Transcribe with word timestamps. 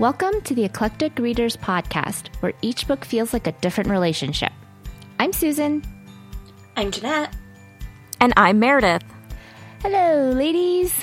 Welcome 0.00 0.40
to 0.44 0.54
the 0.54 0.64
Eclectic 0.64 1.18
Readers 1.18 1.58
Podcast, 1.58 2.34
where 2.40 2.54
each 2.62 2.88
book 2.88 3.04
feels 3.04 3.34
like 3.34 3.46
a 3.46 3.52
different 3.52 3.90
relationship. 3.90 4.50
I'm 5.18 5.30
Susan. 5.30 5.84
I'm 6.74 6.90
Jeanette. 6.90 7.36
And 8.18 8.32
I'm 8.34 8.58
Meredith. 8.58 9.02
Hello, 9.82 10.30
ladies. 10.30 10.94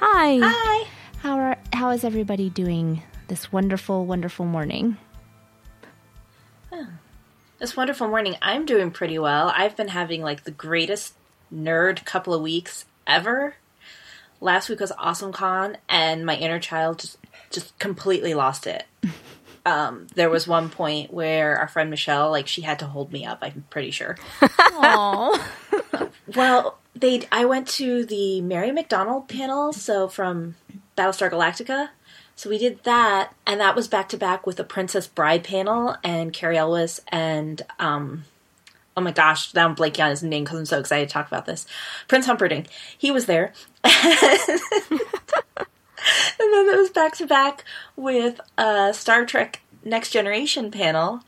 Hi. 0.00 0.38
Hi. 0.42 0.88
How 1.18 1.38
are 1.38 1.58
how 1.74 1.90
is 1.90 2.04
everybody 2.04 2.48
doing 2.48 3.02
this 3.28 3.52
wonderful, 3.52 4.06
wonderful 4.06 4.46
morning? 4.46 4.96
This 7.58 7.76
wonderful 7.76 8.08
morning. 8.08 8.36
I'm 8.40 8.64
doing 8.64 8.92
pretty 8.92 9.18
well. 9.18 9.52
I've 9.54 9.76
been 9.76 9.88
having 9.88 10.22
like 10.22 10.44
the 10.44 10.50
greatest 10.52 11.12
nerd 11.54 12.06
couple 12.06 12.32
of 12.32 12.40
weeks 12.40 12.86
ever. 13.06 13.56
Last 14.40 14.70
week 14.70 14.80
was 14.80 14.90
Awesome 14.96 15.32
Con, 15.32 15.76
and 15.86 16.24
my 16.24 16.34
inner 16.34 16.58
child 16.58 17.00
just 17.00 17.18
just 17.52 17.78
completely 17.78 18.34
lost 18.34 18.66
it. 18.66 18.84
Um, 19.64 20.08
there 20.16 20.28
was 20.28 20.48
one 20.48 20.70
point 20.70 21.12
where 21.12 21.56
our 21.56 21.68
friend 21.68 21.88
Michelle, 21.88 22.32
like, 22.32 22.48
she 22.48 22.62
had 22.62 22.80
to 22.80 22.86
hold 22.86 23.12
me 23.12 23.24
up. 23.24 23.38
I'm 23.42 23.64
pretty 23.70 23.92
sure. 23.92 24.16
Oh, 24.60 25.40
Well, 26.34 26.78
they 26.94 27.26
I 27.30 27.44
went 27.44 27.68
to 27.68 28.04
the 28.04 28.40
Mary 28.40 28.70
McDonnell 28.70 29.28
panel, 29.28 29.72
so 29.72 30.08
from 30.08 30.56
Battlestar 30.96 31.30
Galactica. 31.30 31.90
So 32.34 32.48
we 32.48 32.58
did 32.58 32.82
that, 32.84 33.34
and 33.46 33.60
that 33.60 33.76
was 33.76 33.88
back 33.88 34.08
to 34.10 34.16
back 34.16 34.46
with 34.46 34.56
the 34.56 34.64
Princess 34.64 35.06
Bride 35.06 35.44
panel 35.44 35.96
and 36.02 36.32
Cary 36.32 36.56
Elwes 36.56 37.00
and 37.08 37.62
um 37.78 38.24
oh 38.96 39.00
my 39.00 39.12
gosh, 39.12 39.54
now 39.54 39.66
I'm 39.66 39.74
blanking 39.74 40.04
on 40.04 40.10
his 40.10 40.22
name 40.22 40.44
because 40.44 40.58
I'm 40.58 40.66
so 40.66 40.78
excited 40.78 41.08
to 41.08 41.12
talk 41.12 41.26
about 41.26 41.46
this. 41.46 41.66
Prince 42.08 42.26
Humperdinck. 42.26 42.66
He 42.96 43.10
was 43.10 43.26
there. 43.26 43.52
and 46.40 46.52
then 46.52 46.68
it 46.68 46.76
was 46.78 46.90
back 46.90 47.16
to 47.16 47.26
back 47.26 47.64
with 47.96 48.40
a 48.58 48.92
Star 48.94 49.24
Trek 49.24 49.60
Next 49.84 50.10
Generation 50.10 50.70
panel. 50.70 51.22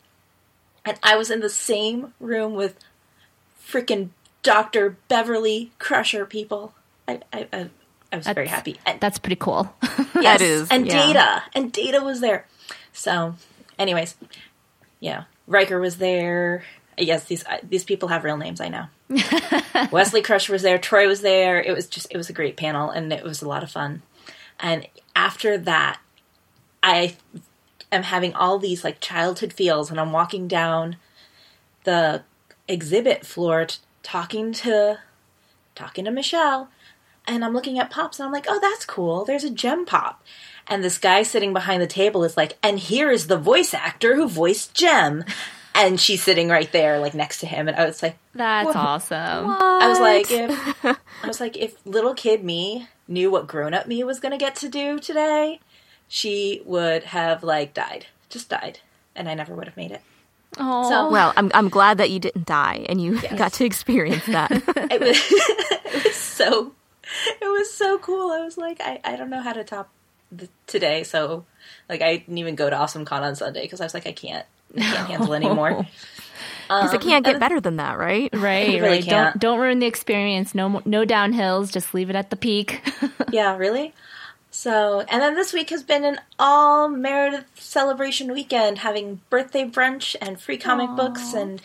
And 0.85 0.99
I 1.03 1.17
was 1.17 1.31
in 1.31 1.41
the 1.41 1.49
same 1.49 2.13
room 2.21 2.55
with 2.55 2.79
freaking 3.67 4.11
Dr. 4.43 4.97
Beverly 5.09 5.73
Crusher 5.79 6.27
people. 6.27 6.75
I, 7.09 7.21
I, 7.33 7.49
I, 7.53 7.71
I 8.13 8.17
was 8.17 8.27
very 8.27 8.49
happy. 8.49 8.79
And, 8.87 9.01
that's 9.01 9.19
pretty 9.19 9.37
cool. 9.37 9.75
yes, 10.21 10.41
is, 10.41 10.69
and 10.71 10.87
yeah. 10.87 11.07
Data. 11.07 11.43
And 11.55 11.73
Data 11.73 12.01
was 12.01 12.21
there. 12.21 12.47
So, 12.93 13.35
anyways, 13.79 14.15
yeah. 15.01 15.25
Riker 15.47 15.81
was 15.81 15.97
there. 15.97 16.65
Yes, 16.97 17.25
these 17.25 17.45
uh, 17.47 17.59
these 17.69 17.83
people 17.83 18.09
have 18.09 18.23
real 18.23 18.37
names, 18.37 18.61
I 18.61 18.69
know. 18.69 18.87
Wesley 19.91 20.23
Crusher 20.23 20.53
was 20.53 20.63
there. 20.63 20.79
Troi 20.79 21.09
was 21.09 21.23
there. 21.23 21.61
It 21.61 21.75
was 21.75 21.89
just, 21.89 22.07
it 22.11 22.17
was 22.17 22.31
a 22.31 22.33
great 22.33 22.57
panel 22.57 22.91
and 22.91 23.13
it 23.13 23.25
was 23.25 23.43
a 23.43 23.49
lot 23.49 23.63
of 23.63 23.71
fun. 23.71 24.03
And 24.61 24.87
after 25.15 25.59
that, 25.59 25.99
I 26.83 27.17
am 27.91 28.03
having 28.03 28.35
all 28.35 28.59
these 28.59 28.85
like 28.85 29.01
childhood 29.01 29.53
feels 29.53 29.91
and 29.91 30.01
I'm 30.01 30.13
walking 30.13 30.49
down 30.49 30.97
the 31.85 32.23
exhibit 32.69 33.25
floor 33.27 33.67
t- 33.67 33.79
talking 34.03 34.53
to 34.53 34.99
talking 35.75 36.05
to 36.05 36.11
Michelle 36.11 36.69
and 37.27 37.45
I'm 37.45 37.55
looking 37.55 37.79
at 37.79 37.91
pops 37.91 38.19
and 38.19 38.27
I'm 38.27 38.33
like, 38.33 38.47
"Oh, 38.49 38.59
that's 38.61 38.85
cool. 38.85 39.25
There's 39.25 39.45
a 39.45 39.51
Jem 39.51 39.87
pop." 39.87 40.23
And 40.67 40.85
this 40.85 40.99
guy 40.99 41.23
sitting 41.23 41.53
behind 41.53 41.81
the 41.81 41.87
table 41.87 42.25
is 42.25 42.37
like, 42.37 42.59
"And 42.63 42.79
here 42.79 43.11
is 43.11 43.27
the 43.27 43.39
voice 43.39 43.73
actor 43.73 44.15
who 44.15 44.29
voiced 44.29 44.75
Jem." 44.75 45.25
And 45.75 46.01
she's 46.01 46.23
sitting 46.23 46.49
right 46.49 46.71
there 46.71 47.01
like 47.01 47.15
next 47.15 47.41
to 47.41 47.47
him 47.47 47.67
and 47.67 47.77
I 47.77 47.85
was 47.85 48.01
like, 48.01 48.17
That's 48.33 48.73
Whoa. 48.75 48.81
awesome. 48.81 49.17
I 49.51 49.89
was 49.89 49.99
like, 49.99 50.31
if 50.31 50.85
I 50.85 51.27
was 51.27 51.41
like, 51.41 51.57
if 51.57 51.75
little 51.85 52.15
kid 52.15 52.45
me 52.45 52.87
knew 53.09 53.31
what 53.31 53.47
grown 53.47 53.75
up 53.75 53.87
me 53.87 54.03
was 54.05 54.21
gonna 54.21 54.39
get 54.39 54.55
to 54.57 54.69
do 54.69 54.99
today, 54.99 55.61
she 56.09 56.63
would 56.65 57.05
have 57.05 57.43
like 57.43 57.75
died, 57.75 58.07
just 58.29 58.49
died, 58.49 58.81
and 59.15 59.29
I 59.29 59.35
never 59.35 59.55
would 59.55 59.67
have 59.67 59.77
made 59.77 59.91
it. 59.93 60.03
Oh, 60.59 60.89
So- 60.89 61.11
Well, 61.11 61.33
I'm 61.37 61.51
I'm 61.55 61.69
glad 61.69 61.99
that 61.99 62.11
you 62.11 62.19
didn't 62.19 62.47
die 62.47 62.87
and 62.89 63.01
you 63.01 63.21
got 63.37 63.53
to 63.55 63.65
experience 63.65 64.25
that. 64.27 64.51
It 64.91 65.01
was, 65.01 65.19
it 65.31 66.05
was 66.05 66.15
so, 66.17 66.73
it 67.41 67.47
was 67.47 67.73
so 67.73 67.99
cool. 67.99 68.31
I 68.31 68.41
was 68.41 68.57
like, 68.57 68.81
I, 68.81 69.01
I 69.05 69.17
don't 69.17 69.31
know 69.31 69.41
how 69.43 69.53
to 69.53 69.65
top 69.65 69.89
the, 70.31 70.49
today, 70.67 71.03
so 71.03 71.45
like 71.89 72.03
I 72.03 72.19
didn't 72.19 72.39
even 72.39 72.55
go 72.55 72.71
to 72.71 72.77
Awesome 72.77 73.05
Con 73.05 73.23
on 73.25 73.35
Sunday 73.37 73.63
because 73.63 73.81
I 73.81 73.85
was 73.85 73.95
like, 73.95 74.07
I 74.07 74.13
can't, 74.13 74.47
I 74.77 74.81
can't 74.81 75.09
handle 75.11 75.35
anymore. 75.35 75.87
Because 76.69 76.93
it 76.95 77.03
um, 77.03 77.09
can't 77.09 77.25
get 77.25 77.37
uh, 77.37 77.39
better 77.39 77.61
than 77.61 77.77
that, 77.77 77.99
right? 77.99 78.31
right, 78.35 78.69
really 78.69 78.81
right. 78.81 79.05
can't. 79.05 79.39
Don't 79.41 79.55
don't 79.55 79.61
ruin 79.61 79.79
the 79.79 79.87
experience. 79.87 80.55
No 80.55 80.83
no 80.85 81.05
downhills. 81.05 81.73
Just 81.73 81.95
leave 81.95 82.11
it 82.11 82.17
at 82.17 82.31
the 82.31 82.37
peak. 82.37 82.81
yeah, 83.31 83.57
really. 83.57 83.93
So, 84.51 85.01
and 85.09 85.21
then 85.21 85.35
this 85.35 85.53
week 85.53 85.71
has 85.71 85.83
been 85.83 86.05
an 86.05 86.21
all 86.39 86.89
Meredith 86.89 87.47
celebration 87.57 88.33
weekend, 88.33 88.79
having 88.79 89.21
birthday 89.29 89.65
brunch 89.65 90.15
and 90.21 90.41
free 90.41 90.59
comic 90.59 90.91
books 90.97 91.35
and 91.35 91.61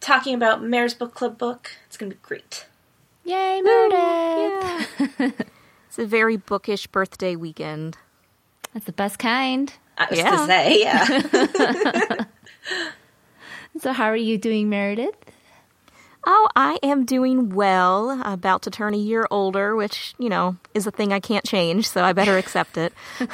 talking 0.00 0.34
about 0.34 0.62
Mare's 0.62 0.92
book 0.94 1.14
club 1.14 1.38
book. 1.38 1.70
It's 1.86 1.96
gonna 1.96 2.10
be 2.10 2.18
great. 2.22 2.66
Yay, 3.24 3.60
Meredith! 3.62 5.46
It's 5.92 5.98
a 5.98 6.06
very 6.06 6.38
bookish 6.38 6.86
birthday 6.86 7.36
weekend. 7.36 7.98
That's 8.72 8.86
the 8.86 8.92
best 8.92 9.18
kind. 9.18 9.70
I 9.98 10.06
was 10.08 10.18
Yeah. 10.18 10.30
to 10.30 10.46
say, 10.46 10.80
yeah. 10.80 12.24
So, 13.80 13.92
how 13.92 14.04
are 14.04 14.16
you 14.16 14.36
doing, 14.38 14.68
Meredith? 14.68 15.14
Oh, 16.24 16.48
I 16.54 16.78
am 16.84 17.04
doing 17.04 17.50
well. 17.50 18.22
About 18.24 18.62
to 18.62 18.70
turn 18.70 18.94
a 18.94 18.98
year 18.98 19.26
older, 19.30 19.74
which, 19.74 20.14
you 20.18 20.28
know, 20.28 20.56
is 20.72 20.86
a 20.86 20.92
thing 20.92 21.12
I 21.12 21.18
can't 21.18 21.44
change, 21.44 21.88
so 21.88 22.04
I 22.04 22.12
better 22.12 22.38
accept 22.38 22.76
it. 22.76 22.92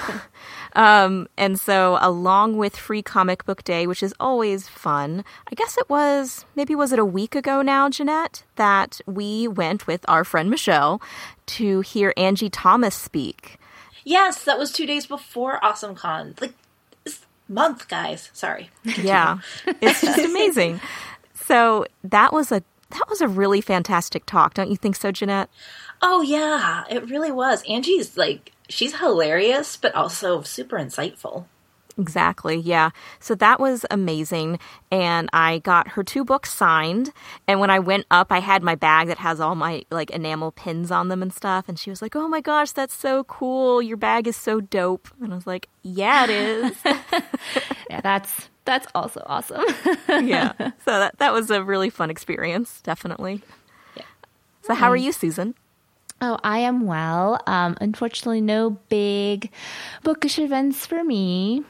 um, 0.75 1.29
and 1.37 1.61
so, 1.61 1.99
along 2.01 2.57
with 2.57 2.77
Free 2.77 3.03
Comic 3.03 3.45
Book 3.45 3.63
Day, 3.63 3.87
which 3.87 4.03
is 4.03 4.15
always 4.19 4.69
fun, 4.69 5.23
I 5.51 5.55
guess 5.55 5.77
it 5.77 5.91
was, 5.91 6.47
maybe 6.57 6.75
was 6.75 6.93
it 6.93 6.99
a 6.99 7.05
week 7.05 7.35
ago 7.35 7.61
now, 7.61 7.91
Jeanette, 7.91 8.45
that 8.57 9.01
we 9.07 9.47
went 9.49 9.87
with 9.87 10.03
our 10.09 10.25
friend 10.25 10.49
Michelle 10.49 11.03
to 11.47 11.81
hear 11.81 12.15
Angie 12.17 12.49
Thomas 12.51 12.95
speak. 12.95 13.59
yes, 14.05 14.45
that 14.45 14.59
was 14.59 14.73
two 14.73 14.87
days 14.87 15.07
before 15.07 15.63
Awesome 15.63 15.95
Con. 15.95 16.35
Like 16.41 16.55
this 16.55 16.68
month, 17.49 17.89
guys. 17.89 18.31
Sorry. 18.33 18.71
Yeah, 18.85 19.39
it's 19.81 20.01
just 20.01 20.19
amazing. 20.25 20.81
So, 21.35 21.87
that 22.05 22.33
was 22.33 22.53
a 22.53 22.63
that 22.91 23.09
was 23.09 23.21
a 23.21 23.29
really 23.29 23.61
fantastic 23.61 24.25
talk, 24.27 24.55
don't 24.55 24.71
you 24.71 24.77
think 24.77 24.97
so, 24.97 25.13
Jeanette? 25.13 25.51
Oh 26.01 26.23
yeah, 26.23 26.85
it 26.89 27.09
really 27.11 27.33
was. 27.33 27.63
Angie's 27.69 28.17
like 28.17 28.53
she's 28.69 28.97
hilarious, 28.97 29.77
but 29.77 29.95
also 29.95 30.43
super 30.43 30.77
insightful. 30.77 31.47
Exactly. 31.99 32.57
Yeah. 32.57 32.91
So 33.19 33.35
that 33.35 33.59
was 33.59 33.85
amazing. 33.91 34.61
And 34.91 35.29
I 35.33 35.59
got 35.59 35.89
her 35.89 36.05
two 36.05 36.25
books 36.25 36.55
signed. 36.55 37.13
And 37.49 37.59
when 37.59 37.71
I 37.71 37.81
went 37.81 38.07
up, 38.11 38.31
I 38.31 38.39
had 38.39 38.63
my 38.63 38.77
bag 38.77 39.09
that 39.09 39.19
has 39.19 39.41
all 39.41 39.57
my 39.57 39.85
like 39.91 40.11
enamel 40.11 40.53
pins 40.53 40.91
on 40.91 41.09
them 41.09 41.23
and 41.23 41.33
stuff. 41.33 41.69
And 41.69 41.79
she 41.79 41.91
was 41.91 42.01
like, 42.01 42.15
Oh 42.15 42.29
my 42.29 42.41
gosh, 42.41 42.71
that's 42.73 42.95
so 42.95 43.25
cool. 43.25 43.83
Your 43.83 43.97
bag 43.97 44.29
is 44.29 44.37
so 44.37 44.61
dope. 44.61 45.09
And 45.21 45.33
I 45.33 45.37
was 45.37 45.47
like, 45.47 45.69
Yeah, 45.83 46.25
it 46.25 46.31
is. 46.31 46.77
Yeah, 47.91 48.03
that's 48.03 48.51
that's 48.67 48.87
also 48.95 49.23
awesome. 49.25 49.65
yeah. 50.09 50.53
So 50.85 50.99
that, 50.99 51.19
that 51.19 51.33
was 51.33 51.51
a 51.51 51.65
really 51.65 51.89
fun 51.91 52.11
experience. 52.11 52.81
Definitely. 52.83 53.43
Yeah. 53.97 54.03
So 54.63 54.75
how 54.75 54.91
are 54.91 54.97
you, 54.97 55.11
Susan? 55.13 55.55
oh, 56.21 56.39
I 56.43 56.59
am 56.59 56.87
well. 56.87 57.41
Um, 57.47 57.77
unfortunately, 57.81 58.41
no 58.41 58.71
big 58.89 59.51
bookish 60.03 60.39
events 60.39 60.87
for 60.87 61.05
me. 61.05 61.65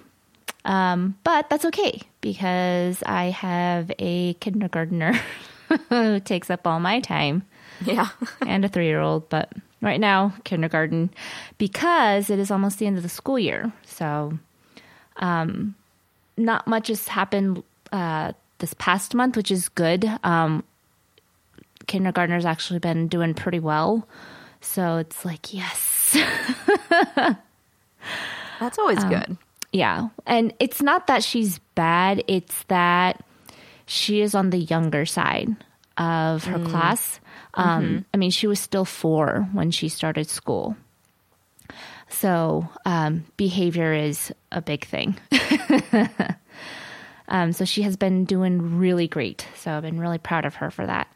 Um, 0.64 1.16
but 1.24 1.48
that's 1.48 1.64
okay 1.66 2.02
because 2.20 3.02
I 3.04 3.26
have 3.26 3.90
a 3.98 4.34
kindergartner 4.34 5.18
who 5.88 6.20
takes 6.20 6.50
up 6.50 6.66
all 6.66 6.80
my 6.80 7.00
time. 7.00 7.42
Yeah. 7.84 8.08
and 8.46 8.64
a 8.64 8.68
three 8.68 8.86
year 8.86 9.00
old, 9.00 9.28
but 9.28 9.52
right 9.80 10.00
now, 10.00 10.34
kindergarten, 10.44 11.10
because 11.58 12.30
it 12.30 12.38
is 12.38 12.50
almost 12.50 12.78
the 12.78 12.86
end 12.86 12.96
of 12.96 13.02
the 13.02 13.08
school 13.08 13.38
year. 13.38 13.72
So, 13.84 14.38
um, 15.16 15.74
not 16.36 16.66
much 16.66 16.88
has 16.88 17.08
happened 17.08 17.62
uh, 17.92 18.32
this 18.58 18.74
past 18.74 19.14
month, 19.14 19.36
which 19.36 19.50
is 19.50 19.68
good. 19.68 20.08
Um, 20.24 20.64
kindergartner's 21.86 22.44
actually 22.44 22.78
been 22.78 23.08
doing 23.08 23.34
pretty 23.34 23.60
well. 23.60 24.06
So 24.60 24.96
it's 24.98 25.24
like, 25.24 25.52
yes. 25.52 26.16
That's 28.60 28.78
always 28.78 29.02
good. 29.04 29.36
Yeah. 29.72 30.08
And 30.26 30.54
it's 30.58 30.82
not 30.82 31.06
that 31.08 31.22
she's 31.22 31.58
bad, 31.74 32.24
it's 32.26 32.64
that 32.64 33.24
she 33.86 34.20
is 34.20 34.34
on 34.34 34.50
the 34.50 34.58
younger 34.58 35.06
side 35.06 35.54
of 35.96 36.44
her 36.44 36.58
class. 36.58 37.20
Um, 37.54 38.04
I 38.14 38.18
mean, 38.18 38.30
she 38.30 38.46
was 38.46 38.60
still 38.60 38.84
four 38.84 39.48
when 39.52 39.70
she 39.70 39.88
started 39.88 40.28
school. 40.28 40.76
So 42.08 42.68
um, 42.84 43.24
behavior 43.36 43.92
is 43.92 44.32
a 44.52 44.62
big 44.62 44.86
thing. 44.86 45.18
um, 47.28 47.52
so 47.52 47.64
she 47.64 47.82
has 47.82 47.96
been 47.96 48.24
doing 48.24 48.78
really 48.78 49.08
great. 49.08 49.46
So 49.56 49.72
I've 49.72 49.82
been 49.82 50.00
really 50.00 50.18
proud 50.18 50.44
of 50.44 50.56
her 50.56 50.70
for 50.70 50.86
that. 50.86 51.08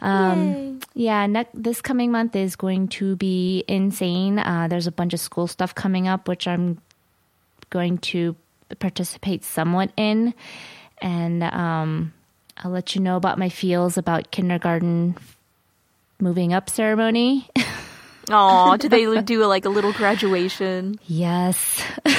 Um, 0.00 0.78
yeah, 0.94 1.26
ne- 1.26 1.48
this 1.54 1.80
coming 1.80 2.12
month 2.12 2.36
is 2.36 2.54
going 2.54 2.88
to 2.88 3.16
be 3.16 3.64
insane. 3.66 4.38
Uh, 4.38 4.68
there's 4.68 4.86
a 4.86 4.92
bunch 4.92 5.12
of 5.12 5.20
school 5.20 5.48
stuff 5.48 5.74
coming 5.74 6.06
up, 6.06 6.28
which 6.28 6.46
I'm 6.46 6.78
going 7.70 7.98
to 7.98 8.36
participate 8.78 9.44
somewhat 9.44 9.92
in, 9.96 10.34
and 11.00 11.42
um, 11.42 12.12
I'll 12.58 12.70
let 12.70 12.94
you 12.94 13.00
know 13.00 13.16
about 13.16 13.38
my 13.38 13.48
feels 13.48 13.96
about 13.96 14.30
kindergarten 14.30 15.16
moving 16.20 16.52
up 16.52 16.68
ceremony. 16.70 17.48
Oh, 18.30 18.76
do 18.76 18.90
they 18.90 19.22
do 19.22 19.46
like 19.46 19.64
a 19.64 19.70
little 19.70 19.92
graduation? 19.94 21.00
yes. 21.06 21.82
They 22.04 22.12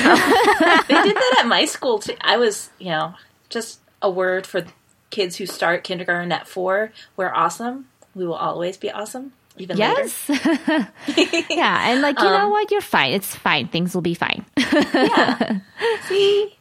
did 1.03 1.15
that 1.15 1.37
at 1.41 1.45
my 1.47 1.65
school 1.65 1.99
too. 1.99 2.15
I 2.21 2.37
was, 2.37 2.71
you 2.79 2.89
know, 2.89 3.13
just 3.49 3.79
a 4.01 4.09
word 4.09 4.47
for 4.47 4.65
kids 5.11 5.35
who 5.35 5.45
start 5.45 5.83
kindergarten 5.83 6.31
at 6.31 6.47
four. 6.47 6.91
We're 7.15 7.31
awesome. 7.31 7.89
We 8.15 8.25
will 8.25 8.33
always 8.33 8.75
be 8.75 8.89
awesome, 8.89 9.33
even. 9.61 9.77
Yes. 9.77 10.25
yeah, 10.29 11.89
and 11.89 12.01
like 12.01 12.19
you 12.19 12.25
know 12.25 12.45
um, 12.45 12.51
what, 12.51 12.71
you're 12.71 12.81
fine. 12.81 13.13
It's 13.13 13.35
fine. 13.35 13.67
Things 13.67 13.94
will 13.94 14.01
be 14.01 14.13
fine. 14.13 14.45
yeah. 14.57 15.59
See? 16.07 16.57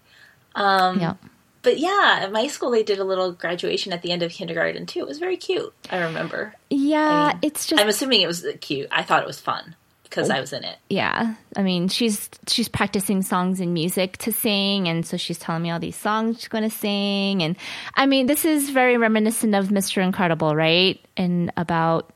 Um, 0.54 1.00
yeah. 1.00 1.14
But 1.62 1.78
yeah, 1.78 2.20
at 2.22 2.32
my 2.32 2.46
school 2.46 2.70
they 2.70 2.82
did 2.82 2.98
a 2.98 3.04
little 3.04 3.32
graduation 3.32 3.92
at 3.92 4.02
the 4.02 4.12
end 4.12 4.22
of 4.22 4.32
kindergarten 4.32 4.86
too. 4.86 5.00
It 5.00 5.08
was 5.08 5.18
very 5.18 5.36
cute. 5.36 5.72
I 5.90 5.98
remember. 5.98 6.54
Yeah, 6.70 7.00
I 7.00 7.32
mean, 7.32 7.38
it's 7.42 7.66
just 7.66 7.80
I'm 7.80 7.88
assuming 7.88 8.22
it 8.22 8.26
was 8.26 8.46
cute. 8.60 8.88
I 8.90 9.02
thought 9.02 9.22
it 9.22 9.26
was 9.26 9.40
fun 9.40 9.74
because 10.04 10.30
I 10.30 10.40
was 10.40 10.52
in 10.52 10.64
it. 10.64 10.78
yeah. 10.88 11.34
I 11.56 11.62
mean, 11.62 11.88
she's 11.88 12.30
she's 12.46 12.68
practicing 12.68 13.22
songs 13.22 13.60
and 13.60 13.74
music 13.74 14.16
to 14.18 14.32
sing, 14.32 14.88
and 14.88 15.04
so 15.04 15.16
she's 15.16 15.38
telling 15.38 15.62
me 15.62 15.70
all 15.70 15.80
these 15.80 15.96
songs 15.96 16.38
she's 16.38 16.48
going 16.48 16.68
to 16.68 16.74
sing, 16.74 17.42
and 17.42 17.56
I 17.94 18.06
mean, 18.06 18.26
this 18.26 18.44
is 18.44 18.70
very 18.70 18.96
reminiscent 18.96 19.54
of 19.54 19.68
Mr. 19.68 20.02
Incredible, 20.02 20.54
right? 20.54 21.04
And 21.16 21.52
about 21.56 22.10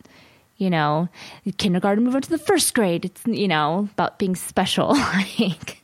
you 0.56 0.70
know, 0.70 1.08
kindergarten 1.56 2.04
move 2.04 2.14
on 2.14 2.22
to 2.22 2.30
the 2.30 2.38
first 2.38 2.74
grade. 2.74 3.04
It's 3.04 3.22
you 3.26 3.48
know 3.48 3.88
about 3.92 4.18
being 4.18 4.36
special. 4.36 4.96
Like 5.28 5.78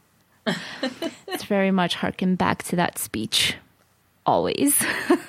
it's 1.26 1.44
very 1.44 1.70
much 1.70 1.94
harken 1.94 2.34
back 2.34 2.62
to 2.64 2.76
that 2.76 2.98
speech, 2.98 3.54
always. 4.24 4.82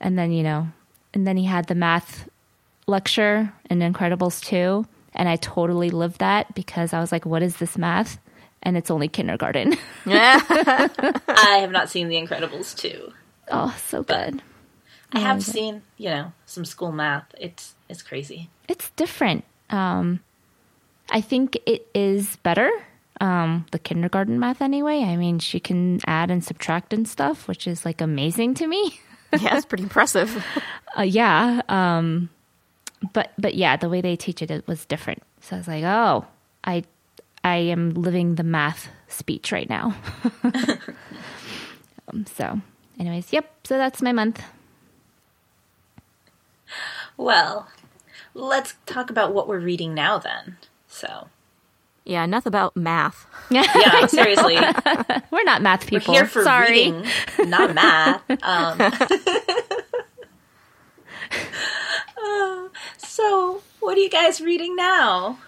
and 0.00 0.18
then 0.18 0.32
you 0.32 0.42
know, 0.42 0.68
and 1.14 1.26
then 1.26 1.36
he 1.38 1.44
had 1.44 1.66
the 1.66 1.74
math 1.74 2.28
lecture 2.86 3.52
in 3.70 3.78
Incredibles 3.80 4.44
2. 4.44 4.86
And 5.14 5.28
I 5.28 5.36
totally 5.36 5.90
lived 5.90 6.18
that 6.20 6.54
because 6.54 6.92
I 6.92 7.00
was 7.00 7.12
like, 7.12 7.26
what 7.26 7.42
is 7.42 7.56
this 7.56 7.76
math? 7.76 8.18
And 8.62 8.76
it's 8.76 8.90
only 8.90 9.08
kindergarten. 9.08 9.76
I 10.06 11.58
have 11.60 11.70
not 11.70 11.90
seen 11.90 12.08
The 12.08 12.16
Incredibles 12.16 12.76
too. 12.76 13.12
oh, 13.50 13.74
so 13.88 14.02
good. 14.02 14.42
I 15.12 15.20
have 15.20 15.42
seen, 15.42 15.82
you 15.96 16.10
know, 16.10 16.32
some 16.46 16.64
school 16.64 16.92
math. 16.92 17.26
It's 17.38 17.74
it's 17.88 18.02
crazy. 18.02 18.48
It's 18.68 18.90
different. 18.90 19.44
Um, 19.70 20.20
I 21.10 21.20
think 21.20 21.58
it 21.66 21.86
is 21.94 22.36
better. 22.36 22.70
Um, 23.20 23.66
the 23.70 23.78
kindergarten 23.78 24.38
math, 24.40 24.60
anyway. 24.62 25.02
I 25.04 25.16
mean, 25.16 25.38
she 25.38 25.60
can 25.60 26.00
add 26.06 26.30
and 26.30 26.42
subtract 26.44 26.92
and 26.92 27.06
stuff, 27.06 27.46
which 27.46 27.66
is 27.66 27.84
like 27.84 28.00
amazing 28.00 28.54
to 28.54 28.66
me. 28.66 29.00
Yeah, 29.40 29.56
it's 29.56 29.64
pretty 29.64 29.84
impressive. 29.84 30.44
uh, 30.98 31.00
yeah. 31.00 31.62
Um, 31.66 32.28
but 33.14 33.32
but 33.38 33.54
yeah, 33.54 33.78
the 33.78 33.88
way 33.88 34.02
they 34.02 34.14
teach 34.14 34.42
it, 34.42 34.50
it 34.50 34.68
was 34.68 34.84
different. 34.84 35.22
So 35.40 35.56
I 35.56 35.58
was 35.58 35.68
like, 35.68 35.84
oh, 35.84 36.26
I 36.64 36.84
I 37.42 37.56
am 37.56 37.94
living 37.94 38.34
the 38.34 38.42
math 38.42 38.88
speech 39.08 39.50
right 39.50 39.70
now. 39.70 39.96
um, 42.08 42.26
so, 42.26 42.60
anyways, 43.00 43.32
yep. 43.32 43.50
So 43.64 43.78
that's 43.78 44.02
my 44.02 44.12
month. 44.12 44.42
Well, 47.24 47.68
let's 48.34 48.74
talk 48.86 49.10
about 49.10 49.32
what 49.32 49.46
we're 49.48 49.60
reading 49.60 49.94
now 49.94 50.18
then. 50.18 50.56
So, 50.88 51.28
Yeah, 52.04 52.24
enough 52.24 52.46
about 52.46 52.76
math. 52.76 53.26
yeah, 53.50 54.06
seriously. 54.06 54.56
We're 55.30 55.44
not 55.44 55.62
math 55.62 55.90
We're 55.90 56.00
people. 56.00 56.14
here 56.14 56.26
for 56.26 56.42
Sorry. 56.42 56.70
reading, 56.70 57.06
not 57.48 57.74
math. 57.74 58.22
Um, 58.42 58.80
uh, 62.24 62.68
so, 62.98 63.62
what 63.80 63.96
are 63.96 64.00
you 64.00 64.10
guys 64.10 64.40
reading 64.40 64.74
now? 64.76 65.38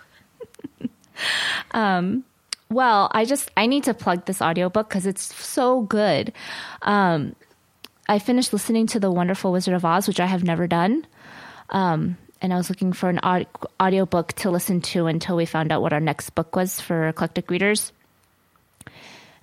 Well, 2.71 3.09
I 3.13 3.25
just 3.25 3.51
I 3.57 3.67
need 3.67 3.85
to 3.85 3.95
plug 3.95 4.25
this 4.25 4.41
audiobook 4.43 4.89
because 4.89 5.07
it's 5.07 5.35
so 5.45 5.83
good. 5.83 6.33
Um, 6.83 7.37
I 8.09 8.19
finished 8.19 8.53
listening 8.53 8.87
to 8.89 9.01
The 9.01 9.11
Wonderful 9.11 9.53
Wizard 9.53 9.75
of 9.75 9.85
Oz, 9.85 10.09
which 10.09 10.21
I 10.21 10.27
have 10.27 10.43
never 10.45 10.67
done. 10.67 11.07
Um, 11.75 12.17
and 12.41 12.55
I 12.55 12.57
was 12.57 12.71
looking 12.71 12.93
for 12.93 13.11
an 13.11 13.19
aud- 13.23 13.49
audiobook 13.83 14.33
to 14.35 14.51
listen 14.51 14.81
to 14.83 15.07
until 15.07 15.37
we 15.37 15.45
found 15.45 15.73
out 15.73 15.83
what 15.83 15.93
our 15.93 16.01
next 16.01 16.31
book 16.31 16.55
was 16.57 16.81
for 16.81 17.09
eclectic 17.09 17.51
readers. 17.51 17.93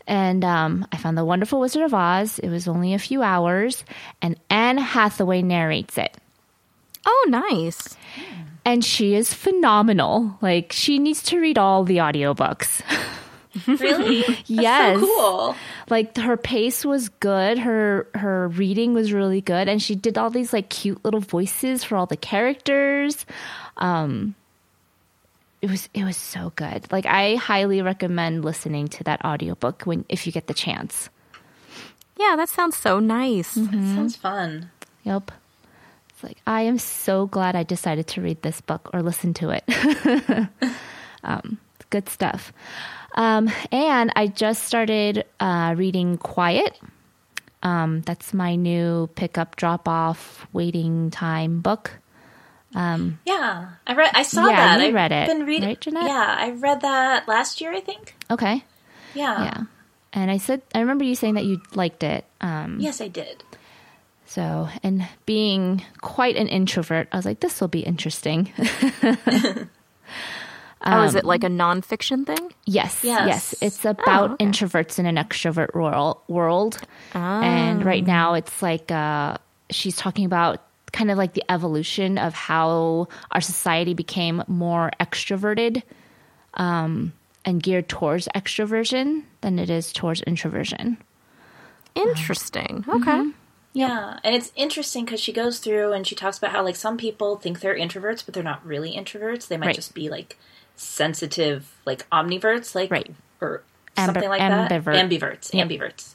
And 0.08 0.44
um, 0.44 0.88
I 0.92 0.98
found 0.98 1.18
The 1.18 1.26
Wonderful 1.26 1.60
Wizard 1.60 1.84
of 1.84 1.94
Oz. 1.94 2.40
It 2.40 2.50
was 2.50 2.68
only 2.68 2.94
a 2.94 3.00
few 3.00 3.22
hours, 3.22 3.84
and 4.22 4.36
Anne 4.50 4.78
Hathaway 4.78 5.42
narrates 5.42 5.98
it. 5.98 6.18
Oh, 7.06 7.26
nice. 7.30 7.98
And 8.64 8.84
she 8.86 9.16
is 9.16 9.34
phenomenal. 9.34 10.38
Like, 10.42 10.72
she 10.72 11.00
needs 11.00 11.24
to 11.24 11.40
read 11.40 11.58
all 11.58 11.84
the 11.84 11.98
audiobooks. 11.98 12.82
Really? 13.68 14.24
yes. 14.46 15.00
So 15.00 15.06
cool. 15.06 15.56
like 15.90 16.16
her 16.18 16.38
pace 16.38 16.86
was 16.86 17.10
good 17.10 17.58
her 17.60 18.08
her 18.16 18.48
reading 18.50 18.94
was 18.94 19.12
really 19.14 19.42
good 19.42 19.68
and 19.68 19.82
she 19.82 19.96
did 19.96 20.18
all 20.18 20.30
these 20.30 20.54
like 20.54 20.70
cute 20.70 21.04
little 21.04 21.20
voices 21.20 21.84
for 21.84 21.98
all 21.98 22.06
the 22.06 22.16
characters 22.18 23.26
um 23.78 24.36
it 25.62 25.70
was 25.70 25.90
it 25.94 26.04
was 26.06 26.16
so 26.18 26.52
good 26.56 26.90
like 26.92 27.06
i 27.06 27.36
highly 27.36 27.82
recommend 27.82 28.46
listening 28.46 28.88
to 28.88 29.04
that 29.04 29.24
audiobook 29.26 29.84
when 29.84 30.06
if 30.10 30.26
you 30.26 30.32
get 30.32 30.48
the 30.48 30.54
chance 30.56 31.10
Yeah, 32.18 32.36
that 32.38 32.50
sounds 32.50 32.78
so 32.78 33.00
nice. 33.00 33.56
That 33.56 33.72
sounds 33.96 34.16
fun. 34.16 34.72
yep 35.04 35.32
it's 36.10 36.24
like 36.24 36.38
i 36.48 36.62
am 36.62 36.78
so 36.80 37.28
glad 37.28 37.56
i 37.56 37.64
decided 37.64 38.08
to 38.08 38.22
read 38.22 38.42
this 38.44 38.62
book 38.62 38.90
or 38.94 39.02
listen 39.04 39.34
to 39.36 39.50
it 39.52 39.64
um 41.24 41.58
good 41.90 42.08
stuff 42.08 42.54
um 43.16 43.50
and 43.72 44.12
i 44.16 44.28
just 44.28 44.64
started 44.64 45.26
uh 45.40 45.74
reading 45.78 46.18
quiet 46.18 46.80
Um, 47.64 48.02
that's 48.10 48.34
my 48.34 48.56
new 48.58 49.06
pickup, 49.14 49.54
drop 49.56 49.86
off, 49.88 50.48
waiting 50.52 51.12
time 51.14 51.62
book. 51.62 51.92
Yeah, 52.74 53.78
I 53.86 53.94
read. 53.94 54.10
I 54.18 54.24
saw 54.26 54.50
Yeah, 54.50 54.58
that. 54.58 54.82
I've 54.82 54.94
read 54.98 55.12
it, 55.12 55.28
Been 55.30 55.46
reading. 55.46 55.70
right? 55.70 55.86
Yeah, 55.86 56.36
I 56.42 56.50
read 56.58 56.82
that 56.82 57.28
last 57.30 57.62
year. 57.62 57.70
I 57.72 57.80
think. 57.80 58.16
Okay. 58.34 58.66
Yeah. 59.14 59.44
Yeah. 59.46 59.60
And 60.10 60.32
I 60.34 60.38
said, 60.42 60.64
I 60.74 60.80
remember 60.82 61.06
you 61.06 61.14
saying 61.14 61.36
that 61.38 61.46
you 61.46 61.62
liked 61.78 62.02
it. 62.02 62.26
Um, 62.42 62.82
Yes, 62.82 62.98
I 63.00 63.10
did. 63.14 63.44
so, 64.26 64.66
and 64.82 65.06
being 65.30 65.86
quite 66.02 66.38
an 66.42 66.48
introvert, 66.50 67.10
I 67.14 67.18
was 67.22 67.26
like, 67.30 67.42
this 67.46 67.62
will 67.62 67.70
be 67.70 67.86
interesting. 67.86 68.50
oh, 70.84 71.04
is 71.04 71.16
it 71.16 71.26
like 71.26 71.44
a 71.44 71.48
nonfiction 71.48 72.26
thing? 72.26 72.52
yes. 72.66 73.02
Yes. 73.04 73.28
Yes. 73.28 73.56
It's 73.62 73.86
about 73.86 74.32
okay. 74.32 74.46
introverts 74.46 75.00
in 75.00 75.06
an 75.06 75.16
extrovert 75.16 75.74
world. 75.74 76.18
world. 76.28 76.78
And 77.14 77.86
right 77.86 78.06
now 78.06 78.34
it's 78.36 78.62
like, 78.62 78.92
uh, 78.92 79.38
she's 79.70 79.96
talking 79.96 80.26
about 80.26 80.62
kind 80.92 81.10
of 81.12 81.18
like 81.18 81.34
the 81.34 81.44
evolution 81.50 82.18
of 82.18 82.34
how 82.34 83.08
our 83.32 83.42
society 83.42 83.94
became 83.94 84.44
more 84.48 84.92
extroverted 85.00 85.84
um, 86.56 87.14
and 87.46 87.64
geared 87.64 87.88
towards 87.88 88.28
extroversion 88.36 89.24
than 89.42 89.58
it 89.60 89.70
is 89.70 89.94
towards 89.94 90.22
introversion. 90.24 90.98
Interesting. 91.96 92.86
Okay. 92.88 93.32
Yeah, 93.74 94.20
and 94.26 94.36
it's 94.36 94.52
interesting 94.56 95.06
because 95.06 95.22
she 95.22 95.32
goes 95.32 95.60
through 95.60 95.94
and 95.94 96.06
she 96.06 96.14
talks 96.16 96.38
about 96.38 96.52
how 96.52 96.64
like 96.64 96.76
some 96.76 96.98
people 96.98 97.38
think 97.38 97.62
they're 97.62 97.76
introverts, 97.78 98.26
but 98.26 98.34
they're 98.34 98.44
not 98.44 98.66
really 98.66 98.94
introverts. 98.96 99.48
They 99.48 99.56
might 99.58 99.68
Right. 99.68 99.76
just 99.76 99.94
be 99.94 100.10
like 100.10 100.38
sensitive, 100.82 101.78
like 101.86 102.10
omniverts, 102.10 102.74
like 102.76 102.92
Right. 102.92 103.14
or 103.40 103.64
Ambi- 103.98 104.06
something 104.06 104.30
like 104.30 104.42
ambivert. 104.42 104.70
that. 104.86 105.10
Ambiverts, 105.10 105.54
Yeah. 105.54 105.66
ambiverts. 105.66 106.14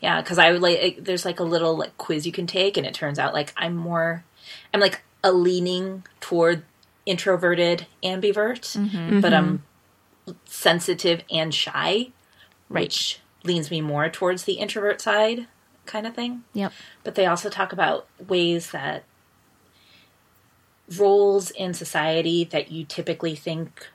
Yeah, 0.00 0.20
because 0.22 0.38
I 0.38 0.50
would 0.52 0.62
like 0.62 1.04
there's 1.04 1.24
like 1.26 1.40
a 1.40 1.44
little 1.44 1.76
like 1.76 1.96
quiz 1.98 2.24
you 2.26 2.32
can 2.32 2.46
take, 2.46 2.76
and 2.76 2.86
it 2.86 2.94
turns 2.94 3.18
out 3.18 3.34
like 3.34 3.52
I'm 3.56 3.76
more, 3.76 4.24
I'm 4.72 4.80
like 4.80 5.02
a 5.22 5.32
leaning 5.32 6.04
toward 6.20 6.62
introverted 7.04 7.86
ambivert, 8.02 8.60
Mm-hmm. 8.76 9.20
but 9.20 9.34
I'm 9.34 9.62
sensitive 10.44 11.22
and 11.30 11.54
shy, 11.54 12.08
which 12.68 13.20
leans 13.44 13.70
me 13.70 13.80
more 13.80 14.08
towards 14.08 14.44
the 14.44 14.54
introvert 14.54 15.00
side, 15.00 15.46
kind 15.86 16.06
of 16.06 16.14
thing 16.14 16.44
Yep. 16.54 16.72
but 17.04 17.14
they 17.16 17.26
also 17.26 17.48
talk 17.50 17.72
about 17.72 18.06
ways 18.28 18.70
that 18.70 19.02
roles 20.98 21.50
in 21.50 21.74
society 21.74 22.44
that 22.44 22.70
you 22.70 22.84
typically 22.84 23.34
think 23.34 23.88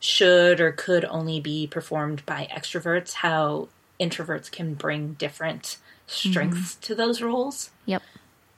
should 0.00 0.60
or 0.60 0.72
could 0.72 1.04
only 1.04 1.40
be 1.40 1.66
performed 1.66 2.26
by 2.26 2.48
extroverts, 2.50 3.14
how 3.14 3.68
introverts 4.00 4.50
can 4.50 4.74
bring 4.74 5.12
different 5.14 5.78
strengths 6.06 6.74
mm-hmm. 6.74 6.80
to 6.80 6.94
those 6.94 7.22
roles. 7.22 7.70
Yep. 7.86 8.02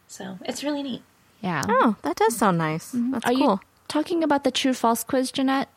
So 0.09 0.39
it's 0.45 0.65
really 0.65 0.83
neat. 0.83 1.03
Yeah. 1.43 1.63
Oh, 1.69 1.97
that 2.03 2.17
does 2.17 2.37
sound 2.37 2.57
nice. 2.57 2.95
Mm-hmm. 2.95 3.11
That's 3.13 3.27
Are 3.27 3.35
cool. 3.35 3.41
you 3.41 3.61
talking 3.89 4.25
about 4.25 4.45
the 4.45 4.51
true 4.51 4.73
false 4.73 5.05
quiz, 5.05 5.31
Jeanette? 5.31 5.69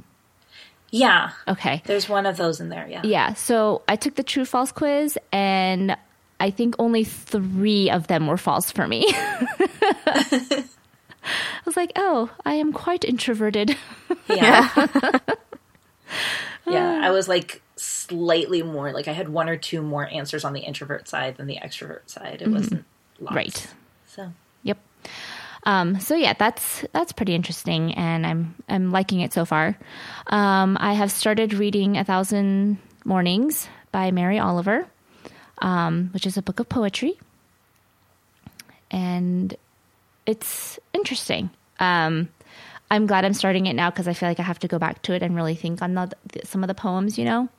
Yeah. 0.89 1.31
Okay. 1.47 1.81
There's 1.85 2.07
one 2.07 2.25
of 2.25 2.37
those 2.37 2.61
in 2.61 2.69
there, 2.69 2.87
yeah. 2.87 3.01
Yeah. 3.03 3.33
So 3.33 3.81
I 3.89 3.97
took 3.97 4.15
the 4.15 4.23
true 4.23 4.45
false 4.45 4.71
quiz 4.71 5.17
and 5.33 5.97
I 6.39 6.51
think 6.51 6.75
only 6.79 7.03
three 7.03 7.89
of 7.89 8.07
them 8.07 8.27
were 8.27 8.37
false 8.37 8.71
for 8.71 8.87
me. 8.87 9.13
I 11.27 11.61
was 11.65 11.77
like, 11.77 11.91
oh, 11.95 12.29
I 12.45 12.55
am 12.55 12.73
quite 12.73 13.03
introverted. 13.03 13.75
Yeah. 14.29 14.69
yeah. 16.67 16.99
I 17.01 17.11
was 17.11 17.29
like 17.29 17.61
slightly 17.77 18.61
more 18.61 18.91
like 18.91 19.07
I 19.07 19.13
had 19.13 19.29
one 19.29 19.47
or 19.47 19.55
two 19.55 19.81
more 19.81 20.05
answers 20.05 20.43
on 20.43 20.51
the 20.51 20.59
introvert 20.61 21.07
side 21.07 21.37
than 21.37 21.47
the 21.47 21.57
extrovert 21.63 22.09
side. 22.09 22.41
It 22.41 22.49
wasn't 22.49 22.83
lots. 23.19 23.35
Right. 23.35 23.73
So 24.07 24.33
Yep. 24.63 24.77
Um, 25.63 25.99
so 25.99 26.15
yeah, 26.15 26.33
that's 26.37 26.85
that's 26.93 27.11
pretty 27.11 27.35
interesting, 27.35 27.93
and 27.93 28.25
I'm 28.25 28.55
I'm 28.69 28.91
liking 28.91 29.21
it 29.21 29.33
so 29.33 29.45
far. 29.45 29.77
Um, 30.27 30.77
I 30.79 30.93
have 30.93 31.11
started 31.11 31.53
reading 31.53 31.97
A 31.97 32.03
Thousand 32.03 32.77
Mornings 33.05 33.67
by 33.91 34.11
Mary 34.11 34.39
Oliver, 34.39 34.85
um, 35.59 36.09
which 36.13 36.25
is 36.25 36.37
a 36.37 36.41
book 36.41 36.59
of 36.59 36.69
poetry, 36.69 37.19
and 38.91 39.55
it's 40.27 40.77
interesting. 40.93 41.49
Um, 41.79 42.29
I'm 42.91 43.07
glad 43.07 43.25
I'm 43.25 43.33
starting 43.33 43.65
it 43.65 43.73
now 43.73 43.89
because 43.89 44.07
I 44.07 44.13
feel 44.13 44.29
like 44.29 44.39
I 44.39 44.43
have 44.43 44.59
to 44.59 44.67
go 44.67 44.77
back 44.77 45.01
to 45.03 45.13
it 45.13 45.23
and 45.23 45.35
really 45.35 45.55
think 45.55 45.81
on 45.81 45.95
the, 45.95 46.11
some 46.43 46.63
of 46.63 46.67
the 46.67 46.75
poems, 46.75 47.17
you 47.17 47.25
know. 47.25 47.49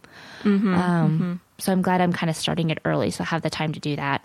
um, 0.45 1.41
So 1.59 1.73
I'm 1.73 1.83
glad 1.83 2.01
I'm 2.01 2.13
kind 2.13 2.31
of 2.31 2.37
starting 2.37 2.71
it 2.71 2.79
early, 2.85 3.11
so 3.11 3.25
I 3.25 3.27
have 3.27 3.43
the 3.43 3.51
time 3.51 3.73
to 3.73 3.81
do 3.81 3.97
that. 3.97 4.23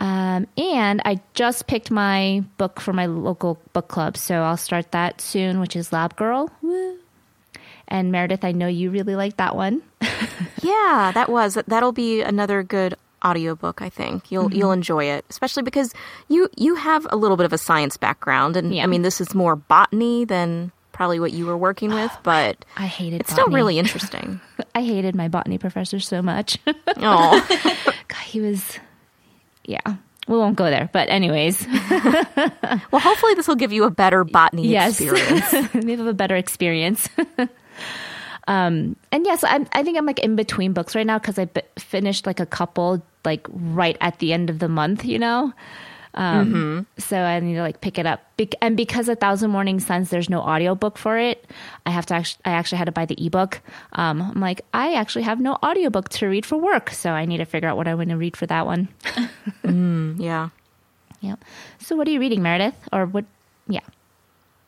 Um, 0.00 0.46
and 0.56 1.00
I 1.04 1.20
just 1.34 1.66
picked 1.66 1.90
my 1.90 2.42
book 2.58 2.80
for 2.80 2.92
my 2.92 3.06
local 3.06 3.60
book 3.72 3.88
club, 3.88 4.16
so 4.16 4.42
I'll 4.42 4.56
start 4.56 4.90
that 4.92 5.20
soon, 5.20 5.60
which 5.60 5.76
is 5.76 5.92
Lab 5.92 6.16
Girl. 6.16 6.50
Woo. 6.62 6.98
And 7.86 8.10
Meredith, 8.10 8.44
I 8.44 8.52
know 8.52 8.66
you 8.66 8.90
really 8.90 9.14
like 9.16 9.36
that 9.36 9.54
one. 9.54 9.82
Yeah, 10.62 11.12
that 11.14 11.28
was 11.28 11.58
that'll 11.68 11.92
be 11.92 12.22
another 12.22 12.62
good 12.62 12.96
audiobook, 13.24 13.80
I 13.82 13.88
think. 13.88 14.30
You'll 14.30 14.48
Mm-hmm. 14.48 14.58
you'll 14.58 14.72
enjoy 14.72 15.04
it, 15.04 15.24
especially 15.30 15.62
because 15.62 15.92
you 16.28 16.48
you 16.56 16.74
have 16.74 17.06
a 17.10 17.16
little 17.16 17.36
bit 17.36 17.46
of 17.46 17.52
a 17.52 17.58
science 17.58 17.96
background 17.96 18.56
and 18.56 18.74
Yeah. 18.74 18.84
I 18.84 18.86
mean 18.86 19.02
this 19.02 19.20
is 19.20 19.34
more 19.34 19.56
botany 19.56 20.24
than 20.24 20.72
probably 20.92 21.18
what 21.18 21.32
you 21.32 21.44
were 21.46 21.56
working 21.58 21.90
with, 21.92 22.12
but 22.22 22.64
I 22.76 22.86
hated 22.86 23.20
it's 23.20 23.32
still 23.32 23.48
really 23.48 23.78
interesting. 23.82 24.40
I 24.76 24.82
hated 24.82 25.14
my 25.16 25.26
botany 25.28 25.58
professor 25.58 25.98
so 26.00 26.22
much. 26.22 26.58
oh. 26.98 27.46
God, 28.08 28.22
he 28.26 28.40
was, 28.40 28.78
yeah. 29.64 29.80
We 30.28 30.36
won't 30.38 30.56
go 30.56 30.64
there, 30.70 30.88
but 30.92 31.08
anyways, 31.10 31.66
Well, 32.90 33.00
hopefully 33.00 33.34
this 33.34 33.46
will 33.48 33.56
give 33.56 33.72
you 33.72 33.84
a 33.84 33.90
better 33.90 34.24
botany 34.24 34.68
yes, 34.68 35.00
experience. 35.00 35.74
maybe 35.74 35.96
have 35.96 36.06
a 36.06 36.14
better 36.14 36.36
experience. 36.36 37.08
um, 38.46 38.96
and 39.12 39.24
yes, 39.26 39.42
I, 39.44 39.66
I 39.72 39.82
think 39.82 39.96
I'm 39.98 40.06
like 40.06 40.18
in 40.20 40.36
between 40.36 40.72
books 40.74 40.94
right 40.94 41.06
now 41.06 41.18
because 41.18 41.38
I 41.38 41.46
b- 41.46 41.62
finished 41.78 42.26
like 42.26 42.40
a 42.40 42.46
couple 42.46 43.02
like 43.24 43.46
right 43.52 43.96
at 44.00 44.18
the 44.18 44.32
end 44.32 44.50
of 44.50 44.58
the 44.58 44.68
month, 44.68 45.04
you 45.04 45.18
know. 45.18 45.52
Um, 46.16 46.86
So 46.96 47.18
I 47.18 47.40
need 47.40 47.54
to 47.54 47.62
like 47.62 47.80
pick 47.80 47.98
it 47.98 48.06
up, 48.06 48.20
Bec- 48.36 48.54
and 48.62 48.76
because 48.76 49.08
a 49.08 49.16
Thousand 49.16 49.50
Morning 49.50 49.80
Suns, 49.80 50.10
there's 50.10 50.30
no 50.30 50.40
audiobook 50.40 50.96
for 50.96 51.18
it. 51.18 51.44
I 51.86 51.90
have 51.90 52.06
to 52.06 52.14
actually, 52.14 52.40
I 52.44 52.50
actually 52.52 52.78
had 52.78 52.84
to 52.84 52.92
buy 52.92 53.04
the 53.04 53.16
ebook. 53.26 53.60
Um, 53.94 54.22
I'm 54.22 54.40
like, 54.40 54.60
I 54.72 54.94
actually 54.94 55.22
have 55.22 55.40
no 55.40 55.58
audiobook 55.64 56.10
to 56.10 56.28
read 56.28 56.46
for 56.46 56.56
work, 56.56 56.90
so 56.90 57.10
I 57.10 57.24
need 57.24 57.38
to 57.38 57.44
figure 57.44 57.68
out 57.68 57.76
what 57.76 57.88
I 57.88 57.94
want 57.96 58.10
to 58.10 58.16
read 58.16 58.36
for 58.36 58.46
that 58.46 58.64
one. 58.64 58.88
yeah. 60.20 60.50
Yep. 61.20 61.44
So 61.78 61.96
what 61.96 62.06
are 62.06 62.10
you 62.12 62.20
reading, 62.20 62.42
Meredith? 62.42 62.76
Or 62.92 63.06
what? 63.06 63.24
Yeah. 63.66 63.80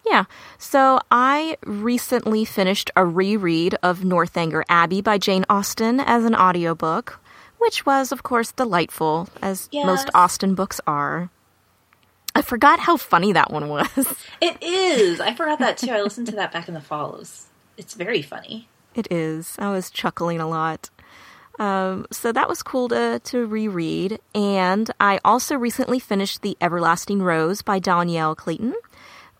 Yeah. 0.04 0.24
So 0.58 1.00
I 1.10 1.58
recently 1.64 2.44
finished 2.44 2.90
a 2.96 3.04
reread 3.04 3.76
of 3.82 4.04
Northanger 4.04 4.64
Abbey 4.68 5.00
by 5.00 5.18
Jane 5.18 5.44
Austen 5.50 6.00
as 6.00 6.24
an 6.24 6.34
audiobook, 6.34 7.20
which 7.58 7.86
was, 7.86 8.12
of 8.12 8.22
course, 8.22 8.52
delightful, 8.52 9.28
as 9.42 9.68
most 9.72 10.06
Yes. 10.06 10.10
Austen 10.14 10.54
books 10.54 10.80
are. 10.86 11.30
I 12.34 12.42
forgot 12.42 12.78
how 12.80 12.96
funny 12.98 13.32
that 13.32 13.50
one 13.50 13.68
was. 13.68 13.88
it 14.42 14.62
is. 14.62 15.20
I 15.20 15.34
forgot 15.34 15.58
that 15.60 15.78
too. 15.78 15.90
I 15.90 16.02
listened 16.02 16.26
to 16.28 16.36
that 16.36 16.52
back 16.52 16.68
in 16.68 16.74
the 16.74 16.80
fall. 16.82 17.14
It 17.14 17.18
was, 17.18 17.46
it's 17.78 17.94
very 17.94 18.20
funny. 18.22 18.68
It 18.94 19.08
is. 19.10 19.56
I 19.58 19.70
was 19.70 19.90
chuckling 19.90 20.40
a 20.40 20.48
lot. 20.48 20.90
Um, 21.58 22.06
so 22.12 22.32
that 22.32 22.48
was 22.48 22.62
cool 22.62 22.88
to, 22.88 23.20
to 23.24 23.46
reread. 23.46 24.20
And 24.34 24.90
I 25.00 25.18
also 25.24 25.56
recently 25.56 25.98
finished 25.98 26.42
The 26.42 26.56
Everlasting 26.60 27.22
Rose 27.22 27.62
by 27.62 27.80
Dhonielle 27.80 28.36
Clayton, 28.36 28.74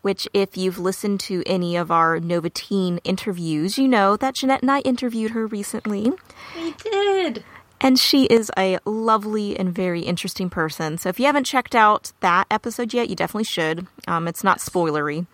which, 0.01 0.27
if 0.33 0.57
you've 0.57 0.79
listened 0.79 1.19
to 1.21 1.43
any 1.45 1.75
of 1.75 1.91
our 1.91 2.19
Nova 2.19 2.49
Teen 2.49 2.97
interviews, 3.03 3.77
you 3.77 3.87
know 3.87 4.17
that 4.17 4.33
Jeanette 4.35 4.61
and 4.63 4.71
I 4.71 4.79
interviewed 4.79 5.31
her 5.31 5.45
recently. 5.45 6.11
We 6.55 6.71
did. 6.71 7.43
And 7.79 7.99
she 7.99 8.25
is 8.25 8.51
a 8.57 8.79
lovely 8.85 9.57
and 9.57 9.73
very 9.73 10.01
interesting 10.01 10.49
person. 10.49 10.97
So 10.97 11.09
if 11.09 11.19
you 11.19 11.25
haven't 11.27 11.43
checked 11.43 11.75
out 11.75 12.11
that 12.21 12.47
episode 12.49 12.93
yet, 12.93 13.09
you 13.09 13.15
definitely 13.15 13.43
should. 13.43 13.85
Um, 14.07 14.27
it's 14.27 14.43
not 14.43 14.57
spoilery. 14.59 15.27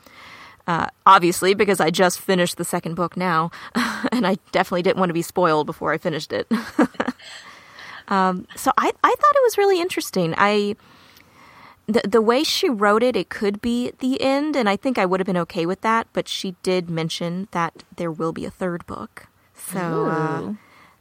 Uh, 0.66 0.88
obviously, 1.06 1.54
because 1.54 1.80
I 1.80 1.90
just 1.90 2.20
finished 2.20 2.58
the 2.58 2.64
second 2.64 2.96
book 2.96 3.18
now, 3.18 3.52
and 4.12 4.26
I 4.26 4.38
definitely 4.52 4.82
didn't 4.82 4.98
want 4.98 5.10
to 5.10 5.14
be 5.14 5.22
spoiled 5.22 5.66
before 5.66 5.92
I 5.92 5.98
finished 5.98 6.32
it. 6.32 6.48
um, 8.08 8.48
so 8.56 8.72
I, 8.78 8.88
I 9.04 9.10
thought 9.10 9.36
it 9.36 9.44
was 9.44 9.58
really 9.58 9.82
interesting. 9.82 10.34
I 10.38 10.76
the 11.88 12.02
the 12.08 12.22
way 12.22 12.46
she 12.46 12.70
wrote 12.70 13.04
it, 13.04 13.18
it 13.18 13.30
could 13.30 13.62
be 13.62 13.92
the 14.00 14.22
end, 14.22 14.56
and 14.56 14.70
I 14.70 14.78
think 14.78 14.98
I 14.98 15.06
would 15.06 15.20
have 15.20 15.28
been 15.28 15.38
okay 15.38 15.66
with 15.66 15.82
that. 15.82 16.08
But 16.14 16.30
she 16.30 16.56
did 16.64 16.90
mention 16.90 17.50
that 17.52 17.84
there 17.98 18.12
will 18.12 18.32
be 18.32 18.46
a 18.46 18.52
third 18.52 18.86
book, 18.86 19.28
so 19.54 20.06
uh. 20.06 20.54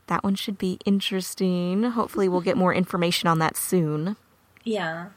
That 0.08 0.24
one 0.24 0.34
should 0.34 0.58
be 0.58 0.78
interesting. 0.84 1.82
Hopefully, 1.84 2.28
we'll 2.28 2.40
get 2.40 2.56
more 2.56 2.74
information 2.74 3.28
on 3.28 3.38
that 3.38 3.56
soon. 3.56 4.16
Yeah. 4.64 5.08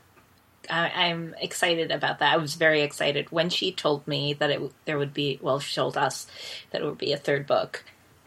I, 0.70 0.90
I'm 0.90 1.36
excited 1.40 1.92
about 1.92 2.20
that. 2.20 2.34
I 2.34 2.38
was 2.38 2.56
very 2.56 2.82
excited 2.82 3.32
when 3.32 3.50
she 3.50 3.72
told 3.72 4.08
me 4.08 4.34
that 4.34 4.50
it 4.50 4.62
there 4.86 4.98
would 4.98 5.14
be. 5.14 5.38
Well, 5.42 5.60
she 5.60 5.76
told 5.76 5.96
us 5.98 6.26
that 6.72 6.82
it 6.82 6.86
would 6.86 6.98
be 6.98 7.14
a 7.14 7.18
third 7.18 7.46
book. 7.46 7.84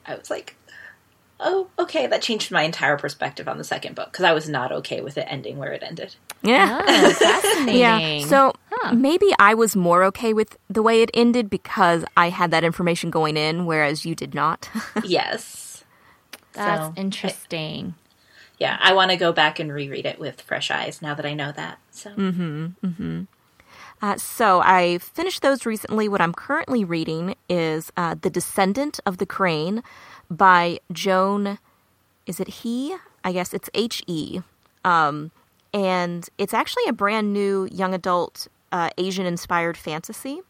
I 0.06 0.14
was 0.14 0.30
like, 0.30 0.54
"Oh, 1.40 1.68
okay." 1.78 2.06
That 2.06 2.22
changed 2.22 2.52
my 2.52 2.62
entire 2.62 2.96
perspective 2.96 3.48
on 3.48 3.58
the 3.58 3.64
second 3.64 3.96
book 3.96 4.12
because 4.12 4.24
I 4.24 4.32
was 4.32 4.48
not 4.48 4.70
okay 4.70 5.00
with 5.00 5.18
it 5.18 5.26
ending 5.28 5.58
where 5.58 5.72
it 5.72 5.82
ended. 5.82 6.14
Yeah. 6.42 6.80
Oh, 6.86 7.10
fascinating. 7.12 7.74
Yeah. 7.80 8.26
So 8.26 8.52
Huh. 8.70 8.94
maybe 8.94 9.26
I 9.40 9.54
was 9.54 9.74
more 9.74 10.04
okay 10.04 10.32
with 10.32 10.56
the 10.70 10.82
way 10.82 11.02
it 11.02 11.10
ended 11.12 11.50
because 11.50 12.04
I 12.16 12.28
had 12.28 12.52
that 12.52 12.62
information 12.62 13.10
going 13.10 13.36
in, 13.36 13.66
whereas 13.66 14.04
you 14.06 14.14
did 14.14 14.34
not. 14.34 14.70
yes. 15.04 15.67
That's 16.58 16.86
So, 16.86 16.92
interesting. 16.96 17.94
Yeah, 18.58 18.76
I 18.80 18.92
want 18.92 19.10
to 19.12 19.16
go 19.16 19.32
back 19.32 19.58
and 19.60 19.72
reread 19.72 20.04
it 20.04 20.18
with 20.18 20.40
fresh 20.40 20.70
eyes 20.70 21.00
now 21.00 21.14
that 21.14 21.24
I 21.24 21.34
know 21.34 21.52
that. 21.52 21.78
So 21.90 22.10
Uh, 24.00 24.16
so 24.16 24.60
I 24.60 24.98
finished 24.98 25.42
those 25.42 25.66
recently. 25.66 26.08
What 26.08 26.20
I'm 26.20 26.32
currently 26.32 26.84
reading 26.84 27.34
is 27.48 27.92
uh, 27.96 28.14
The 28.20 28.30
Descendant 28.30 29.00
of 29.04 29.18
the 29.18 29.26
Crane 29.26 29.82
by 30.30 30.78
Joan. 30.92 31.58
Is 32.26 32.38
it 32.38 32.48
he? 32.48 32.94
I 33.24 33.32
guess 33.32 33.52
it's 33.52 33.68
H 33.74 34.02
E. 34.06 34.40
Um, 34.84 35.32
and 35.74 36.28
it's 36.38 36.54
actually 36.54 36.84
a 36.88 36.92
brand 36.92 37.32
new 37.32 37.68
young 37.72 37.92
adult 37.92 38.46
uh, 38.70 38.90
Asian 38.98 39.26
inspired 39.26 39.76
fantasy. 39.76 40.42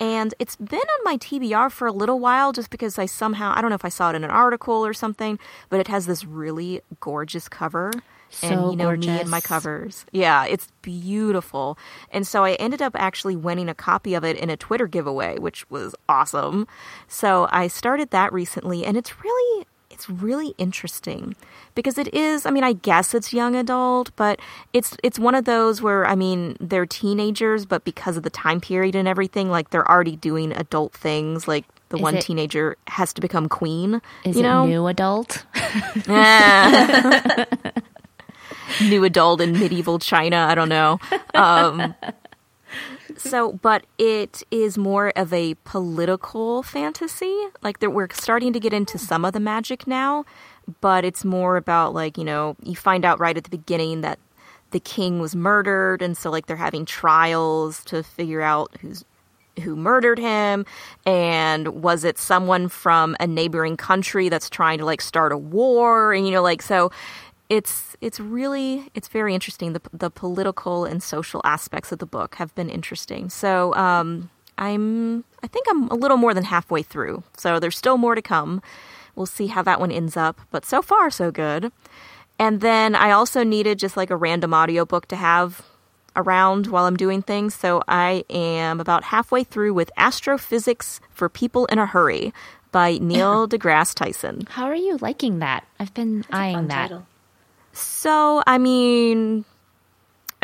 And 0.00 0.34
it's 0.38 0.56
been 0.56 0.78
on 0.78 1.04
my 1.04 1.16
TBR 1.16 1.70
for 1.70 1.86
a 1.86 1.92
little 1.92 2.18
while 2.18 2.52
just 2.52 2.70
because 2.70 2.98
I 2.98 3.06
somehow, 3.06 3.52
I 3.54 3.60
don't 3.60 3.70
know 3.70 3.76
if 3.76 3.84
I 3.84 3.90
saw 3.90 4.10
it 4.10 4.16
in 4.16 4.24
an 4.24 4.30
article 4.30 4.84
or 4.84 4.92
something, 4.92 5.38
but 5.68 5.80
it 5.80 5.88
has 5.88 6.06
this 6.06 6.24
really 6.24 6.80
gorgeous 7.00 7.48
cover. 7.48 7.92
So 8.30 8.48
and 8.48 8.70
you 8.72 8.76
know 8.76 8.96
me 8.96 9.08
and 9.20 9.30
my 9.30 9.40
covers. 9.40 10.04
Yeah, 10.10 10.44
it's 10.44 10.68
beautiful. 10.82 11.78
And 12.10 12.26
so 12.26 12.44
I 12.44 12.54
ended 12.54 12.82
up 12.82 12.96
actually 12.96 13.36
winning 13.36 13.68
a 13.68 13.74
copy 13.74 14.14
of 14.14 14.24
it 14.24 14.36
in 14.36 14.50
a 14.50 14.56
Twitter 14.56 14.88
giveaway, 14.88 15.38
which 15.38 15.68
was 15.70 15.94
awesome. 16.08 16.66
So 17.06 17.48
I 17.52 17.68
started 17.68 18.10
that 18.10 18.32
recently 18.32 18.84
and 18.84 18.96
it's 18.96 19.22
really 19.22 19.66
it's 19.94 20.10
really 20.10 20.54
interesting 20.58 21.34
because 21.74 21.96
it 21.98 22.12
is 22.12 22.44
I 22.46 22.50
mean 22.50 22.64
I 22.64 22.72
guess 22.74 23.14
it's 23.14 23.32
young 23.32 23.54
adult, 23.56 24.10
but 24.16 24.40
it's 24.72 24.96
it's 25.02 25.18
one 25.18 25.34
of 25.34 25.44
those 25.44 25.80
where 25.80 26.06
I 26.06 26.14
mean 26.16 26.56
they're 26.60 26.86
teenagers 26.86 27.64
but 27.64 27.84
because 27.84 28.16
of 28.16 28.22
the 28.24 28.30
time 28.30 28.60
period 28.60 28.94
and 28.96 29.06
everything 29.08 29.50
like 29.50 29.70
they're 29.70 29.88
already 29.90 30.16
doing 30.16 30.52
adult 30.52 30.92
things 30.92 31.46
like 31.48 31.64
the 31.90 31.96
Is 31.96 32.02
one 32.02 32.16
it- 32.16 32.22
teenager 32.22 32.76
has 32.88 33.12
to 33.12 33.20
become 33.20 33.48
queen, 33.48 34.00
Is 34.24 34.36
you 34.36 34.42
know? 34.42 34.64
it 34.64 34.68
new 34.68 34.86
adult? 34.88 35.44
New 38.82 39.04
adult 39.04 39.40
in 39.40 39.52
medieval 39.52 39.98
China. 39.98 40.46
I 40.50 40.54
don't 40.54 40.68
know. 40.70 40.98
Um, 41.34 41.94
so, 43.16 43.52
but 43.52 43.84
it 43.98 44.42
is 44.50 44.76
more 44.78 45.12
of 45.16 45.32
a 45.32 45.54
political 45.64 46.62
fantasy. 46.62 47.46
Like 47.62 47.80
that, 47.80 47.90
we're 47.90 48.08
starting 48.12 48.52
to 48.52 48.60
get 48.60 48.72
into 48.72 48.98
hmm. 48.98 49.04
some 49.04 49.24
of 49.24 49.32
the 49.32 49.40
magic 49.40 49.86
now, 49.86 50.24
but 50.80 51.04
it's 51.04 51.24
more 51.24 51.56
about 51.56 51.94
like 51.94 52.18
you 52.18 52.24
know 52.24 52.56
you 52.62 52.76
find 52.76 53.04
out 53.04 53.20
right 53.20 53.36
at 53.36 53.44
the 53.44 53.50
beginning 53.50 54.00
that 54.02 54.18
the 54.70 54.80
king 54.80 55.20
was 55.20 55.36
murdered, 55.36 56.02
and 56.02 56.16
so 56.16 56.30
like 56.30 56.46
they're 56.46 56.56
having 56.56 56.84
trials 56.84 57.84
to 57.84 58.02
figure 58.02 58.42
out 58.42 58.70
who's 58.80 59.04
who 59.62 59.76
murdered 59.76 60.18
him. 60.18 60.66
And 61.06 61.82
was 61.82 62.04
it 62.04 62.18
someone 62.18 62.68
from 62.68 63.16
a 63.20 63.26
neighboring 63.26 63.76
country 63.76 64.28
that's 64.28 64.50
trying 64.50 64.78
to 64.78 64.84
like 64.84 65.00
start 65.00 65.32
a 65.32 65.38
war? 65.38 66.12
And 66.12 66.26
you 66.26 66.32
know 66.32 66.42
like 66.42 66.62
so 66.62 66.90
it's 67.48 67.96
it's 68.00 68.18
really 68.18 68.90
it's 68.94 69.08
very 69.08 69.34
interesting 69.34 69.72
the 69.72 69.80
the 69.92 70.10
political 70.10 70.84
and 70.84 71.02
social 71.02 71.40
aspects 71.44 71.92
of 71.92 71.98
the 71.98 72.06
book 72.06 72.36
have 72.36 72.54
been 72.54 72.70
interesting 72.70 73.28
so 73.28 73.74
um 73.74 74.30
i'm 74.56 75.24
i 75.42 75.46
think 75.46 75.66
i'm 75.68 75.88
a 75.88 75.94
little 75.94 76.16
more 76.16 76.32
than 76.32 76.44
halfway 76.44 76.82
through 76.82 77.22
so 77.36 77.58
there's 77.58 77.76
still 77.76 77.98
more 77.98 78.14
to 78.14 78.22
come 78.22 78.62
we'll 79.14 79.26
see 79.26 79.48
how 79.48 79.62
that 79.62 79.78
one 79.78 79.92
ends 79.92 80.16
up 80.16 80.40
but 80.50 80.64
so 80.64 80.80
far 80.80 81.10
so 81.10 81.30
good 81.30 81.70
and 82.38 82.60
then 82.60 82.94
i 82.94 83.10
also 83.10 83.44
needed 83.44 83.78
just 83.78 83.96
like 83.96 84.10
a 84.10 84.16
random 84.16 84.54
audiobook 84.54 85.06
to 85.06 85.16
have 85.16 85.62
around 86.16 86.68
while 86.68 86.84
I'm 86.84 86.96
doing 86.96 87.22
things. 87.22 87.54
So 87.54 87.82
I 87.88 88.24
am 88.30 88.80
about 88.80 89.04
halfway 89.04 89.44
through 89.44 89.74
with 89.74 89.90
Astrophysics 89.96 91.00
for 91.10 91.28
People 91.28 91.66
in 91.66 91.78
a 91.78 91.86
Hurry 91.86 92.32
by 92.72 92.98
Neil 93.00 93.48
deGrasse 93.48 93.94
Tyson. 93.94 94.46
How 94.50 94.66
are 94.66 94.74
you 94.74 94.96
liking 94.98 95.40
that? 95.40 95.66
I've 95.78 95.94
been 95.94 96.24
eyeing 96.30 96.56
Fun 96.56 96.68
that. 96.68 96.88
title. 96.88 97.06
So, 97.74 98.42
I 98.46 98.58
mean, 98.58 99.44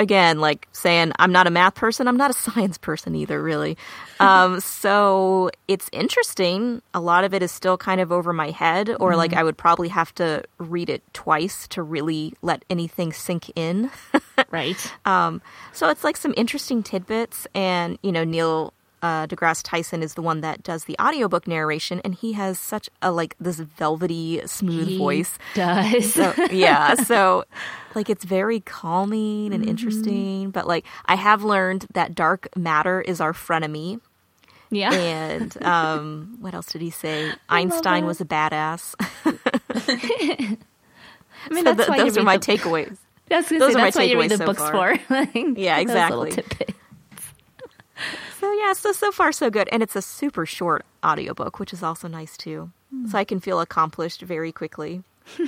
again, 0.00 0.40
like 0.40 0.66
saying 0.72 1.12
I'm 1.18 1.30
not 1.30 1.46
a 1.46 1.50
math 1.50 1.74
person, 1.74 2.08
I'm 2.08 2.16
not 2.16 2.30
a 2.30 2.34
science 2.50 2.78
person 2.78 3.14
either, 3.14 3.40
really. 3.40 3.76
Um, 4.18 4.60
so 4.80 5.50
it's 5.68 5.88
interesting. 5.92 6.82
A 6.94 7.00
lot 7.00 7.22
of 7.24 7.32
it 7.32 7.42
is 7.42 7.52
still 7.52 7.76
kind 7.76 8.00
of 8.00 8.10
over 8.10 8.32
my 8.32 8.50
head, 8.50 8.90
or 8.98 9.14
like 9.14 9.34
I 9.34 9.44
would 9.44 9.56
probably 9.56 9.88
have 9.88 10.12
to 10.16 10.42
read 10.58 10.90
it 10.90 11.02
twice 11.12 11.68
to 11.68 11.82
really 11.82 12.34
let 12.42 12.64
anything 12.68 13.12
sink 13.12 13.50
in. 13.54 13.90
Right. 14.50 14.92
Um, 15.04 15.42
so 15.72 15.90
it's 15.90 16.02
like 16.02 16.16
some 16.16 16.32
interesting 16.36 16.82
tidbits, 16.82 17.46
and 17.54 17.98
you 18.02 18.10
know 18.10 18.24
Neil 18.24 18.72
uh, 19.02 19.26
deGrasse 19.26 19.62
Tyson 19.64 20.02
is 20.02 20.14
the 20.14 20.22
one 20.22 20.40
that 20.42 20.62
does 20.62 20.84
the 20.84 20.96
audiobook 21.00 21.46
narration, 21.46 22.00
and 22.04 22.14
he 22.14 22.32
has 22.34 22.58
such 22.58 22.88
a 23.02 23.10
like 23.12 23.34
this 23.40 23.58
velvety, 23.60 24.40
smooth 24.46 24.88
He 24.88 24.98
voice. 24.98 25.38
does. 25.54 26.14
So 26.14 26.34
yeah, 26.50 26.94
so 27.04 27.44
like 27.94 28.10
it's 28.10 28.24
very 28.24 28.60
calming 28.60 29.52
and 29.54 29.64
interesting. 29.64 30.50
But 30.50 30.66
like 30.66 30.84
I 31.06 31.14
have 31.16 31.42
learned 31.44 31.86
that 31.94 32.14
dark 32.14 32.48
matter 32.56 33.00
is 33.00 33.20
our 33.20 33.32
frenemy, 33.32 34.00
yeah. 34.70 34.92
and 34.92 35.62
um, 35.64 36.36
what 36.40 36.54
else 36.54 36.66
did 36.72 36.82
he 36.82 36.90
say? 36.90 37.32
Einstein 37.48 38.06
was 38.06 38.20
a 38.20 38.24
badass. 38.24 38.94
I 41.42 41.54
mean, 41.54 41.64
So 41.64 41.74
that's 41.74 41.76
th- 41.78 41.88
why 41.88 41.98
those 41.98 42.18
are 42.18 42.22
my 42.22 42.36
the, 42.36 42.46
takeaways. 42.46 42.96
That's, 43.28 43.48
those 43.48 43.60
say, 43.60 43.66
are 43.66 43.72
my 43.78 43.84
that's 43.84 43.96
why 43.96 44.02
you 44.02 44.18
read 44.20 44.30
takeaways 44.30 44.32
the 44.32 44.36
so 44.38 44.46
books 44.46 44.60
far. 44.60 44.98
for. 44.98 45.14
Like, 45.14 45.58
Yeah, 45.58 45.78
exactly. 45.78 46.32
So 48.38 48.52
yeah, 48.52 48.72
so 48.72 48.92
so 48.92 49.12
far 49.12 49.32
so 49.32 49.50
good, 49.50 49.68
and 49.70 49.82
it's 49.82 49.96
a 49.96 50.02
super 50.02 50.46
short 50.46 50.84
audiobook, 51.04 51.58
which 51.58 51.72
is 51.72 51.82
also 51.82 52.08
nice 52.08 52.36
too. 52.36 52.70
So 53.08 53.18
I 53.18 53.24
can 53.24 53.38
feel 53.38 53.60
accomplished 53.60 54.22
very 54.22 54.50
quickly. 54.50 55.04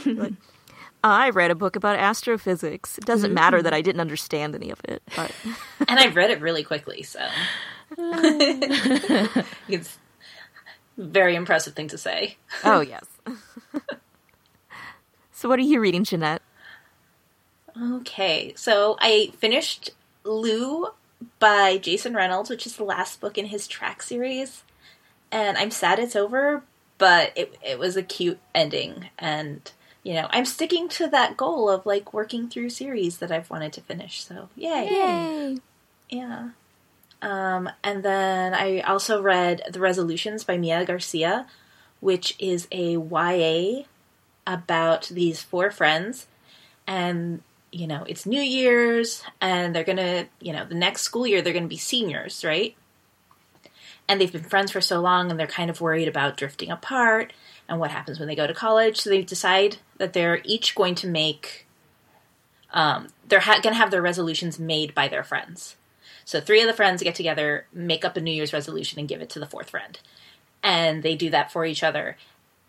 Like, 0.07 0.35
I 1.05 1.31
read 1.31 1.51
a 1.51 1.57
book 1.57 1.75
about 1.75 1.99
astrophysics. 1.99 2.99
It 2.99 3.05
doesn't 3.05 3.35
matter 3.35 3.61
that 3.61 3.75
I 3.75 3.83
didn't 3.83 4.01
understand 4.01 4.55
any 4.55 4.71
of 4.71 4.81
it, 4.85 5.03
but 5.17 5.33
and 5.89 5.99
I 5.99 6.07
read 6.09 6.31
it 6.31 6.41
really 6.41 6.63
quickly, 6.63 7.03
so 7.03 7.19
it's 7.99 9.99
a 10.99 11.03
very 11.03 11.35
impressive 11.35 11.75
thing 11.75 11.89
to 11.89 11.99
say. 11.99 12.37
oh 12.63 12.81
yes. 12.81 13.05
so 15.33 15.49
what 15.49 15.59
are 15.59 15.63
you 15.63 15.81
reading, 15.81 16.05
Jeanette? 16.05 16.43
Okay, 17.81 18.53
so 18.55 18.97
I 19.01 19.33
finished 19.39 19.91
Lou 20.25 20.89
by 21.39 21.79
Jason 21.79 22.15
Reynolds, 22.15 22.51
which 22.51 22.67
is 22.67 22.77
the 22.77 22.85
last 22.85 23.21
book 23.21 23.39
in 23.39 23.47
his 23.47 23.67
track 23.67 24.03
series, 24.03 24.63
and 25.31 25.57
I'm 25.57 25.71
sad 25.71 25.99
it's 25.99 26.17
over, 26.17 26.63
but 26.99 27.33
it 27.37 27.57
it 27.65 27.79
was 27.79 27.97
a 27.97 28.03
cute 28.03 28.39
ending, 28.55 29.09
and 29.19 29.71
you 30.03 30.15
know 30.15 30.29
I'm 30.31 30.45
sticking 30.45 30.89
to 30.91 31.09
that 31.09 31.37
goal 31.37 31.69
of 31.69 31.87
like 31.87 32.13
working 32.13 32.49
through 32.49 32.71
series 32.71 33.19
that 33.19 33.33
I've 33.33 33.51
wanted 33.51 33.73
to 33.75 33.81
finish. 33.81 34.25
So 34.25 34.49
yay! 34.57 34.89
Yay! 34.91 35.59
Yeah. 36.11 36.51
Um, 37.23 37.71
and 37.85 38.03
then 38.03 38.53
I 38.53 38.81
also 38.81 39.23
read 39.23 39.63
The 39.71 39.79
Resolutions 39.79 40.43
by 40.43 40.59
Mia 40.59 40.85
Garcia, 40.85 41.47
which 42.01 42.35
is 42.41 42.67
a 42.73 42.97
YA 42.97 43.85
about 44.47 45.09
these 45.09 45.41
four 45.41 45.71
friends. 45.71 46.27
And, 46.87 47.43
you 47.73 47.87
know, 47.87 48.05
it's 48.07 48.27
New 48.27 48.41
Year's, 48.41 49.25
and 49.41 49.75
they're 49.75 49.83
going 49.83 49.97
to, 49.97 50.27
you 50.41 50.53
know, 50.53 50.67
the 50.67 50.75
next 50.75 51.03
school 51.03 51.27
year, 51.27 51.41
they're 51.41 51.55
going 51.55 51.65
to 51.65 51.69
be 51.69 51.79
seniors, 51.79 52.45
right? 52.45 52.77
And 54.07 54.21
they've 54.21 54.31
been 54.31 54.43
friends 54.43 54.71
for 54.71 54.83
so 54.83 55.01
long, 55.01 55.31
and 55.31 55.41
they're 55.41 55.47
kind 55.47 55.71
of 55.71 55.81
worried 55.81 56.07
about 56.07 56.37
drifting 56.37 56.71
apart 56.71 57.33
and 57.69 57.81
what 57.81 57.91
happens 57.91 58.19
when 58.19 58.29
they 58.29 58.37
go 58.37 58.47
to 58.47 58.53
college. 58.53 59.01
So 59.01 59.09
they 59.09 59.23
decide 59.23 59.79
that 59.97 60.13
they're 60.13 60.43
each 60.45 60.75
going 60.75 60.95
to 60.97 61.07
make, 61.07 61.67
um, 62.75 63.09
they're 63.27 63.41
ha- 63.41 63.61
going 63.63 63.75
to 63.75 63.81
have 63.81 63.91
their 63.91 64.03
resolutions 64.03 64.59
made 64.59 64.95
by 64.95 65.09
their 65.09 65.25
friends. 65.25 65.77
So 66.27 66.41
three 66.41 66.61
of 66.61 66.67
the 66.67 66.75
friends 66.75 67.03
get 67.03 67.15
together, 67.15 67.67
make 67.73 68.05
up 68.05 68.17
a 68.19 68.21
New 68.21 68.33
Year's 68.33 68.53
resolution, 68.53 68.99
and 68.99 69.09
give 69.09 69.23
it 69.23 69.31
to 69.31 69.39
the 69.39 69.47
fourth 69.47 69.71
friend. 69.71 69.99
And 70.63 71.03
they 71.03 71.15
do 71.15 71.31
that 71.31 71.51
for 71.51 71.65
each 71.65 71.83
other. 71.83 72.19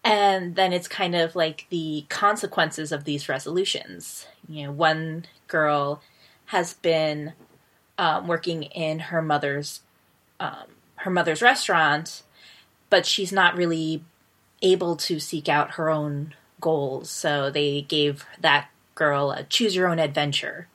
And 0.03 0.55
then 0.55 0.73
it's 0.73 0.87
kind 0.87 1.15
of 1.15 1.35
like 1.35 1.65
the 1.69 2.05
consequences 2.09 2.91
of 2.91 3.05
these 3.05 3.29
resolutions. 3.29 4.27
You 4.49 4.65
know, 4.65 4.71
one 4.71 5.25
girl 5.47 6.01
has 6.47 6.73
been 6.73 7.33
um, 7.97 8.27
working 8.27 8.63
in 8.63 8.99
her 8.99 9.21
mother's 9.21 9.81
um, 10.39 10.65
her 10.97 11.11
mother's 11.11 11.41
restaurant, 11.41 12.23
but 12.89 13.05
she's 13.05 13.31
not 13.31 13.55
really 13.55 14.03
able 14.61 14.95
to 14.95 15.19
seek 15.19 15.47
out 15.47 15.75
her 15.75 15.89
own 15.89 16.33
goals. 16.59 17.09
So 17.09 17.49
they 17.49 17.81
gave 17.81 18.25
that 18.39 18.69
girl 18.95 19.31
a 19.31 19.43
choose 19.43 19.75
your 19.75 19.87
own 19.87 19.99
adventure 19.99 20.67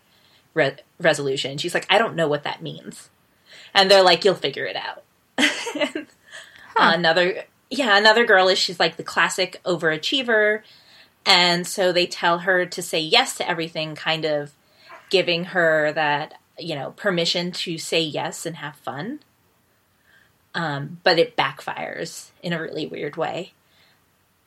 re- 0.54 0.76
resolution. 0.98 1.58
She's 1.58 1.74
like, 1.74 1.86
I 1.90 1.98
don't 1.98 2.16
know 2.16 2.28
what 2.28 2.44
that 2.44 2.62
means. 2.62 3.10
And 3.74 3.90
they're 3.90 4.02
like, 4.02 4.24
you'll 4.24 4.34
figure 4.34 4.66
it 4.66 4.76
out. 4.76 5.04
Another, 6.76 7.44
yeah, 7.70 7.96
another 7.96 8.24
girl 8.24 8.48
is 8.48 8.58
she's 8.58 8.80
like 8.80 8.96
the 8.96 9.02
classic 9.02 9.60
overachiever. 9.64 10.62
And 11.26 11.66
so 11.66 11.92
they 11.92 12.06
tell 12.06 12.40
her 12.40 12.64
to 12.66 12.82
say 12.82 13.00
yes 13.00 13.36
to 13.36 13.48
everything, 13.48 13.94
kind 13.94 14.24
of 14.24 14.52
giving 15.10 15.46
her 15.46 15.92
that, 15.92 16.34
you 16.58 16.74
know, 16.74 16.92
permission 16.92 17.52
to 17.52 17.78
say 17.78 18.00
yes 18.00 18.46
and 18.46 18.56
have 18.56 18.76
fun. 18.76 19.20
Um, 20.54 21.00
but 21.04 21.18
it 21.18 21.36
backfires 21.36 22.30
in 22.42 22.52
a 22.52 22.60
really 22.60 22.86
weird 22.86 23.16
way. 23.16 23.52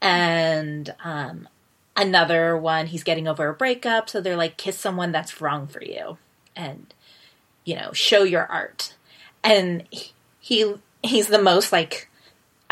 And 0.02 0.94
um, 1.04 1.48
another 1.96 2.58
one, 2.58 2.88
he's 2.88 3.04
getting 3.04 3.28
over 3.28 3.48
a 3.48 3.54
breakup, 3.54 4.10
so 4.10 4.20
they're 4.20 4.36
like, 4.36 4.58
kiss 4.58 4.78
someone 4.78 5.12
that's 5.12 5.40
wrong 5.40 5.68
for 5.68 5.84
you, 5.84 6.18
and 6.56 6.94
you 7.64 7.76
know, 7.76 7.92
show 7.94 8.24
your 8.24 8.46
art. 8.48 8.96
And 9.44 9.84
he, 9.92 10.12
he 10.40 10.74
he's 11.04 11.28
the 11.28 11.42
most 11.42 11.72
like, 11.72 12.10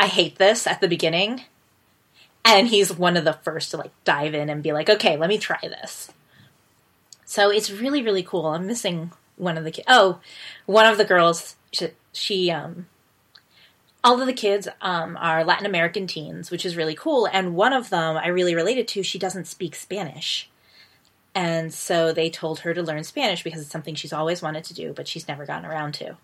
I 0.00 0.06
hate 0.06 0.38
this 0.38 0.66
at 0.66 0.80
the 0.80 0.88
beginning, 0.88 1.44
and 2.42 2.68
he's 2.68 2.90
one 2.90 3.18
of 3.18 3.24
the 3.24 3.34
first 3.34 3.70
to 3.70 3.76
like 3.76 3.92
dive 4.04 4.34
in 4.34 4.48
and 4.48 4.62
be 4.62 4.72
like, 4.72 4.88
okay, 4.88 5.18
let 5.18 5.28
me 5.28 5.36
try 5.36 5.58
this. 5.62 6.10
So 7.26 7.50
it's 7.50 7.70
really 7.70 8.02
really 8.02 8.22
cool. 8.22 8.46
I'm 8.46 8.66
missing 8.66 9.12
one 9.36 9.58
of 9.58 9.64
the 9.64 9.70
ki- 9.70 9.84
oh, 9.86 10.20
one 10.64 10.86
of 10.86 10.96
the 10.96 11.04
girls 11.04 11.56
she, 11.70 11.90
she 12.12 12.50
um 12.50 12.86
all 14.02 14.18
of 14.18 14.26
the 14.26 14.32
kids 14.32 14.66
um, 14.80 15.18
are 15.20 15.44
Latin 15.44 15.66
American 15.66 16.06
teens, 16.06 16.50
which 16.50 16.64
is 16.64 16.74
really 16.74 16.94
cool. 16.94 17.28
And 17.30 17.54
one 17.54 17.74
of 17.74 17.90
them 17.90 18.16
I 18.16 18.28
really 18.28 18.54
related 18.54 18.88
to, 18.88 19.02
she 19.02 19.18
doesn't 19.18 19.46
speak 19.46 19.74
Spanish. 19.74 20.48
And 21.34 21.72
so 21.72 22.10
they 22.10 22.30
told 22.30 22.60
her 22.60 22.72
to 22.72 22.82
learn 22.82 23.04
Spanish 23.04 23.42
because 23.42 23.60
it's 23.60 23.70
something 23.70 23.94
she's 23.94 24.14
always 24.14 24.40
wanted 24.40 24.64
to 24.64 24.74
do, 24.74 24.94
but 24.94 25.06
she's 25.06 25.28
never 25.28 25.44
gotten 25.44 25.70
around 25.70 25.92
to. 25.94 26.16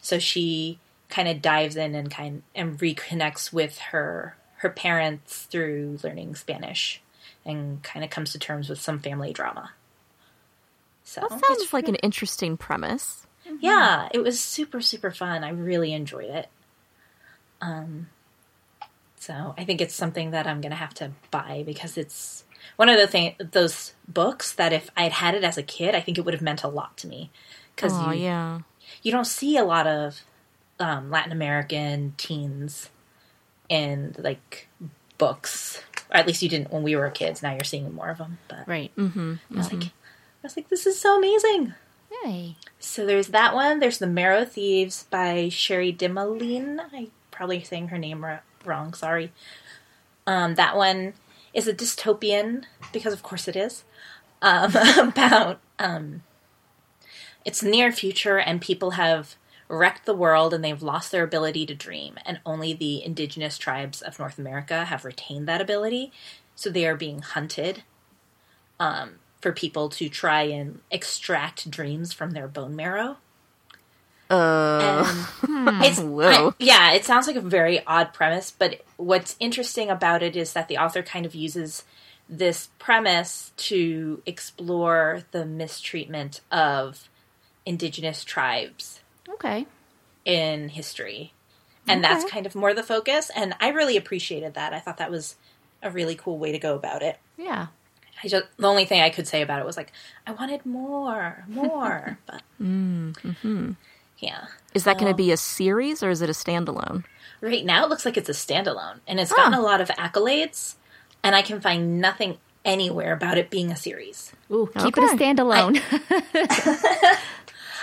So 0.00 0.20
she 0.20 0.78
kind 1.12 1.28
of 1.28 1.42
dives 1.42 1.76
in 1.76 1.94
and 1.94 2.10
kind 2.10 2.42
and 2.54 2.78
reconnects 2.78 3.52
with 3.52 3.76
her 3.78 4.34
her 4.56 4.70
parents 4.70 5.42
through 5.44 5.98
learning 6.02 6.34
Spanish 6.34 7.02
and 7.44 7.82
kind 7.82 8.02
of 8.02 8.10
comes 8.10 8.32
to 8.32 8.38
terms 8.38 8.68
with 8.70 8.80
some 8.80 8.98
family 8.98 9.30
drama. 9.32 9.72
So 11.04 11.20
That 11.20 11.44
sounds 11.46 11.72
like 11.74 11.88
an 11.88 11.96
interesting 11.96 12.56
premise. 12.56 13.26
yeah, 13.60 14.08
it 14.14 14.22
was 14.22 14.40
super 14.40 14.80
super 14.80 15.10
fun. 15.10 15.44
I 15.44 15.50
really 15.50 15.92
enjoyed 15.92 16.30
it. 16.30 16.48
Um, 17.60 18.08
so 19.16 19.54
I 19.58 19.64
think 19.64 19.80
it's 19.80 19.94
something 19.94 20.30
that 20.30 20.46
I'm 20.46 20.60
gonna 20.62 20.76
have 20.76 20.94
to 20.94 21.10
buy 21.30 21.62
because 21.66 21.98
it's 21.98 22.44
one 22.76 22.88
of 22.88 22.96
the 22.98 23.06
thing 23.06 23.34
those 23.38 23.92
books 24.08 24.52
that 24.54 24.72
if 24.72 24.88
I 24.96 25.02
had 25.02 25.12
had 25.12 25.34
it 25.34 25.44
as 25.44 25.58
a 25.58 25.62
kid, 25.62 25.94
I 25.94 26.00
think 26.00 26.16
it 26.16 26.24
would 26.24 26.34
have 26.34 26.42
meant 26.42 26.62
a 26.62 26.68
lot 26.68 26.96
to 26.98 27.06
me 27.06 27.30
because 27.76 28.00
Oh 28.00 28.10
you 28.12 28.22
yeah. 28.22 28.60
you 29.02 29.12
don't 29.12 29.26
see 29.26 29.56
a 29.58 29.64
lot 29.64 29.86
of 29.86 30.22
um, 30.82 31.10
Latin 31.10 31.30
American 31.30 32.12
teens 32.16 32.90
in 33.68 34.16
like 34.18 34.68
books, 35.16 35.80
or 36.10 36.16
at 36.16 36.26
least 36.26 36.42
you 36.42 36.48
didn't 36.48 36.72
when 36.72 36.82
we 36.82 36.96
were 36.96 37.08
kids. 37.08 37.40
Now 37.40 37.52
you're 37.52 37.62
seeing 37.62 37.94
more 37.94 38.10
of 38.10 38.18
them. 38.18 38.38
But 38.48 38.66
Right. 38.66 38.90
Mm-hmm. 38.96 39.34
I 39.54 39.56
was 39.56 39.72
like, 39.72 39.84
I 39.84 40.42
was 40.42 40.56
like, 40.56 40.68
this 40.68 40.84
is 40.86 40.98
so 41.00 41.16
amazing. 41.16 41.74
Yay. 42.24 42.56
So 42.80 43.06
there's 43.06 43.28
that 43.28 43.54
one. 43.54 43.78
There's 43.78 43.98
The 43.98 44.08
Marrow 44.08 44.44
Thieves 44.44 45.04
by 45.08 45.48
Cherie 45.48 45.92
Dimaline. 45.92 46.80
I 46.92 47.08
probably 47.30 47.62
saying 47.62 47.88
her 47.88 47.98
name 47.98 48.26
wrong. 48.64 48.92
Sorry. 48.92 49.32
Um, 50.26 50.56
that 50.56 50.76
one 50.76 51.14
is 51.54 51.68
a 51.68 51.74
dystopian 51.74 52.64
because, 52.92 53.12
of 53.12 53.22
course, 53.22 53.46
it 53.46 53.54
is 53.54 53.84
um, 54.42 54.74
about 54.98 55.60
um, 55.78 56.24
it's 57.44 57.62
near 57.62 57.92
future 57.92 58.38
and 58.38 58.60
people 58.60 58.92
have 58.92 59.36
wrecked 59.72 60.04
the 60.04 60.14
world 60.14 60.52
and 60.52 60.62
they've 60.62 60.82
lost 60.82 61.10
their 61.10 61.24
ability 61.24 61.64
to 61.66 61.74
dream, 61.74 62.18
and 62.26 62.38
only 62.44 62.74
the 62.74 63.02
indigenous 63.02 63.56
tribes 63.56 64.02
of 64.02 64.18
North 64.18 64.38
America 64.38 64.84
have 64.84 65.04
retained 65.04 65.48
that 65.48 65.62
ability. 65.62 66.12
So 66.54 66.68
they 66.70 66.86
are 66.86 66.94
being 66.94 67.22
hunted 67.22 67.82
um, 68.78 69.14
for 69.40 69.50
people 69.52 69.88
to 69.88 70.08
try 70.10 70.42
and 70.42 70.80
extract 70.90 71.70
dreams 71.70 72.12
from 72.12 72.32
their 72.32 72.46
bone 72.46 72.76
marrow. 72.76 73.16
Uh, 74.30 75.04
And 75.42 75.84
it's 75.84 75.98
I- 75.98 76.52
yeah, 76.58 76.92
it 76.92 77.04
sounds 77.04 77.26
like 77.26 77.36
a 77.36 77.40
very 77.40 77.84
odd 77.86 78.12
premise, 78.12 78.50
but 78.50 78.82
what's 78.98 79.36
interesting 79.40 79.88
about 79.90 80.22
it 80.22 80.36
is 80.36 80.52
that 80.52 80.68
the 80.68 80.78
author 80.78 81.02
kind 81.02 81.24
of 81.26 81.34
uses 81.34 81.84
this 82.28 82.68
premise 82.78 83.52
to 83.56 84.22
explore 84.26 85.22
the 85.32 85.44
mistreatment 85.44 86.40
of 86.50 87.08
indigenous 87.66 88.24
tribes 88.24 89.00
Okay. 89.44 89.66
in 90.24 90.68
history. 90.68 91.32
And 91.88 92.04
that's 92.04 92.24
kind 92.30 92.46
of 92.46 92.54
more 92.54 92.72
the 92.74 92.84
focus, 92.84 93.28
and 93.34 93.54
I 93.60 93.70
really 93.70 93.96
appreciated 93.96 94.54
that. 94.54 94.72
I 94.72 94.78
thought 94.78 94.98
that 94.98 95.10
was 95.10 95.34
a 95.82 95.90
really 95.90 96.14
cool 96.14 96.38
way 96.38 96.52
to 96.52 96.58
go 96.58 96.76
about 96.76 97.02
it. 97.02 97.18
Yeah. 97.36 97.66
I 98.22 98.28
just 98.28 98.44
the 98.56 98.68
only 98.68 98.84
thing 98.84 99.00
I 99.00 99.10
could 99.10 99.26
say 99.26 99.42
about 99.42 99.58
it 99.58 99.66
was 99.66 99.76
like 99.76 99.90
I 100.24 100.30
wanted 100.30 100.64
more, 100.64 101.44
more, 101.48 102.18
but 102.26 102.42
mm-hmm. 102.62 103.72
yeah. 104.18 104.44
is 104.74 104.84
that 104.84 104.96
going 104.98 105.10
to 105.10 105.16
be 105.16 105.32
a 105.32 105.36
series 105.36 106.04
or 106.04 106.10
is 106.10 106.22
it 106.22 106.28
a 106.30 106.32
standalone? 106.32 107.02
Right 107.40 107.64
now, 107.64 107.82
it 107.84 107.88
looks 107.88 108.04
like 108.04 108.16
it's 108.16 108.28
a 108.28 108.32
standalone, 108.32 109.00
and 109.08 109.18
it's 109.18 109.32
gotten 109.32 109.54
a 109.54 109.60
lot 109.60 109.80
of 109.80 109.88
accolades. 109.88 110.76
And 111.24 111.34
I 111.34 111.42
can 111.42 111.60
find 111.60 112.00
nothing 112.00 112.38
anywhere 112.64 113.12
about 113.12 113.38
it 113.38 113.50
being 113.50 113.72
a 113.72 113.76
series. 113.76 114.32
Ooh, 114.52 114.70
keep 114.78 114.96
it 114.96 115.02
a 115.02 115.06
Okay. 115.14 115.34
standalone. 115.34 115.80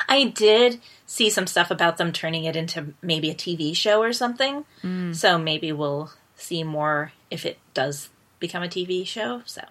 I 0.08 0.24
did 0.36 0.80
see 1.12 1.28
some 1.28 1.48
stuff 1.48 1.72
about 1.72 1.98
them 1.98 2.12
turning 2.14 2.44
it 2.44 2.56
into 2.56 2.94
maybe 3.02 3.32
a 3.32 3.34
TV 3.36 3.76
show 3.76 4.00
or 4.00 4.14
something. 4.14 4.64
So 5.14 5.40
maybe 5.40 5.72
we'll 5.72 6.12
see 6.36 6.64
more 6.64 7.14
if 7.32 7.48
it 7.48 7.58
does 7.74 8.10
become 8.40 8.62
a 8.62 8.68
TV 8.68 9.06
show. 9.08 9.42
So 9.46 9.64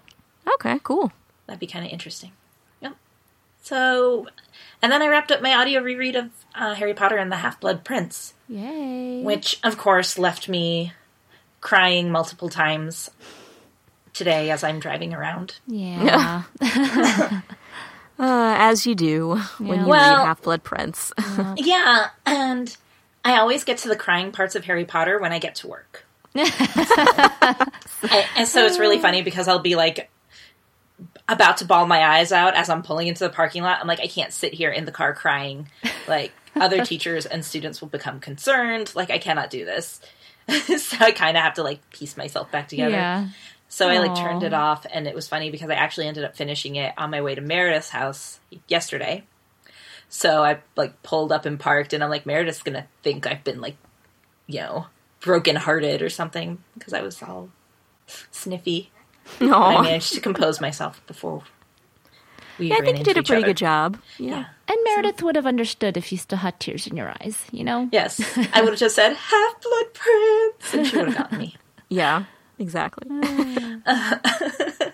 Okay, 0.54 0.80
cool. 0.82 1.12
that'd 1.46 1.60
be 1.60 1.68
kind 1.68 1.86
of 1.86 1.92
interesting. 1.92 2.32
Yep. 2.80 2.96
So, 3.62 4.26
and 4.82 4.90
then 4.90 5.00
I 5.00 5.06
wrapped 5.06 5.30
up 5.30 5.40
my 5.40 5.54
audio 5.54 5.80
reread 5.80 6.16
of 6.16 6.30
uh, 6.56 6.74
Harry 6.74 6.92
Potter 6.94 7.16
and 7.18 7.30
the 7.30 7.36
Half 7.36 7.60
Blood 7.60 7.84
Prince. 7.84 8.34
Yay. 8.48 9.22
which 9.22 9.60
of 9.62 9.76
course 9.78 10.18
left 10.18 10.48
me 10.48 10.92
crying 11.60 12.10
multiple 12.10 12.48
times 12.48 13.10
today 14.12 14.50
as 14.50 14.64
I'm 14.64 14.80
driving 14.80 15.14
around. 15.14 15.60
yeah. 15.68 16.42
Uh, 18.18 18.56
as 18.58 18.86
you 18.86 18.94
do 18.94 19.36
when 19.58 19.68
Yeah. 19.78 19.82
you 19.82 19.88
Well- 19.88 20.16
read 20.18 20.26
Half 20.26 20.42
Blood 20.42 20.64
Prince. 20.64 21.12
Yeah, 21.56 22.08
and 22.26 22.76
I 23.24 23.38
always 23.38 23.64
get 23.64 23.78
to 23.78 23.88
the 23.88 23.96
crying 23.96 24.32
parts 24.32 24.54
of 24.56 24.64
Harry 24.64 24.84
Potter 24.84 25.18
when 25.18 25.32
I 25.32 25.38
get 25.38 25.54
to 25.56 25.68
work. 25.68 26.04
I- 26.36 28.26
and 28.36 28.48
so 28.48 28.64
it's 28.66 28.78
really 28.78 28.98
funny 28.98 29.22
because 29.22 29.48
I'll 29.48 29.58
be 29.58 29.76
like 29.76 30.10
about 31.28 31.58
to 31.58 31.64
bawl 31.64 31.86
my 31.86 32.04
eyes 32.04 32.32
out 32.32 32.54
as 32.54 32.68
I'm 32.70 32.82
pulling 32.82 33.06
into 33.08 33.24
the 33.24 33.30
parking 33.30 33.62
lot. 33.62 33.78
I'm 33.80 33.86
like, 33.86 34.00
I 34.00 34.06
can't 34.06 34.32
sit 34.32 34.54
here 34.54 34.70
in 34.70 34.84
the 34.84 34.92
car 34.92 35.14
crying. 35.14 35.68
Like 36.06 36.32
other 36.56 36.84
teachers 36.84 37.26
and 37.26 37.44
students 37.44 37.80
will 37.80 37.88
become 37.88 38.18
concerned. 38.20 38.92
Like 38.94 39.10
I 39.10 39.18
cannot 39.18 39.50
do 39.50 39.64
this. 39.64 40.00
so 40.48 40.96
I 41.00 41.12
kind 41.12 41.36
of 41.36 41.42
have 41.42 41.54
to 41.54 41.62
like 41.62 41.88
piece 41.90 42.16
myself 42.16 42.50
back 42.50 42.68
together. 42.68 42.90
yeah. 42.92 43.28
So 43.70 43.88
I 43.88 43.98
like 43.98 44.14
turned 44.16 44.42
it 44.42 44.54
off, 44.54 44.86
and 44.90 45.06
it 45.06 45.14
was 45.14 45.28
funny 45.28 45.50
because 45.50 45.68
I 45.70 45.74
actually 45.74 46.06
ended 46.08 46.24
up 46.24 46.36
finishing 46.36 46.76
it 46.76 46.94
on 46.96 47.10
my 47.10 47.20
way 47.20 47.34
to 47.34 47.40
Meredith's 47.42 47.90
house 47.90 48.40
yesterday. 48.66 49.24
So 50.08 50.42
I 50.42 50.60
like 50.74 51.02
pulled 51.02 51.32
up 51.32 51.44
and 51.44 51.60
parked, 51.60 51.92
and 51.92 52.02
I'm 52.02 52.08
like, 52.10 52.24
Meredith's 52.24 52.62
gonna 52.62 52.86
think 53.02 53.26
I've 53.26 53.44
been 53.44 53.60
like, 53.60 53.76
you 54.46 54.60
know, 54.60 54.86
broken 55.20 55.56
hearted 55.56 56.00
or 56.00 56.08
something 56.08 56.62
because 56.78 56.94
I 56.94 57.02
was 57.02 57.22
all 57.22 57.50
sniffy. 58.30 58.90
No, 59.40 59.52
I 59.62 59.82
managed 59.82 60.14
to 60.14 60.20
compose 60.20 60.60
myself 60.62 61.02
before 61.06 61.42
we 62.58 62.68
Yeah, 62.70 62.76
I 62.76 62.80
think 62.80 62.98
you 62.98 63.04
did 63.04 63.18
a 63.18 63.22
pretty 63.22 63.42
other. 63.42 63.50
good 63.50 63.58
job. 63.58 63.98
Yeah. 64.18 64.30
Yeah. 64.30 64.44
And 64.68 64.78
Meredith 64.84 65.22
would 65.22 65.36
have 65.36 65.46
understood 65.46 65.96
if 65.98 66.10
you 66.10 66.16
still 66.16 66.38
had 66.38 66.58
tears 66.58 66.86
in 66.86 66.96
your 66.96 67.10
eyes, 67.10 67.44
you 67.52 67.64
know? 67.64 67.88
Yes, 67.92 68.18
I 68.54 68.62
would 68.62 68.70
have 68.70 68.78
just 68.78 68.96
said 68.96 69.12
Half 69.14 69.60
Blood 69.62 69.94
Prince, 69.94 70.74
and 70.74 70.86
she 70.86 70.96
would 70.96 71.08
have 71.08 71.16
gotten 71.18 71.38
me. 71.38 71.56
Yeah, 71.90 72.24
exactly. 72.58 73.08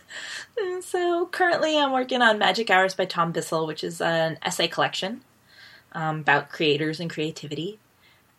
So 0.80 1.26
currently, 1.26 1.76
I'm 1.78 1.90
working 1.92 2.22
on 2.22 2.38
Magic 2.38 2.70
Hours 2.70 2.94
by 2.94 3.04
Tom 3.06 3.32
Bissell, 3.32 3.66
which 3.66 3.82
is 3.82 4.00
an 4.00 4.38
essay 4.42 4.68
collection 4.68 5.22
um, 5.92 6.20
about 6.20 6.50
creators 6.50 7.00
and 7.00 7.10
creativity, 7.10 7.78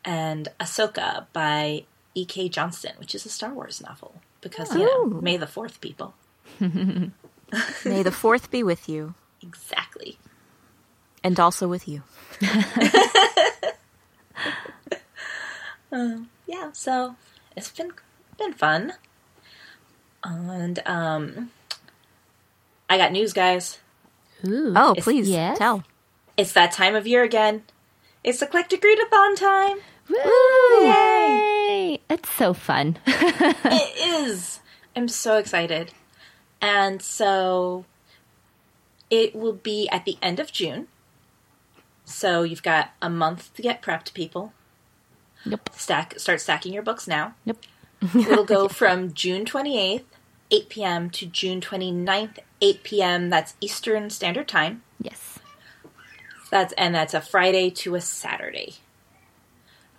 and 0.05 0.47
Ahsoka 0.59 1.25
by 1.33 1.83
E.K. 2.13 2.47
Johnston, 2.49 2.93
which 2.97 3.13
is 3.13 3.25
a 3.25 3.29
Star 3.29 3.53
Wars 3.53 3.81
novel. 3.81 4.21
Because 4.39 4.73
you 4.73 4.85
know, 4.85 5.19
May 5.21 5.35
the 5.37 5.47
Fourth, 5.47 5.81
people. 5.81 6.13
May 6.59 8.03
the 8.03 8.11
fourth 8.11 8.49
be 8.51 8.63
with 8.63 8.87
you, 8.87 9.15
Exactly. 9.41 10.17
and 11.23 11.37
also 11.39 11.67
with 11.67 11.87
you. 11.87 12.03
Yeah. 15.91 16.71
So 16.73 17.15
it's 17.57 17.71
been 17.71 17.91
been 18.37 18.53
fun, 18.53 18.93
and 20.25 20.79
um, 20.85 21.51
I 22.89 22.97
got 22.97 23.11
news, 23.11 23.33
guys. 23.33 23.79
Ooh. 24.45 24.73
Oh, 24.75 24.91
It's- 24.91 25.03
please 25.03 25.29
yes. 25.29 25.57
tell. 25.57 25.83
It's 26.37 26.51
that 26.53 26.71
time 26.73 26.95
of 26.95 27.07
year 27.07 27.23
again. 27.23 27.63
It's 28.23 28.41
eclectic 28.41 28.81
readathon 28.81 29.35
time. 29.37 29.77
Woo! 30.09 30.85
Yay! 30.85 31.99
It's 32.09 32.29
so 32.29 32.53
fun. 32.53 32.97
it 33.07 33.97
is. 34.27 34.59
I'm 34.95 35.07
so 35.07 35.37
excited. 35.37 35.93
And 36.61 37.01
so 37.01 37.85
it 39.09 39.35
will 39.35 39.53
be 39.53 39.87
at 39.89 40.05
the 40.05 40.17
end 40.21 40.39
of 40.39 40.51
June. 40.51 40.87
So 42.03 42.43
you've 42.43 42.63
got 42.63 42.91
a 43.01 43.09
month 43.09 43.53
to 43.55 43.61
get 43.61 43.81
prepped, 43.81 44.13
people. 44.13 44.53
yep. 45.45 45.69
Stack 45.73 46.19
start 46.19 46.41
stacking 46.41 46.73
your 46.73 46.83
books 46.83 47.07
now. 47.07 47.35
Yep. 47.45 47.57
It'll 48.15 48.43
go 48.45 48.67
from 48.81 49.13
June 49.13 49.45
28th, 49.45 50.03
8 50.51 50.69
p.m. 50.69 51.09
to 51.11 51.25
June 51.25 51.61
29th, 51.61 52.39
8 52.61 52.83
p.m. 52.83 53.29
That's 53.29 53.55
Eastern 53.61 54.09
Standard 54.09 54.47
Time. 54.47 54.83
Yes. 55.01 55.39
That's 56.51 56.73
and 56.73 56.93
that's 56.93 57.13
a 57.13 57.21
Friday 57.21 57.69
to 57.71 57.95
a 57.95 58.01
Saturday. 58.01 58.75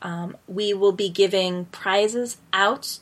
Um, 0.03 0.37
we 0.47 0.73
will 0.73 0.93
be 0.93 1.09
giving 1.09 1.67
prizes 1.67 2.39
out 2.53 2.99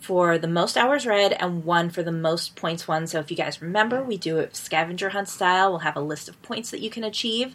for 0.00 0.38
the 0.38 0.48
most 0.48 0.76
hours 0.76 1.06
read 1.06 1.32
and 1.34 1.64
one 1.64 1.90
for 1.90 2.02
the 2.02 2.12
most 2.12 2.56
points 2.56 2.88
won. 2.88 3.06
So 3.06 3.18
if 3.18 3.30
you 3.30 3.36
guys 3.36 3.60
remember, 3.60 4.02
we 4.02 4.16
do 4.16 4.38
it 4.38 4.56
scavenger 4.56 5.10
hunt 5.10 5.28
style. 5.28 5.70
We'll 5.70 5.80
have 5.80 5.96
a 5.96 6.00
list 6.00 6.28
of 6.28 6.40
points 6.42 6.70
that 6.70 6.80
you 6.80 6.88
can 6.88 7.04
achieve, 7.04 7.54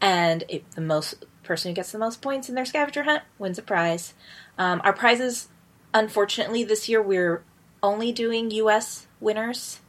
and 0.00 0.44
if 0.48 0.68
the 0.70 0.80
most 0.80 1.24
person 1.42 1.70
who 1.70 1.74
gets 1.74 1.92
the 1.92 1.98
most 1.98 2.22
points 2.22 2.48
in 2.48 2.54
their 2.54 2.64
scavenger 2.64 3.02
hunt 3.02 3.22
wins 3.38 3.58
a 3.58 3.62
prize. 3.62 4.14
Um, 4.58 4.80
our 4.84 4.92
prizes, 4.92 5.48
unfortunately, 5.92 6.62
this 6.62 6.88
year 6.88 7.02
we're 7.02 7.42
only 7.82 8.12
doing 8.12 8.50
U.S. 8.50 9.06
winners, 9.20 9.80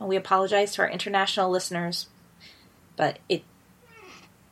and 0.00 0.08
we 0.08 0.16
apologize 0.16 0.74
to 0.74 0.82
our 0.82 0.88
international 0.88 1.50
listeners, 1.50 2.06
but 2.96 3.18
it 3.28 3.44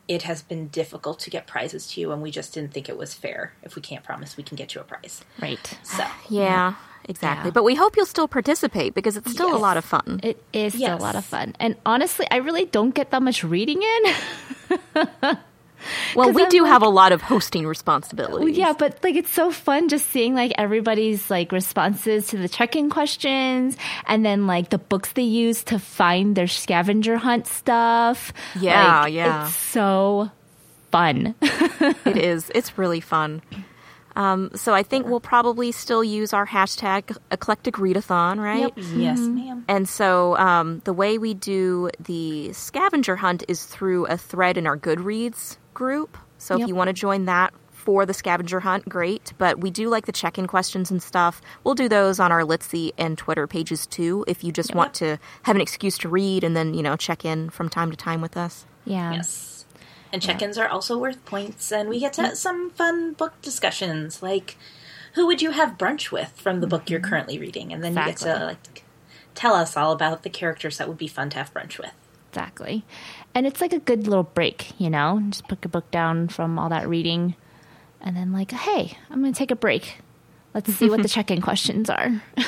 it 0.07 0.21
has 0.21 0.43
been 0.43 0.67
difficult 0.67 1.19
to 1.19 1.29
get 1.29 1.47
prizes 1.47 1.87
to 1.87 2.01
you, 2.01 2.11
and 2.11 2.21
we 2.21 2.31
just 2.31 2.53
didn't 2.53 2.73
think 2.73 2.89
it 2.89 2.97
was 2.97 3.13
fair 3.13 3.53
if 3.63 3.75
we 3.75 3.81
can't 3.81 4.03
promise 4.03 4.37
we 4.37 4.43
can 4.43 4.55
get 4.55 4.75
you 4.75 4.81
a 4.81 4.83
prize. 4.83 5.23
Right. 5.41 5.77
So 5.83 6.05
Yeah, 6.29 6.75
exactly. 7.05 7.47
Yeah. 7.49 7.53
But 7.53 7.63
we 7.63 7.75
hope 7.75 7.97
you'll 7.97 8.05
still 8.05 8.27
participate 8.27 8.93
because 8.93 9.17
it's 9.17 9.31
still 9.31 9.55
a 9.55 9.57
lot 9.57 9.77
of 9.77 9.85
fun. 9.85 10.19
It 10.23 10.41
is 10.53 10.73
still 10.73 10.97
a 10.97 10.99
lot 10.99 11.15
of 11.15 11.25
fun. 11.25 11.55
And 11.59 11.75
honestly, 11.85 12.27
I 12.29 12.37
really 12.37 12.65
don't 12.65 12.93
get 12.93 13.11
that 13.11 13.21
much 13.23 13.43
reading 13.43 13.81
in. 13.81 15.37
Well, 16.15 16.27
'Cause 16.27 16.35
we 16.35 16.43
I'm 16.43 16.49
do 16.49 16.61
like- 16.63 16.71
have 16.71 16.81
a 16.83 16.89
lot 16.89 17.11
of 17.11 17.21
hosting 17.21 17.65
responsibilities. 17.67 18.57
yeah, 18.57 18.73
but 18.77 18.99
like 19.03 19.15
it's 19.15 19.31
so 19.31 19.51
fun 19.51 19.89
just 19.89 20.09
seeing 20.11 20.35
like 20.35 20.51
everybody's 20.57 21.29
like 21.29 21.51
responses 21.51 22.27
to 22.27 22.37
the 22.37 22.49
check-in 22.49 22.89
questions 22.89 23.77
and 24.07 24.25
then 24.25 24.47
like 24.47 24.69
the 24.69 24.77
books 24.77 25.11
they 25.13 25.21
use 25.23 25.63
to 25.65 25.79
find 25.79 26.35
their 26.35 26.47
scavenger 26.47 27.17
hunt 27.17 27.47
stuff. 27.47 28.33
Yeah, 28.59 29.01
Like, 29.01 29.13
yeah. 29.13 29.45
It's 29.47 29.55
so 29.55 30.31
fun. 30.91 31.35
it 31.41 32.17
is. 32.17 32.51
It's 32.55 32.77
really 32.77 33.01
fun. 33.01 33.41
Um, 34.17 34.51
so 34.55 34.73
I 34.73 34.81
think 34.83 35.07
we'll 35.07 35.19
probably 35.19 35.73
still 35.73 36.01
use 36.01 36.31
our 36.31 36.47
hashtag 36.47 37.17
eclectic 37.31 37.75
readathon, 37.75 38.39
right? 38.39 38.71
Yes, 38.95 39.19
ma'am. 39.19 39.65
And 39.67 39.89
so 39.89 40.37
um, 40.37 40.79
the 40.85 40.93
way 40.93 41.17
we 41.17 41.33
do 41.33 41.89
the 41.99 42.53
scavenger 42.53 43.17
hunt 43.17 43.43
is 43.49 43.65
through 43.65 44.05
a 44.05 44.15
thread 44.15 44.57
in 44.57 44.67
our 44.67 44.77
Goodreads 44.77 45.57
group. 45.75 46.17
So 46.39 46.55
Yep. 46.55 46.63
if 46.63 46.67
you 46.69 46.75
want 46.75 46.87
to 46.87 46.93
join 46.93 47.25
that 47.25 47.53
for 47.69 48.03
the 48.07 48.13
scavenger 48.15 48.61
hunt, 48.61 48.89
great. 48.89 49.33
But 49.37 49.61
we 49.61 49.69
do 49.69 49.89
like 49.89 50.07
the 50.07 50.11
check 50.11 50.39
in 50.39 50.47
questions 50.47 50.89
and 50.89 51.03
stuff. 51.03 51.39
We'll 51.63 51.75
do 51.75 51.87
those 51.87 52.19
on 52.19 52.31
our 52.31 52.41
Litsy 52.41 52.93
and 52.97 53.15
Twitter 53.15 53.45
pages 53.45 53.85
too 53.85 54.25
if 54.27 54.43
you 54.43 54.51
just 54.51 54.73
want 54.73 54.95
to 54.95 55.19
have 55.43 55.55
an 55.55 55.61
excuse 55.61 55.99
to 55.99 56.09
read 56.09 56.43
and 56.43 56.55
then, 56.55 56.73
you 56.73 56.81
know, 56.81 56.95
check 56.95 57.23
in 57.23 57.51
from 57.51 57.69
time 57.69 57.91
to 57.91 57.97
time 57.97 58.21
with 58.21 58.35
us. 58.35 58.65
Yeah. 58.85 59.13
Yes. 59.13 59.65
And 60.11 60.21
check-ins 60.21 60.57
are 60.57 60.69
also 60.69 60.97
worth 60.97 61.25
points, 61.25 61.73
and 61.73 61.89
we 61.89 61.99
get 61.99 62.13
to 62.13 62.21
have 62.21 62.37
some 62.37 62.69
fun 62.69 63.13
book 63.13 63.33
discussions, 63.41 64.23
like 64.23 64.55
who 65.13 65.27
would 65.27 65.41
you 65.41 65.51
have 65.51 65.77
brunch 65.77 66.09
with 66.09 66.31
from 66.37 66.61
the 66.61 66.67
book 66.67 66.89
you're 66.89 67.01
mm-hmm. 67.01 67.09
currently 67.09 67.37
reading, 67.37 67.73
and 67.73 67.83
then 67.83 67.97
you 67.97 68.05
get 68.05 68.17
to 68.17 68.45
like 68.45 68.83
tell 69.33 69.53
us 69.55 69.75
all 69.75 69.91
about 69.91 70.23
the 70.23 70.29
characters 70.29 70.77
that 70.77 70.87
would 70.87 70.97
be 70.97 71.07
fun 71.07 71.29
to 71.31 71.37
have 71.37 71.53
brunch 71.53 71.77
with. 71.77 71.91
Exactly. 72.29 72.85
And 73.35 73.45
it's 73.45 73.61
like 73.61 73.73
a 73.73 73.79
good 73.79 74.07
little 74.07 74.23
break, 74.23 74.79
you 74.79 74.89
know? 74.89 75.21
Just 75.29 75.47
put 75.47 75.63
a 75.63 75.69
book 75.69 75.91
down 75.91 76.29
from 76.29 76.57
all 76.57 76.69
that 76.69 76.87
reading 76.87 77.35
and 78.01 78.15
then, 78.15 78.31
like, 78.31 78.51
hey, 78.51 78.97
I'm 79.09 79.21
going 79.21 79.33
to 79.33 79.37
take 79.37 79.51
a 79.51 79.55
break. 79.55 79.99
Let's 80.53 80.73
see 80.73 80.89
what 80.89 81.01
the 81.01 81.09
check 81.09 81.29
in 81.29 81.41
questions 81.41 81.89
are. 81.89 82.21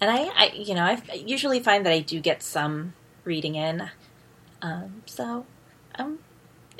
And 0.00 0.10
I, 0.10 0.30
I 0.36 0.52
you 0.54 0.74
know, 0.74 0.84
I 0.84 1.00
usually 1.14 1.60
find 1.60 1.86
that 1.86 1.92
I 1.92 2.00
do 2.00 2.20
get 2.20 2.42
some 2.42 2.94
reading 3.24 3.54
in, 3.54 3.90
um, 4.62 5.02
so 5.06 5.46
I'm 5.94 6.18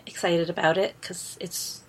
excited 0.07 0.51
about 0.51 0.79
it 0.79 0.95
because 1.01 1.37
it's 1.40 1.83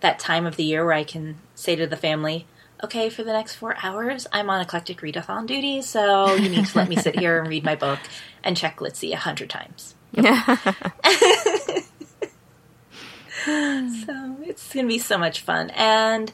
that 0.00 0.18
time 0.18 0.46
of 0.46 0.56
the 0.56 0.64
year 0.64 0.84
where 0.84 0.94
I 0.94 1.04
can 1.04 1.36
say 1.54 1.76
to 1.76 1.86
the 1.86 1.96
family, 1.96 2.46
"Okay, 2.82 3.10
for 3.10 3.22
the 3.22 3.32
next 3.32 3.56
four 3.56 3.76
hours, 3.82 4.26
I'm 4.32 4.50
on 4.50 4.60
eclectic 4.60 5.00
readathon 5.00 5.46
duty, 5.46 5.82
so 5.82 6.34
you 6.34 6.48
need 6.48 6.66
to 6.66 6.78
let 6.78 6.88
me 6.88 6.96
sit 6.96 7.18
here 7.18 7.38
and 7.38 7.48
read 7.48 7.64
my 7.64 7.74
book 7.76 7.98
and 8.42 8.56
check 8.56 8.78
Litsy 8.78 9.12
a 9.12 9.16
hundred 9.16 9.50
times." 9.50 9.94
so 13.44 14.36
it's 14.42 14.72
going 14.72 14.86
to 14.86 14.88
be 14.88 14.98
so 14.98 15.16
much 15.18 15.40
fun, 15.40 15.70
and 15.70 16.32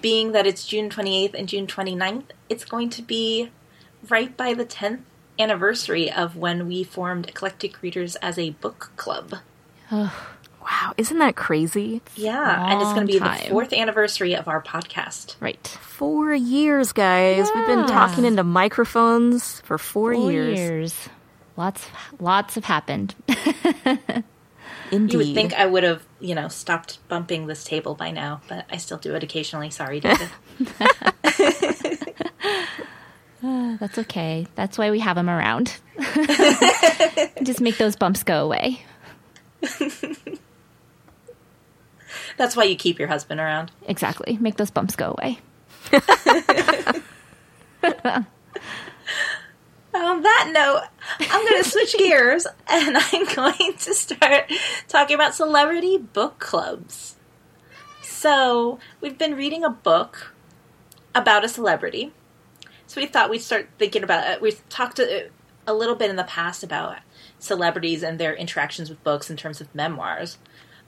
being 0.00 0.32
that 0.32 0.46
it's 0.46 0.66
June 0.66 0.88
28th 0.88 1.34
and 1.34 1.48
June 1.48 1.66
29th, 1.66 2.24
it's 2.48 2.64
going 2.64 2.90
to 2.90 3.02
be 3.02 3.50
right 4.08 4.36
by 4.36 4.54
the 4.54 4.64
10th 4.64 5.00
anniversary 5.38 6.10
of 6.10 6.36
when 6.36 6.66
we 6.68 6.84
formed 6.84 7.28
Eclectic 7.28 7.80
Readers 7.82 8.16
as 8.16 8.38
a 8.38 8.50
book 8.50 8.90
club. 8.96 9.36
Wow, 10.68 10.92
isn't 10.98 11.18
that 11.18 11.34
crazy? 11.34 12.02
Yeah, 12.14 12.66
and 12.72 12.82
it's 12.82 12.92
going 12.92 13.06
to 13.06 13.12
be 13.12 13.18
Long 13.18 13.36
the 13.38 13.44
fourth 13.48 13.72
anniversary 13.72 14.34
of 14.34 14.48
our 14.48 14.62
podcast. 14.62 15.36
right. 15.40 15.66
Four 15.66 16.34
years, 16.34 16.92
guys. 16.92 17.48
We've 17.54 17.66
been 17.66 17.86
talking 17.86 18.24
into 18.26 18.44
microphones 18.44 19.60
for 19.62 19.78
four, 19.78 20.12
Four 20.14 20.30
years. 20.30 20.58
years. 20.58 21.08
Lots, 21.56 21.86
lots 22.20 22.54
have 22.56 22.64
happened. 22.66 23.14
Indeed. 23.28 24.24
You 25.12 25.18
would 25.18 25.34
think 25.34 25.52
I 25.52 25.66
would 25.66 25.82
have, 25.84 26.02
you 26.18 26.34
know, 26.34 26.48
stopped 26.48 26.98
bumping 27.08 27.46
this 27.46 27.62
table 27.62 27.94
by 27.94 28.10
now, 28.10 28.40
but 28.48 28.64
I 28.70 28.78
still 28.78 28.96
do 28.96 29.14
it 29.14 29.22
occasionally. 29.22 29.68
Sorry, 29.70 30.00
David. 30.00 30.28
Ah, 33.40 33.76
that's 33.78 33.98
okay. 33.98 34.48
That's 34.56 34.76
why 34.76 34.90
we 34.90 34.98
have 34.98 35.14
them 35.14 35.30
around. 35.30 35.76
Just 37.44 37.60
make 37.60 37.76
those 37.78 37.94
bumps 37.94 38.24
go 38.24 38.44
away. 38.44 38.82
That's 42.38 42.56
why 42.56 42.64
you 42.64 42.76
keep 42.76 42.98
your 42.98 43.08
husband 43.08 43.40
around. 43.40 43.72
Exactly. 43.86 44.38
Make 44.40 44.56
those 44.56 44.70
bumps 44.70 44.96
go 44.96 45.14
away. 45.18 45.40
On 49.94 50.22
that 50.22 50.50
note, 50.52 50.82
I'm 51.18 51.48
going 51.48 51.62
to 51.62 51.68
switch 51.68 51.96
gears 51.98 52.46
and 52.68 52.96
I'm 52.96 53.34
going 53.34 53.74
to 53.76 53.94
start 53.94 54.50
talking 54.86 55.14
about 55.14 55.34
celebrity 55.34 55.98
book 55.98 56.38
clubs. 56.38 57.16
So, 58.02 58.78
we've 59.00 59.18
been 59.18 59.34
reading 59.34 59.64
a 59.64 59.70
book 59.70 60.32
about 61.14 61.44
a 61.44 61.48
celebrity. 61.48 62.12
So, 62.86 63.00
we 63.00 63.06
thought 63.06 63.30
we'd 63.30 63.42
start 63.42 63.68
thinking 63.78 64.04
about 64.04 64.30
it. 64.30 64.40
We've 64.40 64.66
talked 64.68 65.00
a, 65.00 65.30
a 65.66 65.74
little 65.74 65.96
bit 65.96 66.10
in 66.10 66.16
the 66.16 66.24
past 66.24 66.62
about 66.62 66.98
celebrities 67.38 68.02
and 68.02 68.18
their 68.18 68.34
interactions 68.34 68.88
with 68.88 69.02
books 69.02 69.30
in 69.30 69.36
terms 69.36 69.60
of 69.60 69.74
memoirs. 69.74 70.38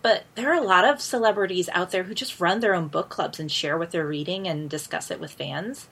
But 0.02 0.24
there 0.34 0.50
are 0.50 0.62
a 0.62 0.66
lot 0.66 0.84
of 0.84 1.00
celebrities 1.00 1.68
out 1.72 1.90
there 1.90 2.04
who 2.04 2.14
just 2.14 2.40
run 2.40 2.60
their 2.60 2.74
own 2.74 2.88
book 2.88 3.08
clubs 3.10 3.38
and 3.38 3.52
share 3.52 3.76
what 3.76 3.90
they're 3.90 4.06
reading 4.06 4.48
and 4.48 4.70
discuss 4.70 5.10
it 5.10 5.20
with 5.20 5.32
fans. 5.32 5.88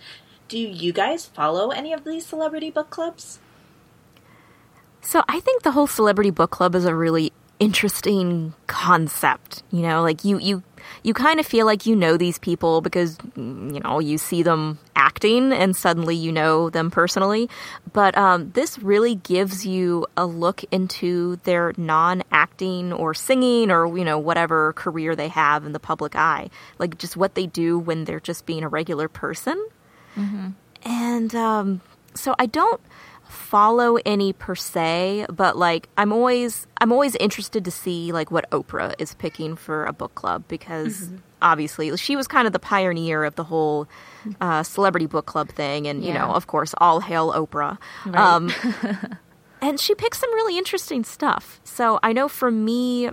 Do 0.48 0.58
you 0.58 0.92
guys 0.92 1.26
follow 1.26 1.70
any 1.70 1.92
of 1.92 2.04
these 2.04 2.24
celebrity 2.24 2.70
book 2.70 2.88
clubs? 2.88 3.38
So 5.02 5.22
I 5.28 5.40
think 5.40 5.62
the 5.62 5.72
whole 5.72 5.86
celebrity 5.86 6.30
book 6.30 6.50
club 6.50 6.74
is 6.74 6.86
a 6.86 6.94
really 6.94 7.32
interesting 7.58 8.54
concept. 8.66 9.62
You 9.70 9.82
know, 9.82 10.02
like 10.02 10.24
you 10.24 10.38
you 10.38 10.62
you 11.08 11.14
kind 11.14 11.40
of 11.40 11.46
feel 11.46 11.64
like 11.64 11.86
you 11.86 11.96
know 11.96 12.18
these 12.18 12.38
people 12.38 12.82
because 12.82 13.16
you 13.34 13.80
know 13.80 13.98
you 13.98 14.18
see 14.18 14.42
them 14.42 14.78
acting 14.94 15.54
and 15.54 15.74
suddenly 15.74 16.14
you 16.14 16.30
know 16.30 16.68
them 16.68 16.90
personally. 16.90 17.48
But 17.94 18.16
um, 18.16 18.50
this 18.52 18.78
really 18.78 19.14
gives 19.14 19.64
you 19.66 20.06
a 20.18 20.26
look 20.26 20.62
into 20.70 21.36
their 21.44 21.72
non-acting 21.78 22.92
or 22.92 23.14
singing 23.14 23.70
or 23.70 23.96
you 23.96 24.04
know 24.04 24.18
whatever 24.18 24.74
career 24.74 25.16
they 25.16 25.28
have 25.28 25.64
in 25.64 25.72
the 25.72 25.80
public 25.80 26.14
eye, 26.14 26.50
like 26.78 26.98
just 26.98 27.16
what 27.16 27.34
they 27.34 27.46
do 27.46 27.78
when 27.78 28.04
they're 28.04 28.20
just 28.20 28.44
being 28.44 28.62
a 28.62 28.68
regular 28.68 29.08
person. 29.08 29.56
And 30.84 31.34
um, 31.34 31.80
so 32.14 32.34
I 32.38 32.46
don't 32.46 32.80
follow 33.28 33.98
any 34.04 34.32
per 34.32 34.54
se, 34.54 35.26
but 35.30 35.56
like 35.56 35.88
I'm 35.96 36.12
always 36.12 36.66
I'm 36.80 36.92
always 36.92 37.14
interested 37.16 37.64
to 37.64 37.70
see 37.70 38.12
like 38.12 38.30
what 38.30 38.50
Oprah 38.50 38.94
is 38.98 39.14
picking 39.14 39.56
for 39.56 39.84
a 39.84 39.92
book 39.92 40.14
club 40.14 40.44
because 40.48 41.10
obviously 41.42 41.94
she 41.96 42.16
was 42.16 42.26
kind 42.26 42.46
of 42.46 42.52
the 42.52 42.58
pioneer 42.58 43.24
of 43.24 43.34
the 43.36 43.44
whole 43.44 43.88
uh, 44.40 44.62
celebrity 44.62 45.06
book 45.06 45.26
club 45.26 45.50
thing, 45.50 45.86
and 45.86 46.04
you 46.04 46.12
know 46.12 46.32
of 46.32 46.46
course 46.46 46.74
all 46.78 47.00
hail 47.00 47.32
Oprah. 47.32 47.78
Um, 48.14 48.50
and 49.60 49.78
she 49.78 49.94
picks 49.94 50.18
some 50.18 50.32
really 50.34 50.56
interesting 50.56 51.04
stuff. 51.04 51.60
So 51.64 51.98
I 52.02 52.12
know 52.12 52.28
for 52.28 52.50
me, 52.50 53.10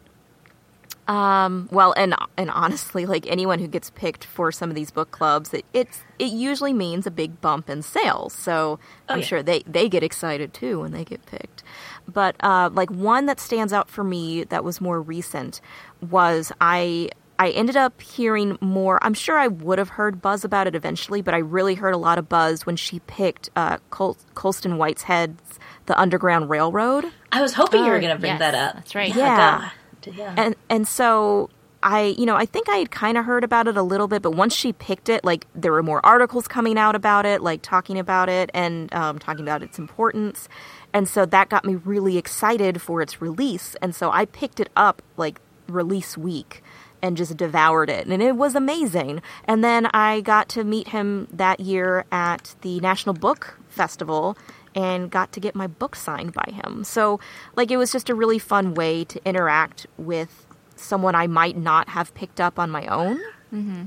um, 1.08 1.70
well, 1.72 1.94
and 1.96 2.16
and 2.38 2.50
honestly, 2.50 3.06
like 3.06 3.28
anyone 3.28 3.60
who 3.60 3.68
gets 3.68 3.90
picked 3.92 4.24
for 4.26 4.52
some 4.52 4.70
of 4.70 4.76
these 4.76 4.92
book 4.92 5.12
clubs, 5.12 5.54
it 5.54 5.66
it's 5.74 6.00
it 6.20 6.32
usually 6.32 6.74
means 6.74 7.06
a 7.06 7.12
big 7.12 7.40
bump 7.42 7.70
in 7.70 7.82
sales. 7.82 8.34
So 8.34 8.80
I'm 9.08 9.20
yeah. 9.20 9.26
sure 9.26 9.44
they 9.44 9.64
they 9.68 9.88
get 9.90 10.02
excited 10.04 10.54
too 10.54 10.80
when 10.82 10.92
they 10.92 11.04
get 11.06 11.26
picked. 11.26 11.64
But 12.12 12.36
uh, 12.40 12.70
like 12.74 12.90
one 12.90 13.26
that 13.28 13.40
stands 13.40 13.72
out 13.74 13.90
for 13.90 14.04
me 14.04 14.44
that 14.46 14.64
was 14.64 14.82
more 14.82 15.02
recent 15.02 15.62
was 16.10 16.52
I. 16.60 17.10
I 17.38 17.50
ended 17.50 17.76
up 17.76 18.02
hearing 18.02 18.58
more. 18.62 18.98
I'm 19.04 19.14
sure 19.14 19.38
I 19.38 19.48
would 19.48 19.78
have 19.78 19.90
heard 19.90 20.22
buzz 20.22 20.46
about 20.46 20.68
it 20.68 20.76
eventually, 20.76 21.22
but 21.22 21.34
I 21.34 21.40
really 21.40 21.76
heard 21.76 21.94
a 21.94 21.98
lot 21.98 22.18
of 22.18 22.30
buzz 22.30 22.66
when 22.66 22.78
she 22.78 23.00
picked 23.00 23.50
uh, 23.58 23.80
Col- 23.90 24.16
Colson 24.36 24.78
Whitehead's 24.78 25.60
The 25.86 26.00
Underground 26.00 26.50
Railroad. 26.50 27.04
I 27.34 27.42
was 27.42 27.52
hoping 27.52 27.82
you 27.82 27.88
Oh, 27.88 27.90
were 27.90 28.00
going 28.00 28.14
to 28.16 28.20
bring 28.22 28.32
yes, 28.32 28.40
that 28.40 28.56
up. 28.56 28.76
that's 28.76 28.96
right. 28.96 29.14
Yeah. 29.14 29.70
Yeah. 30.14 30.34
and 30.38 30.56
and 30.70 30.88
so 30.88 31.50
I, 31.86 32.16
you 32.18 32.26
know, 32.26 32.36
I 32.36 32.48
think 32.48 32.68
I 32.68 32.78
had 32.78 32.90
kind 32.90 33.16
of 33.16 33.26
heard 33.26 33.44
about 33.44 33.68
it 33.68 33.78
a 33.78 33.84
little 33.84 34.08
bit, 34.08 34.24
but 34.24 34.32
once 34.32 34.56
she 34.56 34.74
picked 34.74 35.08
it, 35.08 35.24
like 35.24 35.46
there 35.54 35.72
were 35.72 35.84
more 35.84 36.04
articles 36.04 36.48
coming 36.48 36.80
out 36.80 36.96
about 36.96 37.28
it, 37.28 37.44
like 37.44 37.62
talking 37.62 38.00
about 38.00 38.28
it 38.28 38.50
and 38.56 38.92
um, 38.92 39.20
talking 39.20 39.44
about 39.44 39.62
its 39.62 39.78
importance, 39.78 40.50
and 40.94 41.08
so 41.08 41.28
that 41.28 41.50
got 41.50 41.64
me 41.64 41.76
really 41.76 42.18
excited 42.18 42.82
for 42.82 43.04
its 43.04 43.22
release, 43.22 43.76
and 43.84 43.94
so 43.94 44.10
I 44.12 44.26
picked 44.26 44.60
it 44.60 44.70
up 44.76 45.04
like 45.16 45.40
release 45.68 46.18
week 46.18 46.64
and 47.04 47.16
just 47.16 47.38
devoured 47.38 47.92
it, 47.92 48.08
and 48.08 48.24
it 48.24 48.36
was 48.36 48.56
amazing. 48.56 49.22
And 49.44 49.64
then 49.64 49.86
I 49.94 50.22
got 50.22 50.50
to 50.50 50.64
meet 50.64 50.88
him 50.88 51.28
that 51.32 51.60
year 51.60 52.06
at 52.12 52.56
the 52.62 52.80
National 52.80 53.14
Book 53.14 53.60
Festival 53.70 54.36
and 54.76 55.10
got 55.10 55.32
to 55.32 55.40
get 55.40 55.56
my 55.56 55.68
book 55.68 55.96
signed 55.96 56.34
by 56.34 56.52
him. 56.52 56.84
So, 56.84 57.20
like, 57.56 57.72
it 57.72 57.78
was 57.78 57.92
just 57.92 58.10
a 58.10 58.16
really 58.16 58.38
fun 58.38 58.74
way 58.74 59.06
to 59.06 59.26
interact 59.26 59.88
with 59.98 60.46
someone 60.76 61.16
I 61.16 61.28
might 61.28 61.58
not 61.58 61.90
have 61.90 62.14
picked 62.14 62.42
up 62.42 62.60
on 62.60 62.70
my 62.70 62.86
own. 62.88 63.18
Mm-hmm. 63.54 63.84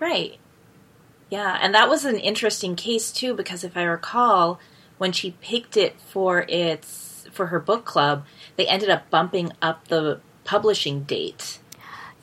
Right. 0.00 0.38
Yeah, 1.30 1.58
and 1.62 1.74
that 1.74 1.88
was 1.88 2.04
an 2.04 2.18
interesting 2.18 2.76
case 2.76 3.10
too 3.10 3.32
because 3.32 3.64
if 3.64 3.76
I 3.76 3.84
recall, 3.84 4.60
when 4.98 5.12
she 5.12 5.30
picked 5.40 5.78
it 5.78 5.98
for 6.00 6.44
its 6.48 7.26
for 7.32 7.46
her 7.46 7.58
book 7.58 7.84
club, 7.84 8.26
they 8.56 8.66
ended 8.66 8.90
up 8.90 9.08
bumping 9.08 9.52
up 9.62 9.88
the 9.88 10.20
publishing 10.44 11.04
date. 11.04 11.58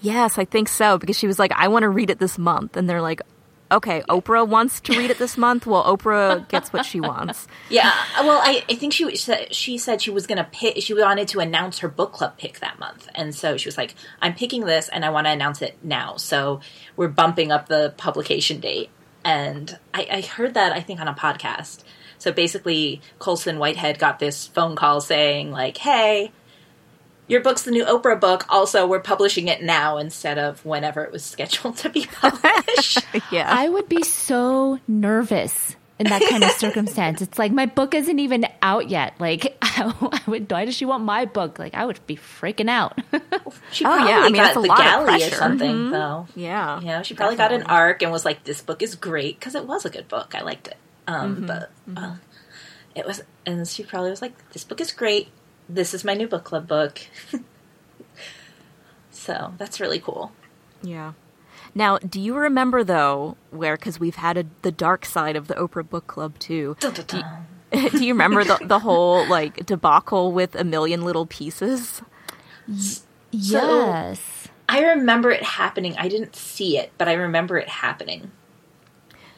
Yes, 0.01 0.37
I 0.37 0.45
think 0.45 0.69
so, 0.69 0.97
because 0.97 1.17
she 1.17 1.27
was 1.27 1.39
like, 1.39 1.51
I 1.53 1.67
want 1.67 1.83
to 1.83 1.89
read 1.89 2.09
it 2.09 2.19
this 2.19 2.37
month. 2.37 2.77
And 2.77 2.89
they're 2.89 3.01
like, 3.01 3.21
okay, 3.71 4.01
Oprah 4.09 4.47
wants 4.47 4.79
to 4.81 4.97
read 4.97 5.11
it 5.11 5.17
this 5.17 5.37
month. 5.37 5.65
Well, 5.65 5.83
Oprah 5.83 6.47
gets 6.47 6.73
what 6.73 6.85
she 6.85 6.99
wants. 6.99 7.47
Yeah, 7.69 7.93
well, 8.21 8.41
I, 8.43 8.63
I 8.67 8.75
think 8.75 8.93
she 8.93 9.15
she 9.15 9.77
said 9.77 10.01
she 10.01 10.09
was 10.09 10.25
gonna 10.25 10.47
pick. 10.51 10.81
She 10.81 10.93
wanted 10.93 11.27
to 11.29 11.39
announce 11.39 11.79
her 11.79 11.87
book 11.87 12.13
club 12.13 12.37
pick 12.37 12.59
that 12.59 12.79
month, 12.79 13.07
and 13.13 13.35
so 13.35 13.57
she 13.57 13.67
was 13.67 13.77
like, 13.77 13.93
"I'm 14.21 14.33
picking 14.33 14.65
this, 14.65 14.89
and 14.89 15.05
I 15.05 15.11
want 15.11 15.27
to 15.27 15.31
announce 15.31 15.61
it 15.61 15.77
now." 15.83 16.15
So 16.17 16.61
we're 16.95 17.07
bumping 17.07 17.51
up 17.51 17.67
the 17.67 17.93
publication 17.97 18.59
date, 18.59 18.89
and 19.23 19.77
I, 19.93 20.07
I 20.11 20.21
heard 20.21 20.55
that 20.55 20.71
I 20.71 20.81
think 20.81 20.99
on 20.99 21.07
a 21.07 21.13
podcast. 21.13 21.83
So 22.17 22.31
basically, 22.31 23.01
Colson 23.19 23.59
Whitehead 23.59 23.99
got 23.99 24.17
this 24.19 24.47
phone 24.47 24.75
call 24.75 25.01
saying 25.01 25.51
like, 25.51 25.77
"Hey." 25.77 26.31
Your 27.29 27.39
book's 27.41 27.61
the 27.61 27.71
new 27.71 27.85
Oprah 27.85 28.19
book. 28.19 28.45
Also, 28.49 28.85
we're 28.85 28.99
publishing 28.99 29.47
it 29.47 29.61
now 29.63 29.97
instead 29.97 30.37
of 30.37 30.65
whenever 30.65 31.03
it 31.03 31.11
was 31.13 31.23
scheduled 31.23 31.77
to 31.77 31.89
be 31.89 32.05
published. 32.05 32.99
Yeah. 33.31 33.47
I 33.49 33.69
would 33.69 33.87
be 33.87 34.03
so 34.03 34.79
nervous 34.87 35.75
in 35.99 36.07
that 36.07 36.21
kind 36.29 36.43
of 36.43 36.49
circumstance. 36.51 37.21
It's 37.21 37.37
like 37.37 37.51
my 37.51 37.65
book 37.65 37.93
isn't 37.93 38.19
even 38.19 38.45
out 38.61 38.89
yet. 38.89 39.13
Like, 39.19 39.57
I 39.61 39.93
would, 40.27 40.51
why 40.51 40.65
does 40.65 40.75
she 40.75 40.85
want 40.85 41.03
my 41.03 41.25
book? 41.25 41.59
Like, 41.59 41.73
I 41.75 41.85
would 41.85 41.99
be 42.07 42.15
freaking 42.15 42.69
out. 42.69 42.97
She 43.71 43.85
Oh, 43.85 43.95
yeah. 43.95 43.97
probably 43.97 44.13
I 44.13 44.23
mean, 44.23 44.33
got 44.35 44.53
that's 44.53 44.61
the 44.67 44.67
galley 44.67 45.03
or 45.03 45.17
pressure. 45.17 45.35
something, 45.35 45.91
though. 45.91 46.27
yeah. 46.35 46.79
You 46.79 46.87
know, 46.87 47.03
she 47.03 47.13
probably 47.13 47.35
got 47.35 47.51
an 47.51 47.63
arc 47.63 48.01
and 48.01 48.11
was 48.11 48.25
like, 48.25 48.43
"This 48.45 48.61
book 48.61 48.81
is 48.81 48.95
great" 48.95 49.39
because 49.39 49.53
it 49.55 49.65
was 49.65 49.85
a 49.85 49.89
good 49.89 50.07
book. 50.07 50.33
I 50.35 50.41
liked 50.41 50.67
it. 50.67 50.77
Um, 51.07 51.45
But 51.45 51.69
uh, 51.95 52.15
it 52.95 53.05
was, 53.05 53.21
and 53.45 53.67
she 53.67 53.83
probably 53.83 54.09
was 54.09 54.21
like, 54.21 54.33
"This 54.53 54.63
book 54.63 54.79
is 54.81 54.91
great. 54.91 55.27
This 55.69 55.93
is 55.93 56.03
my 56.03 56.13
new 56.15 56.27
book 56.27 56.43
club 56.43 56.67
book." 56.67 56.99
so 59.11 59.53
that's 59.57 59.79
really 59.79 59.99
cool. 59.99 60.31
Yeah. 60.81 61.13
Now, 61.75 61.97
do 61.99 62.19
you 62.19 62.35
remember 62.35 62.83
though, 62.83 63.37
where 63.51 63.75
because 63.77 63.99
we've 63.99 64.15
had 64.15 64.37
a, 64.37 64.45
the 64.63 64.71
dark 64.71 65.05
side 65.05 65.35
of 65.35 65.47
the 65.47 65.53
Oprah 65.53 65.87
Book 65.87 66.07
Club 66.07 66.37
too? 66.39 66.75
Dun, 66.79 66.93
dun, 66.93 67.05
dun. 67.05 67.45
do 67.91 68.03
you 68.03 68.13
remember 68.13 68.43
the 68.43 68.57
the 68.63 68.79
whole 68.79 69.27
like 69.27 69.65
debacle 69.65 70.31
with 70.31 70.55
a 70.55 70.63
million 70.63 71.03
little 71.03 71.25
pieces? 71.27 72.01
yes. 73.31 74.47
I 74.67 74.81
remember 74.81 75.31
it 75.31 75.43
happening. 75.43 75.95
I 75.97 76.07
didn't 76.07 76.35
see 76.35 76.77
it, 76.77 76.91
but 76.97 77.07
I 77.07 77.13
remember 77.13 77.57
it 77.57 77.67
happening. 77.69 78.31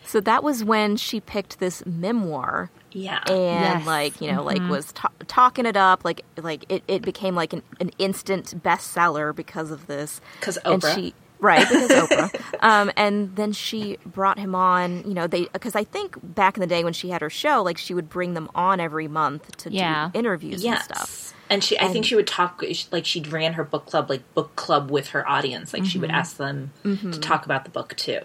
So 0.05 0.19
that 0.21 0.43
was 0.43 0.61
when 0.63 0.97
she 0.97 1.21
picked 1.21 1.59
this 1.59 1.85
memoir 1.85 2.69
Yeah. 2.91 3.23
and 3.27 3.79
Yes. 3.79 3.85
like 3.85 4.19
you 4.19 4.31
know 4.31 4.43
like 4.43 4.57
mm-hmm. 4.57 4.69
was 4.69 4.91
ta- 4.91 5.11
talking 5.31 5.65
it 5.65 5.77
up 5.77 6.03
like 6.03 6.25
like 6.35 6.65
it, 6.67 6.83
it 6.89 7.01
became 7.03 7.35
like 7.35 7.53
an, 7.53 7.63
an 7.79 7.89
instant 7.97 8.53
bestseller 8.61 9.33
because 9.33 9.71
of 9.71 9.87
this. 9.87 10.19
Because 10.39 10.57
Oprah. 10.65 10.93
she 10.93 11.13
right 11.39 11.67
because 11.67 11.89
Oprah 11.89 12.41
um, 12.59 12.91
and 12.97 13.33
then 13.37 13.53
she 13.53 13.97
brought 14.05 14.37
him 14.37 14.53
on 14.55 15.03
you 15.07 15.13
know 15.13 15.27
they 15.27 15.45
because 15.53 15.73
I 15.73 15.85
think 15.85 16.17
back 16.21 16.57
in 16.57 16.61
the 16.61 16.67
day 16.67 16.83
when 16.83 16.91
she 16.93 17.09
had 17.09 17.21
her 17.21 17.29
show 17.29 17.63
like 17.63 17.77
she 17.77 17.93
would 17.93 18.09
bring 18.09 18.33
them 18.33 18.49
on 18.53 18.81
every 18.81 19.07
month 19.07 19.55
to 19.57 19.71
Yeah. 19.71 20.09
do 20.13 20.19
interviews 20.19 20.63
yes. 20.63 20.85
and 20.87 20.95
stuff 20.97 21.33
And 21.49 21.63
she, 21.63 21.79
I 21.79 21.87
think 21.87 22.05
she 22.05 22.15
would 22.15 22.27
talk 22.27 22.61
like 22.91 23.05
she 23.05 23.21
ran 23.21 23.53
her 23.53 23.63
book 23.63 23.85
club, 23.85 24.09
like 24.09 24.21
book 24.33 24.55
club 24.55 24.91
with 24.91 25.07
her 25.09 25.27
audience. 25.27 25.73
Like 25.73 25.85
she 25.85 25.97
would 25.97 26.11
ask 26.11 26.37
them 26.37 26.71
to 26.83 27.19
talk 27.19 27.45
about 27.45 27.63
the 27.63 27.69
book 27.71 27.95
too. 27.95 28.21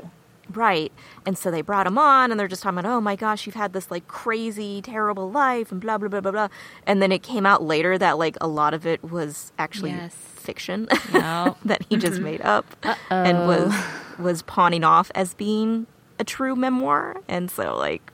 Right. 0.53 0.93
And 1.25 1.37
so 1.37 1.51
they 1.51 1.61
brought 1.61 1.87
him 1.87 1.99
on 1.99 2.31
and 2.31 2.39
they're 2.39 2.49
just 2.49 2.63
talking 2.63 2.79
about, 2.79 2.91
oh 2.91 3.01
my 3.01 3.17
gosh, 3.17 3.47
you've 3.47 3.57
had 3.57 3.73
this 3.73 3.91
like 3.91 4.07
crazy, 4.07 4.81
terrible 4.81 5.31
life 5.31 5.73
and 5.73 5.81
blah, 5.81 5.99
blah, 5.99 6.09
blah, 6.09 6.21
blah, 6.21 6.31
blah. 6.31 6.49
And 6.87 7.03
then 7.03 7.13
it 7.13 7.23
came 7.23 7.45
out 7.47 7.63
later 7.63 7.99
that 7.99 8.19
like 8.19 8.37
a 8.41 8.47
lot 8.47 8.75
of 8.75 8.87
it 8.87 9.03
was 9.03 9.53
actually 9.59 9.91
Yes. 9.91 10.15
fiction 10.15 10.89
No. 11.13 11.57
that 11.65 11.85
he 11.89 11.97
just 11.97 12.15
mm-hmm. 12.15 12.25
made 12.25 12.41
up 12.43 12.65
and 13.11 13.47
was 13.49 13.75
was 14.19 14.43
pawning 14.43 14.85
off 14.85 15.11
as 15.15 15.35
being 15.35 15.87
a 16.19 16.25
true 16.25 16.57
memoir. 16.57 17.17
And 17.29 17.51
so 17.51 17.77
like, 17.77 18.13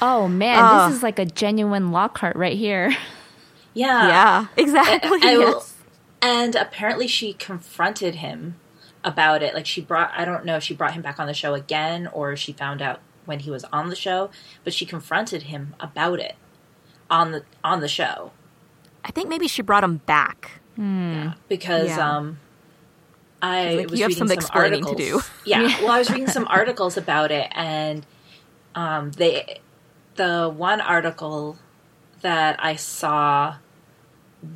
Oh 0.00 0.28
man, 0.28 0.58
Ugh. 0.58 0.90
this 0.90 0.94
ah. 0.94 0.96
is 0.96 1.02
like 1.02 1.18
a 1.18 1.26
genuine 1.26 1.90
Lockhart 1.90 2.36
right 2.36 2.56
here. 2.56 2.94
Yeah. 3.74 4.06
yeah, 4.08 4.46
exactly. 4.56 5.18
I 5.22 5.36
will- 5.36 5.48
yes. 5.54 5.74
And 6.20 6.54
apparently 6.54 7.08
she 7.08 7.32
confronted 7.32 8.16
him 8.16 8.54
about 9.04 9.42
it. 9.42 9.54
Like 9.54 9.66
she 9.66 9.80
brought, 9.80 10.12
I 10.16 10.24
don't 10.24 10.44
know 10.44 10.56
if 10.56 10.62
she 10.62 10.74
brought 10.74 10.92
him 10.94 11.02
back 11.02 11.18
on 11.18 11.26
the 11.26 11.34
show 11.34 11.54
again 11.54 12.06
or 12.08 12.36
she 12.36 12.52
found 12.52 12.80
out 12.82 13.00
when 13.24 13.40
he 13.40 13.50
was 13.50 13.64
on 13.72 13.88
the 13.88 13.96
show, 13.96 14.30
but 14.64 14.72
she 14.74 14.84
confronted 14.86 15.44
him 15.44 15.74
about 15.80 16.18
it 16.20 16.36
on 17.10 17.32
the 17.32 17.44
on 17.62 17.80
the 17.80 17.88
show 17.88 18.32
I 19.04 19.10
think 19.10 19.28
maybe 19.28 19.46
she 19.48 19.60
brought 19.62 19.84
him 19.84 19.98
back. 20.06 20.60
because 21.48 21.88
Yeah. 21.88 22.16
um 22.16 22.38
I 23.42 23.74
Like, 23.74 23.90
was 23.90 23.98
you 23.98 24.04
have 24.04 24.10
reading 24.10 24.28
some 24.28 24.30
explaining 24.30 24.82
to 24.84 24.88
articles. 24.90 24.96
do. 24.96 25.22
Yeah, 25.44 25.62
well, 25.82 25.90
I 25.90 25.98
was 25.98 26.08
reading 26.10 26.28
some 26.28 26.46
articles 26.50 26.96
about 26.96 27.32
it, 27.32 27.48
and 27.52 28.06
um, 28.76 29.10
they 29.10 29.58
the 30.14 30.48
one 30.48 30.80
article 30.80 31.58
that 32.20 32.62
I 32.64 32.76
saw 32.76 33.56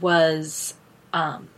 was 0.01 0.75
um, 1.13 1.49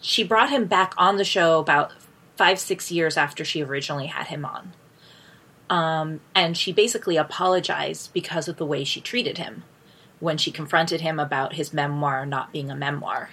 she 0.00 0.24
brought 0.24 0.50
him 0.50 0.64
back 0.66 0.94
on 0.96 1.16
the 1.16 1.24
show 1.24 1.58
about 1.60 1.92
five 2.38 2.58
six 2.58 2.90
years 2.90 3.16
after 3.18 3.44
she 3.44 3.62
originally 3.62 4.06
had 4.06 4.28
him 4.28 4.46
on, 4.46 4.72
um, 5.68 6.20
and 6.34 6.56
she 6.56 6.72
basically 6.72 7.16
apologized 7.18 8.12
because 8.14 8.48
of 8.48 8.56
the 8.56 8.64
way 8.66 8.84
she 8.84 9.00
treated 9.00 9.36
him 9.38 9.64
when 10.20 10.38
she 10.38 10.50
confronted 10.50 11.00
him 11.00 11.18
about 11.18 11.54
his 11.54 11.72
memoir 11.72 12.24
not 12.26 12.52
being 12.52 12.70
a 12.70 12.76
memoir. 12.76 13.30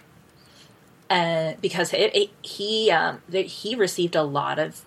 And 1.09 1.59
because 1.61 1.93
it, 1.93 2.15
it, 2.15 2.29
he 2.41 2.91
um, 2.91 3.21
he 3.31 3.75
received 3.75 4.15
a 4.15 4.23
lot 4.23 4.59
of 4.59 4.81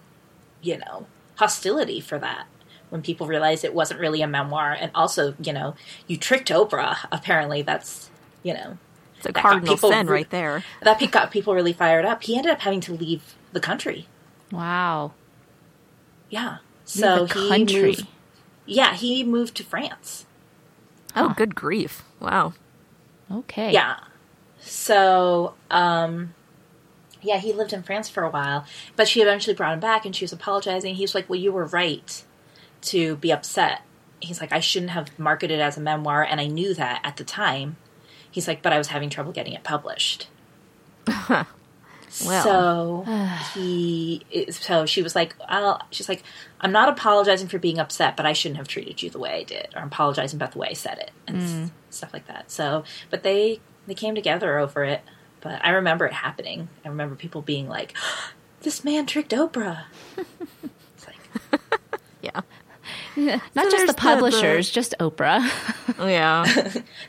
you 0.62 0.78
know 0.78 1.06
hostility 1.36 2.00
for 2.00 2.18
that 2.18 2.46
when 2.90 3.02
people 3.02 3.26
realized 3.26 3.64
it 3.64 3.74
wasn't 3.74 4.00
really 4.00 4.20
a 4.22 4.26
memoir. 4.26 4.72
And 4.78 4.90
also 4.94 5.34
you 5.40 5.52
know 5.52 5.76
you 6.08 6.16
tricked 6.16 6.50
oprah 6.50 6.98
apparently. 7.12 7.62
That's 7.62 8.10
you 8.42 8.54
know 8.54 8.78
It's 9.18 9.26
a 9.26 9.32
cardinal 9.32 9.76
sin 9.76 10.06
re- 10.08 10.18
right 10.18 10.30
there. 10.30 10.64
that 10.82 11.00
got 11.12 11.30
people 11.30 11.54
really 11.54 11.72
fired 11.72 12.04
up. 12.04 12.24
He 12.24 12.36
ended 12.36 12.50
up 12.52 12.60
having 12.60 12.80
to 12.82 12.92
leave 12.94 13.36
the 13.52 13.60
country 13.60 14.06
Wow. 14.52 15.12
yeah 16.30 16.58
so 16.84 17.26
the 17.26 17.34
he 17.40 17.48
country. 17.48 17.82
moved 17.82 18.06
yeah 18.66 18.94
he 18.94 19.24
moved 19.24 19.56
to 19.56 19.64
france 19.64 20.24
Oh, 21.16 21.34
good 21.36 21.54
grief. 21.56 22.04
Wow. 22.20 22.52
Okay. 23.32 23.72
Yeah. 23.72 23.96
So, 24.60 25.54
um, 25.70 26.34
yeah, 27.22 27.38
he 27.38 27.52
lived 27.52 27.72
in 27.72 27.82
France 27.82 28.08
for 28.08 28.22
a 28.22 28.30
while, 28.30 28.64
but 28.94 29.08
she 29.08 29.20
eventually 29.20 29.54
brought 29.56 29.72
him 29.72 29.80
back 29.80 30.04
and 30.04 30.14
she 30.14 30.22
was 30.24 30.32
apologizing. 30.32 30.94
He 30.94 31.02
was 31.02 31.14
like, 31.14 31.28
Well, 31.28 31.40
you 31.40 31.50
were 31.50 31.64
right 31.64 32.22
to 32.82 33.16
be 33.16 33.32
upset. 33.32 33.80
He's 34.20 34.40
like, 34.40 34.52
I 34.52 34.60
shouldn't 34.60 34.92
have 34.92 35.18
marketed 35.18 35.58
it 35.58 35.62
as 35.62 35.76
a 35.76 35.80
memoir, 35.80 36.22
and 36.22 36.40
I 36.40 36.46
knew 36.46 36.72
that 36.74 37.00
at 37.02 37.16
the 37.16 37.24
time. 37.24 37.78
He's 38.30 38.46
like, 38.46 38.62
But 38.62 38.72
I 38.74 38.78
was 38.78 38.88
having 38.88 39.10
trouble 39.10 39.32
getting 39.32 39.54
it 39.54 39.64
published. 39.64 40.28
Well. 42.26 42.42
so 43.04 43.28
he, 43.60 44.24
so 44.50 44.86
she 44.86 45.02
was 45.02 45.14
like, 45.14 45.34
"Well, 45.50 45.82
she's 45.90 46.08
like, 46.08 46.22
I'm 46.60 46.72
not 46.72 46.88
apologizing 46.88 47.48
for 47.48 47.58
being 47.58 47.78
upset, 47.78 48.16
but 48.16 48.26
I 48.26 48.32
shouldn't 48.32 48.58
have 48.58 48.68
treated 48.68 49.02
you 49.02 49.10
the 49.10 49.18
way 49.18 49.34
I 49.40 49.42
did, 49.44 49.68
or 49.74 49.80
I'm 49.82 49.88
apologizing 49.88 50.38
about 50.38 50.52
the 50.52 50.58
way 50.58 50.68
I 50.70 50.74
said 50.74 50.98
it, 50.98 51.10
and 51.26 51.42
s- 51.42 51.50
mm. 51.52 51.70
stuff 51.90 52.12
like 52.12 52.26
that." 52.28 52.50
So, 52.50 52.84
but 53.10 53.22
they 53.22 53.60
they 53.86 53.94
came 53.94 54.14
together 54.14 54.58
over 54.58 54.84
it. 54.84 55.02
But 55.40 55.64
I 55.64 55.70
remember 55.70 56.04
it 56.06 56.12
happening. 56.12 56.68
I 56.84 56.88
remember 56.88 57.14
people 57.14 57.42
being 57.42 57.68
like, 57.68 57.94
"This 58.62 58.84
man 58.84 59.06
tricked 59.06 59.30
Oprah." 59.32 59.84
it's 60.16 61.06
like, 61.06 61.60
Yeah. 62.22 62.40
Not 63.16 63.40
So 63.54 63.62
just 63.62 63.76
there's 63.76 63.86
the 63.88 63.92
the- 63.92 63.94
publishers, 64.00 64.70
just 64.70 64.94
Oprah. 65.00 65.48
Yeah. 65.98 66.44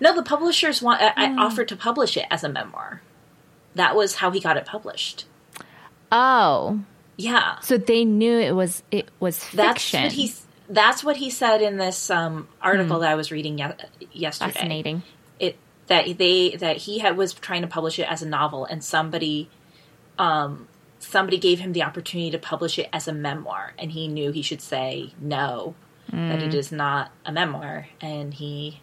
no, 0.01 0.15
the 0.15 0.23
publishers 0.23 0.81
want. 0.81 1.01
Uh, 1.01 1.12
I, 1.15 1.25
I 1.31 1.35
offered 1.38 1.67
to 1.67 1.75
publish 1.75 2.17
it 2.17 2.25
as 2.31 2.43
a 2.43 2.49
memoir. 2.49 3.01
That 3.79 3.95
was 3.95 4.15
how 4.15 4.29
he 4.31 4.39
got 4.39 4.57
it 4.57 4.65
published. 4.65 5.25
oh, 6.11 6.79
Yeah, 7.17 7.59
so 7.61 7.77
they 7.77 8.03
knew 8.05 8.37
it 8.39 8.51
was 8.55 8.83
it 8.91 9.09
was 9.19 9.39
that's 9.51 9.83
fiction. 9.83 10.03
what 10.03 10.11
he. 10.13 10.33
That's 10.71 11.03
what 11.03 11.17
he 11.17 11.29
said 11.31 11.61
in 11.63 11.77
this 11.77 12.09
um, 12.11 12.47
article 12.61 12.99
that 12.99 13.09
I 13.09 13.15
was 13.15 13.31
reading 13.31 13.57
ye- 13.57 13.65
yesterday. 14.11 14.51
Fascinating. 14.51 15.01
it 15.39 15.57
that 15.87 16.17
they 16.19 16.51
that 16.57 16.77
he 16.77 16.99
had 16.99 17.17
was 17.17 17.33
trying 17.33 17.63
to 17.63 17.67
publish 17.67 17.97
it 17.97 18.03
as 18.03 18.21
a 18.21 18.27
novel 18.27 18.65
and 18.65 18.83
somebody 18.83 19.49
um 20.19 20.67
somebody 20.99 21.37
gave 21.39 21.59
him 21.59 21.73
the 21.73 21.81
opportunity 21.81 22.29
to 22.29 22.37
publish 22.37 22.77
it 22.77 22.87
as 22.93 23.07
a 23.07 23.13
memoir 23.13 23.73
and 23.79 23.91
he 23.93 24.07
knew 24.07 24.31
he 24.31 24.41
should 24.43 24.61
say 24.61 25.11
no 25.19 25.73
that 26.11 26.41
it 26.43 26.53
is 26.53 26.71
not 26.71 27.11
a 27.25 27.31
memoir 27.31 27.87
and 28.01 28.33
he 28.35 28.81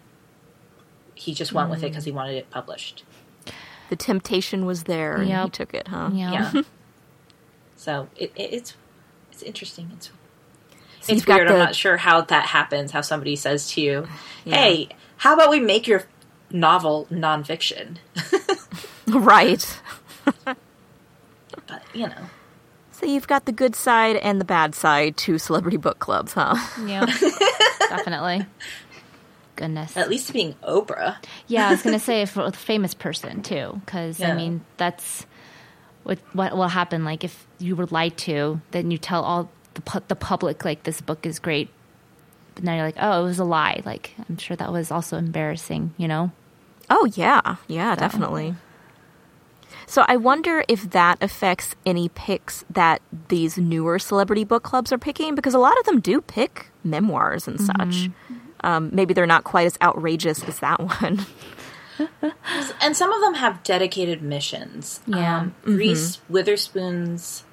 he 1.14 1.34
just 1.34 1.52
went 1.52 1.68
with 1.70 1.82
it 1.84 1.88
because 1.90 2.04
he 2.04 2.10
wanted 2.12 2.34
it 2.36 2.50
published 2.50 3.04
The 3.90 3.96
temptation 3.96 4.66
was 4.66 4.84
there 4.84 5.16
and 5.16 5.30
he 5.44 5.50
took 5.50 5.74
it, 5.74 5.88
huh? 5.88 6.10
Yeah. 6.12 6.50
yeah 6.54 6.62
so 7.76 8.08
it, 8.16 8.32
it, 8.36 8.52
it's 8.52 8.74
it's 9.30 9.42
interesting 9.42 9.90
it's 9.94 10.06
So 10.06 10.12
it's 11.00 11.10
you've 11.10 11.26
got 11.26 11.40
i'm 11.42 11.46
the- 11.48 11.58
not 11.58 11.74
sure 11.74 11.96
how 11.98 12.22
that 12.22 12.46
happens 12.46 12.90
how 12.90 13.00
somebody 13.02 13.36
says 13.36 13.70
to 13.72 13.80
you 13.80 14.08
hey 14.44 14.88
how 15.18 15.34
about 15.34 15.50
we 15.50 15.60
make 15.60 15.86
your 15.86 16.04
novel 16.50 17.06
nonfiction 17.10 17.98
Right. 19.08 19.80
but 21.66 21.82
you 21.94 22.08
know 22.08 22.30
So 22.92 23.06
you've 23.06 23.28
got 23.28 23.44
the 23.44 23.52
good 23.52 23.76
side 23.76 24.16
and 24.16 24.40
the 24.40 24.44
bad 24.44 24.74
side 24.74 25.16
to 25.18 25.38
celebrity 25.38 25.76
book 25.76 25.98
clubs, 25.98 26.32
huh? 26.32 26.56
Yeah, 26.84 27.04
definitely. 27.90 28.46
Goodness. 29.56 29.96
At 29.96 30.08
least 30.08 30.32
being 30.32 30.54
Oprah. 30.62 31.16
Yeah, 31.46 31.68
I 31.68 31.70
was 31.72 31.82
gonna 31.82 31.98
say 32.12 32.24
for 32.26 32.44
a 32.44 32.52
famous 32.52 32.94
person 32.94 33.42
too, 33.42 33.80
because 33.84 34.20
I 34.22 34.34
mean 34.34 34.64
that's 34.76 35.26
what 36.04 36.18
what 36.32 36.56
will 36.56 36.68
happen. 36.68 37.04
Like 37.04 37.24
if 37.24 37.46
you 37.58 37.74
were 37.74 37.86
lied 37.86 38.16
to, 38.18 38.60
then 38.70 38.90
you 38.90 38.98
tell 38.98 39.22
all 39.22 39.50
the 39.74 39.80
pu- 39.80 40.02
the 40.08 40.16
public 40.16 40.64
like 40.64 40.84
this 40.84 41.00
book 41.00 41.26
is 41.26 41.38
great, 41.38 41.68
but 42.54 42.64
now 42.64 42.74
you're 42.74 42.84
like, 42.84 42.96
oh, 43.00 43.22
it 43.22 43.24
was 43.24 43.38
a 43.38 43.44
lie. 43.44 43.82
Like 43.84 44.14
I'm 44.28 44.36
sure 44.38 44.56
that 44.56 44.70
was 44.72 44.90
also 44.90 45.16
embarrassing. 45.16 45.94
You 45.96 46.08
know? 46.08 46.32
Oh, 46.88 47.06
yeah. 47.14 47.56
Yeah, 47.66 47.96
definitely. 47.96 48.54
So 49.88 50.04
I 50.06 50.16
wonder 50.16 50.64
if 50.68 50.90
that 50.90 51.22
affects 51.22 51.74
any 51.84 52.08
picks 52.08 52.64
that 52.70 53.02
these 53.28 53.56
newer 53.58 53.98
celebrity 53.98 54.44
book 54.44 54.62
clubs 54.62 54.92
are 54.92 54.98
picking, 54.98 55.34
because 55.34 55.54
a 55.54 55.58
lot 55.58 55.78
of 55.78 55.84
them 55.86 56.00
do 56.00 56.20
pick 56.20 56.68
memoirs 56.84 57.46
and 57.48 57.60
such. 57.60 57.76
Mm-hmm. 57.76 58.34
Um, 58.60 58.90
maybe 58.92 59.14
they're 59.14 59.26
not 59.26 59.44
quite 59.44 59.66
as 59.66 59.78
outrageous 59.82 60.42
as 60.44 60.60
that 60.60 60.80
one. 60.80 61.26
And 62.80 62.96
some 62.96 63.12
of 63.12 63.20
them 63.20 63.34
have 63.34 63.62
dedicated 63.62 64.22
missions. 64.22 65.00
Yeah. 65.06 65.40
Um, 65.40 65.54
Reese 65.64 66.20
Witherspoon's 66.28 67.44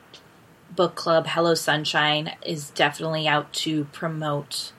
book 0.75 0.95
club, 0.95 1.27
Hello 1.27 1.53
Sunshine, 1.53 2.35
is 2.45 2.69
definitely 2.71 3.27
out 3.27 3.51
to 3.53 3.85
promote 3.85 4.71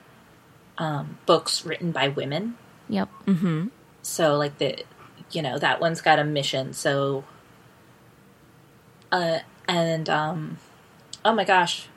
um, 0.77 1.17
books 1.25 1.65
written 1.65 1.91
by 1.91 2.09
women. 2.09 2.57
Yep. 2.89 3.09
Mm-hmm. 3.25 3.67
So, 4.01 4.37
like 4.37 4.57
the, 4.59 4.83
you 5.31 5.41
know, 5.41 5.57
that 5.57 5.79
one's 5.79 6.01
got 6.01 6.19
a 6.19 6.23
mission. 6.23 6.73
So, 6.73 7.23
uh, 9.11 9.39
and 9.67 10.09
um, 10.09 10.57
oh 11.23 11.33
my 11.33 11.43
gosh, 11.43 11.87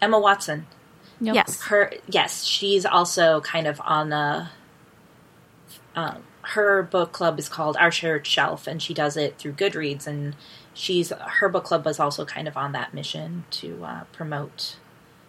Emma 0.00 0.18
Watson. 0.18 0.66
Yep. 1.24 1.34
Yes. 1.34 1.62
her 1.62 1.92
yes 2.08 2.44
she's 2.44 2.84
also 2.86 3.40
kind 3.40 3.66
of 3.66 3.80
on 3.84 4.08
the. 4.10 4.48
um, 5.96 6.22
her 6.42 6.82
book 6.82 7.12
club 7.12 7.38
is 7.38 7.48
called 7.48 7.76
our 7.78 7.90
shared 7.90 8.26
shelf 8.26 8.66
and 8.66 8.82
she 8.82 8.92
does 8.92 9.16
it 9.16 9.38
through 9.38 9.52
goodreads 9.52 10.06
and 10.06 10.36
she's 10.74 11.10
her 11.10 11.48
book 11.48 11.64
club 11.64 11.84
was 11.86 11.98
also 11.98 12.24
kind 12.26 12.46
of 12.46 12.56
on 12.56 12.72
that 12.72 12.92
mission 12.92 13.44
to 13.50 13.82
uh, 13.82 14.04
promote 14.12 14.76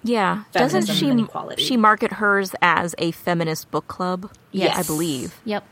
Yeah. 0.04 0.44
Doesn't 0.52 0.88
she 0.88 1.10
and 1.10 1.22
equality. 1.22 1.64
she 1.64 1.78
market 1.78 2.14
hers 2.14 2.54
as 2.62 2.96
a 2.98 3.12
feminist 3.12 3.72
book 3.72 3.88
club? 3.88 4.30
Yes. 4.52 4.78
I 4.78 4.84
believe. 4.84 5.40
Yep. 5.46 5.64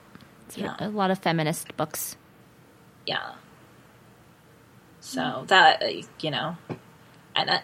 It's 0.47 0.57
Yeah. 0.57 0.75
A 0.79 0.87
lot 0.87 1.11
of 1.11 1.19
feminist 1.19 1.75
books. 1.75 2.15
yeah 3.05 3.33
so 5.01 5.43
that 5.47 5.83
you 6.21 6.31
know 6.31 6.55
and 7.35 7.61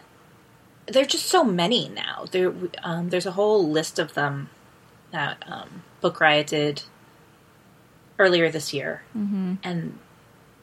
there's 0.91 1.07
just 1.07 1.25
so 1.25 1.43
many 1.43 1.89
now. 1.89 2.25
There 2.31 2.53
um, 2.83 3.09
there's 3.09 3.25
a 3.25 3.31
whole 3.31 3.69
list 3.69 3.99
of 3.99 4.13
them 4.13 4.49
that 5.11 5.43
um, 5.47 5.83
book 6.01 6.19
riot 6.19 6.47
did 6.47 6.83
earlier 8.17 8.49
this 8.49 8.73
year. 8.73 9.03
Mm-hmm. 9.17 9.55
and 9.63 9.97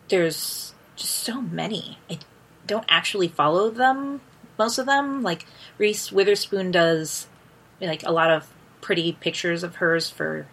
there's 0.09 0.75
just 0.95 1.15
so 1.15 1.41
many. 1.41 1.99
I 2.11 2.19
don't 2.67 2.85
actually 2.89 3.29
follow 3.29 3.71
them 3.71 4.21
most 4.59 4.79
of 4.79 4.87
them. 4.87 5.23
Like 5.23 5.47
reese 5.79 6.13
witherspoon 6.13 6.71
does 6.71 7.27
like 7.81 8.03
a 8.05 8.13
lot 8.13 8.31
of 8.31 8.49
pretty 8.81 9.13
pictures 9.13 9.63
of 9.63 9.77
hers 9.77 10.09
for 10.09 10.47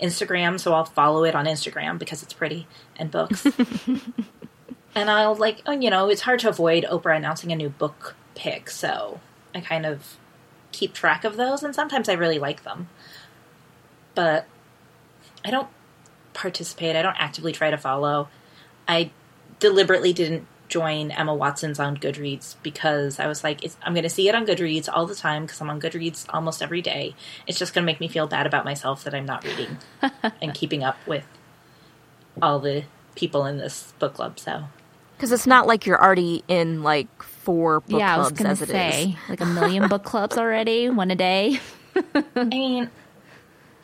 instagram 0.00 0.60
so 0.60 0.72
i'll 0.72 0.84
follow 0.84 1.24
it 1.24 1.34
on 1.34 1.46
instagram 1.46 1.98
because 1.98 2.22
it's 2.22 2.32
pretty 2.32 2.66
and 2.96 3.10
books. 3.10 3.46
And 4.94 5.10
I'll 5.10 5.34
like, 5.34 5.62
oh, 5.66 5.72
you 5.72 5.90
know, 5.90 6.08
it's 6.08 6.22
hard 6.22 6.40
to 6.40 6.48
avoid 6.48 6.84
Oprah 6.84 7.16
announcing 7.16 7.52
a 7.52 7.56
new 7.56 7.68
book 7.68 8.16
pick, 8.40 8.70
so 8.70 9.20
I 9.54 9.60
kind 9.60 9.84
of 9.84 10.16
keep 10.72 10.94
track 10.94 11.24
of 11.24 11.36
those, 11.36 11.62
and 11.62 11.74
sometimes 11.74 12.08
I 12.08 12.14
really 12.14 12.38
like 12.38 12.64
them, 12.64 12.88
but 14.14 14.46
I 15.44 15.50
don't 15.50 15.68
participate. 16.32 16.96
I 16.96 17.02
don't 17.02 17.16
actively 17.18 17.52
try 17.52 17.70
to 17.70 17.76
follow. 17.76 18.28
I 18.88 19.10
deliberately 19.58 20.12
didn't 20.12 20.46
join 20.68 21.10
Emma 21.10 21.34
Watson's 21.34 21.78
on 21.78 21.96
Goodreads 21.96 22.54
because 22.62 23.18
I 23.18 23.26
was 23.26 23.44
like, 23.44 23.62
it's, 23.62 23.76
I'm 23.82 23.92
going 23.92 24.04
to 24.04 24.08
see 24.10 24.28
it 24.28 24.34
on 24.34 24.46
Goodreads 24.46 24.88
all 24.90 25.06
the 25.06 25.14
time 25.14 25.42
because 25.42 25.60
I'm 25.60 25.68
on 25.68 25.80
Goodreads 25.80 26.24
almost 26.30 26.62
every 26.62 26.80
day. 26.80 27.14
It's 27.46 27.58
just 27.58 27.74
going 27.74 27.82
to 27.82 27.86
make 27.86 28.00
me 28.00 28.08
feel 28.08 28.26
bad 28.26 28.46
about 28.46 28.64
myself 28.64 29.04
that 29.04 29.14
I'm 29.14 29.26
not 29.26 29.44
reading 29.44 29.78
and 30.40 30.54
keeping 30.54 30.82
up 30.82 30.96
with 31.06 31.26
all 32.40 32.58
the 32.58 32.84
people 33.16 33.44
in 33.44 33.58
this 33.58 33.92
book 33.98 34.14
club. 34.14 34.38
So 34.38 34.64
Because 35.16 35.32
it's 35.32 35.46
not 35.46 35.66
like 35.66 35.84
you're 35.84 36.02
already 36.02 36.44
in 36.48 36.82
like 36.82 37.08
four 37.42 37.80
book 37.80 38.00
yeah, 38.00 38.14
I 38.14 38.18
was 38.18 38.28
clubs 38.28 38.38
gonna 38.38 38.50
as 38.50 38.62
it 38.62 38.68
is. 38.70 38.70
say 38.70 39.16
like 39.28 39.40
a 39.40 39.46
million 39.46 39.88
book 39.88 40.04
clubs 40.04 40.36
already, 40.36 40.88
one 40.90 41.10
a 41.10 41.16
day. 41.16 41.60
I 42.34 42.44
mean, 42.44 42.90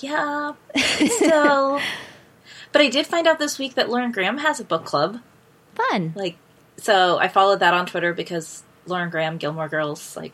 yeah, 0.00 0.52
it's 0.74 1.16
still. 1.16 1.80
but 2.72 2.82
I 2.82 2.88
did 2.88 3.06
find 3.06 3.26
out 3.26 3.38
this 3.38 3.58
week 3.58 3.74
that 3.74 3.88
Lauren 3.88 4.12
Graham 4.12 4.38
has 4.38 4.60
a 4.60 4.64
book 4.64 4.84
club. 4.84 5.20
Fun. 5.74 6.12
Like, 6.14 6.36
so 6.76 7.18
I 7.18 7.28
followed 7.28 7.60
that 7.60 7.74
on 7.74 7.86
Twitter 7.86 8.12
because 8.12 8.62
Lauren 8.86 9.10
Graham, 9.10 9.38
Gilmore 9.38 9.68
Girls, 9.68 10.16
like, 10.16 10.32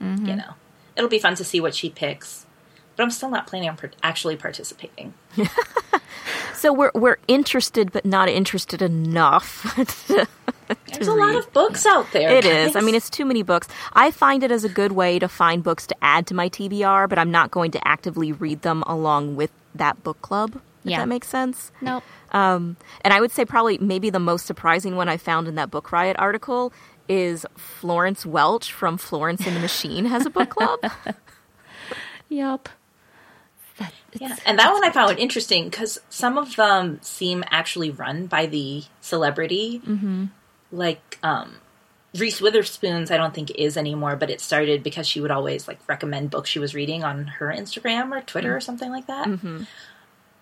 you 0.00 0.06
mm-hmm. 0.06 0.36
know, 0.36 0.54
it'll 0.96 1.10
be 1.10 1.18
fun 1.18 1.34
to 1.36 1.44
see 1.44 1.60
what 1.60 1.74
she 1.74 1.90
picks. 1.90 2.43
But 2.96 3.02
I'm 3.02 3.10
still 3.10 3.30
not 3.30 3.46
planning 3.46 3.68
on 3.68 3.76
par- 3.76 3.90
actually 4.02 4.36
participating. 4.36 5.14
So 6.54 6.72
we're 6.72 6.92
we're 6.94 7.18
interested, 7.28 7.92
but 7.92 8.06
not 8.06 8.28
interested 8.30 8.80
enough. 8.80 9.74
to- 10.06 10.26
There's 10.92 11.08
a 11.08 11.12
lot 11.12 11.34
of 11.34 11.52
books 11.52 11.84
out 11.84 12.10
there. 12.12 12.30
It 12.30 12.46
is. 12.46 12.74
I 12.74 12.80
mean, 12.80 12.94
it's 12.94 13.10
too 13.10 13.26
many 13.26 13.42
books. 13.42 13.68
I 13.92 14.10
find 14.10 14.42
it 14.42 14.50
as 14.50 14.64
a 14.64 14.70
good 14.70 14.92
way 14.92 15.18
to 15.18 15.28
find 15.28 15.62
books 15.62 15.86
to 15.88 15.96
add 16.00 16.26
to 16.28 16.34
my 16.34 16.48
TBR, 16.48 17.08
but 17.10 17.18
I'm 17.18 17.30
not 17.30 17.50
going 17.50 17.70
to 17.72 17.86
actively 17.86 18.32
read 18.32 18.62
them 18.62 18.82
along 18.86 19.36
with 19.36 19.50
that 19.74 20.02
book 20.02 20.22
club. 20.22 20.54
If 20.84 20.90
Yeah. 20.92 20.98
that 21.00 21.08
makes 21.08 21.28
sense. 21.28 21.70
Nope. 21.82 22.02
Um, 22.30 22.76
and 23.02 23.12
I 23.12 23.20
would 23.20 23.32
say 23.32 23.44
probably 23.44 23.76
maybe 23.76 24.08
the 24.08 24.20
most 24.20 24.46
surprising 24.46 24.96
one 24.96 25.08
I 25.08 25.18
found 25.18 25.48
in 25.48 25.56
that 25.56 25.70
Book 25.70 25.92
Riot 25.92 26.16
article 26.18 26.72
is 27.08 27.44
Florence 27.58 28.24
Welch 28.24 28.72
from 28.72 28.96
Florence 28.96 29.46
and 29.46 29.54
the 29.54 29.60
Machine 29.60 30.06
has 30.06 30.24
a 30.24 30.30
book 30.30 30.50
club. 30.50 30.80
Yep. 32.30 32.68
Yeah, 34.18 34.36
and 34.46 34.58
that 34.58 34.72
one 34.72 34.84
I 34.84 34.90
found 34.90 35.18
interesting 35.18 35.68
because 35.68 36.00
some 36.08 36.38
of 36.38 36.56
them 36.56 37.00
seem 37.02 37.44
actually 37.50 37.90
run 37.90 38.26
by 38.26 38.46
the 38.46 38.84
celebrity. 39.00 39.80
Mm-hmm. 39.84 40.26
Like 40.70 41.18
um, 41.22 41.56
Reese 42.16 42.40
Witherspoon's, 42.40 43.10
I 43.10 43.16
don't 43.16 43.34
think 43.34 43.50
is 43.50 43.76
anymore, 43.76 44.16
but 44.16 44.30
it 44.30 44.40
started 44.40 44.82
because 44.82 45.06
she 45.06 45.20
would 45.20 45.30
always 45.32 45.66
like 45.66 45.78
recommend 45.88 46.30
books 46.30 46.48
she 46.48 46.60
was 46.60 46.74
reading 46.74 47.02
on 47.02 47.26
her 47.26 47.48
Instagram 47.48 48.12
or 48.16 48.20
Twitter 48.20 48.56
or 48.56 48.60
something 48.60 48.90
like 48.90 49.06
that. 49.08 49.26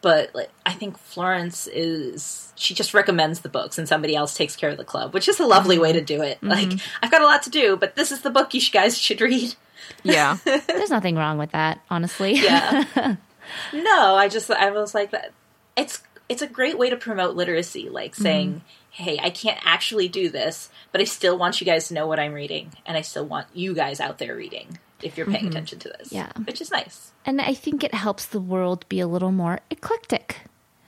But 0.03 0.35
like, 0.35 0.51
I 0.67 0.73
think 0.73 0.99
Florence 0.99 1.69
is 1.69 2.53
she 2.57 2.75
just 2.75 2.93
recommends 2.93 3.41
the 3.41 3.49
books 3.49 3.79
and 3.79 3.89
somebody 3.89 4.15
else 4.17 4.37
takes 4.37 4.57
care 4.57 4.69
of 4.71 4.77
the 4.77 4.85
club, 4.85 5.15
which 5.15 5.29
is 5.29 5.39
a 5.41 5.47
lovely 5.47 5.79
way 5.79 5.93
to 5.93 6.01
do 6.03 6.23
it. 6.23 6.43
Like 6.43 6.73
I've 7.03 7.11
got 7.11 7.23
a 7.23 7.27
lot 7.27 7.45
to 7.45 7.51
do, 7.51 7.77
but 7.77 7.97
this 7.97 8.13
is 8.13 8.21
the 8.21 8.31
book 8.31 8.53
you 8.53 8.61
guys 8.71 8.99
should 8.99 9.21
read. 9.21 9.55
yeah. 10.03 10.37
There's 10.45 10.91
nothing 10.91 11.17
wrong 11.17 11.39
with 11.39 11.53
that, 11.53 11.81
honestly. 11.89 12.35
Yeah. 12.35 13.17
no, 13.73 14.15
I 14.15 14.29
just 14.29 14.51
I 14.51 14.71
was 14.71 14.95
like 14.95 15.11
that. 15.11 15.33
It's 15.77 16.03
it's 16.29 16.43
a 16.43 16.47
great 16.47 16.79
way 16.79 16.91
to 16.91 16.97
promote 16.97 17.37
literacy, 17.37 17.89
like 17.89 18.15
saying, 18.15 18.51
mm-hmm. 18.51 18.65
"Hey, 18.91 19.19
I 19.23 19.31
can't 19.31 19.59
actually 19.65 20.09
do 20.09 20.29
this, 20.29 20.71
but 20.93 21.01
I 21.01 21.05
still 21.05 21.37
want 21.37 21.61
you 21.61 21.65
guys 21.65 21.89
to 21.89 21.95
know 21.95 22.07
what 22.07 22.19
I'm 22.21 22.33
reading, 22.33 22.73
and 22.87 22.97
I 22.97 23.03
still 23.03 23.25
want 23.27 23.47
you 23.55 23.75
guys 23.75 24.01
out 24.01 24.19
there 24.19 24.37
reading 24.37 24.79
if 25.03 25.17
you're 25.17 25.27
paying 25.27 25.41
mm-hmm. 25.41 25.49
attention 25.49 25.79
to 25.81 25.89
this." 25.89 26.13
Yeah. 26.13 26.33
which 26.45 26.61
is 26.61 26.71
nice. 26.71 27.13
and 27.27 27.41
I 27.41 27.55
think 27.55 27.85
it 27.85 27.95
helps 27.95 28.27
the 28.27 28.41
world 28.41 28.87
be 28.89 29.01
a 29.01 29.07
little 29.07 29.33
more 29.33 29.61
eclectic. 29.71 30.43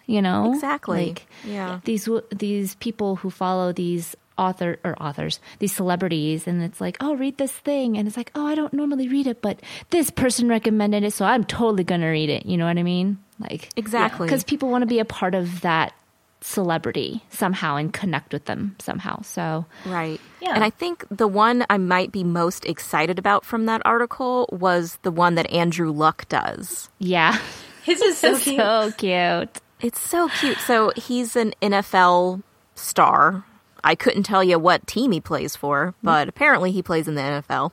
You 0.07 0.21
know, 0.21 0.53
Exactly. 0.53 1.07
Like, 1.07 1.27
Yeah. 1.47 1.81
these 1.85 2.09
these 2.31 2.75
people 2.75 3.17
who 3.17 3.31
follow 3.31 3.73
these 3.73 4.15
author 4.37 4.79
or 4.85 5.01
authors, 5.03 5.41
these 5.59 5.73
celebrities, 5.73 6.47
and 6.47 6.63
it's 6.63 6.81
like, 6.81 6.97
oh, 7.01 7.15
read 7.15 7.39
this 7.39 7.53
thing, 7.53 7.97
and 7.97 8.09
it's 8.09 8.17
like, 8.17 8.31
oh, 8.35 8.47
I 8.47 8.55
don't 8.55 8.73
normally 8.73 9.09
read 9.09 9.27
it, 9.27 9.41
but 9.43 9.61
this 9.91 10.11
person 10.11 10.49
recommended 10.49 11.05
it, 11.05 11.13
so 11.13 11.25
I'm 11.25 11.45
totally 11.45 11.85
gonna 11.85 12.11
read 12.11 12.31
it. 12.31 12.47
You 12.47 12.57
know 12.57 12.67
what 12.67 12.79
I 12.79 12.83
mean? 12.83 13.19
Like 13.39 13.71
Exactly. 13.77 14.27
because 14.27 14.45
people 14.45 14.69
want 14.71 14.83
to 14.83 14.87
be 14.87 14.99
a 15.01 15.05
part 15.05 15.35
of 15.35 15.61
that 15.63 15.93
celebrity 16.41 17.23
somehow 17.31 17.77
and 17.77 17.93
connect 17.93 18.33
with 18.33 18.45
them 18.45 18.77
somehow. 18.79 19.23
So 19.23 19.65
Right. 19.87 20.21
Yeah. 20.43 20.53
And 20.55 20.63
I 20.63 20.71
think 20.71 21.05
the 21.11 21.27
one 21.27 21.65
I 21.71 21.79
might 21.79 22.13
be 22.13 22.23
most 22.23 22.67
excited 22.67 23.19
about 23.19 23.45
from 23.47 23.65
that 23.67 23.81
article 23.85 24.49
was 24.53 24.99
the 25.03 25.11
one 25.11 25.37
that 25.37 25.51
Andrew 25.51 25.91
Luck 25.91 26.29
does. 26.29 26.91
yeah, 26.99 27.39
His 27.83 28.01
is 28.03 28.19
so 28.19 28.39
cute. 28.39 28.57
so 28.59 28.93
cute. 28.99 29.61
It's 29.81 30.01
so 30.01 30.29
cute. 30.29 30.59
So 30.59 30.93
he's 30.97 31.35
an 31.35 31.55
NFL 31.63 32.43
star. 32.75 33.45
I 33.85 33.95
couldn't 33.95 34.25
tell 34.25 34.43
you 34.43 34.59
what 34.59 34.87
team 34.87 35.13
he 35.13 35.21
plays 35.21 35.55
for, 35.55 35.95
but 36.03 36.29
apparently 36.29 36.73
he 36.73 36.83
plays 36.83 37.07
in 37.07 37.15
the 37.15 37.23
NFL. 37.23 37.73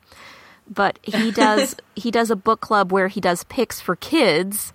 But 0.70 0.99
he 1.01 1.32
does 1.43 1.76
he 1.95 2.12
does 2.12 2.30
a 2.30 2.36
book 2.36 2.62
club 2.62 2.91
where 2.91 3.07
he 3.07 3.22
does 3.22 3.43
picks 3.45 3.82
for 3.82 3.95
kids 3.95 4.74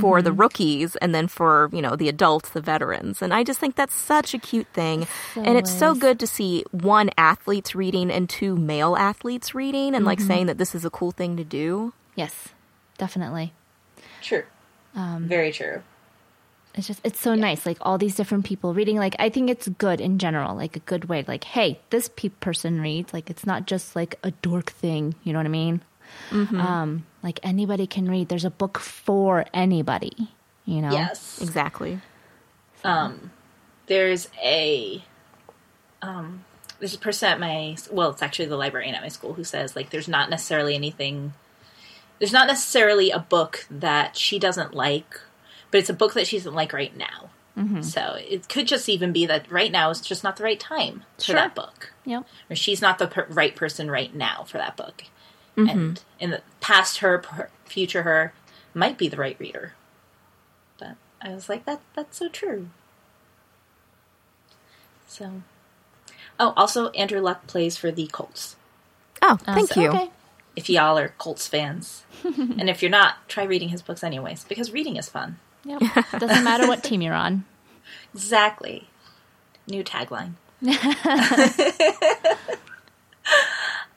for 0.00 0.22
the 0.22 0.30
mm-hmm. 0.30 0.40
rookies 0.40 0.96
and 0.96 1.14
then 1.14 1.28
for, 1.28 1.70
you 1.72 1.80
know, 1.80 1.96
the 1.96 2.08
adults, 2.08 2.50
the 2.50 2.60
veterans. 2.60 3.22
And 3.22 3.32
I 3.32 3.44
just 3.44 3.60
think 3.60 3.76
that's 3.76 3.94
such 3.94 4.34
a 4.34 4.38
cute 4.38 4.66
thing. 4.68 5.06
and 5.36 5.56
it's 5.56 5.72
so 5.72 5.94
good 5.94 6.18
to 6.20 6.26
see 6.26 6.64
one 6.72 7.10
athletes 7.16 7.74
reading 7.74 8.10
and 8.10 8.28
two 8.28 8.56
male 8.56 8.96
athletes 8.96 9.54
reading 9.54 9.94
and 9.94 10.04
like 10.04 10.18
mm-hmm. 10.18 10.26
saying 10.26 10.46
that 10.46 10.58
this 10.58 10.74
is 10.74 10.84
a 10.84 10.90
cool 10.90 11.12
thing 11.12 11.36
to 11.36 11.44
do. 11.44 11.92
Yes, 12.16 12.48
definitely. 12.98 13.52
True. 14.20 14.44
Um, 14.94 15.28
Very 15.28 15.52
true. 15.52 15.82
It's 16.74 16.88
just 16.88 17.00
it's 17.04 17.20
so 17.20 17.34
nice, 17.34 17.66
like 17.66 17.78
all 17.80 17.98
these 17.98 18.16
different 18.16 18.44
people 18.44 18.74
reading. 18.74 18.96
Like 18.96 19.14
I 19.18 19.28
think 19.28 19.48
it's 19.48 19.68
good 19.68 20.00
in 20.00 20.18
general, 20.18 20.56
like 20.56 20.76
a 20.76 20.80
good 20.80 21.06
way. 21.06 21.24
Like, 21.26 21.44
hey, 21.44 21.80
this 21.90 22.08
pe- 22.08 22.30
person 22.30 22.80
reads. 22.80 23.12
Like 23.12 23.30
it's 23.30 23.46
not 23.46 23.66
just 23.66 23.94
like 23.94 24.18
a 24.22 24.32
dork 24.32 24.72
thing. 24.72 25.14
You 25.22 25.32
know 25.32 25.38
what 25.38 25.46
I 25.46 25.50
mean? 25.50 25.82
Um, 26.60 27.06
like 27.22 27.40
anybody 27.42 27.86
can 27.86 28.08
read. 28.08 28.28
There's 28.28 28.44
a 28.44 28.50
book 28.50 28.78
for 28.78 29.46
anybody. 29.54 30.30
You 30.64 30.80
know? 30.82 30.90
Yes. 30.90 31.40
Exactly. 31.42 32.00
Um, 32.82 33.30
there's 33.86 34.28
a 34.42 35.02
um, 36.02 36.44
there's 36.78 36.94
a 36.94 36.98
person 36.98 37.30
at 37.30 37.40
my 37.40 37.76
well, 37.90 38.10
it's 38.10 38.22
actually 38.22 38.46
the 38.46 38.56
librarian 38.56 38.94
at 38.94 39.02
my 39.02 39.08
school 39.08 39.34
who 39.34 39.44
says 39.44 39.76
like 39.76 39.90
there's 39.90 40.08
not 40.08 40.30
necessarily 40.30 40.74
anything. 40.74 41.32
There's 42.18 42.32
not 42.32 42.46
necessarily 42.46 43.10
a 43.10 43.18
book 43.18 43.66
that 43.70 44.16
she 44.16 44.38
doesn't 44.38 44.72
like, 44.74 45.20
but 45.74 45.80
it's 45.80 45.90
a 45.90 45.94
book 45.94 46.14
that 46.14 46.28
she 46.28 46.36
doesn't 46.36 46.54
like 46.54 46.72
right 46.72 46.96
now. 46.96 47.30
So 47.82 48.16
it 48.18 48.48
could 48.48 48.68
just 48.68 48.88
even 48.88 49.12
be 49.12 49.26
that 49.26 49.50
right 49.50 49.72
now 49.72 49.90
is 49.90 50.00
just 50.00 50.22
not 50.22 50.36
the 50.36 50.44
right 50.44 50.58
time 50.60 51.02
for 51.18 51.24
Sure. 51.24 51.34
that 51.34 51.54
book. 51.56 51.92
Yep. 52.04 52.24
or 52.48 52.54
she's 52.54 52.80
not 52.80 52.98
the 52.98 53.08
per- 53.08 53.26
right 53.28 53.56
person 53.56 53.90
right 53.90 54.14
now 54.14 54.44
for 54.44 54.58
that 54.58 54.76
book. 54.76 55.02
And 55.56 56.00
in 56.20 56.30
the 56.30 56.42
past 56.60 56.98
her, 56.98 57.18
per- 57.18 57.48
future 57.64 58.02
her 58.02 58.32
might 58.72 58.96
be 58.98 59.08
the 59.08 59.16
right 59.16 59.36
reader. 59.40 59.74
But 60.78 60.94
I 61.20 61.30
was 61.34 61.48
like, 61.48 61.64
that 61.64 61.80
that's 61.96 62.18
so 62.18 62.28
true. 62.28 62.68
So, 65.08 65.42
oh, 66.40 66.52
also 66.56 66.90
Andrew 66.90 67.20
Luck 67.20 67.46
plays 67.46 67.76
for 67.76 67.90
the 67.90 68.06
Colts. 68.08 68.56
Oh, 69.22 69.38
Uh, 69.46 69.54
thank 69.54 69.72
so- 69.72 69.80
you. 69.80 69.88
Okay. 69.90 70.10
If 70.56 70.70
y'all 70.70 70.96
are 70.98 71.08
Colts 71.18 71.48
fans, 71.48 72.04
and 72.24 72.68
if 72.70 72.80
you're 72.82 72.90
not, 72.90 73.28
try 73.28 73.42
reading 73.44 73.70
his 73.70 73.82
books 73.82 74.04
anyways 74.04 74.44
because 74.44 74.70
reading 74.72 74.96
is 74.96 75.08
fun. 75.08 75.38
Yep. 75.64 75.82
Doesn't 76.18 76.44
matter 76.44 76.66
what 76.66 76.82
team 76.82 77.02
you're 77.02 77.14
on. 77.14 77.44
Exactly. 78.14 78.88
New 79.66 79.82
tagline. 79.82 80.34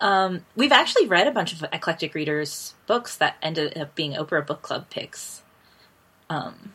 um, 0.01 0.43
we've 0.55 0.71
actually 0.71 1.05
read 1.05 1.27
a 1.27 1.31
bunch 1.31 1.53
of 1.53 1.63
eclectic 1.71 2.15
readers' 2.15 2.73
books 2.87 3.15
that 3.17 3.37
ended 3.43 3.77
up 3.77 3.93
being 3.93 4.13
Oprah 4.13 4.45
Book 4.45 4.63
Club 4.63 4.89
picks. 4.89 5.43
Um, 6.31 6.73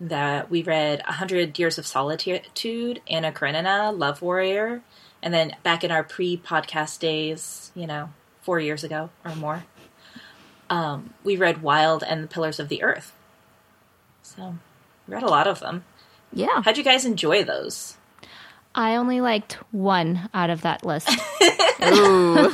that 0.00 0.50
we 0.50 0.62
read 0.62 1.02
A 1.06 1.12
Hundred 1.12 1.58
Years 1.58 1.78
of 1.78 1.86
Solitude, 1.86 3.00
Anna 3.08 3.32
Karenina, 3.32 3.92
Love 3.92 4.22
Warrior, 4.22 4.82
and 5.22 5.32
then 5.32 5.56
back 5.62 5.84
in 5.84 5.90
our 5.90 6.02
pre-podcast 6.02 6.98
days, 6.98 7.70
you 7.74 7.86
know, 7.86 8.10
four 8.42 8.60
years 8.60 8.84
ago 8.84 9.10
or 9.24 9.34
more, 9.36 9.64
um, 10.68 11.14
we 11.24 11.36
read 11.36 11.62
Wild 11.62 12.02
and 12.02 12.24
the 12.24 12.28
Pillars 12.28 12.60
of 12.60 12.68
the 12.68 12.82
Earth. 12.82 13.12
So, 14.36 14.54
we 15.08 15.14
read 15.14 15.22
a 15.22 15.28
lot 15.28 15.46
of 15.46 15.60
them. 15.60 15.84
Yeah. 16.32 16.62
How'd 16.62 16.76
you 16.76 16.84
guys 16.84 17.04
enjoy 17.04 17.44
those? 17.44 17.96
I 18.74 18.96
only 18.96 19.20
liked 19.20 19.54
one 19.72 20.28
out 20.34 20.50
of 20.50 20.62
that 20.62 20.84
list. 20.84 21.08
Ooh. 21.82 22.50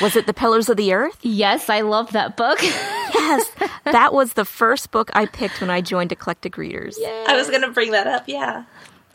Was 0.00 0.16
it 0.16 0.26
The 0.26 0.34
Pillars 0.34 0.68
of 0.68 0.76
the 0.76 0.92
Earth? 0.92 1.18
yes, 1.22 1.70
I 1.70 1.80
love 1.80 2.12
that 2.12 2.36
book. 2.36 2.58
Yes. 2.62 3.50
that 3.84 4.12
was 4.12 4.34
the 4.34 4.44
first 4.44 4.90
book 4.90 5.10
I 5.14 5.26
picked 5.26 5.60
when 5.60 5.70
I 5.70 5.80
joined 5.80 6.12
Eclectic 6.12 6.56
Readers. 6.56 6.98
I 7.02 7.34
was 7.36 7.48
going 7.48 7.62
to 7.62 7.70
bring 7.70 7.92
that 7.92 8.06
up. 8.06 8.24
Yeah, 8.26 8.64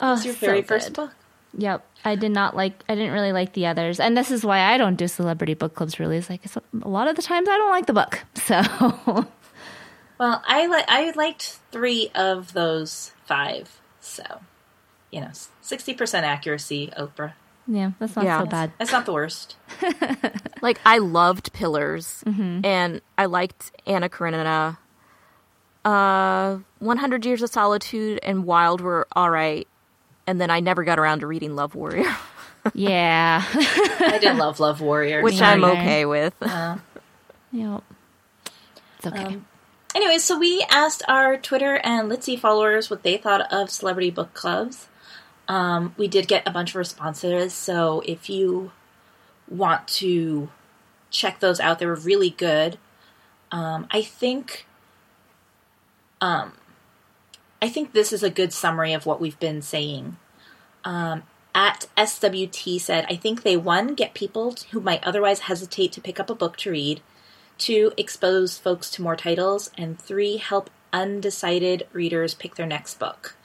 oh, 0.00 0.08
it 0.08 0.10
was 0.10 0.22
oh, 0.22 0.24
your 0.24 0.34
very 0.34 0.62
first 0.62 0.92
book. 0.92 1.12
Yep. 1.56 1.84
I 2.04 2.14
did 2.14 2.30
not 2.30 2.54
like, 2.54 2.84
I 2.88 2.94
didn't 2.94 3.12
really 3.12 3.32
like 3.32 3.54
the 3.54 3.66
others. 3.66 4.00
And 4.00 4.16
this 4.16 4.30
is 4.30 4.44
why 4.44 4.60
I 4.60 4.78
don't 4.78 4.96
do 4.96 5.08
celebrity 5.08 5.54
book 5.54 5.74
clubs 5.74 5.98
really. 5.98 6.16
It's 6.16 6.30
like, 6.30 6.44
it's, 6.44 6.56
a 6.56 6.88
lot 6.88 7.08
of 7.08 7.16
the 7.16 7.22
times 7.22 7.48
I 7.48 7.56
don't 7.56 7.70
like 7.70 7.86
the 7.86 7.92
book. 7.92 8.20
So, 8.36 9.26
Well, 10.18 10.42
I 10.46 10.66
li- 10.66 10.84
I 10.88 11.12
liked 11.16 11.58
three 11.70 12.10
of 12.14 12.52
those 12.52 13.12
five. 13.24 13.80
So, 14.00 14.22
you 15.10 15.20
know, 15.20 15.30
sixty 15.60 15.94
percent 15.94 16.26
accuracy, 16.26 16.92
Oprah. 16.98 17.32
yeah, 17.66 17.92
that's 17.98 18.16
not 18.16 18.24
Yeah. 18.24 18.40
so 18.40 18.46
bad. 18.46 18.72
That's 18.78 18.92
not 18.92 19.06
the 19.06 19.12
worst. 19.12 19.56
Like, 20.60 20.80
I 20.84 20.98
loved 20.98 21.52
Pillars, 21.52 22.24
and 22.26 23.00
I 23.16 23.26
liked 23.26 23.70
Anna 23.86 24.08
Karenina. 24.08 24.76
Uh, 25.84 26.58
100 26.80 27.24
Years 27.24 27.42
of 27.42 27.50
Solitude 27.50 28.18
and 28.24 28.44
Wild 28.44 28.80
were 28.80 29.06
all 29.12 29.30
right. 29.30 29.68
And 30.26 30.40
then 30.40 30.50
I 30.50 30.58
never 30.58 30.82
got 30.82 30.98
around 30.98 31.20
to 31.20 31.28
reading 31.28 31.54
Love 31.54 31.76
Warrior, 31.76 32.12
Yeah. 32.74 33.44
I 33.54 34.18
did 34.20 34.36
love 34.36 34.58
Love 34.58 34.80
Warrior. 34.80 35.22
which 35.22 35.40
I'm 35.40 35.62
Okay. 35.62 35.80
okay 35.80 36.04
with. 36.06 36.34
yep. 37.52 37.84
It's 38.98 39.06
okay. 39.06 39.24
Um, 39.24 39.46
Anyways, 39.94 40.22
so 40.22 40.38
we 40.38 40.64
asked 40.70 41.02
our 41.08 41.36
Twitter 41.38 41.80
and 41.82 42.10
Litsy 42.10 42.38
followers 42.38 42.90
what 42.90 43.02
they 43.02 43.16
thought 43.16 43.50
of 43.52 43.70
celebrity 43.70 44.10
book 44.10 44.34
clubs. 44.34 44.86
Um, 45.48 45.94
we 45.96 46.08
did 46.08 46.28
get 46.28 46.46
a 46.46 46.50
bunch 46.50 46.70
of 46.70 46.76
responses, 46.76 47.54
so 47.54 48.02
if 48.04 48.28
you 48.28 48.72
want 49.48 49.88
to 49.88 50.50
check 51.10 51.40
those 51.40 51.58
out, 51.58 51.78
they 51.78 51.86
were 51.86 51.94
really 51.94 52.28
good. 52.28 52.78
Um, 53.50 53.86
I 53.90 54.02
think, 54.02 54.66
um, 56.20 56.52
I 57.62 57.70
think 57.70 57.92
this 57.92 58.12
is 58.12 58.22
a 58.22 58.30
good 58.30 58.52
summary 58.52 58.92
of 58.92 59.06
what 59.06 59.22
we've 59.22 59.40
been 59.40 59.62
saying. 59.62 60.18
Um, 60.84 61.22
at 61.54 61.86
SWT 61.96 62.80
said, 62.80 63.06
I 63.08 63.16
think 63.16 63.42
they 63.42 63.56
one 63.56 63.94
get 63.94 64.12
people 64.12 64.54
who 64.70 64.80
might 64.80 65.02
otherwise 65.02 65.40
hesitate 65.40 65.92
to 65.92 66.00
pick 66.02 66.20
up 66.20 66.28
a 66.28 66.34
book 66.34 66.58
to 66.58 66.70
read 66.70 67.00
two, 67.58 67.92
expose 67.96 68.58
folks 68.58 68.90
to 68.92 69.02
more 69.02 69.16
titles, 69.16 69.70
and 69.76 70.00
three, 70.00 70.36
help 70.38 70.70
undecided 70.92 71.86
readers 71.92 72.34
pick 72.34 72.54
their 72.54 72.66
next 72.66 72.98
book. 72.98 73.36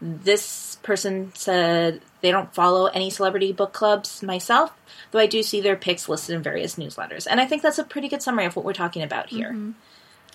This 0.00 0.76
person 0.82 1.32
said 1.34 2.02
they 2.20 2.30
don't 2.30 2.54
follow 2.54 2.86
any 2.86 3.10
celebrity 3.10 3.52
book 3.52 3.72
clubs 3.72 4.22
myself, 4.22 4.72
though 5.10 5.18
I 5.18 5.26
do 5.26 5.42
see 5.42 5.60
their 5.60 5.76
picks 5.76 6.08
listed 6.08 6.36
in 6.36 6.42
various 6.42 6.76
newsletters. 6.76 7.26
And 7.28 7.40
I 7.40 7.46
think 7.46 7.62
that's 7.62 7.78
a 7.78 7.84
pretty 7.84 8.08
good 8.08 8.22
summary 8.22 8.44
of 8.44 8.56
what 8.56 8.64
we're 8.64 8.72
talking 8.74 9.02
about 9.02 9.30
here. 9.30 9.50
Mm-hmm. 9.50 9.72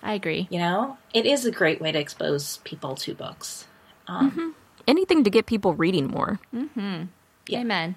I 0.02 0.14
agree. 0.14 0.48
You 0.50 0.58
know, 0.58 0.98
it 1.14 1.26
is 1.26 1.46
a 1.46 1.52
great 1.52 1.80
way 1.80 1.92
to 1.92 1.98
expose 1.98 2.58
people 2.58 2.96
to 2.96 3.14
books. 3.14 3.66
Um, 4.08 4.30
mm-hmm. 4.30 4.48
Anything 4.88 5.22
to 5.22 5.30
get 5.30 5.46
people 5.46 5.74
reading 5.74 6.08
more. 6.08 6.40
Mm-hmm. 6.52 7.04
Yeah. 7.46 7.60
Amen. 7.60 7.94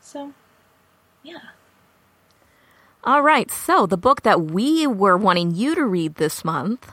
So, 0.00 0.32
yeah. 1.24 1.38
All 3.04 3.22
right, 3.22 3.48
so 3.48 3.86
the 3.86 3.96
book 3.96 4.22
that 4.22 4.42
we 4.42 4.84
were 4.84 5.16
wanting 5.16 5.54
you 5.54 5.76
to 5.76 5.84
read 5.84 6.16
this 6.16 6.44
month 6.44 6.92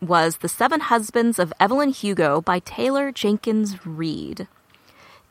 was 0.00 0.36
The 0.36 0.48
Seven 0.48 0.78
Husbands 0.78 1.40
of 1.40 1.52
Evelyn 1.58 1.90
Hugo 1.90 2.40
by 2.40 2.60
Taylor 2.60 3.10
Jenkins 3.10 3.84
Reid. 3.84 4.46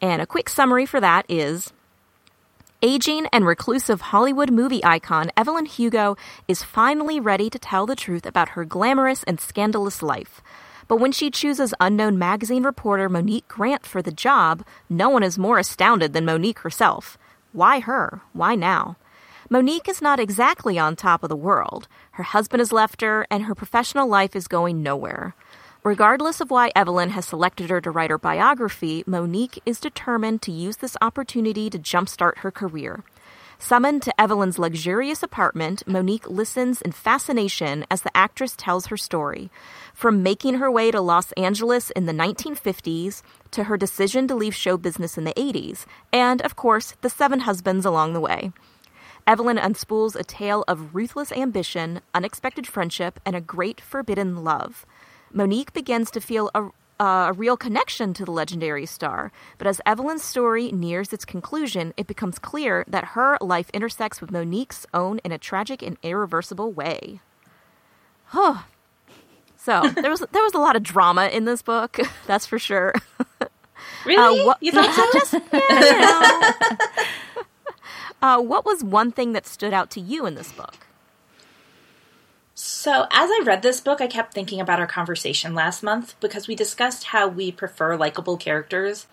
And 0.02 0.22
a 0.22 0.26
quick 0.26 0.50
summary 0.50 0.86
for 0.86 1.00
that 1.00 1.26
is 1.30 1.72
Aging 2.82 3.28
and 3.32 3.46
reclusive 3.46 4.02
Hollywood 4.02 4.52
movie 4.52 4.84
icon 4.84 5.32
Evelyn 5.38 5.66
Hugo 5.66 6.18
is 6.46 6.62
finally 6.62 7.22
ready 7.22 7.50
to 7.50 7.60
tell 7.60 7.86
the 7.86 7.96
truth 7.96 8.26
about 8.26 8.50
her 8.50 8.66
glamorous 8.66 9.24
and 9.24 9.40
scandalous 9.40 10.04
life. 10.04 10.42
But 10.90 10.98
when 10.98 11.14
she 11.14 11.32
chooses 11.32 11.74
unknown 11.80 12.20
magazine 12.20 12.64
reporter 12.64 13.08
Monique 13.08 13.48
Grant 13.48 13.86
for 13.86 14.02
the 14.02 14.12
job, 14.12 14.66
no 14.90 15.08
one 15.08 15.24
is 15.24 15.40
more 15.40 15.58
astounded 15.58 16.12
than 16.12 16.26
Monique 16.26 16.60
herself. 16.60 17.18
Why 17.54 17.80
her? 17.80 18.22
Why 18.34 18.56
now? 18.56 18.98
Monique 19.54 19.90
is 19.90 20.02
not 20.02 20.18
exactly 20.18 20.80
on 20.80 20.96
top 20.96 21.24
of 21.24 21.30
the 21.30 21.36
world. 21.36 21.90
Her 22.12 22.24
husband 22.24 22.62
has 22.62 22.72
left 22.72 23.02
her, 23.02 23.28
and 23.30 23.44
her 23.44 23.54
professional 23.54 24.08
life 24.08 24.34
is 24.34 24.48
going 24.48 24.82
nowhere. 24.82 25.36
Regardless 25.84 26.40
of 26.40 26.52
why 26.52 26.72
Evelyn 26.74 27.10
has 27.10 27.26
selected 27.26 27.70
her 27.70 27.82
to 27.82 27.92
write 27.92 28.12
her 28.12 28.18
biography, 28.18 29.04
Monique 29.06 29.62
is 29.66 29.82
determined 29.82 30.42
to 30.44 30.54
use 30.54 30.78
this 30.78 30.96
opportunity 31.02 31.70
to 31.70 31.78
jumpstart 31.78 32.38
her 32.38 32.50
career. 32.50 33.04
Summoned 33.60 34.02
to 34.04 34.22
Evelyn's 34.22 34.58
luxurious 34.58 35.22
apartment, 35.22 35.86
Monique 35.86 36.30
listens 36.30 36.82
in 36.82 36.94
fascination 36.94 37.86
as 37.92 38.04
the 38.04 38.16
actress 38.16 38.56
tells 38.56 38.86
her 38.86 38.96
story. 38.96 39.52
From 39.94 40.24
making 40.24 40.56
her 40.56 40.72
way 40.72 40.92
to 40.92 41.02
Los 41.02 41.34
Angeles 41.34 41.90
in 41.90 42.06
the 42.06 42.14
1950s 42.14 43.22
to 43.52 43.66
her 43.66 43.76
decision 43.76 44.30
to 44.30 44.36
leave 44.36 44.56
show 44.56 44.78
business 44.78 45.18
in 45.18 45.26
the 45.26 45.34
80s, 45.34 45.86
and, 46.14 46.42
of 46.42 46.56
course, 46.56 46.94
the 47.02 47.10
seven 47.10 47.42
husbands 47.42 47.86
along 47.86 48.14
the 48.14 48.22
way. 48.22 48.54
Evelyn 49.28 49.58
unspools 49.58 50.16
a 50.16 50.24
tale 50.24 50.64
of 50.68 50.94
ruthless 50.96 51.32
ambition, 51.32 52.02
unexpected 52.14 52.68
friendship, 52.68 53.20
and 53.26 53.36
a 53.36 53.42
great 53.42 53.80
forbidden 53.80 54.44
love. 54.44 54.86
Monique 55.32 55.74
begins 55.74 56.12
to 56.12 56.20
feel 56.20 56.50
a, 56.54 56.64
uh, 57.00 57.28
a 57.30 57.34
real 57.34 57.56
connection 57.56 58.14
to 58.14 58.26
the 58.26 58.32
legendary 58.32 58.86
star. 58.86 59.32
But 59.58 59.68
as 59.68 59.80
Evelyn's 59.86 60.24
story 60.24 60.72
nears 60.72 61.14
its 61.14 61.24
conclusion, 61.26 61.94
it 61.98 62.08
becomes 62.08 62.40
clear 62.40 62.84
that 62.88 63.06
her 63.16 63.38
life 63.42 63.70
intersects 63.74 64.20
with 64.22 64.32
Monique's 64.32 64.86
own 64.94 65.20
in 65.20 65.32
a 65.32 65.38
tragic 65.38 65.82
and 65.82 65.98
irreversible 66.04 66.72
way. 66.72 67.22
Huh. 68.26 68.64
So 69.58 69.88
there 70.02 70.10
was 70.12 70.22
there 70.32 70.44
was 70.44 70.54
a 70.54 70.60
lot 70.60 70.76
of 70.76 70.84
drama 70.84 71.28
in 71.28 71.46
this 71.46 71.62
book, 71.62 72.00
that's 72.28 72.46
for 72.46 72.60
sure. 72.60 72.94
Really? 74.06 74.42
Uh, 74.42 74.46
what- 74.46 74.58
you 74.62 74.72
thought 74.72 74.94
so? 74.96 75.06
Just, 75.14 75.34
yeah, 75.54 75.80
you 75.80 76.02
know. 76.02 77.46
Uh, 78.22 78.40
what 78.40 78.66
was 78.66 78.84
one 78.84 79.12
thing 79.12 79.34
that 79.34 79.48
stood 79.48 79.74
out 79.74 79.90
to 79.92 80.00
you 80.00 80.26
in 80.26 80.36
this 80.36 80.52
book? 80.52 80.88
So, 82.54 83.08
as 83.12 83.30
I 83.32 83.42
read 83.44 83.64
this 83.64 83.82
book, 83.82 84.02
I 84.02 84.08
kept 84.08 84.34
thinking 84.34 84.60
about 84.60 84.80
our 84.80 84.88
conversation 84.88 85.56
last 85.56 85.82
month 85.82 86.16
because 86.20 86.48
we 86.48 86.56
discussed 86.56 87.06
how 87.06 87.28
we 87.28 87.52
prefer 87.52 87.96
likable 87.96 88.38
characters, 88.38 89.08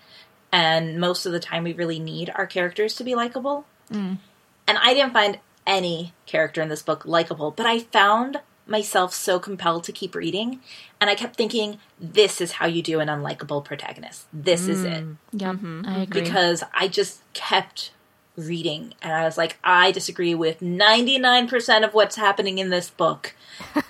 and 0.52 1.00
most 1.00 1.24
of 1.24 1.32
the 1.32 1.40
time 1.40 1.64
we 1.64 1.72
really 1.72 1.98
need 1.98 2.30
our 2.34 2.46
characters 2.46 2.94
to 2.96 3.04
be 3.04 3.14
likable. 3.14 3.64
Mm. 3.90 4.18
And 4.66 4.78
I 4.78 4.92
didn't 4.92 5.14
find 5.14 5.38
any 5.66 6.12
character 6.26 6.60
in 6.60 6.68
this 6.68 6.82
book 6.82 7.06
likable, 7.06 7.50
but 7.50 7.64
I 7.64 7.80
found 7.80 8.40
myself 8.66 9.14
so 9.14 9.38
compelled 9.38 9.84
to 9.84 9.92
keep 9.92 10.14
reading, 10.14 10.60
and 11.00 11.08
I 11.08 11.14
kept 11.14 11.36
thinking, 11.36 11.78
this 11.98 12.40
is 12.40 12.52
how 12.52 12.66
you 12.66 12.82
do 12.82 13.00
an 13.00 13.08
unlikable 13.08 13.64
protagonist. 13.64 14.26
This 14.32 14.68
is 14.68 14.84
it 14.84 15.04
mm. 15.04 15.16
Yep, 15.32 15.54
mm-hmm. 15.56 15.82
I 15.86 16.02
agree. 16.02 16.20
because 16.20 16.64
I 16.74 16.88
just 16.88 17.22
kept 17.32 17.92
reading 18.38 18.94
and 19.02 19.12
I 19.12 19.24
was 19.24 19.36
like, 19.36 19.58
I 19.64 19.90
disagree 19.90 20.34
with 20.34 20.60
99% 20.60 21.84
of 21.84 21.92
what's 21.92 22.16
happening 22.16 22.58
in 22.58 22.70
this 22.70 22.88
book. 22.88 23.34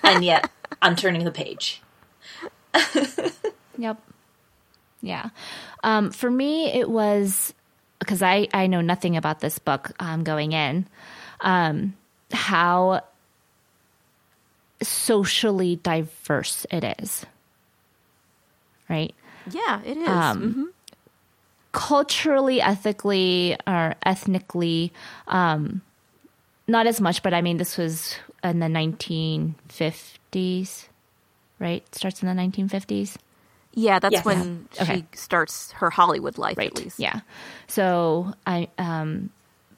And 0.03 0.25
yet 0.25 0.49
I'm 0.81 0.95
turning 0.95 1.23
the 1.23 1.31
page. 1.31 1.81
Yep. 3.77 3.97
Yeah. 5.01 5.29
Um, 5.85 6.11
for 6.11 6.29
me, 6.29 6.65
it 6.73 6.89
was 6.89 7.53
because 7.99 8.21
I, 8.21 8.49
I 8.53 8.67
know 8.67 8.81
nothing 8.81 9.15
about 9.15 9.39
this 9.39 9.57
book 9.57 9.91
um, 10.01 10.25
going 10.25 10.51
in, 10.51 10.85
um, 11.39 11.93
how 12.33 13.03
socially 14.81 15.77
diverse 15.77 16.65
it 16.69 16.83
is. 17.01 17.25
Right? 18.89 19.15
Yeah, 19.49 19.81
it 19.85 19.97
is. 19.97 20.07
Um, 20.09 20.41
Mhm. 20.41 20.78
Culturally, 21.71 22.61
ethically, 22.61 23.55
or 23.67 23.95
ethnically, 24.05 24.91
um, 25.27 25.81
not 26.67 26.87
as 26.87 27.01
much, 27.01 27.21
but 27.23 27.33
I 27.33 27.41
mean, 27.41 27.57
this 27.57 27.77
was 27.77 28.15
in 28.43 28.59
the 28.59 28.67
1950s, 28.67 30.85
right? 31.59 31.83
Starts 31.95 32.21
in 32.23 32.27
the 32.27 32.33
1950s. 32.41 33.17
Yeah, 33.73 33.99
that's 33.99 34.13
Yes. 34.13 34.25
when 34.25 34.67
Yeah. 34.75 34.83
Okay. 34.83 34.95
she 34.95 35.05
starts 35.17 35.71
her 35.73 35.89
Hollywood 35.89 36.37
life, 36.37 36.57
right 36.57 36.67
at 36.71 36.75
least. 36.75 36.99
yeah 36.99 37.21
so 37.67 38.33
i 38.47 38.67
um 38.79 39.29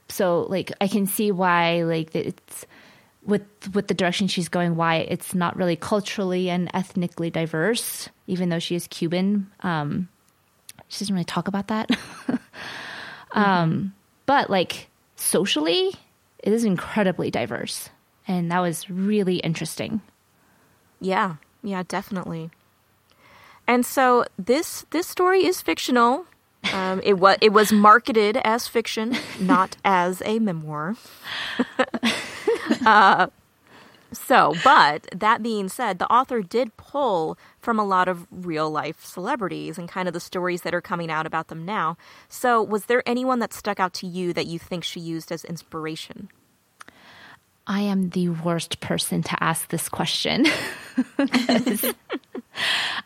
so 0.07 0.45
like 0.49 0.71
i 0.79 0.87
can 0.87 1.05
see 1.05 1.31
why 1.31 1.83
like 1.83 2.15
it's 2.15 2.65
with 3.25 3.43
with 3.75 3.87
the 3.87 3.93
direction 3.93 4.27
she's 4.27 4.47
going 4.49 4.75
why 4.77 4.95
it's 4.97 5.35
not 5.35 5.55
really 5.57 5.75
culturally 5.75 6.49
and 6.49 6.69
ethnically 6.73 7.29
diverse 7.29 8.07
even 8.27 8.47
though 8.49 8.59
she 8.59 8.75
is 8.75 8.87
cuban 8.87 9.47
um 9.61 10.07
she 10.91 10.99
doesn't 10.99 11.15
really 11.15 11.25
talk 11.25 11.47
about 11.47 11.67
that 11.67 11.89
um 13.31 13.93
but 14.25 14.49
like 14.49 14.89
socially 15.15 15.95
it 16.43 16.51
is 16.51 16.63
incredibly 16.63 17.31
diverse 17.31 17.89
and 18.27 18.51
that 18.51 18.59
was 18.59 18.89
really 18.89 19.37
interesting 19.37 20.01
Yeah, 20.99 21.37
yeah, 21.63 21.81
definitely. 21.87 22.51
And 23.67 23.85
so 23.85 24.25
this 24.37 24.85
this 24.91 25.07
story 25.07 25.45
is 25.45 25.61
fictional. 25.61 26.25
Um, 26.73 27.01
it 27.03 27.17
was 27.17 27.37
it 27.41 27.51
was 27.53 27.71
marketed 27.71 28.37
as 28.43 28.67
fiction, 28.67 29.17
not 29.39 29.77
as 29.85 30.21
a 30.25 30.37
memoir. 30.39 30.95
uh, 32.85 33.27
so, 34.13 34.53
but 34.63 35.07
that 35.11 35.41
being 35.41 35.69
said, 35.69 35.97
the 35.97 36.05
author 36.11 36.41
did 36.41 36.75
pull 36.77 37.37
from 37.61 37.79
a 37.79 37.85
lot 37.85 38.07
of 38.07 38.27
real 38.31 38.69
life 38.69 39.05
celebrities 39.05 39.77
and 39.77 39.87
kind 39.87 40.07
of 40.07 40.13
the 40.13 40.19
stories 40.19 40.63
that 40.63 40.73
are 40.73 40.81
coming 40.81 41.09
out 41.09 41.25
about 41.25 41.47
them 41.47 41.63
now. 41.65 41.97
So, 42.27 42.61
was 42.61 42.85
there 42.85 43.03
anyone 43.05 43.39
that 43.39 43.53
stuck 43.53 43.79
out 43.79 43.93
to 43.95 44.07
you 44.07 44.33
that 44.33 44.47
you 44.47 44.59
think 44.59 44.83
she 44.83 44.99
used 44.99 45.31
as 45.31 45.45
inspiration? 45.45 46.29
I 47.67 47.81
am 47.81 48.09
the 48.09 48.29
worst 48.29 48.79
person 48.79 49.23
to 49.23 49.43
ask 49.43 49.69
this 49.69 49.87
question. 49.87 50.45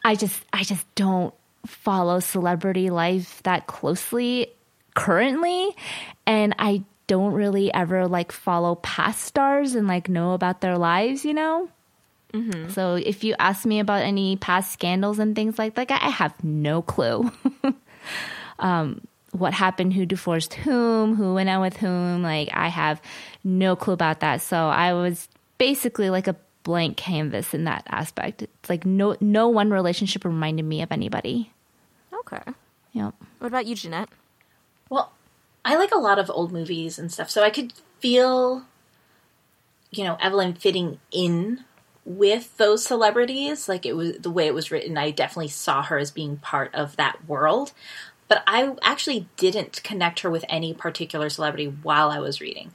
I 0.03 0.15
just 0.15 0.43
I 0.53 0.63
just 0.63 0.85
don't 0.95 1.33
follow 1.65 2.19
celebrity 2.19 2.89
life 2.89 3.41
that 3.43 3.67
closely 3.67 4.47
currently 4.95 5.75
and 6.25 6.55
I 6.57 6.83
don't 7.07 7.33
really 7.33 7.73
ever 7.73 8.07
like 8.07 8.31
follow 8.31 8.75
past 8.75 9.23
stars 9.23 9.75
and 9.75 9.87
like 9.87 10.09
know 10.09 10.33
about 10.33 10.61
their 10.61 10.77
lives, 10.77 11.25
you 11.25 11.33
know? 11.33 11.69
So 12.69 12.95
if 12.95 13.23
you 13.23 13.35
ask 13.39 13.65
me 13.65 13.79
about 13.79 14.01
any 14.01 14.35
past 14.35 14.73
scandals 14.73 15.19
and 15.19 15.35
things 15.35 15.57
like 15.57 15.75
that, 15.75 15.91
I 15.91 16.09
have 16.09 16.43
no 16.43 16.81
clue. 16.81 17.31
um, 18.59 19.01
what 19.31 19.53
happened, 19.53 19.93
who 19.93 20.05
divorced 20.05 20.53
whom, 20.53 21.15
who 21.15 21.33
went 21.33 21.49
out 21.49 21.61
with 21.61 21.77
whom, 21.77 22.23
like 22.23 22.49
I 22.53 22.67
have 22.67 23.01
no 23.43 23.75
clue 23.75 23.93
about 23.93 24.19
that. 24.21 24.41
So 24.41 24.57
I 24.57 24.93
was 24.93 25.27
basically 25.57 26.09
like 26.09 26.27
a 26.27 26.35
blank 26.63 26.97
canvas 26.97 27.53
in 27.53 27.65
that 27.65 27.83
aspect. 27.87 28.41
It's 28.41 28.69
like 28.69 28.85
no 28.85 29.15
no 29.21 29.47
one 29.47 29.71
relationship 29.71 30.25
reminded 30.25 30.63
me 30.63 30.81
of 30.81 30.91
anybody. 30.91 31.51
Okay. 32.21 32.41
Yep. 32.93 33.13
What 33.39 33.47
about 33.47 33.65
you, 33.65 33.75
Jeanette? 33.75 34.09
Well, 34.89 35.11
I 35.63 35.75
like 35.75 35.93
a 35.93 35.99
lot 35.99 36.19
of 36.19 36.29
old 36.29 36.51
movies 36.51 36.97
and 36.97 37.11
stuff, 37.11 37.29
so 37.29 37.43
I 37.43 37.49
could 37.49 37.73
feel, 37.99 38.65
you 39.91 40.03
know, 40.03 40.17
Evelyn 40.21 40.53
fitting 40.53 40.99
in 41.11 41.63
with 42.05 42.55
those 42.57 42.85
celebrities. 42.85 43.67
Like 43.67 43.85
it 43.85 43.95
was 43.95 44.17
the 44.19 44.31
way 44.31 44.47
it 44.47 44.53
was 44.53 44.71
written, 44.71 44.97
I 44.97 45.11
definitely 45.11 45.49
saw 45.49 45.81
her 45.83 45.97
as 45.97 46.11
being 46.11 46.37
part 46.37 46.73
of 46.73 46.95
that 46.95 47.27
world. 47.27 47.73
But 48.27 48.43
I 48.47 48.75
actually 48.81 49.27
didn't 49.37 49.83
connect 49.83 50.21
her 50.21 50.31
with 50.31 50.45
any 50.49 50.73
particular 50.73 51.29
celebrity 51.29 51.65
while 51.67 52.09
I 52.09 52.19
was 52.19 52.41
reading. 52.41 52.73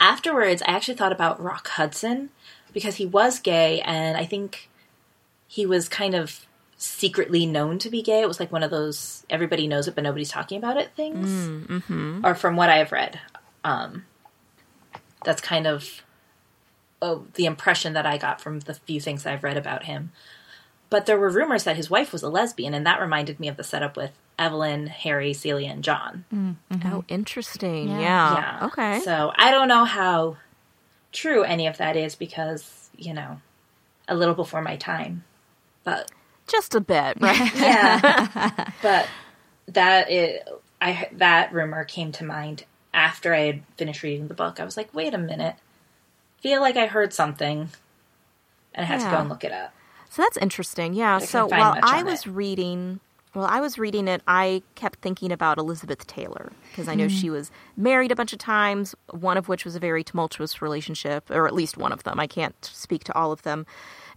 Afterwards, 0.00 0.62
I 0.62 0.72
actually 0.72 0.96
thought 0.96 1.12
about 1.12 1.42
Rock 1.42 1.68
Hudson 1.68 2.30
because 2.72 2.96
he 2.96 3.06
was 3.06 3.38
gay, 3.38 3.80
and 3.82 4.16
I 4.16 4.24
think 4.24 4.68
he 5.48 5.64
was 5.66 5.88
kind 5.88 6.14
of 6.14 6.46
secretly 6.78 7.46
known 7.46 7.78
to 7.78 7.88
be 7.90 8.02
gay. 8.02 8.20
It 8.20 8.28
was 8.28 8.38
like 8.40 8.52
one 8.52 8.62
of 8.62 8.70
those 8.70 9.24
everybody 9.30 9.66
knows 9.66 9.88
it, 9.88 9.94
but 9.94 10.04
nobody's 10.04 10.30
talking 10.30 10.58
about 10.58 10.76
it 10.76 10.90
things. 10.94 11.28
Or 12.24 12.34
from 12.34 12.56
what 12.56 12.68
I 12.68 12.78
have 12.78 12.92
read, 12.92 13.18
um, 13.64 14.04
that's 15.24 15.40
kind 15.40 15.66
of 15.66 16.02
oh, 17.02 17.26
the 17.34 17.46
impression 17.46 17.92
that 17.94 18.06
I 18.06 18.18
got 18.18 18.40
from 18.40 18.60
the 18.60 18.74
few 18.74 19.00
things 19.00 19.26
I've 19.26 19.44
read 19.44 19.56
about 19.56 19.84
him. 19.84 20.12
But 20.88 21.06
there 21.06 21.18
were 21.18 21.30
rumors 21.30 21.64
that 21.64 21.76
his 21.76 21.90
wife 21.90 22.12
was 22.12 22.22
a 22.22 22.28
lesbian, 22.28 22.74
and 22.74 22.86
that 22.86 23.00
reminded 23.00 23.40
me 23.40 23.48
of 23.48 23.56
the 23.56 23.64
setup 23.64 23.96
with 23.96 24.12
Evelyn, 24.38 24.86
Harry, 24.86 25.32
Celia, 25.32 25.70
and 25.70 25.82
John. 25.82 26.24
Mm-hmm. 26.32 26.94
Oh, 26.94 27.04
interesting. 27.08 27.88
Yeah. 27.88 28.00
Yeah. 28.00 28.34
Yeah. 28.34 28.66
Okay. 28.66 29.00
So 29.00 29.32
I 29.36 29.50
don't 29.50 29.68
know 29.68 29.84
how 29.84 30.36
true 31.12 31.42
any 31.42 31.66
of 31.66 31.78
that 31.78 31.96
is 31.96 32.14
because, 32.14 32.90
you 32.96 33.14
know, 33.14 33.40
a 34.06 34.14
little 34.14 34.34
before 34.34 34.62
my 34.62 34.76
time. 34.76 35.24
But 35.82 36.10
Just 36.46 36.74
a 36.74 36.80
bit, 36.80 37.16
right? 37.20 37.54
yeah. 37.56 38.70
but 38.82 39.08
that 39.68 40.10
it 40.10 40.48
I 40.80 41.08
that 41.12 41.52
rumor 41.52 41.84
came 41.84 42.12
to 42.12 42.24
mind 42.24 42.64
after 42.94 43.34
I 43.34 43.40
had 43.40 43.62
finished 43.76 44.02
reading 44.02 44.28
the 44.28 44.34
book. 44.34 44.60
I 44.60 44.64
was 44.64 44.76
like, 44.76 44.94
"Wait 44.94 45.14
a 45.14 45.18
minute. 45.18 45.56
Feel 46.40 46.60
like 46.60 46.76
I 46.76 46.86
heard 46.86 47.12
something." 47.12 47.68
And 48.74 48.84
I 48.84 48.86
had 48.86 49.00
to 49.00 49.10
go 49.10 49.20
and 49.20 49.28
look 49.28 49.42
it 49.42 49.52
up. 49.52 49.72
So 50.10 50.22
that's 50.22 50.36
interesting. 50.36 50.94
Yeah. 50.94 51.18
couldn't 51.18 51.28
So 51.28 51.46
while 51.46 51.78
I 51.82 52.02
was 52.02 52.26
it. 52.26 52.30
reading, 52.30 53.00
while 53.32 53.46
I 53.46 53.60
was 53.60 53.78
reading 53.78 54.08
it, 54.08 54.22
I 54.26 54.62
kept 54.74 55.00
thinking 55.00 55.32
about 55.32 55.58
Elizabeth 55.58 56.06
Taylor 56.06 56.52
because 56.70 56.88
I 56.88 56.94
know 56.94 57.04
hmm. 57.04 57.14
she 57.14 57.30
was 57.30 57.50
married 57.76 58.12
a 58.12 58.16
bunch 58.16 58.32
of 58.32 58.38
times, 58.38 58.94
one 59.10 59.36
of 59.36 59.48
which 59.48 59.64
was 59.64 59.76
a 59.76 59.80
very 59.80 60.04
tumultuous 60.04 60.62
relationship, 60.62 61.30
or 61.30 61.46
at 61.46 61.54
least 61.54 61.76
one 61.76 61.92
of 61.92 62.04
them. 62.04 62.20
I 62.20 62.26
can't 62.26 62.54
speak 62.64 63.04
to 63.04 63.14
all 63.14 63.32
of 63.32 63.42
them. 63.42 63.66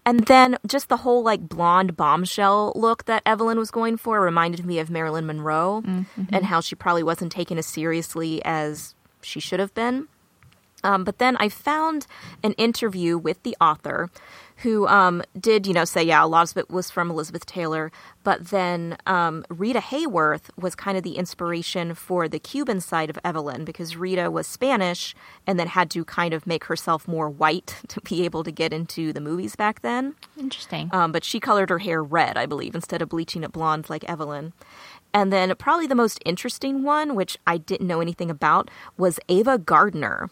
And 0.05 0.21
then 0.27 0.57
just 0.65 0.87
the 0.87 0.97
whole 0.97 1.21
like 1.23 1.47
blonde 1.47 1.97
bombshell 1.97 2.71
look 2.75 3.05
that 3.05 3.21
Evelyn 3.25 3.57
was 3.57 3.71
going 3.71 3.97
for 3.97 4.21
reminded 4.21 4.65
me 4.65 4.79
of 4.79 4.89
Marilyn 4.89 5.25
Monroe 5.25 5.83
mm-hmm. 5.85 6.23
and 6.29 6.45
how 6.45 6.61
she 6.61 6.75
probably 6.75 7.03
wasn't 7.03 7.31
taken 7.31 7.57
as 7.57 7.65
seriously 7.65 8.41
as 8.45 8.95
she 9.21 9.39
should 9.39 9.59
have 9.59 9.73
been. 9.73 10.07
Um, 10.83 11.03
but 11.03 11.19
then 11.19 11.35
I 11.37 11.49
found 11.49 12.07
an 12.43 12.53
interview 12.53 13.17
with 13.17 13.41
the 13.43 13.55
author 13.59 14.09
who 14.57 14.87
um, 14.87 15.23
did, 15.39 15.65
you 15.65 15.73
know, 15.73 15.85
say, 15.85 16.03
yeah, 16.03 16.23
a 16.23 16.27
lot 16.27 16.51
of 16.51 16.57
it 16.57 16.69
was 16.69 16.91
from 16.91 17.09
Elizabeth 17.09 17.45
Taylor, 17.45 17.91
but 18.23 18.47
then 18.47 18.97
um, 19.05 19.45
Rita 19.49 19.79
Hayworth 19.79 20.49
was 20.57 20.75
kind 20.75 20.97
of 20.97 21.03
the 21.03 21.15
inspiration 21.15 21.93
for 21.93 22.27
the 22.27 22.39
Cuban 22.39 22.81
side 22.81 23.09
of 23.09 23.17
Evelyn 23.23 23.63
because 23.63 23.95
Rita 23.95 24.29
was 24.29 24.47
Spanish 24.47 25.15
and 25.47 25.57
then 25.57 25.67
had 25.67 25.89
to 25.91 26.03
kind 26.03 26.33
of 26.33 26.45
make 26.45 26.65
herself 26.65 27.07
more 27.07 27.29
white 27.29 27.77
to 27.87 28.01
be 28.01 28.25
able 28.25 28.43
to 28.43 28.51
get 28.51 28.73
into 28.73 29.13
the 29.13 29.21
movies 29.21 29.55
back 29.55 29.81
then. 29.81 30.15
Interesting. 30.37 30.89
Um, 30.91 31.11
but 31.13 31.23
she 31.23 31.39
colored 31.39 31.69
her 31.69 31.79
hair 31.79 32.03
red, 32.03 32.37
I 32.37 32.45
believe, 32.45 32.75
instead 32.75 33.01
of 33.01 33.09
bleaching 33.09 33.43
it 33.43 33.53
blonde 33.53 33.89
like 33.89 34.03
Evelyn. 34.09 34.51
And 35.13 35.31
then 35.31 35.55
probably 35.55 35.87
the 35.87 35.95
most 35.95 36.21
interesting 36.25 36.83
one, 36.83 37.15
which 37.15 37.37
I 37.47 37.57
didn't 37.57 37.87
know 37.87 38.01
anything 38.01 38.29
about, 38.29 38.69
was 38.97 39.19
Ava 39.29 39.57
Gardner. 39.57 40.29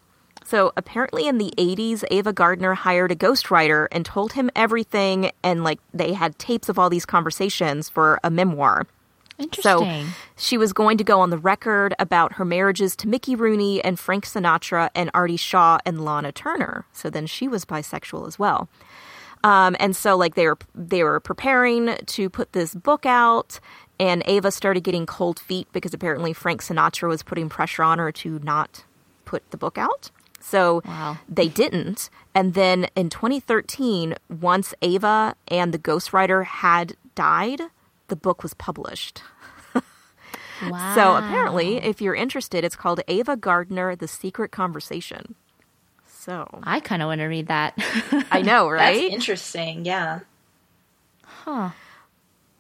So 0.47 0.71
apparently 0.77 1.27
in 1.27 1.39
the 1.39 1.53
80s, 1.57 2.05
Ava 2.09 2.31
Gardner 2.31 2.73
hired 2.73 3.11
a 3.11 3.17
ghostwriter 3.17 3.87
and 3.91 4.05
told 4.05 4.31
him 4.31 4.49
everything, 4.55 5.29
and 5.43 5.61
like 5.61 5.81
they 5.93 6.13
had 6.13 6.39
tapes 6.39 6.69
of 6.69 6.79
all 6.79 6.89
these 6.89 7.05
conversations 7.05 7.89
for 7.89 8.17
a 8.23 8.29
memoir. 8.29 8.87
Interesting. 9.37 10.05
So 10.05 10.13
she 10.37 10.57
was 10.57 10.71
going 10.71 10.97
to 10.99 11.03
go 11.03 11.19
on 11.19 11.31
the 11.31 11.37
record 11.37 11.95
about 11.99 12.31
her 12.33 12.45
marriages 12.45 12.95
to 12.95 13.09
Mickey 13.09 13.35
Rooney 13.35 13.83
and 13.83 13.99
Frank 13.99 14.25
Sinatra 14.25 14.89
and 14.95 15.11
Artie 15.13 15.35
Shaw 15.35 15.79
and 15.85 16.05
Lana 16.05 16.31
Turner. 16.31 16.85
So 16.93 17.09
then 17.09 17.27
she 17.27 17.49
was 17.49 17.65
bisexual 17.65 18.25
as 18.25 18.39
well. 18.39 18.69
Um, 19.43 19.75
and 19.81 19.97
so 19.97 20.15
like 20.15 20.35
they 20.35 20.47
were 20.47 20.57
they 20.73 21.03
were 21.03 21.19
preparing 21.19 21.97
to 22.05 22.29
put 22.29 22.53
this 22.53 22.73
book 22.73 23.05
out 23.05 23.59
and 23.99 24.23
Ava 24.25 24.51
started 24.51 24.85
getting 24.85 25.05
cold 25.05 25.39
feet 25.39 25.67
because 25.73 25.93
apparently 25.93 26.31
Frank 26.31 26.63
Sinatra 26.63 27.09
was 27.09 27.21
putting 27.21 27.49
pressure 27.49 27.83
on 27.83 27.99
her 27.99 28.13
to 28.13 28.39
not 28.39 28.85
put 29.25 29.51
the 29.51 29.57
book 29.57 29.77
out. 29.77 30.09
So 30.39 30.81
Wow. 30.85 31.17
they 31.27 31.47
didn't. 31.47 32.09
And 32.33 32.53
then 32.53 32.87
in 32.95 33.09
2013, 33.09 34.15
once 34.29 34.73
Ava 34.81 35.35
and 35.47 35.73
the 35.73 35.79
ghostwriter 35.79 36.45
had 36.45 36.95
died, 37.15 37.61
the 38.07 38.15
book 38.15 38.43
was 38.43 38.53
published. 38.53 39.23
wow. 40.61 40.95
So 40.95 41.15
apparently, 41.15 41.77
if 41.77 42.01
you're 42.01 42.15
interested, 42.15 42.63
it's 42.63 42.75
called 42.75 43.01
Ava 43.07 43.35
Gardner 43.35 43.95
The 43.95 44.07
Secret 44.07 44.51
Conversation. 44.51 45.35
So 46.07 46.47
I 46.63 46.79
kind 46.79 47.01
of 47.01 47.07
want 47.07 47.19
to 47.21 47.25
read 47.25 47.47
that. 47.47 47.73
I 48.31 48.41
know, 48.41 48.69
That's 48.77 48.97
right? 48.99 49.11
interesting. 49.11 49.85
Yeah. 49.85 50.19
huh. 51.23 51.69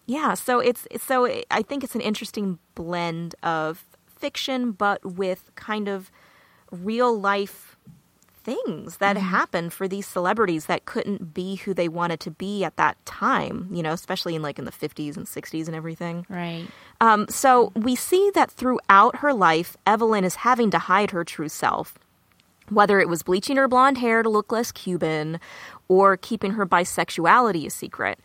Yeah, 0.05 0.35
so 0.35 0.59
it's 0.59 0.85
it's- 0.89 1.03
so 1.03 1.25
I 1.51 1.61
think 1.61 1.83
it's 1.83 1.95
an 1.95 2.01
interesting 2.01 2.59
blend 2.75 3.35
of 3.43 3.83
fiction, 4.07 4.71
but 4.71 5.03
with 5.05 5.51
kind 5.55 5.87
of 5.89 6.09
real 6.71 7.17
life 7.17 7.77
things 8.47 8.97
that 8.97 9.17
happen 9.17 9.69
for 9.69 9.89
these 9.89 10.07
celebrities 10.07 10.67
that 10.67 10.85
couldn't 10.85 11.33
be 11.33 11.55
who 11.55 11.73
they 11.73 11.89
wanted 11.89 12.17
to 12.21 12.31
be 12.31 12.63
at 12.63 12.77
that 12.77 12.95
time. 13.05 13.67
You 13.71 13.83
know, 13.83 13.91
especially 13.91 14.35
in 14.35 14.41
like 14.41 14.57
in 14.57 14.63
the 14.63 14.71
fifties 14.71 15.17
and 15.17 15.27
sixties 15.27 15.67
and 15.67 15.75
everything. 15.75 16.25
Right. 16.29 16.65
Um, 17.01 17.27
so 17.27 17.73
we 17.75 17.95
see 17.95 18.31
that 18.35 18.49
throughout 18.49 19.17
her 19.17 19.33
life, 19.33 19.75
Evelyn 19.85 20.23
is 20.23 20.35
having 20.35 20.71
to 20.71 20.79
hide 20.79 21.11
her 21.11 21.25
true 21.25 21.49
self. 21.49 21.99
Whether 22.69 22.99
it 22.99 23.09
was 23.09 23.21
bleaching 23.21 23.57
her 23.57 23.67
blonde 23.67 23.97
hair 23.97 24.23
to 24.23 24.29
look 24.29 24.51
less 24.51 24.71
Cuban 24.71 25.39
or 25.89 26.15
keeping 26.17 26.51
her 26.51 26.65
bisexuality 26.65 27.65
a 27.65 27.69
secret. 27.69 28.19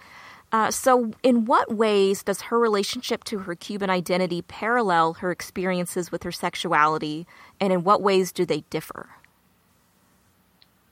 Uh, 0.52 0.70
so, 0.70 1.12
in 1.22 1.46
what 1.46 1.74
ways 1.74 2.22
does 2.22 2.42
her 2.42 2.58
relationship 2.58 3.24
to 3.24 3.38
her 3.40 3.54
Cuban 3.54 3.88
identity 3.88 4.42
parallel 4.42 5.14
her 5.14 5.30
experiences 5.30 6.12
with 6.12 6.24
her 6.24 6.32
sexuality, 6.32 7.26
and 7.58 7.72
in 7.72 7.84
what 7.84 8.02
ways 8.02 8.32
do 8.32 8.44
they 8.44 8.60
differ? 8.68 9.08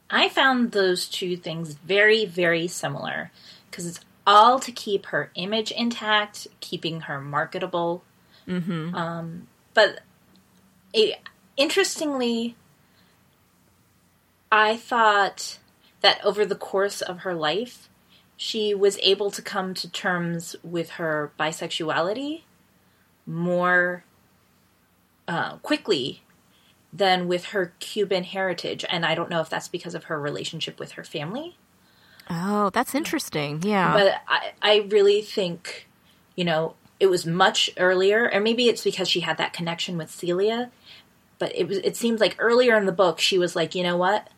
I 0.08 0.30
found 0.30 0.72
those 0.72 1.06
two 1.06 1.36
things 1.36 1.74
very, 1.74 2.24
very 2.24 2.66
similar 2.68 3.30
because 3.70 3.86
it's 3.86 4.00
all 4.26 4.58
to 4.60 4.72
keep 4.72 5.06
her 5.06 5.30
image 5.34 5.70
intact, 5.72 6.46
keeping 6.60 7.02
her 7.02 7.20
marketable. 7.20 8.02
Mm-hmm. 8.48 8.94
Um, 8.94 9.46
but 9.74 10.00
it, 10.94 11.18
interestingly, 11.58 12.56
I 14.50 14.78
thought 14.78 15.58
that 16.00 16.24
over 16.24 16.46
the 16.46 16.56
course 16.56 17.02
of 17.02 17.20
her 17.20 17.34
life, 17.34 17.89
she 18.42 18.72
was 18.72 18.98
able 19.02 19.30
to 19.30 19.42
come 19.42 19.74
to 19.74 19.86
terms 19.86 20.56
with 20.62 20.92
her 20.92 21.30
bisexuality 21.38 22.40
more 23.26 24.02
uh, 25.28 25.56
quickly 25.58 26.22
than 26.90 27.28
with 27.28 27.44
her 27.46 27.74
Cuban 27.80 28.24
heritage. 28.24 28.82
And 28.88 29.04
I 29.04 29.14
don't 29.14 29.28
know 29.28 29.42
if 29.42 29.50
that's 29.50 29.68
because 29.68 29.94
of 29.94 30.04
her 30.04 30.18
relationship 30.18 30.80
with 30.80 30.92
her 30.92 31.04
family. 31.04 31.58
Oh, 32.30 32.70
that's 32.70 32.94
interesting. 32.94 33.60
Yeah. 33.62 33.92
But 33.92 34.22
I, 34.26 34.52
I 34.62 34.86
really 34.88 35.20
think, 35.20 35.86
you 36.34 36.46
know, 36.46 36.76
it 36.98 37.08
was 37.08 37.26
much 37.26 37.68
earlier, 37.76 38.30
or 38.32 38.40
maybe 38.40 38.70
it's 38.70 38.82
because 38.82 39.06
she 39.06 39.20
had 39.20 39.36
that 39.36 39.52
connection 39.52 39.98
with 39.98 40.10
Celia. 40.10 40.70
But 41.38 41.54
it 41.54 41.68
was 41.68 41.76
it 41.78 41.94
seems 41.94 42.20
like 42.20 42.36
earlier 42.38 42.74
in 42.78 42.86
the 42.86 42.92
book 42.92 43.20
she 43.20 43.36
was 43.36 43.54
like, 43.54 43.74
you 43.74 43.82
know 43.82 43.98
what? 43.98 44.28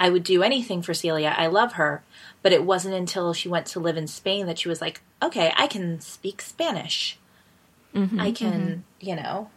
I 0.00 0.10
would 0.10 0.24
do 0.24 0.42
anything 0.42 0.82
for 0.82 0.94
Celia. 0.94 1.32
I 1.36 1.46
love 1.46 1.74
her. 1.74 2.02
But 2.42 2.52
it 2.52 2.64
wasn't 2.64 2.94
until 2.94 3.34
she 3.34 3.48
went 3.48 3.66
to 3.66 3.80
live 3.80 3.96
in 3.98 4.06
Spain 4.06 4.46
that 4.46 4.58
she 4.58 4.68
was 4.68 4.80
like, 4.80 5.02
okay, 5.22 5.52
I 5.56 5.66
can 5.66 6.00
speak 6.00 6.40
Spanish. 6.40 7.18
I 8.18 8.30
can, 8.32 8.84
you 9.00 9.16
know, 9.16 9.50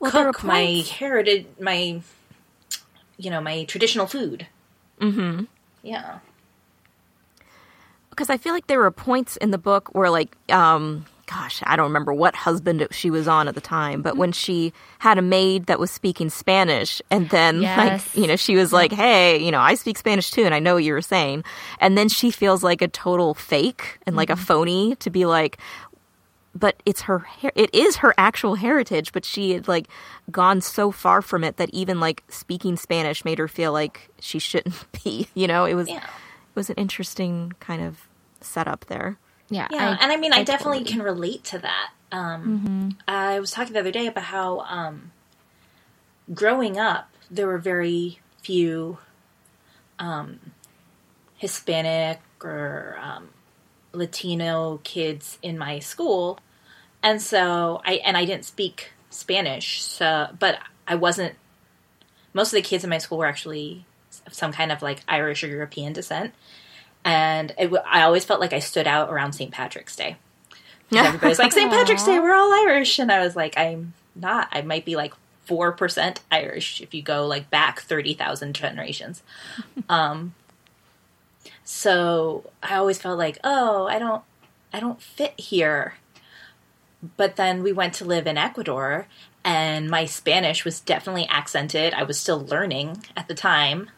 well, 0.00 0.10
cook 0.10 0.42
my 0.42 0.82
heritage, 0.90 1.46
my, 1.60 2.00
you 3.18 3.30
know, 3.30 3.40
my 3.40 3.64
traditional 3.64 4.06
food. 4.06 4.46
Mm-hmm. 5.00 5.44
Yeah. 5.82 6.18
because 8.10 8.30
I 8.30 8.38
feel 8.38 8.54
like 8.54 8.66
there 8.66 8.78
were 8.78 8.90
points 8.90 9.36
in 9.36 9.50
the 9.50 9.58
book 9.58 9.94
where, 9.94 10.08
like, 10.08 10.34
um, 10.50 11.04
gosh, 11.26 11.62
I 11.66 11.76
don't 11.76 11.86
remember 11.86 12.12
what 12.12 12.34
husband 12.34 12.86
she 12.90 13.10
was 13.10 13.26
on 13.28 13.48
at 13.48 13.54
the 13.54 13.60
time, 13.60 14.00
but 14.02 14.16
when 14.16 14.32
she 14.32 14.72
had 15.00 15.18
a 15.18 15.22
maid 15.22 15.66
that 15.66 15.78
was 15.78 15.90
speaking 15.90 16.30
Spanish, 16.30 17.02
and 17.10 17.28
then, 17.30 17.62
Yes. 17.62 18.06
like, 18.06 18.16
you 18.22 18.26
know, 18.28 18.36
she 18.36 18.56
was 18.56 18.72
like, 18.72 18.92
"Hey, 18.92 19.42
you 19.42 19.50
know, 19.50 19.60
I 19.60 19.74
speak 19.74 19.98
Spanish 19.98 20.30
too, 20.30 20.44
and 20.44 20.54
I 20.54 20.58
know 20.60 20.74
what 20.74 20.84
you 20.84 20.92
were 20.92 21.02
saying," 21.02 21.44
and 21.80 21.98
then 21.98 22.08
she 22.08 22.30
feels 22.30 22.62
like 22.62 22.80
a 22.80 22.88
total 22.88 23.34
fake 23.34 23.98
and 24.06 24.16
like 24.16 24.30
a 24.30 24.34
mm-hmm. 24.34 24.42
phony 24.44 24.94
to 24.96 25.10
be 25.10 25.26
like. 25.26 25.58
But 26.54 26.82
it's 26.86 27.02
her, 27.02 27.18
her- 27.18 27.52
it 27.54 27.74
is 27.74 27.96
her 27.96 28.14
actual 28.16 28.54
heritage. 28.54 29.12
But 29.12 29.26
she 29.26 29.50
had 29.50 29.68
like 29.68 29.88
gone 30.30 30.62
so 30.62 30.90
far 30.90 31.20
from 31.20 31.44
it 31.44 31.58
that 31.58 31.68
even 31.74 32.00
like 32.00 32.24
speaking 32.28 32.76
Spanish 32.78 33.26
made 33.26 33.38
her 33.38 33.46
feel 33.46 33.72
like 33.74 34.08
she 34.20 34.38
shouldn't 34.38 34.90
be. 35.04 35.28
You 35.34 35.48
know, 35.48 35.66
it 35.66 35.74
was 35.74 35.86
Yeah. 35.88 35.98
it 35.98 36.54
was 36.54 36.70
an 36.70 36.76
interesting 36.76 37.52
kind 37.60 37.82
of 37.82 38.08
setup 38.40 38.86
there. 38.86 39.18
Yeah. 39.48 39.68
Yeah, 39.70 39.96
and 40.00 40.10
I 40.10 40.16
mean, 40.16 40.32
I, 40.32 40.42
definitely 40.42 40.78
totally- 40.78 40.92
can 40.92 41.02
relate 41.02 41.44
to 41.44 41.58
that. 41.60 41.90
Um, 42.12 42.96
I 43.08 43.40
was 43.40 43.50
talking 43.50 43.72
the 43.72 43.80
other 43.80 43.90
day 43.90 44.06
about 44.06 44.24
how 44.24 44.60
um, 44.60 45.12
growing 46.32 46.78
up, 46.78 47.10
there 47.30 47.46
were 47.46 47.58
very 47.58 48.20
few 48.42 48.98
um, 49.98 50.38
Hispanic 51.36 52.20
or 52.42 52.96
um, 53.00 53.28
Latino 53.92 54.80
kids 54.84 55.38
in 55.42 55.58
my 55.58 55.80
school, 55.80 56.38
and 57.02 57.20
so 57.20 57.80
I 57.84 57.94
and 57.94 58.16
I 58.16 58.24
didn't 58.24 58.44
speak 58.44 58.92
Spanish, 59.10 59.82
so 59.82 60.28
but 60.38 60.58
I 60.86 60.94
wasn't. 60.94 61.34
Most 62.32 62.48
of 62.48 62.56
the 62.56 62.62
kids 62.62 62.84
in 62.84 62.90
my 62.90 62.98
school 62.98 63.18
were 63.18 63.26
actually 63.26 63.84
some 64.30 64.52
kind 64.52 64.70
of 64.70 64.82
like 64.82 65.00
Irish 65.08 65.42
or 65.42 65.48
European 65.48 65.92
descent, 65.92 66.34
and 67.06 67.54
it, 67.56 67.72
I 67.86 68.02
always 68.02 68.24
felt 68.24 68.40
like 68.40 68.52
I 68.52 68.58
stood 68.58 68.88
out 68.88 69.10
around 69.10 69.32
St. 69.32 69.52
Patrick's 69.52 69.94
Day. 69.94 70.16
Everybody's 70.92 71.38
like 71.38 71.52
St. 71.52 71.70
Patrick's 71.70 72.04
Day, 72.04 72.18
we're 72.18 72.34
all 72.34 72.52
Irish, 72.52 72.98
and 72.98 73.10
I 73.12 73.20
was 73.20 73.36
like, 73.36 73.56
I'm 73.56 73.94
not. 74.16 74.48
I 74.50 74.62
might 74.62 74.84
be 74.84 74.96
like 74.96 75.14
four 75.44 75.70
percent 75.70 76.20
Irish 76.32 76.80
if 76.80 76.92
you 76.92 77.02
go 77.02 77.26
like 77.26 77.48
back 77.48 77.80
thirty 77.80 78.12
thousand 78.12 78.54
generations. 78.54 79.22
um, 79.88 80.34
so 81.64 82.50
I 82.62 82.74
always 82.74 82.98
felt 82.98 83.18
like, 83.18 83.38
oh, 83.44 83.86
I 83.86 83.98
don't, 84.00 84.22
I 84.72 84.80
don't 84.80 85.00
fit 85.00 85.38
here. 85.38 85.94
But 87.16 87.36
then 87.36 87.62
we 87.62 87.72
went 87.72 87.94
to 87.94 88.04
live 88.04 88.26
in 88.26 88.36
Ecuador, 88.36 89.06
and 89.44 89.88
my 89.88 90.06
Spanish 90.06 90.64
was 90.64 90.80
definitely 90.80 91.26
accented. 91.28 91.94
I 91.94 92.02
was 92.02 92.18
still 92.18 92.44
learning 92.44 93.04
at 93.16 93.28
the 93.28 93.34
time. 93.34 93.90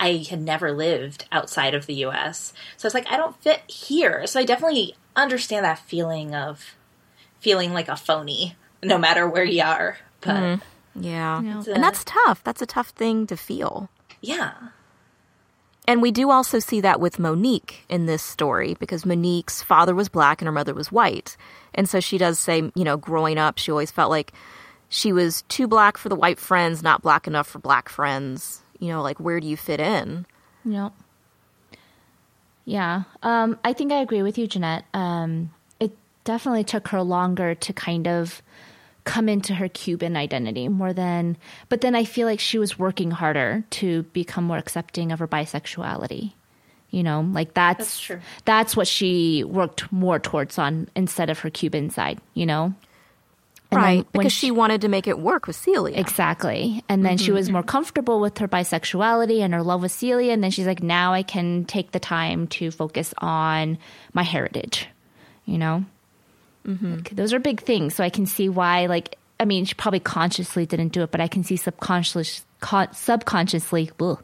I 0.00 0.24
had 0.28 0.40
never 0.40 0.72
lived 0.72 1.26
outside 1.32 1.74
of 1.74 1.86
the 1.86 1.94
US. 2.06 2.52
So 2.76 2.86
I 2.86 2.88
was 2.88 2.94
like, 2.94 3.10
I 3.10 3.16
don't 3.16 3.40
fit 3.42 3.62
here. 3.68 4.26
So 4.26 4.40
I 4.40 4.44
definitely 4.44 4.94
understand 5.16 5.64
that 5.64 5.78
feeling 5.80 6.34
of 6.34 6.76
feeling 7.40 7.72
like 7.72 7.88
a 7.88 7.96
phony 7.96 8.56
no 8.82 8.98
matter 8.98 9.28
where 9.28 9.44
you 9.44 9.62
are. 9.62 9.98
But 10.20 10.34
mm-hmm. 10.34 11.04
Yeah. 11.04 11.40
Yeah. 11.42 11.62
And 11.72 11.82
that's 11.82 12.04
tough. 12.04 12.42
That's 12.44 12.62
a 12.62 12.66
tough 12.66 12.88
thing 12.90 13.26
to 13.28 13.36
feel. 13.36 13.88
yeah. 14.20 14.52
And 15.86 16.02
we 16.02 16.10
do 16.10 16.30
also 16.30 16.58
see 16.58 16.82
that 16.82 17.00
with 17.00 17.18
Monique 17.18 17.86
in 17.88 18.04
this 18.04 18.22
story 18.22 18.76
because 18.78 19.06
Monique's 19.06 19.62
father 19.62 19.94
was 19.94 20.10
black 20.10 20.42
and 20.42 20.46
her 20.46 20.52
mother 20.52 20.74
was 20.74 20.92
white. 20.92 21.34
And 21.72 21.88
so 21.88 21.98
she 21.98 22.18
does 22.18 22.38
say, 22.38 22.70
you 22.74 22.84
know, 22.84 22.98
growing 22.98 23.38
up, 23.38 23.56
she 23.56 23.70
always 23.70 23.90
felt 23.90 24.10
like 24.10 24.34
she 24.90 25.14
was 25.14 25.42
too 25.48 25.66
black 25.66 25.96
for 25.96 26.10
the 26.10 26.14
white 26.14 26.38
friends, 26.38 26.82
not 26.82 27.00
black 27.00 27.26
enough 27.26 27.46
for 27.46 27.58
black 27.58 27.88
friends. 27.88 28.62
You 28.78 28.88
know, 28.88 29.02
like 29.02 29.18
where 29.20 29.40
do 29.40 29.46
you 29.46 29.56
fit 29.56 29.80
in? 29.80 30.26
Yep. 30.64 30.92
Yeah. 32.64 33.04
Um, 33.22 33.58
I 33.64 33.72
think 33.72 33.92
I 33.92 34.00
agree 34.00 34.22
with 34.22 34.36
you, 34.38 34.46
Jeanette. 34.46 34.84
Um, 34.92 35.50
it 35.80 35.96
definitely 36.24 36.64
took 36.64 36.88
her 36.88 37.02
longer 37.02 37.54
to 37.54 37.72
kind 37.72 38.06
of 38.06 38.42
come 39.04 39.28
into 39.28 39.54
her 39.54 39.68
Cuban 39.68 40.16
identity 40.16 40.68
more 40.68 40.92
than, 40.92 41.38
but 41.70 41.80
then 41.80 41.94
I 41.94 42.04
feel 42.04 42.26
like 42.26 42.40
she 42.40 42.58
was 42.58 42.78
working 42.78 43.10
harder 43.10 43.64
to 43.70 44.02
become 44.12 44.44
more 44.44 44.58
accepting 44.58 45.12
of 45.12 45.18
her 45.20 45.28
bisexuality. 45.28 46.32
You 46.90 47.02
know, 47.02 47.20
like 47.20 47.52
that's 47.54 47.78
That's 47.78 48.00
true. 48.00 48.20
that's 48.44 48.76
what 48.76 48.86
she 48.86 49.44
worked 49.44 49.90
more 49.92 50.18
towards 50.18 50.58
on 50.58 50.88
instead 50.96 51.28
of 51.30 51.38
her 51.40 51.50
Cuban 51.50 51.90
side. 51.90 52.18
You 52.34 52.46
know, 52.46 52.74
And 53.70 53.80
right, 53.82 54.12
because 54.12 54.32
she, 54.32 54.50
wanted 54.50 54.80
to 54.80 54.88
make 54.88 55.06
it 55.06 55.18
work 55.18 55.46
with 55.46 55.54
Celia. 55.54 55.98
Exactly. 55.98 56.82
And 56.88 57.04
then 57.04 57.18
she 57.18 57.32
was 57.32 57.50
more 57.50 57.62
comfortable 57.62 58.18
with 58.18 58.38
her 58.38 58.48
bisexuality 58.48 59.40
and 59.40 59.52
her 59.52 59.62
love 59.62 59.82
with 59.82 59.92
Celia. 59.92 60.32
And 60.32 60.42
then 60.42 60.50
she's 60.50 60.66
like, 60.66 60.82
now 60.82 61.12
I 61.12 61.22
can 61.22 61.66
take 61.66 61.92
the 61.92 62.00
time 62.00 62.46
to 62.48 62.70
focus 62.70 63.12
on 63.18 63.76
my 64.14 64.22
heritage, 64.22 64.88
you 65.44 65.58
know? 65.58 65.84
Like, 66.64 67.10
those 67.10 67.34
are 67.34 67.38
big 67.38 67.60
things. 67.60 67.94
So 67.94 68.04
I 68.04 68.10
can 68.10 68.24
see 68.26 68.48
why, 68.48 68.86
like, 68.86 69.18
I 69.40 69.44
mean, 69.44 69.66
she 69.66 69.74
probably 69.74 70.00
consciously 70.00 70.66
didn't 70.66 70.88
do 70.88 71.02
it, 71.02 71.10
but 71.10 71.20
I 71.20 71.28
can 71.28 71.44
see 71.44 71.56
subconsciously, 71.56 72.44
con- 72.60 72.92
subconsciously, 72.92 73.90
ugh, 74.00 74.22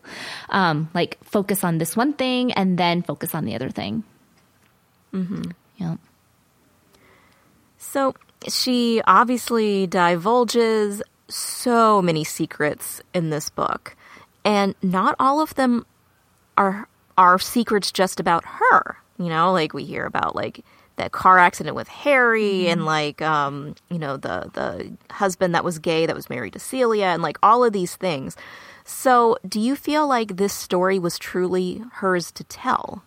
um, 0.48 0.90
like, 0.94 1.22
focus 1.22 1.64
on 1.64 1.78
this 1.78 1.96
one 1.96 2.12
thing 2.14 2.52
and 2.52 2.78
then 2.78 3.02
focus 3.02 3.34
on 3.34 3.44
the 3.44 3.54
other 3.54 3.70
thing. 3.70 4.04
Mm-hmm. 5.12 5.42
Yeah. 5.76 5.96
So 7.78 8.14
she 8.48 9.02
obviously 9.06 9.86
divulges 9.86 11.02
so 11.28 12.02
many 12.02 12.24
secrets 12.24 13.00
in 13.12 13.30
this 13.30 13.50
book, 13.50 13.96
and 14.44 14.74
not 14.82 15.16
all 15.18 15.40
of 15.40 15.54
them 15.54 15.86
are 16.56 16.88
are 17.16 17.38
secrets 17.38 17.92
just 17.92 18.20
about 18.20 18.44
her. 18.44 18.96
You 19.18 19.28
know, 19.28 19.52
like 19.52 19.72
we 19.72 19.84
hear 19.84 20.06
about 20.06 20.34
like 20.34 20.64
that 20.96 21.12
car 21.12 21.38
accident 21.38 21.74
with 21.74 21.88
Harry 21.88 22.68
and 22.68 22.84
like 22.84 23.22
um, 23.22 23.74
you 23.90 23.98
know, 23.98 24.16
the 24.16 24.50
the 24.52 24.92
husband 25.12 25.54
that 25.54 25.64
was 25.64 25.78
gay 25.78 26.06
that 26.06 26.16
was 26.16 26.30
married 26.30 26.52
to 26.52 26.58
Celia 26.58 27.06
and 27.06 27.22
like 27.22 27.38
all 27.42 27.64
of 27.64 27.72
these 27.72 27.96
things. 27.96 28.36
So, 28.84 29.38
do 29.48 29.60
you 29.60 29.76
feel 29.76 30.06
like 30.06 30.36
this 30.36 30.52
story 30.52 30.98
was 30.98 31.18
truly 31.18 31.82
hers 31.94 32.30
to 32.32 32.44
tell? 32.44 33.02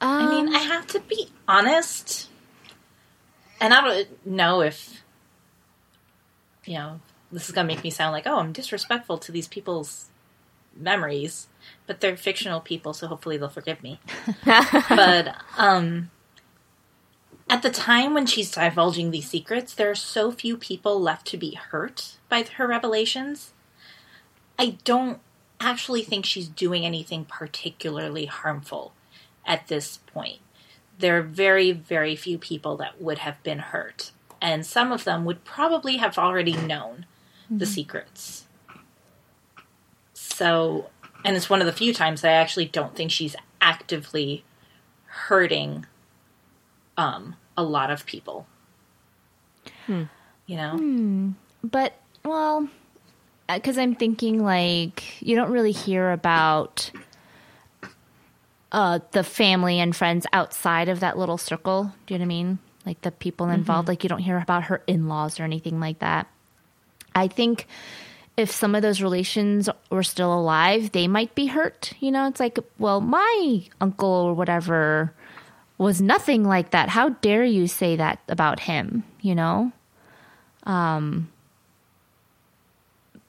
I 0.00 0.30
mean, 0.30 0.54
I 0.54 0.58
have 0.58 0.86
to 0.88 1.00
be 1.00 1.28
honest, 1.46 2.28
and 3.60 3.74
I 3.74 3.80
don't 3.80 4.26
know 4.26 4.60
if 4.60 5.02
you 6.64 6.74
know 6.74 7.00
this 7.32 7.48
is 7.48 7.54
gonna 7.54 7.66
make 7.66 7.82
me 7.82 7.90
sound 7.90 8.12
like 8.12 8.26
oh 8.26 8.38
I'm 8.38 8.52
disrespectful 8.52 9.18
to 9.18 9.32
these 9.32 9.48
people's 9.48 10.08
memories, 10.76 11.48
but 11.86 12.00
they're 12.00 12.16
fictional 12.16 12.60
people, 12.60 12.92
so 12.92 13.08
hopefully 13.08 13.36
they'll 13.36 13.48
forgive 13.48 13.82
me. 13.82 14.00
but 14.44 15.34
um, 15.56 16.10
at 17.50 17.62
the 17.62 17.70
time 17.70 18.14
when 18.14 18.26
she's 18.26 18.52
divulging 18.52 19.10
these 19.10 19.28
secrets, 19.28 19.74
there 19.74 19.90
are 19.90 19.96
so 19.96 20.30
few 20.30 20.56
people 20.56 21.00
left 21.00 21.26
to 21.28 21.36
be 21.36 21.54
hurt 21.54 22.16
by 22.28 22.42
her 22.42 22.66
revelations. 22.66 23.52
I 24.58 24.78
don't 24.84 25.18
actually 25.60 26.02
think 26.02 26.24
she's 26.24 26.48
doing 26.48 26.84
anything 26.84 27.24
particularly 27.24 28.26
harmful 28.26 28.92
at 29.48 29.66
this 29.66 29.96
point. 29.96 30.38
There 30.98 31.18
are 31.18 31.22
very, 31.22 31.72
very 31.72 32.14
few 32.14 32.38
people 32.38 32.76
that 32.76 33.00
would 33.00 33.18
have 33.18 33.42
been 33.42 33.58
hurt, 33.58 34.12
and 34.40 34.64
some 34.64 34.92
of 34.92 35.02
them 35.04 35.24
would 35.24 35.44
probably 35.44 35.96
have 35.96 36.18
already 36.18 36.52
known 36.52 37.06
the 37.50 37.64
mm-hmm. 37.64 37.72
secrets. 37.72 38.46
So, 40.12 40.90
and 41.24 41.36
it's 41.36 41.50
one 41.50 41.60
of 41.60 41.66
the 41.66 41.72
few 41.72 41.94
times 41.94 42.20
that 42.20 42.30
I 42.30 42.34
actually 42.34 42.66
don't 42.66 42.94
think 42.94 43.10
she's 43.10 43.34
actively 43.60 44.44
hurting 45.06 45.86
um, 46.96 47.36
a 47.56 47.62
lot 47.62 47.90
of 47.90 48.04
people. 48.06 48.46
Hmm. 49.86 50.04
You 50.46 50.56
know? 50.56 50.76
Hmm. 50.76 51.30
But 51.64 51.94
well, 52.24 52.68
uh, 53.48 53.54
because 53.54 53.78
I'm 53.78 53.94
thinking 53.94 54.42
like 54.44 55.20
you 55.22 55.34
don't 55.34 55.50
really 55.50 55.72
hear 55.72 56.12
about 56.12 56.90
uh, 58.72 59.00
the 59.12 59.24
family 59.24 59.80
and 59.80 59.94
friends 59.94 60.26
outside 60.32 60.88
of 60.88 61.00
that 61.00 61.18
little 61.18 61.38
circle. 61.38 61.92
Do 62.06 62.14
you 62.14 62.18
know 62.18 62.22
what 62.22 62.26
I 62.26 62.28
mean? 62.28 62.58
Like 62.86 63.00
the 63.02 63.10
people 63.10 63.48
involved. 63.48 63.88
Like 63.88 64.02
you 64.02 64.08
don't 64.08 64.18
hear 64.18 64.38
about 64.38 64.64
her 64.64 64.82
in 64.86 65.08
laws 65.08 65.40
or 65.40 65.44
anything 65.44 65.80
like 65.80 65.98
that. 66.00 66.26
I 67.14 67.28
think 67.28 67.66
if 68.36 68.50
some 68.50 68.74
of 68.74 68.82
those 68.82 69.02
relations 69.02 69.68
were 69.90 70.02
still 70.02 70.32
alive, 70.32 70.92
they 70.92 71.08
might 71.08 71.34
be 71.34 71.46
hurt. 71.46 71.92
You 72.00 72.10
know, 72.10 72.28
it's 72.28 72.40
like, 72.40 72.58
well, 72.78 73.00
my 73.00 73.64
uncle 73.80 74.08
or 74.08 74.34
whatever 74.34 75.12
was 75.76 76.00
nothing 76.00 76.44
like 76.44 76.70
that. 76.70 76.88
How 76.88 77.10
dare 77.10 77.44
you 77.44 77.66
say 77.66 77.96
that 77.96 78.20
about 78.28 78.60
him? 78.60 79.04
You 79.20 79.34
know? 79.34 79.72
Um, 80.64 81.28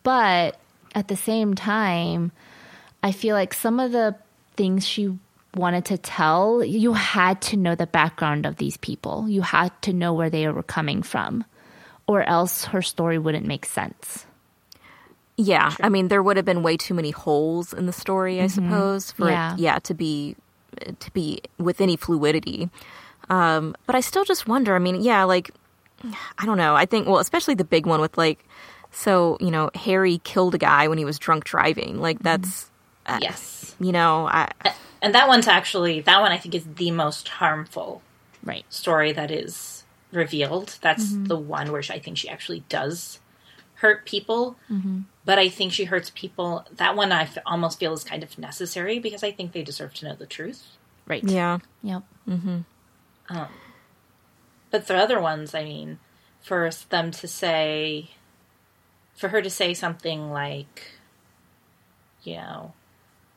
But 0.03 0.57
at 0.95 1.07
the 1.07 1.15
same 1.15 1.53
time, 1.53 2.31
I 3.03 3.11
feel 3.11 3.35
like 3.35 3.53
some 3.53 3.79
of 3.79 3.91
the 3.91 4.15
things 4.55 4.87
she 4.87 5.17
wanted 5.55 5.85
to 5.85 5.97
tell, 5.97 6.63
you 6.63 6.93
had 6.93 7.41
to 7.43 7.57
know 7.57 7.75
the 7.75 7.87
background 7.87 8.45
of 8.45 8.57
these 8.57 8.77
people. 8.77 9.27
You 9.27 9.41
had 9.41 9.69
to 9.83 9.93
know 9.93 10.13
where 10.13 10.29
they 10.29 10.47
were 10.47 10.63
coming 10.63 11.03
from, 11.03 11.43
or 12.07 12.23
else 12.23 12.65
her 12.65 12.81
story 12.81 13.17
wouldn't 13.17 13.45
make 13.45 13.65
sense. 13.65 14.25
Yeah, 15.37 15.73
I 15.79 15.87
mean, 15.89 16.09
there 16.09 16.21
would 16.21 16.35
have 16.35 16.45
been 16.45 16.63
way 16.63 16.75
too 16.75 16.93
many 16.93 17.11
holes 17.11 17.73
in 17.73 17.85
the 17.85 17.93
story, 17.93 18.41
I 18.41 18.45
mm-hmm. 18.45 18.69
suppose, 18.69 19.11
for 19.11 19.29
Yeah. 19.29 19.53
it, 19.53 19.59
yeah, 19.59 19.79
to 19.79 19.93
be 19.93 20.35
to 20.99 21.11
be 21.11 21.41
with 21.57 21.81
any 21.81 21.95
fluidity. 21.95 22.69
Um, 23.29 23.75
but 23.85 23.95
I 23.95 24.01
still 24.01 24.25
just 24.25 24.47
wonder. 24.47 24.75
I 24.75 24.79
mean, 24.79 25.01
yeah, 25.01 25.23
like 25.23 25.51
I 26.37 26.45
don't 26.45 26.57
know. 26.57 26.75
I 26.75 26.85
think 26.85 27.07
well, 27.07 27.19
especially 27.19 27.55
the 27.55 27.63
big 27.63 27.85
one 27.85 28.01
with 28.01 28.17
like, 28.17 28.45
so 28.91 29.37
you 29.39 29.49
know, 29.49 29.69
Harry 29.75 30.19
killed 30.23 30.55
a 30.55 30.57
guy 30.57 30.87
when 30.87 30.97
he 30.97 31.05
was 31.05 31.17
drunk 31.17 31.45
driving. 31.45 31.99
Like 31.99 32.17
mm-hmm. 32.17 32.23
that's 32.25 32.69
uh, 33.05 33.19
Yes. 33.21 33.75
you 33.79 33.91
know, 33.91 34.27
I 34.27 34.49
uh, 34.65 34.71
And 35.01 35.15
that 35.15 35.27
one's 35.27 35.47
actually, 35.47 36.01
that 36.01 36.21
one 36.21 36.31
I 36.31 36.37
think 36.37 36.55
is 36.55 36.65
the 36.75 36.91
most 36.91 37.27
harmful 37.27 38.01
Right. 38.43 38.65
story 38.69 39.11
that 39.11 39.31
is 39.31 39.83
revealed. 40.11 40.77
That's 40.81 41.07
mm-hmm. 41.07 41.25
the 41.25 41.37
one 41.37 41.71
where 41.71 41.81
she, 41.81 41.93
I 41.93 41.99
think 41.99 42.17
she 42.17 42.29
actually 42.29 42.63
does 42.69 43.19
hurt 43.75 44.05
people. 44.05 44.55
Mm-hmm. 44.69 45.01
But 45.25 45.39
I 45.39 45.49
think 45.49 45.73
she 45.73 45.85
hurts 45.85 46.11
people. 46.15 46.65
That 46.71 46.95
one 46.95 47.11
I 47.11 47.23
f- 47.23 47.37
almost 47.45 47.79
feel 47.79 47.93
is 47.93 48.03
kind 48.03 48.23
of 48.23 48.37
necessary 48.37 48.99
because 48.99 49.23
I 49.23 49.31
think 49.31 49.51
they 49.51 49.61
deserve 49.61 49.93
to 49.95 50.05
know 50.05 50.15
the 50.15 50.25
truth. 50.25 50.77
Right. 51.05 51.23
yeah. 51.23 51.59
Yep. 51.83 52.03
Mm-hmm. 52.27 52.59
Um, 53.29 53.47
but 54.71 54.87
the 54.87 54.95
other 54.95 55.19
ones, 55.19 55.53
I 55.53 55.63
mean, 55.63 55.99
for 56.41 56.69
them 56.89 57.11
to 57.11 57.27
say, 57.27 58.11
for 59.15 59.29
her 59.29 59.41
to 59.41 59.49
say 59.49 59.73
something 59.73 60.31
like, 60.31 60.91
you 62.23 62.35
know, 62.35 62.73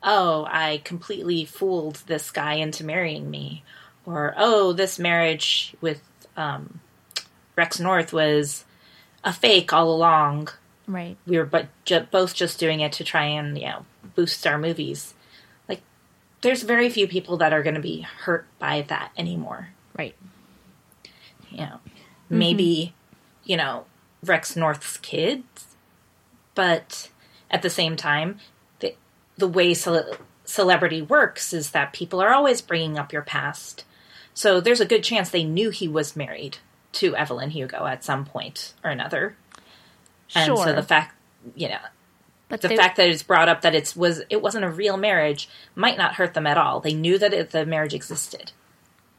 oh, 0.02 0.46
I 0.50 0.80
completely 0.84 1.44
fooled 1.44 1.96
this 2.06 2.30
guy 2.30 2.54
into 2.54 2.84
marrying 2.84 3.30
me, 3.30 3.62
or 4.04 4.34
oh, 4.36 4.72
this 4.72 4.98
marriage 4.98 5.74
with 5.80 6.00
um, 6.36 6.80
Rex 7.56 7.78
North 7.80 8.12
was 8.12 8.64
a 9.24 9.32
fake 9.32 9.72
all 9.72 9.90
along. 9.94 10.48
Right. 10.86 11.16
We 11.26 11.38
were 11.38 11.44
but 11.44 11.68
ju- 11.84 12.06
both 12.10 12.34
just 12.34 12.58
doing 12.58 12.80
it 12.80 12.92
to 12.94 13.04
try 13.04 13.24
and 13.24 13.56
you 13.56 13.66
know 13.66 13.86
boost 14.14 14.46
our 14.46 14.58
movies. 14.58 15.14
Like, 15.68 15.82
there's 16.40 16.62
very 16.62 16.90
few 16.90 17.06
people 17.06 17.36
that 17.38 17.52
are 17.52 17.62
going 17.62 17.76
to 17.76 17.80
be 17.80 18.00
hurt 18.02 18.46
by 18.58 18.82
that 18.88 19.12
anymore 19.16 19.68
Right. 19.96 20.14
you 21.50 21.58
know, 21.58 21.80
maybe, 22.30 22.94
you 23.44 23.56
know, 23.58 23.84
Rex 24.24 24.56
North's 24.56 24.96
kids, 24.96 25.76
but 26.54 27.10
at 27.50 27.60
the 27.62 27.70
same 27.70 27.94
time, 27.94 28.38
the 29.36 29.48
way 29.48 29.74
cele- 29.74 30.16
celebrity 30.44 31.02
works 31.02 31.52
is 31.52 31.70
that 31.70 31.92
people 31.92 32.20
are 32.20 32.32
always 32.32 32.60
bringing 32.60 32.98
up 32.98 33.12
your 33.12 33.22
past. 33.22 33.84
So 34.34 34.60
there's 34.60 34.80
a 34.80 34.86
good 34.86 35.02
chance 35.04 35.30
they 35.30 35.44
knew 35.44 35.70
he 35.70 35.88
was 35.88 36.16
married 36.16 36.58
to 36.92 37.16
Evelyn 37.16 37.50
Hugo 37.50 37.86
at 37.86 38.04
some 38.04 38.24
point 38.24 38.74
or 38.84 38.90
another. 38.90 39.36
And 40.34 40.46
Sure. 40.46 40.64
so 40.64 40.72
the 40.72 40.82
fact, 40.82 41.14
you 41.54 41.68
know, 41.68 41.78
but 42.48 42.60
the 42.60 42.68
they- 42.68 42.76
fact 42.76 42.96
that 42.96 43.08
it's 43.08 43.22
brought 43.22 43.48
up 43.48 43.62
that 43.62 43.74
it's 43.74 43.94
was 43.96 44.22
it 44.30 44.42
wasn't 44.42 44.64
a 44.64 44.70
real 44.70 44.96
marriage 44.96 45.48
might 45.74 45.96
not 45.98 46.14
hurt 46.14 46.34
them 46.34 46.46
at 46.46 46.58
all. 46.58 46.80
They 46.80 46.94
knew 46.94 47.18
that 47.18 47.32
it, 47.32 47.50
the 47.50 47.64
marriage 47.66 47.94
existed. 47.94 48.52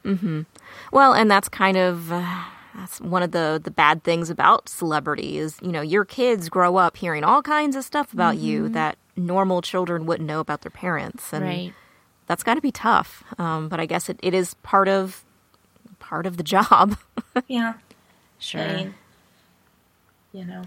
Mhm. 0.04 0.46
Well, 0.92 1.14
and 1.14 1.30
that's 1.30 1.48
kind 1.48 1.76
of 1.76 2.12
uh, 2.12 2.42
that's 2.76 3.00
one 3.00 3.22
of 3.22 3.30
the 3.32 3.60
the 3.62 3.70
bad 3.70 4.04
things 4.04 4.30
about 4.30 4.68
celebrity 4.68 5.38
is 5.38 5.56
you 5.62 5.72
know 5.72 5.80
your 5.80 6.04
kids 6.04 6.48
grow 6.48 6.76
up 6.76 6.96
hearing 6.96 7.24
all 7.24 7.42
kinds 7.42 7.74
of 7.76 7.84
stuff 7.84 8.12
about 8.12 8.36
you 8.36 8.68
that 8.70 8.98
normal 9.16 9.62
children 9.62 10.06
wouldn't 10.06 10.26
know 10.26 10.40
about 10.40 10.62
their 10.62 10.70
parents, 10.70 11.32
and 11.32 11.44
right. 11.44 11.72
that's 12.26 12.42
got 12.42 12.54
to 12.54 12.60
be 12.60 12.72
tough. 12.72 13.24
Um, 13.38 13.68
but 13.68 13.80
I 13.80 13.86
guess 13.86 14.08
it, 14.08 14.18
it 14.22 14.34
is 14.34 14.54
part 14.62 14.88
of 14.88 15.24
part 15.98 16.26
of 16.26 16.36
the 16.36 16.42
job. 16.54 16.96
Yeah, 17.48 17.74
Sure. 18.38 18.60
I 18.60 18.76
mean, 18.76 18.94
you 20.32 20.44
know. 20.44 20.62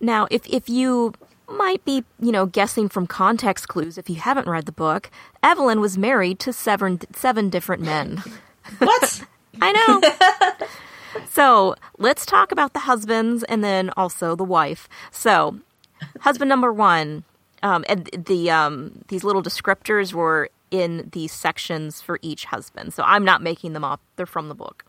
now, 0.00 0.26
if 0.30 0.46
if 0.46 0.68
you 0.68 1.14
might 1.48 1.84
be, 1.84 2.04
you 2.20 2.30
know, 2.30 2.46
guessing 2.46 2.88
from 2.88 3.06
context 3.06 3.66
clues 3.68 3.98
if 3.98 4.08
you 4.10 4.16
haven't 4.16 4.46
read 4.46 4.66
the 4.66 4.72
book, 4.72 5.10
Evelyn 5.42 5.80
was 5.80 5.96
married 5.96 6.38
to 6.40 6.52
seven 6.52 7.00
seven 7.14 7.48
different 7.50 7.82
men. 7.82 8.22
What? 8.78 9.24
I 9.60 9.72
know. 9.72 11.26
so 11.28 11.74
let's 11.98 12.24
talk 12.24 12.52
about 12.52 12.72
the 12.72 12.80
husbands 12.80 13.42
and 13.44 13.64
then 13.64 13.90
also 13.96 14.36
the 14.36 14.44
wife. 14.44 14.88
So, 15.10 15.58
husband 16.20 16.48
number 16.48 16.72
one, 16.72 17.24
um, 17.62 17.84
and 17.88 18.08
the 18.26 18.50
um, 18.50 19.02
these 19.08 19.24
little 19.24 19.42
descriptors 19.42 20.12
were 20.12 20.50
in 20.70 21.08
these 21.12 21.32
sections 21.32 22.00
for 22.00 22.18
each 22.22 22.46
husband. 22.46 22.94
So 22.94 23.02
I'm 23.04 23.24
not 23.24 23.42
making 23.42 23.72
them 23.72 23.84
up; 23.84 24.00
they're 24.16 24.26
from 24.26 24.48
the 24.48 24.54
book. 24.54 24.84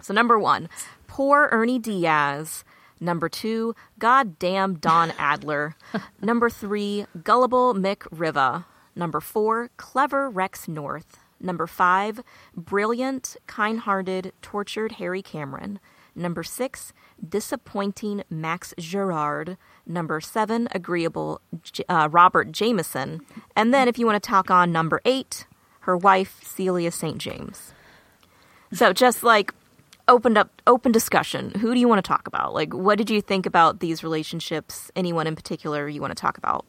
So 0.00 0.14
number 0.14 0.38
one, 0.38 0.68
poor 1.06 1.48
Ernie 1.50 1.78
Diaz. 1.78 2.64
Number 3.00 3.28
two, 3.28 3.74
goddamn 3.98 4.74
Don 4.74 5.12
Adler. 5.18 5.76
Number 6.20 6.50
three, 6.50 7.06
gullible 7.22 7.72
Mick 7.72 8.06
Riva. 8.10 8.66
Number 8.96 9.20
four, 9.20 9.70
clever 9.76 10.28
Rex 10.28 10.66
North. 10.66 11.18
Number 11.40 11.68
five, 11.68 12.20
brilliant, 12.56 13.36
kind 13.46 13.80
hearted, 13.80 14.32
tortured 14.42 14.92
Harry 14.92 15.22
Cameron. 15.22 15.78
Number 16.16 16.42
six, 16.42 16.92
disappointing 17.26 18.24
Max 18.28 18.74
Girard. 18.76 19.56
Number 19.88 20.20
seven, 20.20 20.68
agreeable 20.72 21.40
uh, 21.88 22.08
Robert 22.12 22.52
Jamison. 22.52 23.22
And 23.56 23.72
then, 23.72 23.88
if 23.88 23.98
you 23.98 24.04
want 24.06 24.22
to 24.22 24.28
talk 24.28 24.50
on 24.50 24.70
number 24.70 25.00
eight, 25.06 25.46
her 25.80 25.96
wife, 25.96 26.40
Celia 26.44 26.90
St. 26.90 27.16
James. 27.18 27.72
So, 28.72 28.92
just 28.92 29.22
like 29.22 29.54
opened 30.06 30.36
up 30.36 30.60
open 30.66 30.92
discussion. 30.92 31.52
Who 31.58 31.72
do 31.72 31.80
you 31.80 31.88
want 31.88 32.04
to 32.04 32.08
talk 32.08 32.26
about? 32.28 32.52
Like, 32.52 32.74
what 32.74 32.98
did 32.98 33.08
you 33.08 33.22
think 33.22 33.46
about 33.46 33.80
these 33.80 34.04
relationships? 34.04 34.90
Anyone 34.94 35.26
in 35.26 35.34
particular 35.34 35.88
you 35.88 36.00
want 36.02 36.10
to 36.10 36.20
talk 36.20 36.36
about? 36.36 36.66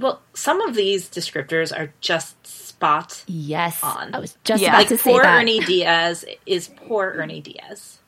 Well, 0.00 0.20
some 0.34 0.60
of 0.60 0.74
these 0.74 1.08
descriptors 1.08 1.76
are 1.76 1.92
just 2.00 2.44
spot 2.44 3.22
Yes, 3.28 3.78
on. 3.82 4.12
I 4.12 4.18
was 4.18 4.36
just 4.42 4.60
Yeah. 4.60 4.70
about 4.70 4.78
like 4.78 4.88
to 4.88 4.98
say 4.98 5.12
poor 5.12 5.22
that. 5.22 5.38
Ernie 5.40 5.60
Diaz 5.60 6.24
is 6.46 6.66
poor 6.66 7.12
Ernie 7.16 7.40
Diaz. 7.40 7.98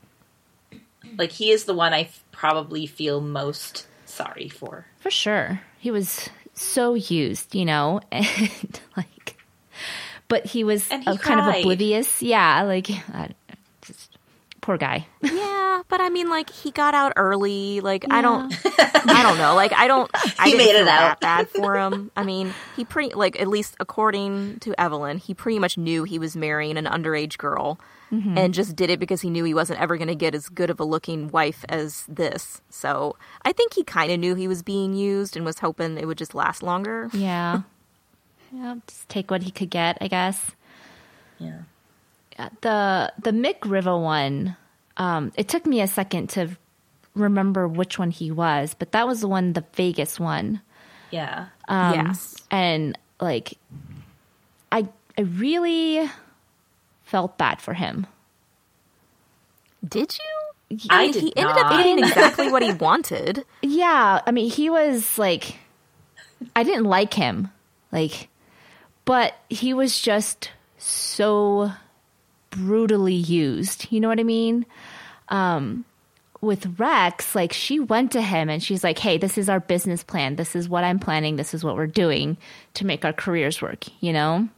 Like 1.16 1.30
he 1.30 1.50
is 1.52 1.64
the 1.64 1.74
one 1.74 1.92
I 1.92 2.02
f- 2.02 2.24
probably 2.32 2.86
feel 2.86 3.20
most 3.20 3.86
sorry 4.10 4.48
for. 4.48 4.86
For 4.98 5.10
sure. 5.10 5.60
He 5.78 5.90
was 5.90 6.28
so 6.54 6.94
used, 6.94 7.54
you 7.54 7.64
know, 7.64 8.00
and 8.12 8.28
like, 8.96 9.36
but 10.28 10.46
he 10.46 10.64
was 10.64 10.88
And 10.90 11.02
he 11.04 11.16
kind 11.18 11.40
of 11.40 11.46
oblivious. 11.46 12.22
Yeah, 12.22 12.62
like, 12.62 12.90
uh, 13.14 13.28
just 13.82 14.16
poor 14.60 14.76
guy. 14.76 15.06
Yeah, 15.70 15.82
but 15.88 16.00
I 16.00 16.10
mean, 16.10 16.28
like 16.28 16.50
he 16.50 16.70
got 16.72 16.94
out 16.94 17.12
early. 17.16 17.80
Like 17.80 18.04
I 18.10 18.20
don't, 18.20 18.52
I 18.78 19.22
don't 19.22 19.38
know. 19.38 19.54
Like 19.54 19.72
I 19.72 19.86
don't. 19.86 20.10
I 20.38 20.46
He 20.46 20.52
didn't 20.52 20.58
made 20.66 20.74
it 20.74 20.84
feel 20.84 20.88
out. 20.88 21.20
that 21.20 21.20
bad 21.20 21.48
for 21.48 21.76
him. 21.78 22.10
I 22.16 22.24
mean, 22.24 22.52
he 22.76 22.84
pretty 22.84 23.14
like 23.14 23.40
at 23.40 23.48
least 23.48 23.76
according 23.80 24.58
to 24.60 24.78
Evelyn, 24.78 25.18
he 25.18 25.32
pretty 25.32 25.58
much 25.58 25.78
knew 25.78 26.04
he 26.04 26.18
was 26.18 26.36
marrying 26.36 26.76
an 26.76 26.84
underage 26.84 27.38
girl, 27.38 27.78
Mm-hmm. 28.12 28.36
and 28.36 28.52
just 28.52 28.74
did 28.74 28.90
it 28.90 28.98
because 28.98 29.20
he 29.20 29.30
knew 29.30 29.44
he 29.44 29.54
wasn't 29.54 29.80
ever 29.80 29.96
going 29.96 30.08
to 30.08 30.16
get 30.16 30.34
as 30.34 30.48
good 30.48 30.68
of 30.68 30.80
a 30.80 30.84
looking 30.84 31.28
wife 31.28 31.64
as 31.68 32.04
this. 32.08 32.60
So 32.68 33.14
I 33.44 33.52
think 33.52 33.74
he 33.74 33.84
kind 33.84 34.10
of 34.10 34.18
knew 34.18 34.34
he 34.34 34.48
was 34.48 34.62
being 34.64 34.94
used 34.94 35.36
and 35.36 35.44
was 35.44 35.60
hoping 35.60 35.96
it 35.96 36.06
would 36.06 36.18
just 36.18 36.34
last 36.34 36.60
longer. 36.60 37.08
Yeah. 37.12 37.62
yeah, 38.52 38.74
just 38.88 39.08
take 39.08 39.30
what 39.30 39.44
he 39.44 39.52
could 39.52 39.70
get, 39.70 39.96
I 40.00 40.08
guess. 40.08 40.50
Yeah. 41.38 41.60
Yeah, 42.36 42.48
The 42.62 43.12
the 43.22 43.30
Mick 43.30 43.58
Riva 43.64 43.96
one, 43.96 44.56
um, 44.96 45.30
it 45.36 45.48
took 45.48 45.64
me 45.64 45.80
a 45.80 45.86
second 45.86 46.30
to 46.30 46.56
remember 47.14 47.68
which 47.68 47.96
one 47.98 48.10
he 48.10 48.30
was, 48.32 48.74
but 48.74 48.90
that 48.92 49.06
was 49.06 49.20
the 49.20 49.28
one, 49.28 49.52
the 49.52 49.64
Vegas 49.74 50.18
one. 50.18 50.62
Yeah. 51.12 51.46
Um, 51.68 51.94
Yes. 51.94 52.34
And 52.50 52.98
like, 53.20 53.54
I 54.72 54.88
I 55.16 55.22
really 55.22 56.10
felt 57.10 57.36
bad 57.36 57.60
for 57.60 57.74
him. 57.74 58.06
Did 59.86 60.16
you? 60.16 60.78
I 60.88 61.10
did 61.10 61.22
he 61.22 61.36
ended 61.36 61.56
up 61.56 61.72
getting 61.72 61.98
exactly 62.04 62.50
what 62.50 62.62
he 62.62 62.72
wanted. 62.72 63.44
Yeah, 63.62 64.20
I 64.24 64.30
mean, 64.30 64.48
he 64.48 64.70
was 64.70 65.18
like, 65.18 65.58
I 66.54 66.62
didn't 66.62 66.84
like 66.84 67.12
him, 67.12 67.50
like, 67.90 68.28
but 69.04 69.34
he 69.48 69.74
was 69.74 70.00
just 70.00 70.50
so 70.78 71.72
brutally 72.50 73.14
used. 73.14 73.88
You 73.90 73.98
know 73.98 74.08
what 74.08 74.20
I 74.20 74.24
mean? 74.24 74.64
Um, 75.28 75.84
with 76.40 76.78
Rex, 76.78 77.34
like, 77.34 77.52
she 77.52 77.80
went 77.80 78.12
to 78.12 78.22
him 78.22 78.48
and 78.48 78.62
she's 78.62 78.84
like, 78.84 78.98
hey, 78.98 79.18
this 79.18 79.36
is 79.36 79.48
our 79.48 79.60
business 79.60 80.04
plan. 80.04 80.36
This 80.36 80.54
is 80.54 80.68
what 80.68 80.84
I'm 80.84 81.00
planning. 81.00 81.34
This 81.34 81.54
is 81.54 81.64
what 81.64 81.74
we're 81.74 81.86
doing 81.88 82.36
to 82.74 82.86
make 82.86 83.04
our 83.04 83.12
careers 83.12 83.60
work, 83.60 83.86
you 84.00 84.12
know? 84.12 84.48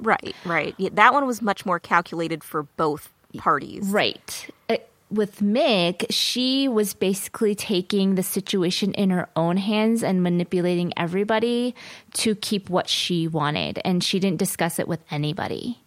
Right, 0.00 0.34
right. 0.44 0.74
Yeah, 0.78 0.90
that 0.94 1.12
one 1.12 1.26
was 1.26 1.42
much 1.42 1.64
more 1.66 1.78
calculated 1.78 2.42
for 2.42 2.62
both 2.62 3.12
parties. 3.36 3.86
Right. 3.86 4.50
It, 4.68 4.88
with 5.10 5.40
Mick, 5.40 6.06
she 6.10 6.68
was 6.68 6.94
basically 6.94 7.54
taking 7.54 8.14
the 8.14 8.22
situation 8.22 8.92
in 8.94 9.10
her 9.10 9.28
own 9.34 9.56
hands 9.56 10.02
and 10.02 10.22
manipulating 10.22 10.92
everybody 10.96 11.74
to 12.14 12.34
keep 12.36 12.70
what 12.70 12.88
she 12.88 13.26
wanted, 13.26 13.80
and 13.84 14.04
she 14.04 14.20
didn't 14.20 14.38
discuss 14.38 14.78
it 14.78 14.86
with 14.86 15.00
anybody. 15.10 15.80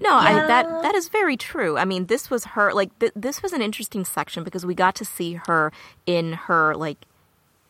No, 0.00 0.14
I, 0.14 0.32
that 0.46 0.82
that 0.82 0.94
is 0.94 1.08
very 1.08 1.36
true. 1.36 1.76
I 1.76 1.84
mean, 1.84 2.06
this 2.06 2.30
was 2.30 2.44
her 2.44 2.72
like 2.72 2.96
th- 3.00 3.12
this 3.16 3.42
was 3.42 3.52
an 3.52 3.62
interesting 3.62 4.04
section 4.04 4.44
because 4.44 4.64
we 4.64 4.74
got 4.74 4.94
to 4.96 5.04
see 5.04 5.40
her 5.46 5.72
in 6.06 6.34
her 6.34 6.76
like 6.76 7.04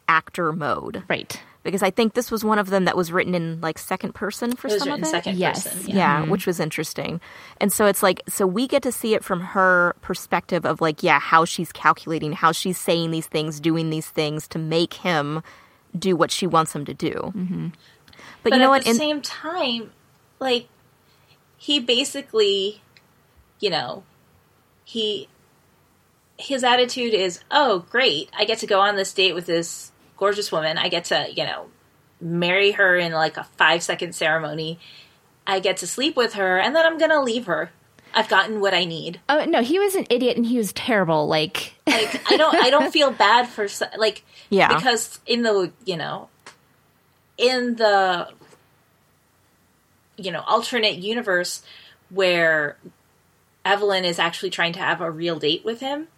actor 0.08 0.52
mode. 0.52 1.04
Right. 1.08 1.40
Because 1.64 1.82
I 1.82 1.90
think 1.90 2.14
this 2.14 2.30
was 2.30 2.44
one 2.44 2.58
of 2.58 2.70
them 2.70 2.84
that 2.86 2.96
was 2.96 3.10
written 3.12 3.34
in 3.34 3.60
like 3.60 3.78
second 3.78 4.14
person 4.14 4.54
for 4.54 4.68
It 4.68 4.74
was 4.74 4.82
some 4.82 4.88
written 4.90 5.04
of 5.04 5.08
it. 5.08 5.10
second 5.10 5.36
Yes. 5.38 5.64
person. 5.64 5.90
Yeah, 5.96 6.20
mm-hmm. 6.22 6.30
which 6.30 6.46
was 6.46 6.60
interesting. 6.60 7.20
And 7.60 7.72
so 7.72 7.86
it's 7.86 8.02
like, 8.02 8.22
so 8.28 8.46
we 8.46 8.66
get 8.68 8.82
to 8.84 8.92
see 8.92 9.14
it 9.14 9.24
from 9.24 9.40
her 9.40 9.94
perspective 10.00 10.64
of 10.64 10.80
like, 10.80 11.02
yeah, 11.02 11.18
how 11.18 11.44
she's 11.44 11.72
calculating, 11.72 12.32
how 12.32 12.52
she's 12.52 12.78
saying 12.78 13.10
these 13.10 13.26
things, 13.26 13.60
doing 13.60 13.90
these 13.90 14.08
things 14.08 14.46
to 14.48 14.58
make 14.58 14.94
him 14.94 15.42
do 15.98 16.16
what 16.16 16.30
she 16.30 16.46
wants 16.46 16.74
him 16.74 16.84
to 16.84 16.94
do. 16.94 17.12
Mm-hmm. 17.12 17.68
But, 18.42 18.50
But 18.50 18.52
you 18.54 18.58
know 18.60 18.66
at 18.66 18.68
what? 18.70 18.84
the 18.84 18.90
In- 18.90 18.96
same 18.96 19.20
time, 19.20 19.90
like 20.38 20.68
he 21.56 21.80
basically, 21.80 22.82
you 23.58 23.68
know, 23.68 24.04
he 24.84 25.28
his 26.38 26.62
attitude 26.62 27.14
is, 27.14 27.40
"Oh, 27.50 27.84
great! 27.90 28.30
I 28.38 28.44
get 28.44 28.58
to 28.58 28.66
go 28.66 28.78
on 28.80 28.94
this 28.94 29.12
date 29.12 29.34
with 29.34 29.46
this 29.46 29.90
gorgeous 30.18 30.52
woman. 30.52 30.76
I 30.78 30.88
get 30.88 31.04
to, 31.06 31.26
you 31.34 31.44
know, 31.44 31.66
marry 32.20 32.72
her 32.72 32.96
in 32.96 33.12
like 33.12 33.36
a 33.36 33.44
five 33.56 33.82
second 33.82 34.14
ceremony. 34.14 34.78
I 35.46 35.60
get 35.60 35.78
to 35.78 35.86
sleep 35.86 36.16
with 36.16 36.34
her, 36.34 36.58
and 36.58 36.76
then 36.76 36.84
I'm 36.84 36.98
gonna 36.98 37.22
leave 37.22 37.46
her. 37.46 37.70
I've 38.14 38.28
gotten 38.28 38.60
what 38.60 38.72
I 38.74 38.84
need. 38.84 39.20
Oh 39.28 39.44
no, 39.44 39.62
he 39.62 39.78
was 39.78 39.94
an 39.94 40.06
idiot 40.10 40.36
and 40.36 40.46
he 40.46 40.56
was 40.58 40.72
terrible. 40.72 41.26
Like, 41.26 41.74
Like 41.86 42.20
I 42.30 42.36
don't, 42.36 42.54
I 42.54 42.70
don't 42.70 42.90
feel 42.98 43.10
bad 43.10 43.48
for 43.48 43.66
like, 43.98 44.24
Yeah. 44.50 44.74
because 44.74 45.20
in 45.26 45.42
the, 45.42 45.72
you 45.84 45.96
know, 45.96 46.28
in 47.36 47.76
the 47.76 48.28
you 50.16 50.32
know 50.32 50.40
alternate 50.46 50.96
universe 50.96 51.62
where 52.10 52.76
Evelyn 53.64 54.04
is 54.06 54.18
actually 54.18 54.50
trying 54.50 54.72
to 54.72 54.80
have 54.80 55.00
a 55.02 55.10
real 55.10 55.38
date 55.38 55.64
with 55.64 55.80
him. 55.80 56.08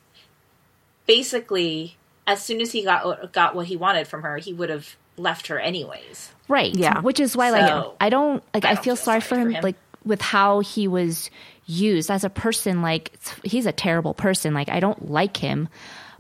Basically, 1.07 1.97
as 2.27 2.43
soon 2.43 2.61
as 2.61 2.73
he 2.73 2.85
got 2.85 3.33
got 3.33 3.55
what 3.55 3.67
he 3.67 3.77
wanted 3.77 4.07
from 4.07 4.23
her, 4.23 4.37
he 4.39 4.53
would 4.53 4.71
have 4.71 4.97
left 5.17 5.49
her 5.49 5.59
anyways. 5.59 6.31
right. 6.49 6.75
Yeah. 6.75 7.01
Which 7.01 7.21
is 7.21 7.37
why, 7.37 7.51
like, 7.51 7.63
I 8.01 8.09
don't, 8.09 8.43
like, 8.55 8.65
I 8.65 8.71
I, 8.71 8.75
don't 8.75 8.85
feel, 8.85 8.95
feel 8.95 8.97
sorry, 8.97 9.21
sorry 9.21 9.21
for 9.21 9.29
for 9.29 9.41
him, 9.41 9.51
him. 9.53 9.63
like, 9.63 9.77
with 10.05 10.23
how 10.23 10.61
he 10.61 10.89
was 10.89 11.31
used 11.67 12.11
as 12.11 12.25
a 12.25 12.31
person. 12.31 12.81
Like, 12.81 13.13
he's 13.45 13.67
a 13.67 13.73
terrible 13.73 14.15
person. 14.15 14.55
Like, 14.55 14.69
I 14.71 14.81
don't 14.81 15.11
like 15.11 15.37
him. 15.37 15.69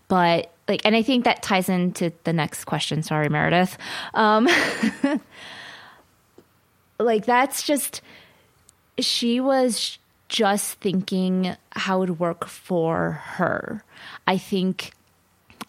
But, 0.08 0.52
like, 0.68 0.82
and 0.84 0.94
I 0.94 1.02
think 1.02 1.24
that 1.24 1.42
ties 1.42 1.68
into 1.68 2.12
the 2.24 2.32
next 2.32 2.64
question. 2.64 3.02
Sorry, 3.02 3.28
Meredith. 3.28 3.78
Um, 4.12 4.48
like, 6.98 7.24
that's 7.24 7.62
just, 7.62 8.02
she 8.98 9.40
was 9.40 9.98
just 10.28 10.74
thinking 10.80 11.56
how 11.70 11.96
it 12.02 12.10
would 12.10 12.20
work 12.20 12.46
for 12.46 13.12
her. 13.12 13.82
I 14.26 14.36
think 14.36 14.92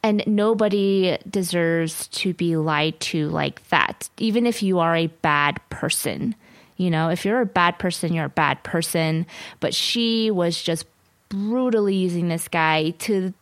and 0.03 0.23
nobody 0.25 1.17
deserves 1.29 2.07
to 2.07 2.33
be 2.33 2.55
lied 2.55 2.99
to 2.99 3.29
like 3.29 3.67
that 3.69 4.09
even 4.17 4.45
if 4.45 4.63
you 4.63 4.79
are 4.79 4.95
a 4.95 5.07
bad 5.07 5.59
person 5.69 6.35
you 6.81 6.89
know? 6.89 7.09
If 7.09 7.25
you're 7.25 7.41
a 7.41 7.45
bad 7.45 7.77
person 7.77 8.13
you're 8.13 8.25
a 8.25 8.29
bad 8.29 8.63
person. 8.63 9.27
But 9.59 9.73
she 9.73 10.31
was 10.31 10.61
just 10.61 10.85
brutally 11.29 11.95
using 11.95 12.27
this 12.27 12.47
guy 12.47 12.89
to 13.05 13.33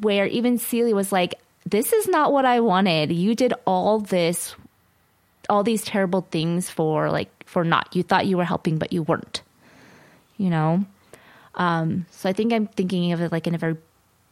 where 0.00 0.26
even 0.26 0.58
Celia 0.58 0.94
was 0.94 1.12
like 1.12 1.34
this 1.66 1.92
is 1.92 2.08
not 2.08 2.32
what 2.32 2.44
I 2.44 2.60
wanted. 2.60 3.12
You 3.12 3.34
did 3.34 3.52
all 3.66 4.00
this 4.00 4.56
all 5.48 5.62
these 5.62 5.84
terrible 5.84 6.26
things 6.30 6.70
for 6.70 7.10
like 7.10 7.30
for 7.44 7.62
not 7.62 7.94
you 7.94 8.02
thought 8.02 8.26
you 8.26 8.36
were 8.36 8.44
helping 8.44 8.78
but 8.78 8.92
you 8.92 9.02
weren't 9.02 9.42
you 10.38 10.48
know? 10.48 10.84
Um 11.54 12.06
so 12.10 12.28
I 12.28 12.32
think 12.32 12.52
I'm 12.52 12.66
thinking 12.66 13.12
of 13.12 13.20
it 13.20 13.30
like 13.30 13.46
in 13.46 13.54
a 13.54 13.58
very 13.58 13.76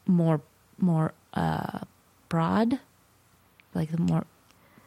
more 0.07 0.41
more 0.78 1.12
uh 1.35 1.80
broad 2.28 2.78
like 3.74 3.91
the 3.91 3.99
more 3.99 4.24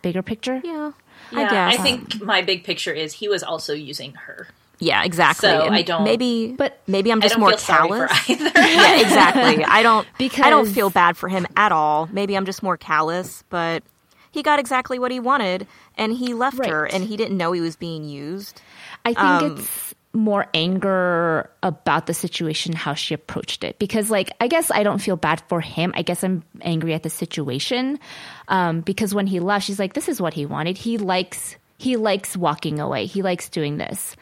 bigger 0.02 0.22
picture. 0.22 0.62
Yeah, 0.64 0.92
Yeah, 1.32 1.40
I 1.40 1.50
guess. 1.50 1.80
I 1.80 1.84
think 1.84 2.22
my 2.22 2.42
big 2.42 2.64
picture 2.64 2.94
is 2.94 3.14
he 3.14 3.28
was 3.28 3.44
also 3.44 3.74
using 3.74 4.14
her. 4.14 4.48
yeah, 4.80 5.04
exactly. 5.04 5.50
So 5.50 5.66
And 5.66 5.76
I 5.76 5.82
don't- 5.82 6.04
Maybe, 6.04 6.54
But- 6.58 6.80
maybe 6.88 7.12
I'm 7.12 7.20
just 7.20 7.38
more 7.38 7.50
feel 7.58 7.76
callous. 7.76 8.30
yeah, 8.30 9.00
exactly. 9.02 9.66
I 9.68 9.82
don't 9.84 10.08
because 10.18 10.46
I 10.46 10.50
don't 10.50 10.68
feel 10.68 10.90
bad 10.90 11.18
for 11.18 11.28
him 11.30 11.46
at 11.58 11.72
all. 11.72 12.08
Maybe 12.12 12.36
I'm 12.38 12.46
just 12.46 12.62
more 12.64 12.78
callous, 12.78 13.44
but 13.50 13.84
he 14.32 14.44
got 14.44 14.60
exactly 14.60 15.00
what 15.00 15.12
he 15.12 15.20
wanted 15.20 15.68
and 15.98 16.14
he 16.14 16.34
left 16.34 16.64
her 16.66 16.86
and 16.86 17.04
he 17.04 17.18
didn't 17.18 17.36
know 17.38 17.52
he 17.52 17.60
was 17.62 17.76
being 17.76 18.04
used. 18.06 18.62
I 19.04 19.10
think 19.14 19.18
Um, 19.52 19.58
it's 19.58 19.94
more 20.18 20.48
anger 20.54 21.50
about 21.62 22.08
the 22.08 22.14
situation, 22.14 22.74
how 22.74 22.94
she 22.94 23.14
approached 23.14 23.64
it. 23.64 23.78
Because, 23.80 24.10
like, 24.10 24.32
I 24.42 24.48
guess 24.48 24.72
I 24.72 24.84
don't 24.84 25.00
feel 25.00 25.16
bad 25.16 25.42
for 25.48 25.62
him. 25.62 25.94
I 25.96 26.02
guess 26.02 26.24
I'm 26.24 26.44
angry 26.62 26.94
at 26.94 27.04
the 27.04 27.10
situation. 27.10 28.00
Um, 28.48 28.82
because 28.82 29.14
when 29.14 29.28
he 29.28 29.40
left, 29.40 29.66
she's 29.66 29.80
like, 29.80 29.94
"This 29.94 30.10
is 30.10 30.20
what 30.20 30.34
he 30.34 30.46
wanted. 30.46 30.78
He 30.78 30.98
likes." 30.98 31.56
He 31.80 31.96
likes 31.96 32.36
walking 32.36 32.80
away. 32.80 33.06
He 33.06 33.22
likes 33.22 33.50
doing 33.50 33.78
this. 33.78 34.16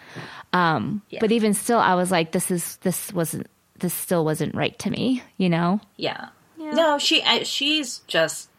Um, 0.52 1.02
Yeah. 1.10 1.20
But 1.22 1.32
even 1.32 1.54
still, 1.54 1.80
I 1.80 1.96
was 1.96 2.12
like, 2.12 2.34
"This 2.34 2.52
is 2.52 2.76
this 2.78 3.14
wasn't 3.14 3.48
this 3.80 3.94
still 3.94 4.26
wasn't 4.26 4.54
right 4.56 4.78
to 4.80 4.90
me." 4.90 5.24
You 5.38 5.50
know? 5.50 5.80
Yeah. 5.96 6.30
Yeah. 6.58 6.72
No, 6.72 6.98
she 6.98 7.24
I, 7.24 7.44
she's 7.44 8.00
just 8.08 8.50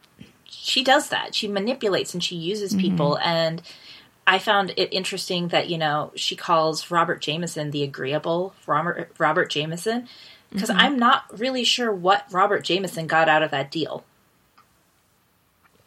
she 0.48 0.82
does 0.82 1.10
that. 1.10 1.34
She 1.34 1.46
manipulates 1.46 2.14
and 2.14 2.24
she 2.24 2.36
uses 2.36 2.74
people 2.74 3.18
and 3.18 3.60
I 4.26 4.38
found 4.40 4.72
it 4.76 4.92
interesting 4.92 5.48
that, 5.48 5.68
you 5.70 5.78
know, 5.78 6.10
she 6.16 6.34
calls 6.34 6.90
Robert 6.90 7.20
Jamison 7.20 7.70
the 7.70 7.82
agreeable 7.84 8.54
Robert 8.66 9.12
Robert 9.18 9.50
Jamison 9.50 10.08
because 10.50 10.70
I'm 10.70 10.98
not 10.98 11.24
really 11.38 11.64
sure 11.64 11.92
what 11.92 12.24
Robert 12.32 12.64
Jamison 12.64 13.06
got 13.06 13.28
out 13.28 13.42
of 13.42 13.50
that 13.52 13.70
deal. 13.70 14.04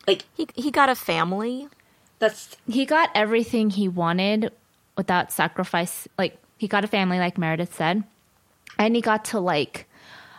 Like 0.07 0.25
He 0.35 0.47
he 0.55 0.71
got 0.71 0.89
a 0.89 0.95
family. 0.95 1.67
that's 2.19 2.55
he 2.67 2.85
got 2.85 3.09
everything 3.15 3.69
he 3.69 3.87
wanted 3.87 4.51
without 4.97 5.31
sacrifice 5.31 6.07
like 6.17 6.37
he 6.57 6.67
got 6.67 6.83
a 6.83 6.87
family 6.87 7.19
like 7.19 7.37
meredith 7.37 7.73
said 7.75 8.03
and 8.77 8.95
he 8.95 9.01
got 9.01 9.23
to 9.25 9.39
like 9.39 9.87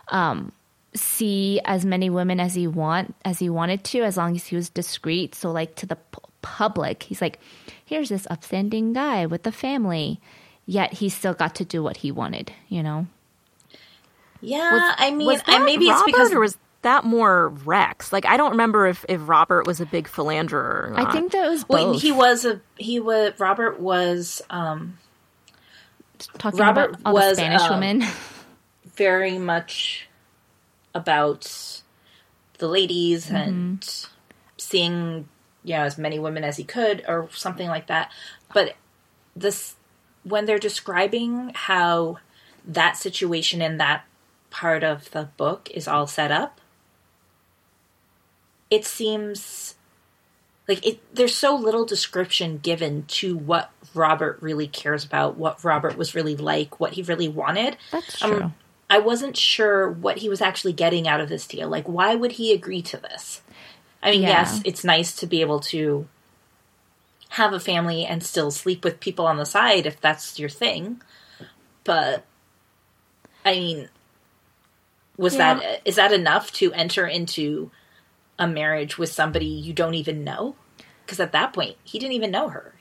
um 0.09 0.51
see 0.93 1.59
as 1.65 1.85
many 1.85 2.09
women 2.09 2.39
as 2.39 2.53
he 2.53 2.67
want 2.67 3.15
as 3.25 3.39
he 3.39 3.49
wanted 3.49 3.83
to 3.83 4.01
as 4.03 4.17
long 4.17 4.35
as 4.35 4.45
he 4.47 4.55
was 4.55 4.69
discreet 4.69 5.33
so 5.33 5.51
like 5.51 5.73
to 5.75 5.85
the 5.85 5.95
p- 5.95 6.19
public. 6.41 7.03
He's 7.03 7.21
like 7.21 7.39
here's 7.85 8.09
this 8.09 8.27
upstanding 8.29 8.93
guy 8.93 9.25
with 9.25 9.45
a 9.47 9.51
family. 9.51 10.19
Yet 10.65 10.93
he 10.93 11.09
still 11.09 11.33
got 11.33 11.55
to 11.55 11.65
do 11.65 11.83
what 11.83 11.97
he 11.97 12.11
wanted 12.11 12.53
you 12.69 12.83
know? 12.83 13.07
Yeah, 14.41 14.73
Was- 14.73 14.95
I 14.97 15.11
mean, 15.11 15.39
I, 15.45 15.59
maybe 15.59 15.87
Robert 15.87 16.01
it's 16.01 16.05
because 16.05 16.33
or 16.33 16.39
was 16.39 16.57
that 16.81 17.03
more 17.03 17.49
Rex? 17.49 18.11
Like 18.11 18.25
I 18.25 18.37
don't 18.37 18.51
remember 18.51 18.87
if, 18.87 19.05
if 19.07 19.27
Robert 19.27 19.67
was 19.67 19.79
a 19.81 19.85
big 19.85 20.07
philanderer. 20.07 20.93
Or 20.93 20.99
i 20.99 21.11
think 21.11 21.31
that 21.31 21.49
was 21.49 21.67
well, 21.69 21.93
both. 21.93 22.01
he 22.01 22.11
was 22.11 22.45
a 22.45 22.59
he 22.77 22.99
was 22.99 23.33
Robert 23.39 23.79
was 23.79 24.41
um 24.49 24.97
talking 26.37 26.59
Robert 26.59 26.95
about 26.95 27.01
all 27.05 27.13
was, 27.13 27.29
the 27.31 27.35
spanish 27.35 27.61
um, 27.61 27.79
women. 27.79 28.03
very 28.95 29.37
much 29.37 30.09
about 30.93 31.81
the 32.57 32.67
ladies 32.67 33.29
and 33.29 34.05
seeing 34.57 35.27
you 35.63 35.75
know 35.75 35.83
as 35.83 35.97
many 35.97 36.19
women 36.19 36.43
as 36.43 36.57
he 36.57 36.63
could 36.63 37.03
or 37.07 37.29
something 37.31 37.67
like 37.67 37.87
that 37.87 38.11
but 38.53 38.75
this 39.35 39.75
when 40.23 40.45
they're 40.45 40.59
describing 40.59 41.51
how 41.53 42.17
that 42.65 42.97
situation 42.97 43.61
in 43.61 43.77
that 43.77 44.05
part 44.49 44.83
of 44.83 45.09
the 45.11 45.29
book 45.37 45.69
is 45.73 45.87
all 45.87 46.07
set 46.07 46.31
up 46.31 46.59
it 48.69 48.85
seems 48.85 49.75
like 50.67 50.85
it 50.85 51.01
there's 51.13 51.35
so 51.35 51.55
little 51.55 51.85
description 51.85 52.57
given 52.57 53.03
to 53.03 53.35
what 53.35 53.71
Robert 53.93 54.37
really 54.41 54.67
cares 54.67 55.03
about, 55.03 55.35
what 55.35 55.61
Robert 55.65 55.97
was 55.97 56.15
really 56.15 56.37
like, 56.37 56.79
what 56.79 56.93
he 56.93 57.01
really 57.01 57.27
wanted. 57.27 57.75
that's 57.91 58.23
Um, 58.23 58.31
true 58.31 58.51
I 58.91 58.99
wasn't 58.99 59.37
sure 59.37 59.89
what 59.89 60.17
he 60.17 60.27
was 60.27 60.41
actually 60.41 60.73
getting 60.73 61.07
out 61.07 61.21
of 61.21 61.29
this 61.29 61.47
deal. 61.47 61.69
Like, 61.69 61.87
why 61.87 62.13
would 62.13 62.33
he 62.33 62.51
agree 62.51 62.81
to 62.81 62.97
this? 62.97 63.40
I 64.03 64.11
mean, 64.11 64.21
Yeah. 64.23 64.29
yes, 64.29 64.61
it's 64.65 64.83
nice 64.83 65.15
to 65.17 65.27
be 65.27 65.41
able 65.41 65.59
to 65.61 66.07
have 67.29 67.53
a 67.53 67.59
family 67.59 68.05
and 68.05 68.23
still 68.23 68.51
sleep 68.51 68.83
with 68.83 68.99
people 68.99 69.25
on 69.25 69.37
the 69.37 69.45
side 69.45 69.85
if 69.85 70.01
that's 70.01 70.37
your 70.39 70.49
thing. 70.49 71.01
But, 71.83 72.25
I 73.45 73.53
mean, 73.53 73.89
was 75.17 75.35
Yeah. 75.35 75.55
that 75.55 75.81
is 75.85 75.95
that 75.95 76.11
enough 76.11 76.51
to 76.53 76.73
enter 76.73 77.05
into 77.07 77.71
a 78.39 78.47
marriage 78.47 78.97
with 78.97 79.11
somebody 79.11 79.45
you 79.45 79.71
don't 79.73 79.93
even 79.93 80.23
know? 80.23 80.55
Because 81.05 81.19
at 81.19 81.31
that 81.33 81.53
point, 81.53 81.77
he 81.83 81.99
didn't 81.99 82.13
even 82.13 82.31
know 82.31 82.49
her. 82.49 82.73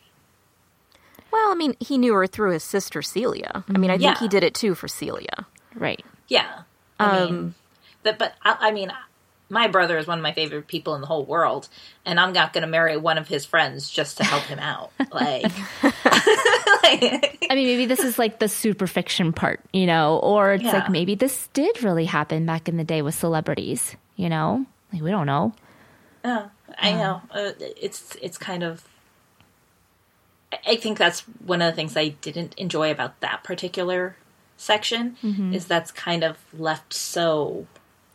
Well, 1.31 1.53
I 1.53 1.55
mean, 1.55 1.77
he 1.81 1.97
knew 1.99 2.15
her 2.15 2.27
through 2.27 2.53
his 2.53 2.65
sister 2.65 3.03
Celia. 3.03 3.65
I 3.73 3.79
mean, 3.79 3.91
I 3.91 3.95
think 3.99 4.03
Yeah. 4.15 4.19
he 4.19 4.27
did 4.29 4.43
it 4.43 4.55
too 4.55 4.75
for 4.75 4.89
Celia. 4.89 5.47
right 5.75 6.05
Yeah. 6.29 6.63
I 6.99 7.19
Um, 7.21 7.27
mean, 7.35 7.55
but, 8.03 8.19
but 8.19 8.35
I, 8.43 8.57
I 8.61 8.71
mean, 8.73 8.93
my 9.51 9.67
brother 9.69 9.99
is 9.99 10.07
one 10.07 10.19
of 10.19 10.23
my 10.23 10.33
favorite 10.33 10.67
people 10.69 10.95
in 10.95 11.01
the 11.03 11.07
whole 11.07 11.25
world, 11.25 11.69
and 12.07 12.19
I'm 12.19 12.33
not 12.33 12.53
going 12.55 12.63
to 12.63 12.69
marry 12.69 12.97
one 12.97 13.19
of 13.19 13.29
his 13.29 13.45
friends 13.45 13.91
just 13.91 14.17
to 14.19 14.25
help 14.25 14.45
him 14.45 14.59
out. 14.61 14.93
Like, 15.13 15.45
I 17.51 17.55
mean, 17.55 17.67
maybe 17.67 17.87
this 17.87 18.01
is 18.01 18.19
like 18.19 18.39
the 18.39 18.49
super 18.49 18.87
fiction 18.87 19.33
part, 19.33 19.61
you 19.73 19.87
know, 19.87 20.19
or 20.23 20.55
it's 20.55 20.65
Yeah. 20.65 20.73
like 20.73 20.89
maybe 20.91 21.15
this 21.15 21.49
did 21.53 21.83
really 21.83 22.05
happen 22.07 22.47
back 22.47 22.69
in 22.69 22.77
the 22.77 22.85
day 22.85 23.03
with 23.03 23.15
celebrities, 23.15 23.97
you 24.17 24.29
know? 24.29 24.65
Like, 24.93 25.03
we 25.03 25.11
don't 25.11 25.27
know. 25.27 25.53
uh, 26.25 26.49
I 26.79 26.93
know 26.93 27.23
uh, 27.33 27.53
it's 27.59 28.17
it's 28.23 28.39
kind 28.39 28.63
of. 28.63 28.85
I- 30.53 30.59
I 30.73 30.77
think 30.77 30.99
that's 30.99 31.21
one 31.45 31.63
of 31.63 31.71
the 31.71 31.77
things 31.77 31.97
I 31.97 32.09
didn't 32.09 32.55
enjoy 32.59 32.91
about 32.91 33.21
that 33.21 33.45
particular 33.45 34.17
section 34.57 35.17
is 35.55 35.67
that's 35.67 35.91
kind 35.93 36.23
of 36.25 36.39
left 36.53 36.93
so 36.93 37.67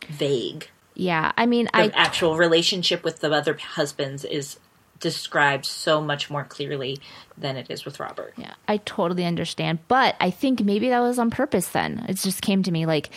vague. 0.08 0.68
Yeah. 0.96 1.32
I 1.36 1.46
mean, 1.46 1.66
The 1.66 1.76
I, 1.76 1.90
actual 1.94 2.36
relationship 2.36 3.04
with 3.04 3.20
the 3.20 3.30
other 3.32 3.54
husbands 3.54 4.24
is 4.24 4.58
described 4.98 5.66
so 5.66 6.00
much 6.00 6.30
more 6.30 6.44
clearly 6.44 6.98
than 7.36 7.56
it 7.56 7.70
is 7.70 7.84
with 7.84 8.00
Robert. 8.00 8.32
yeah, 8.38 8.54
I 8.66 8.78
totally 8.78 9.24
understand. 9.26 9.78
But 9.88 10.16
I 10.20 10.30
think 10.30 10.62
maybe 10.64 10.88
that 10.88 11.00
was 11.00 11.18
on 11.18 11.30
purpose 11.30 11.68
then. 11.68 12.06
It 12.08 12.14
just 12.16 12.40
came 12.40 12.62
to 12.62 12.70
me 12.70 12.86
like, 12.86 13.10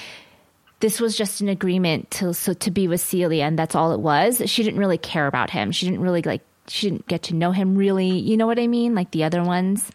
this 0.82 1.00
was 1.00 1.18
just 1.18 1.42
an 1.42 1.50
agreement 1.50 2.12
to 2.12 2.34
so 2.34 2.54
to 2.54 2.72
be 2.72 2.88
with 2.88 3.02
Celia, 3.02 3.44
and 3.46 3.58
that's 3.58 3.76
all 3.76 3.94
it 3.94 4.00
was. 4.00 4.42
She 4.46 4.64
didn't 4.64 4.80
really 4.80 4.98
care 4.98 5.28
about 5.28 5.50
him. 5.50 5.72
She 5.72 5.86
didn't 5.86 6.02
really 6.02 6.22
like. 6.22 6.42
She 6.68 6.90
didn't 6.90 7.08
get 7.08 7.24
to 7.24 7.36
know 7.36 7.52
him 7.52 7.76
really. 7.76 8.18
You 8.20 8.38
know 8.38 8.48
what 8.48 8.60
I 8.60 8.68
mean? 8.68 8.96
Like 8.96 9.12
the 9.12 9.24
other 9.24 9.44
ones. 9.44 9.90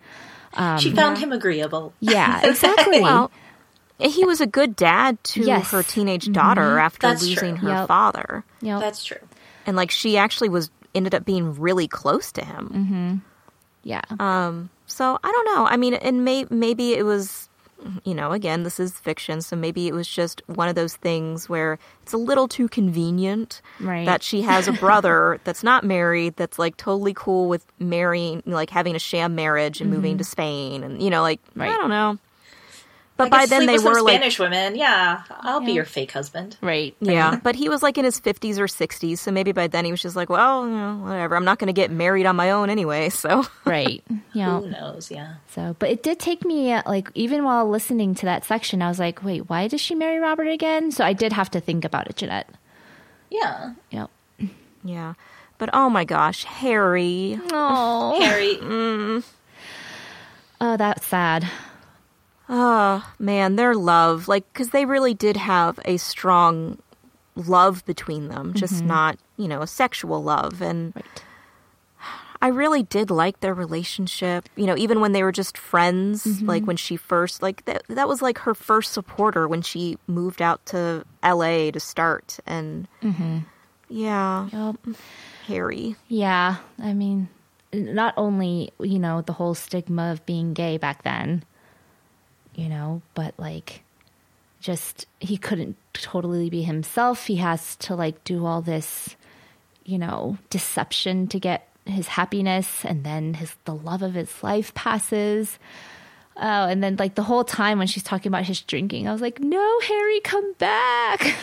she 0.54 0.90
um, 0.90 0.96
found 0.96 1.18
him 1.18 1.32
agreeable. 1.32 1.94
Yeah, 2.00 2.40
exactly. 2.44 3.00
Well, 3.00 3.30
he 3.98 4.24
was 4.24 4.40
a 4.40 4.46
good 4.46 4.76
dad 4.76 5.22
to 5.24 5.42
Yes. 5.44 5.70
her 5.70 5.82
teenage 5.82 6.24
mm-hmm. 6.24 6.32
daughter 6.32 6.78
after 6.78 7.08
That's 7.08 7.22
losing 7.22 7.56
true. 7.56 7.68
her 7.68 7.76
Yep. 7.80 7.88
father. 7.88 8.44
you 8.60 8.68
know, 8.68 8.80
That's 8.80 9.04
true. 9.04 9.18
And 9.66 9.76
like 9.76 9.90
she 9.90 10.16
actually 10.18 10.48
was 10.48 10.70
ended 10.94 11.14
up 11.14 11.24
being 11.24 11.54
really 11.58 11.88
close 11.88 12.30
to 12.32 12.44
him. 12.44 12.68
Mm-hmm. 12.72 13.14
yeah. 13.82 14.02
Um. 14.18 14.70
So 14.86 15.18
I 15.24 15.32
don't 15.32 15.44
know. 15.56 15.66
I 15.66 15.76
mean, 15.76 15.94
and 15.94 16.24
may, 16.24 16.46
maybe 16.50 16.92
it 16.94 17.04
was, 17.04 17.48
you 18.04 18.14
know, 18.14 18.32
again, 18.32 18.62
this 18.62 18.78
is 18.78 18.92
fiction, 18.92 19.40
so 19.40 19.56
maybe 19.56 19.88
it 19.88 19.94
was 19.94 20.06
just 20.06 20.42
one 20.46 20.68
of 20.68 20.74
those 20.74 20.94
things 20.96 21.48
where 21.48 21.78
it's 22.02 22.12
a 22.12 22.18
little 22.18 22.46
too 22.46 22.68
convenient 22.68 23.60
Right. 23.80 24.06
that 24.06 24.22
she 24.22 24.42
has 24.42 24.68
a 24.68 24.72
brother 24.72 25.40
that's 25.44 25.62
not 25.64 25.84
married, 25.84 26.36
that's 26.36 26.58
like 26.58 26.76
totally 26.76 27.14
cool 27.14 27.48
with 27.48 27.64
marrying, 27.78 28.42
like 28.46 28.70
having 28.70 28.94
a 28.94 28.98
sham 28.98 29.34
marriage 29.34 29.80
and 29.80 29.90
moving 29.90 30.12
mm-hmm. 30.12 30.18
to 30.18 30.24
Spain, 30.24 30.84
and 30.84 31.02
you 31.02 31.10
know, 31.10 31.22
like 31.22 31.40
I 31.58 31.68
don't 31.76 31.90
know. 31.90 32.18
But 33.16 33.26
I 33.26 33.30
by 33.30 33.38
guess 33.40 33.50
then 33.50 33.60
sleep 33.60 33.66
they 33.68 33.72
with 33.74 33.82
some 33.82 33.92
were 33.92 34.02
like, 34.02 34.16
Spanish 34.16 34.38
women. 34.40 34.74
Yeah, 34.74 35.22
I'll 35.30 35.60
be 35.60 35.72
your 35.72 35.84
fake 35.84 36.10
husband. 36.10 36.56
right. 36.60 36.96
yeah. 37.00 37.38
But 37.44 37.54
he 37.54 37.68
was 37.68 37.82
like 37.82 37.96
in 37.96 38.04
his 38.04 38.18
fifties 38.18 38.58
or 38.58 38.66
sixties, 38.66 39.20
so 39.20 39.30
maybe 39.30 39.52
by 39.52 39.68
then 39.68 39.84
he 39.84 39.92
was 39.92 40.02
just 40.02 40.16
like, 40.16 40.28
well, 40.28 40.66
you 40.66 40.74
know, 40.74 40.96
whatever. 40.96 41.36
I'm 41.36 41.44
not 41.44 41.60
going 41.60 41.68
to 41.68 41.72
get 41.72 41.92
married 41.92 42.26
on 42.26 42.34
my 42.34 42.50
own 42.50 42.70
anyway, 42.70 43.10
so. 43.10 43.44
Right. 43.64 44.02
Yeah. 44.32 44.60
Who 44.60 44.68
knows? 44.68 45.10
Yeah. 45.10 45.34
So, 45.48 45.74
but 45.78 45.90
it 45.90 46.02
did 46.02 46.18
take 46.18 46.44
me 46.44 46.72
uh, 46.72 46.82
like 46.86 47.08
even 47.14 47.44
while 47.44 47.68
listening 47.68 48.14
to 48.16 48.26
that 48.26 48.44
section, 48.44 48.82
I 48.82 48.88
was 48.88 48.98
like, 48.98 49.24
wait, 49.24 49.48
why 49.48 49.68
does 49.68 49.80
she 49.80 49.94
marry 49.94 50.18
Robert 50.18 50.48
again? 50.48 50.90
So 50.90 51.04
I 51.04 51.12
did 51.12 51.32
have 51.32 51.50
to 51.52 51.60
think 51.60 51.84
about 51.84 52.08
it, 52.08 52.16
Jeanette. 52.16 52.48
Yeah. 53.30 53.74
Yep. 53.90 54.10
Yeah. 54.82 55.14
But 55.58 55.70
oh 55.72 55.88
my 55.88 56.04
gosh, 56.04 56.44
Harry. 56.44 57.38
Oh, 57.52 58.20
Harry. 58.20 58.58
oh, 60.60 60.76
that's 60.76 61.06
sad. 61.06 61.48
Oh, 62.48 63.10
man, 63.18 63.56
their 63.56 63.74
love, 63.74 64.28
like, 64.28 64.50
because 64.52 64.70
they 64.70 64.84
really 64.84 65.14
did 65.14 65.36
have 65.36 65.80
a 65.84 65.96
strong 65.96 66.78
love 67.34 67.84
between 67.86 68.28
them, 68.28 68.52
just 68.54 68.74
mm-hmm. 68.74 68.88
not, 68.88 69.18
you 69.36 69.48
know, 69.48 69.62
a 69.62 69.66
sexual 69.66 70.22
love. 70.22 70.60
And 70.60 70.94
Right. 70.94 71.22
I 72.42 72.48
really 72.48 72.82
did 72.82 73.10
like 73.10 73.40
their 73.40 73.54
relationship, 73.54 74.50
you 74.54 74.66
know, 74.66 74.76
even 74.76 75.00
when 75.00 75.12
they 75.12 75.22
were 75.22 75.32
just 75.32 75.56
friends, 75.56 76.26
like 76.42 76.60
mm-hmm. 76.60 76.66
when 76.66 76.76
she 76.76 76.98
first, 76.98 77.40
like, 77.40 77.64
that, 77.64 77.84
that 77.88 78.06
was 78.06 78.20
like 78.20 78.36
her 78.40 78.54
first 78.54 78.92
supporter 78.92 79.48
when 79.48 79.62
she 79.62 79.96
moved 80.06 80.42
out 80.42 80.64
to 80.66 81.06
LA 81.24 81.70
to 81.70 81.80
start. 81.80 82.38
And, 82.46 82.86
mm-hmm. 83.02 83.38
Yeah. 83.88 84.48
Yep. 84.52 84.96
Harry. 85.46 85.96
Yeah, 86.08 86.56
I 86.78 86.92
mean, 86.92 87.28
not 87.72 88.12
only, 88.18 88.72
you 88.78 88.98
know, 88.98 89.22
the 89.22 89.32
whole 89.32 89.54
stigma 89.54 90.12
of 90.12 90.26
being 90.26 90.52
gay 90.52 90.76
back 90.76 91.02
then, 91.02 91.44
you 92.54 92.68
know, 92.68 93.02
but 93.14 93.34
like 93.38 93.82
just 94.60 95.06
he 95.20 95.36
couldn't 95.36 95.76
totally 95.92 96.50
be 96.50 96.62
himself. 96.62 97.26
He 97.26 97.36
has 97.36 97.76
to 97.76 97.94
like 97.94 98.22
do 98.24 98.46
all 98.46 98.62
this, 98.62 99.16
you 99.84 99.98
know, 99.98 100.38
deception 100.50 101.26
to 101.28 101.38
get 101.38 101.68
his 101.84 102.08
happiness 102.08 102.84
and 102.84 103.04
then 103.04 103.34
his 103.34 103.54
the 103.64 103.74
love 103.74 104.02
of 104.02 104.14
his 104.14 104.42
life 104.42 104.72
passes. 104.74 105.58
Oh, 106.36 106.66
and 106.66 106.82
then 106.82 106.96
like 106.96 107.14
the 107.14 107.22
whole 107.22 107.44
time 107.44 107.78
when 107.78 107.86
she's 107.86 108.02
talking 108.02 108.28
about 108.28 108.44
his 108.44 108.60
drinking, 108.60 109.06
I 109.06 109.12
was 109.12 109.20
like, 109.20 109.38
"No, 109.40 109.80
Harry, 109.80 110.20
come 110.20 110.54
back." 110.54 111.36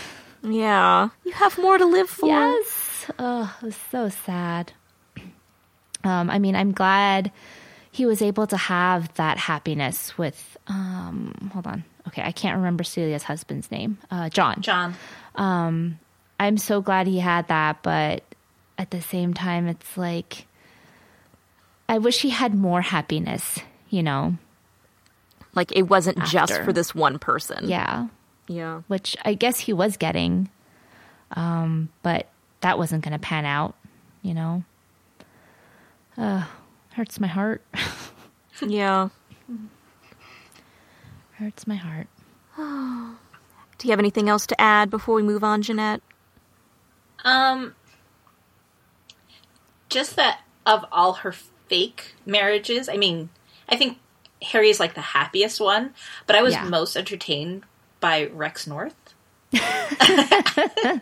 Yeah. 0.44 1.10
You 1.24 1.32
have 1.34 1.58
more 1.58 1.78
to 1.78 1.86
live 1.86 2.10
for. 2.10 2.28
Yes. 2.28 3.12
Oh, 3.20 3.56
it 3.62 3.66
was 3.66 3.78
so 3.92 4.10
sad. 4.10 4.74
Um, 6.04 6.30
I 6.30 6.40
mean, 6.40 6.56
I'm 6.56 6.72
glad 6.72 7.32
he 7.92 8.06
was 8.06 8.22
able 8.22 8.48
to 8.48 8.58
have 8.58 9.14
that 9.16 9.38
happiness 9.38 10.18
with. 10.18 10.58
Um, 10.68 11.52
hold 11.54 11.68
on. 11.68 11.84
Okay, 12.08 12.24
I 12.24 12.32
can't 12.32 12.58
remember 12.58 12.84
Celia's 12.84 13.24
husband's 13.24 13.70
name. 13.70 13.98
Uh, 14.10 14.30
John. 14.30 14.62
John. 14.62 14.96
I'm 16.40 16.58
so 16.58 16.82
glad 16.82 17.06
he 17.06 17.20
had 17.20 17.50
that, 17.50 17.84
but 17.84 18.24
at 18.78 18.90
the 18.90 19.02
same 19.02 19.34
time, 19.34 19.68
it's 19.68 19.98
like 19.98 20.48
I 21.88 22.00
wish 22.00 22.22
he 22.22 22.30
had 22.30 22.56
more 22.56 22.82
happiness. 22.82 23.60
You 23.90 24.04
know? 24.04 24.38
Like 25.54 25.74
it 25.76 25.84
wasn't 25.84 26.24
just 26.26 26.62
for 26.62 26.72
this 26.72 26.96
one 26.96 27.20
person. 27.20 27.68
Yeah. 27.68 28.08
Yeah. 28.48 28.82
Which 28.88 29.18
I 29.26 29.34
guess 29.34 29.60
he 29.60 29.74
was 29.74 29.98
getting, 29.98 30.50
um, 31.32 31.90
but 32.04 32.28
that 32.62 32.78
wasn't 32.78 33.04
going 33.04 33.14
to 33.14 33.20
pan 33.20 33.46
out. 33.46 33.76
You 34.22 34.34
know? 34.34 34.64
Uh, 36.18 36.46
hurts 36.94 37.20
my 37.20 37.28
heart. 37.28 37.64
Yeah. 38.64 39.10
hurts 41.40 41.66
my 41.66 41.76
heart. 41.76 42.08
Do 42.58 43.88
you 43.88 43.92
have 43.92 43.98
anything 44.00 44.30
else 44.30 44.46
to 44.48 44.62
add 44.62 44.92
before 44.92 45.16
we 45.16 45.24
move 45.24 45.44
on, 45.44 45.64
Jeanette? 45.64 46.02
Um, 47.24 47.74
just 49.90 50.16
that 50.16 50.42
of 50.68 50.86
all 50.92 51.14
her 51.14 51.32
fake 51.70 52.14
marriages, 52.26 52.88
I 52.88 52.98
mean, 52.98 53.30
I 53.68 53.78
think 53.78 53.98
Harry 54.44 54.70
is 54.70 54.80
like 54.80 54.94
the 54.94 55.02
happiest 55.02 55.60
one, 55.60 55.96
but 56.28 56.36
I 56.36 56.44
was 56.44 56.54
Yeah. 56.54 56.66
most 56.66 56.96
entertained 56.96 57.64
by 58.00 58.26
Rex 58.28 58.68
North. 58.68 58.94
I 59.54 61.02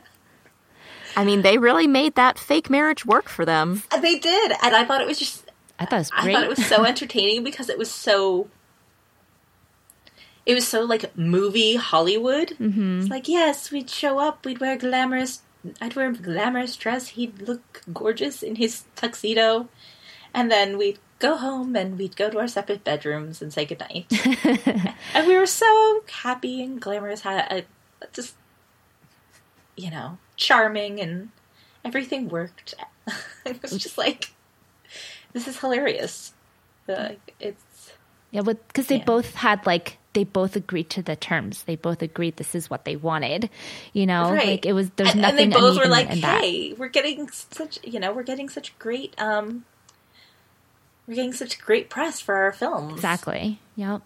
mean, 1.25 1.41
they 1.41 1.57
really 1.57 1.87
made 1.87 2.15
that 2.15 2.39
fake 2.39 2.69
marriage 2.69 3.05
work 3.05 3.27
for 3.27 3.43
them. 3.43 3.83
Uh, 3.91 3.99
They 3.99 4.17
did, 4.19 4.53
and 4.63 4.75
I 4.75 4.85
thought 4.85 5.01
it 5.01 5.07
was 5.07 5.19
just 5.19 5.48
I 5.79 5.85
thought 5.85 5.95
it 5.95 5.99
was 5.99 6.11
I 6.13 6.33
thought 6.33 6.43
it 6.43 6.49
was 6.49 6.65
so 6.65 6.85
entertaining 6.85 7.43
because 7.43 7.69
it 7.69 7.77
was 7.77 7.89
so. 7.89 8.47
It 10.45 10.53
was 10.53 10.67
so 10.67 10.81
like 10.81 11.15
movie 11.17 11.75
Hollywood. 11.75 12.49
Mm-hmm. 12.59 13.01
It's 13.01 13.09
like 13.09 13.27
yes, 13.27 13.71
we'd 13.71 13.89
show 13.89 14.19
up, 14.19 14.45
we'd 14.45 14.59
wear 14.59 14.77
glamorous. 14.77 15.41
I'd 15.81 15.95
wear 15.95 16.09
a 16.09 16.13
glamorous 16.13 16.75
dress. 16.75 17.09
He'd 17.09 17.41
look 17.41 17.81
gorgeous 17.93 18.43
in 18.43 18.55
his 18.55 18.83
tuxedo, 18.95 19.69
and 20.33 20.51
then 20.51 20.77
we'd 20.77 20.99
go 21.19 21.35
home 21.35 21.75
and 21.75 21.97
we'd 21.97 22.15
go 22.15 22.29
to 22.29 22.39
our 22.39 22.47
separate 22.47 22.83
bedrooms 22.83 23.41
and 23.41 23.53
say 23.53 23.65
goodnight. 23.65 24.05
and 25.13 25.27
we 25.27 25.37
were 25.37 25.45
so 25.45 26.01
happy 26.09 26.63
and 26.63 26.81
glamorous. 26.81 27.23
Just, 28.13 28.35
you 29.75 29.91
know, 29.91 30.17
charming 30.37 31.01
and 31.01 31.29
everything 31.83 32.29
worked. 32.29 32.73
it 33.45 33.61
was 33.61 33.71
just 33.77 33.97
like 33.97 34.31
this 35.33 35.47
is 35.47 35.59
hilarious. 35.59 36.33
Like 36.87 37.35
it's 37.39 37.91
Yeah, 38.31 38.41
because 38.41 38.87
they 38.87 38.97
Yeah. 38.97 39.05
both 39.05 39.35
had 39.35 39.65
like 39.65 39.97
they 40.13 40.23
both 40.23 40.55
agreed 40.55 40.89
to 40.91 41.03
the 41.03 41.15
terms. 41.15 41.63
They 41.63 41.75
both 41.75 42.01
agreed 42.01 42.37
this 42.37 42.55
is 42.55 42.69
what 42.69 42.83
they 42.83 42.95
wanted. 42.95 43.49
You 43.93 44.07
know, 44.07 44.31
right. 44.31 44.47
like 44.47 44.65
it 44.65 44.73
was. 44.73 44.89
There's 44.95 45.11
and, 45.11 45.21
nothing. 45.21 45.39
and 45.45 45.53
they 45.53 45.59
both 45.59 45.77
were 45.77 45.87
like, 45.87 46.09
that. 46.09 46.41
"Hey, 46.43 46.73
we're 46.73 46.87
getting 46.89 47.29
such 47.29 47.79
you 47.83 47.99
know 47.99 48.11
we're 48.11 48.23
getting 48.23 48.49
such 48.49 48.77
great 48.79 49.13
um 49.21 49.65
we're 51.07 51.15
getting 51.15 51.33
such 51.33 51.59
great 51.59 51.89
press 51.89 52.19
for 52.19 52.35
our 52.35 52.51
films." 52.51 52.93
Exactly. 52.93 53.59
Yep. 53.75 54.01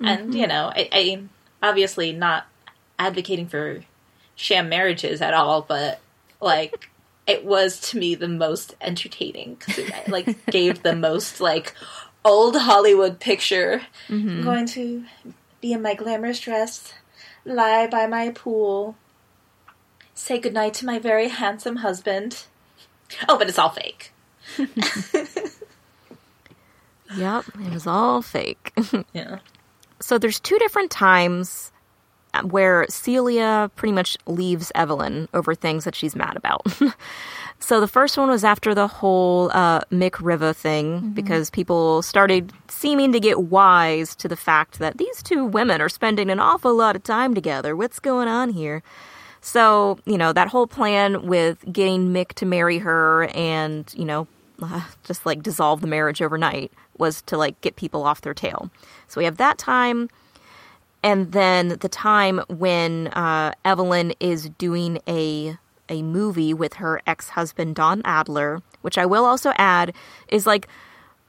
And 0.00 0.34
you 0.34 0.46
know, 0.46 0.72
I, 0.74 0.88
I 0.92 1.22
obviously 1.62 2.12
not 2.12 2.46
advocating 2.98 3.46
for 3.48 3.84
sham 4.34 4.68
marriages 4.68 5.22
at 5.22 5.34
all, 5.34 5.62
but 5.62 6.00
like 6.40 6.90
it 7.26 7.44
was 7.44 7.80
to 7.90 7.98
me 7.98 8.14
the 8.14 8.28
most 8.28 8.74
entertaining 8.80 9.54
because 9.54 9.78
it 9.78 10.08
like 10.08 10.46
gave 10.50 10.82
the 10.82 10.94
most 10.94 11.40
like 11.40 11.74
old 12.24 12.56
Hollywood 12.56 13.20
picture. 13.20 13.82
Mm-hmm. 14.08 14.28
I'm 14.28 14.42
going 14.42 14.66
to 14.66 15.04
be 15.60 15.72
in 15.72 15.82
my 15.82 15.94
glamorous 15.94 16.40
dress, 16.40 16.92
lie 17.44 17.86
by 17.86 18.06
my 18.06 18.30
pool, 18.30 18.96
say 20.14 20.38
goodnight 20.38 20.74
to 20.74 20.86
my 20.86 20.98
very 20.98 21.28
handsome 21.28 21.76
husband. 21.76 22.44
Oh, 23.28 23.38
but 23.38 23.48
it's 23.48 23.58
all 23.58 23.70
fake. 23.70 24.12
Yep, 27.16 27.44
it 27.60 27.72
was 27.72 27.86
all 27.86 28.22
fake. 28.22 28.72
Yeah. 29.12 29.38
so 30.00 30.18
there's 30.18 30.40
two 30.40 30.58
different 30.58 30.90
times 30.90 31.71
where 32.42 32.86
Celia 32.88 33.70
pretty 33.76 33.92
much 33.92 34.16
leaves 34.26 34.72
Evelyn 34.74 35.28
over 35.34 35.54
things 35.54 35.84
that 35.84 35.94
she's 35.94 36.16
mad 36.16 36.36
about. 36.36 36.66
so 37.58 37.80
the 37.80 37.88
first 37.88 38.16
one 38.16 38.28
was 38.28 38.44
after 38.44 38.74
the 38.74 38.86
whole 38.86 39.50
uh, 39.52 39.80
Mick 39.92 40.18
Riva 40.20 40.54
thing, 40.54 41.10
because 41.10 41.50
people 41.50 42.02
started 42.02 42.52
seeming 42.68 43.12
to 43.12 43.20
get 43.20 43.44
wise 43.44 44.16
to 44.16 44.28
the 44.28 44.36
fact 44.36 44.78
that 44.78 44.98
these 44.98 45.22
two 45.22 45.44
women 45.44 45.80
are 45.80 45.88
spending 45.88 46.30
an 46.30 46.40
awful 46.40 46.74
lot 46.74 46.96
of 46.96 47.02
time 47.02 47.34
together. 47.34 47.76
What's 47.76 48.00
going 48.00 48.28
on 48.28 48.50
here? 48.50 48.82
So, 49.42 49.98
you 50.06 50.16
know, 50.16 50.32
that 50.32 50.48
whole 50.48 50.68
plan 50.68 51.26
with 51.26 51.64
getting 51.70 52.12
Mick 52.12 52.34
to 52.34 52.46
marry 52.46 52.78
her 52.78 53.24
and, 53.34 53.92
you 53.96 54.04
know, 54.04 54.28
uh, 54.62 54.82
just 55.02 55.26
like 55.26 55.42
dissolve 55.42 55.80
the 55.80 55.88
marriage 55.88 56.22
overnight 56.22 56.72
was 56.98 57.22
to 57.22 57.36
like 57.36 57.60
get 57.60 57.74
people 57.74 58.04
off 58.04 58.20
their 58.20 58.34
tail. 58.34 58.70
So 59.08 59.20
we 59.20 59.24
have 59.24 59.38
that 59.38 59.58
time. 59.58 60.08
And 61.02 61.32
then 61.32 61.68
the 61.80 61.88
time 61.88 62.40
when 62.48 63.08
uh, 63.08 63.52
Evelyn 63.64 64.12
is 64.20 64.48
doing 64.50 64.98
a 65.08 65.56
a 65.88 66.00
movie 66.02 66.54
with 66.54 66.74
her 66.74 67.02
ex 67.06 67.30
husband 67.30 67.74
Don 67.74 68.00
Adler, 68.04 68.62
which 68.82 68.96
I 68.96 69.04
will 69.04 69.24
also 69.24 69.52
add 69.56 69.92
is 70.28 70.46
like 70.46 70.68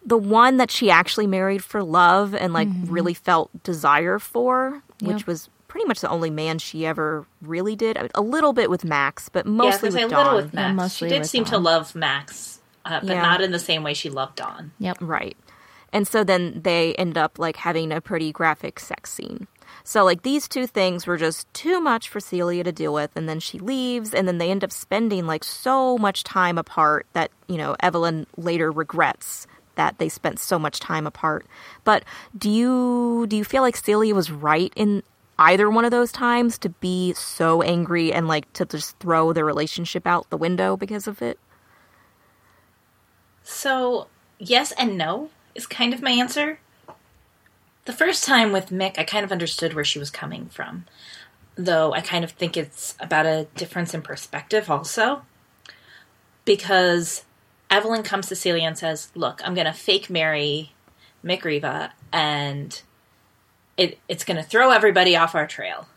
the 0.05 0.17
one 0.17 0.57
that 0.57 0.69
she 0.69 0.89
actually 0.91 1.27
married 1.27 1.63
for 1.63 1.83
love 1.83 2.33
and 2.35 2.53
like 2.53 2.67
really 2.85 3.13
felt 3.15 3.49
desire 3.63 4.19
for, 4.19 4.81
which 5.01 5.19
Yep. 5.19 5.27
was 5.27 5.49
pretty 5.67 5.87
much 5.87 6.01
the 6.01 6.09
only 6.09 6.29
man 6.29 6.59
she 6.59 6.85
ever 6.85 7.25
really 7.41 7.75
did. 7.75 7.97
I 7.97 8.01
mean, 8.03 8.11
a 8.15 8.21
little 8.21 8.53
bit 8.53 8.69
with 8.69 8.85
Max, 8.85 9.27
but 9.27 9.45
mostly 9.47 9.89
because 9.89 9.95
with 10.03 10.11
Don. 10.11 10.23
little 10.25 10.35
with 10.43 10.53
Max. 10.53 10.75
mostly 10.75 11.07
she 11.07 11.13
did 11.13 11.21
with 11.21 11.29
seem 11.29 11.45
to 11.45 11.57
love 11.57 11.95
Max, 11.95 12.59
uh, 12.85 12.99
but 12.99 13.09
Yeah. 13.09 13.21
not 13.21 13.41
in 13.41 13.51
the 13.51 13.59
same 13.59 13.81
way 13.81 13.93
she 13.95 14.09
loved 14.09 14.35
Don. 14.35 14.71
Yep. 14.79 14.97
Right. 15.01 15.35
And 15.91 16.07
so 16.07 16.23
then 16.23 16.61
they 16.63 16.93
end 16.95 17.17
up 17.17 17.37
like 17.39 17.55
having 17.57 17.91
a 17.91 18.01
pretty 18.01 18.31
graphic 18.31 18.79
sex 18.79 19.11
scene. 19.11 19.47
So 19.83 20.05
like 20.05 20.21
these 20.21 20.47
two 20.47 20.65
things 20.65 21.05
were 21.05 21.17
just 21.17 21.51
too 21.53 21.81
much 21.81 22.07
for 22.07 22.19
Celia 22.19 22.63
to 22.63 22.71
deal 22.71 22.93
with 22.93 23.11
and 23.15 23.27
then 23.27 23.39
she 23.39 23.59
leaves 23.59 24.13
and 24.13 24.27
then 24.27 24.37
they 24.37 24.49
end 24.49 24.63
up 24.63 24.71
spending 24.71 25.27
like 25.27 25.43
so 25.43 25.97
much 25.97 26.23
time 26.23 26.57
apart 26.57 27.05
that, 27.13 27.31
you 27.47 27.57
know, 27.57 27.75
Evelyn 27.81 28.25
later 28.37 28.71
regrets 28.71 29.45
that 29.75 29.97
they 29.97 30.07
spent 30.07 30.39
so 30.39 30.57
much 30.57 30.79
time 30.79 31.05
apart. 31.05 31.45
But 31.83 32.05
do 32.37 32.49
you 32.49 33.25
do 33.27 33.35
you 33.35 33.43
feel 33.43 33.61
like 33.61 33.75
Celia 33.75 34.15
was 34.15 34.31
right 34.31 34.71
in 34.75 35.03
either 35.37 35.69
one 35.69 35.83
of 35.83 35.91
those 35.91 36.11
times 36.11 36.57
to 36.59 36.69
be 36.69 37.13
so 37.13 37.61
angry 37.61 38.13
and 38.13 38.27
like 38.27 38.51
to 38.53 38.65
just 38.65 38.97
throw 38.99 39.33
the 39.33 39.43
relationship 39.43 40.07
out 40.07 40.29
the 40.29 40.37
window 40.37 40.77
because 40.77 41.07
of 41.07 41.21
it? 41.21 41.39
So, 43.43 44.07
yes 44.39 44.71
and 44.73 44.97
no 44.97 45.29
is 45.53 45.67
kind 45.67 45.93
of 45.93 46.01
my 46.01 46.11
answer. 46.11 46.59
The 47.85 47.93
first 47.93 48.23
time 48.23 48.51
with 48.51 48.69
Mick, 48.69 48.97
I 48.97 49.03
kind 49.03 49.25
of 49.25 49.31
understood 49.31 49.73
where 49.73 49.83
she 49.83 49.99
was 49.99 50.09
coming 50.09 50.47
from. 50.47 50.85
Though 51.55 51.93
I 51.93 52.01
kind 52.01 52.23
of 52.23 52.31
think 52.31 52.55
it's 52.55 52.95
about 52.99 53.25
a 53.25 53.47
difference 53.55 53.93
in 53.93 54.01
perspective 54.01 54.69
also. 54.69 55.23
Because 56.45 57.25
Evelyn 57.69 58.03
comes 58.03 58.27
to 58.27 58.35
Celia 58.35 58.63
and 58.63 58.77
says, 58.77 59.11
Look, 59.15 59.41
I'm 59.43 59.53
going 59.53 59.67
to 59.67 59.73
fake 59.73 60.09
marry 60.09 60.71
Mick 61.23 61.43
Riva, 61.43 61.93
and 62.11 62.81
it, 63.77 63.97
it's 64.07 64.23
going 64.23 64.37
to 64.37 64.43
throw 64.43 64.71
everybody 64.71 65.15
off 65.15 65.35
our 65.35 65.47
trail. 65.47 65.87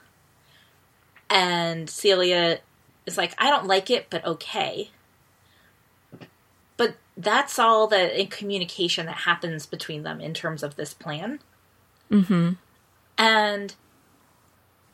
And 1.28 1.90
Celia 1.90 2.60
is 3.06 3.16
like, 3.16 3.34
I 3.38 3.50
don't 3.50 3.66
like 3.66 3.90
it, 3.90 4.06
but 4.10 4.24
okay 4.24 4.90
but 6.76 6.96
that's 7.16 7.58
all 7.58 7.86
the 7.86 8.26
communication 8.30 9.06
that 9.06 9.16
happens 9.18 9.66
between 9.66 10.02
them 10.02 10.20
in 10.20 10.34
terms 10.34 10.62
of 10.62 10.76
this 10.76 10.92
plan. 10.92 11.40
Mm-hmm. 12.10 12.52
And 13.18 13.74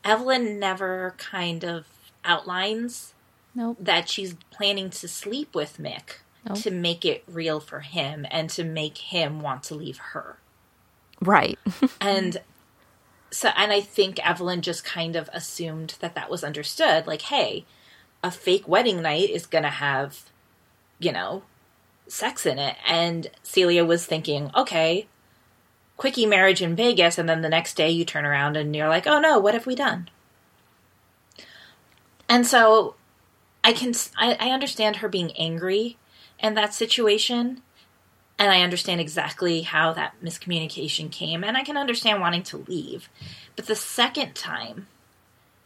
Evelyn 0.03 0.59
never 0.59 1.15
kind 1.17 1.63
of 1.63 1.87
outlines 2.25 3.13
Nope. 3.55 3.77
that 3.79 4.09
she's 4.09 4.35
planning 4.51 4.89
to 4.91 5.07
sleep 5.07 5.53
with 5.53 5.77
Mick 5.77 6.19
Nope. 6.47 6.59
to 6.59 6.71
make 6.71 7.05
it 7.05 7.23
real 7.27 7.59
for 7.59 7.81
him 7.81 8.25
and 8.31 8.49
to 8.51 8.63
make 8.63 8.97
him 8.97 9.41
want 9.41 9.63
to 9.63 9.75
leave 9.75 9.97
her. 9.97 10.37
Right. 11.21 11.59
And 12.01 12.41
so, 13.31 13.49
and 13.55 13.71
I 13.71 13.81
think 13.81 14.23
Evelyn 14.25 14.61
just 14.61 14.85
kind 14.85 15.15
of 15.15 15.27
assumed 15.33 15.95
that 16.01 16.13
that 16.13 16.29
was 16.29 16.43
understood. 16.43 17.07
Like, 17.07 17.23
hey, 17.23 17.65
a 18.23 18.29
fake 18.29 18.67
wedding 18.67 19.01
night 19.01 19.29
is 19.31 19.47
going 19.47 19.63
to 19.63 19.69
have, 19.69 20.29
you 20.99 21.11
know, 21.11 21.41
sex 22.07 22.45
in 22.45 22.59
it. 22.59 22.75
And 22.87 23.31
Celia 23.41 23.85
was 23.85 24.05
thinking, 24.05 24.51
okay, 24.55 25.07
quickie 25.97 26.25
marriage 26.25 26.61
in 26.61 26.75
Vegas. 26.75 27.17
And 27.17 27.27
then 27.27 27.41
the 27.41 27.49
next 27.49 27.75
day 27.75 27.89
you 27.89 28.05
turn 28.05 28.25
around 28.25 28.57
and 28.57 28.75
you're 28.75 28.89
like, 28.89 29.07
oh 29.07 29.19
no, 29.19 29.39
what 29.39 29.53
have 29.53 29.65
we 29.65 29.75
done? 29.75 30.09
And 32.27 32.47
so 32.47 32.95
I 33.63 33.73
can, 33.73 33.93
I, 34.17 34.35
I 34.39 34.49
understand 34.49 34.97
her 34.97 35.09
being 35.09 35.31
angry 35.37 35.97
in 36.39 36.55
that 36.55 36.73
situation 36.73 37.61
and 38.39 38.51
I 38.51 38.61
understand 38.61 38.99
exactly 38.99 39.61
how 39.61 39.93
that 39.93 40.15
miscommunication 40.23 41.11
came, 41.11 41.43
and 41.43 41.55
I 41.55 41.63
can 41.63 41.77
understand 41.77 42.19
wanting 42.19 42.43
to 42.43 42.57
leave. 42.57 43.09
But 43.55 43.67
the 43.67 43.75
second 43.75 44.33
time, 44.33 44.87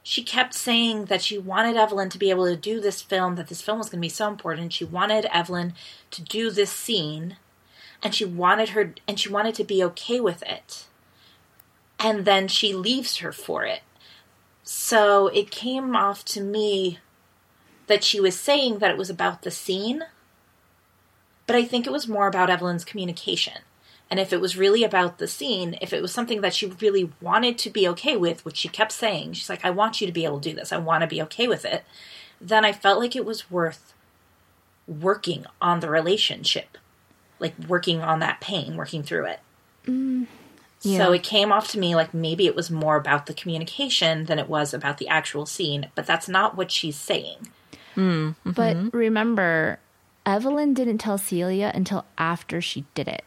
she 0.04 0.24
kept 0.24 0.54
saying 0.54 1.06
that 1.06 1.22
she 1.22 1.38
wanted 1.38 1.78
Evelyn 1.78 2.10
to 2.10 2.18
be 2.18 2.30
able 2.30 2.46
to 2.46 2.56
do 2.56 2.80
this 2.80 3.02
film, 3.02 3.36
that 3.36 3.48
this 3.48 3.62
film 3.62 3.78
was 3.78 3.90
going 3.90 4.00
to 4.00 4.06
be 4.06 4.10
so 4.10 4.28
important. 4.28 4.74
She 4.74 4.86
wanted 4.86 5.26
Evelyn 5.32 5.74
to 6.12 6.22
do 6.22 6.52
this 6.52 6.72
scene, 6.72 7.38
and 8.04 8.14
she 8.14 8.26
wanted 8.26 8.70
her, 8.70 8.94
and 9.08 9.20
she 9.20 9.30
wanted 9.30 9.56
to 9.56 9.64
be 9.64 9.84
okay 9.84 10.20
with 10.20 10.44
it. 10.44 10.86
And 12.00 12.26
then 12.26 12.48
she 12.48 12.74
leaves 12.74 13.18
her 13.18 13.32
for 13.32 13.66
it. 13.66 13.82
So 14.64 15.28
it 15.28 15.50
came 15.50 15.96
off 15.96 16.24
to 16.26 16.42
me 16.42 17.00
that 17.88 18.04
she 18.04 18.20
was 18.20 18.40
saying 18.40 18.80
that 18.80 18.92
it 18.92 18.98
was 18.98 19.10
about 19.10 19.42
the 19.42 19.52
scene 19.52 20.04
but 21.48 21.56
I 21.56 21.64
think 21.64 21.88
it 21.88 21.94
was 21.94 22.08
more 22.08 22.28
about 22.28 22.50
Evelyn's 22.50 22.86
communication. 22.86 23.60
And 24.12 24.20
if 24.20 24.32
it 24.32 24.40
was 24.40 24.58
really 24.58 24.84
about 24.84 25.18
the 25.18 25.28
scene, 25.28 25.78
if 25.82 25.92
it 25.92 26.02
was 26.02 26.14
something 26.14 26.42
that 26.42 26.54
she 26.54 26.68
really 26.68 27.12
wanted 27.20 27.58
to 27.60 27.70
be 27.70 27.88
okay 27.90 28.16
with, 28.16 28.46
which 28.46 28.58
she 28.58 28.70
kept 28.70 28.92
saying, 28.92 29.34
she's 29.34 29.50
like, 29.50 29.66
I 29.66 29.70
want 29.70 30.00
you 30.00 30.08
to 30.08 30.14
be 30.14 30.26
able 30.26 30.40
to 30.40 30.50
do 30.50 30.56
this, 30.56 30.72
I 30.72 30.78
want 30.78 31.02
to 31.02 31.08
be 31.08 31.22
okay 31.24 31.48
with 31.48 31.66
it, 31.66 31.84
then 32.40 32.64
I 32.64 32.72
felt 32.72 33.00
like 33.00 33.16
it 33.16 33.26
was 33.26 33.50
worth 33.50 33.94
working 34.88 35.46
on 35.62 35.80
the 35.80 35.90
relationship, 35.90 36.78
like 37.40 37.54
working 37.68 38.02
on 38.02 38.20
that 38.20 38.42
pain, 38.42 38.76
working 38.76 39.04
through 39.04 39.26
it. 39.26 39.40
Mm, 39.86 40.28
yeah. 40.82 40.98
So 40.98 41.14
it 41.14 41.24
came 41.24 41.52
off 41.52 41.70
to 41.70 41.80
me 41.80 41.96
like 41.96 42.14
maybe 42.14 42.46
it 42.46 42.56
was 42.56 42.70
more 42.70 42.96
about 42.96 43.26
the 43.26 43.34
communication 43.34 44.26
than 44.26 44.40
it 44.40 44.48
was 44.48 44.74
about 44.74 44.98
the 44.98 45.08
actual 45.08 45.46
scene, 45.46 45.90
but 45.96 46.06
that's 46.06 46.30
not 46.30 46.56
what 46.56 46.72
she's 46.72 46.96
saying. 46.96 47.50
Hmm, 47.96 48.32
but 48.46 48.76
mm-hmm. 48.76 48.96
remember, 48.96 49.80
Evelyn 50.26 50.74
didn't 50.74 51.00
tell 51.00 51.18
Celia 51.18 51.72
until 51.74 52.06
after 52.18 52.62
she 52.62 52.86
did 52.94 53.08
it. 53.08 53.24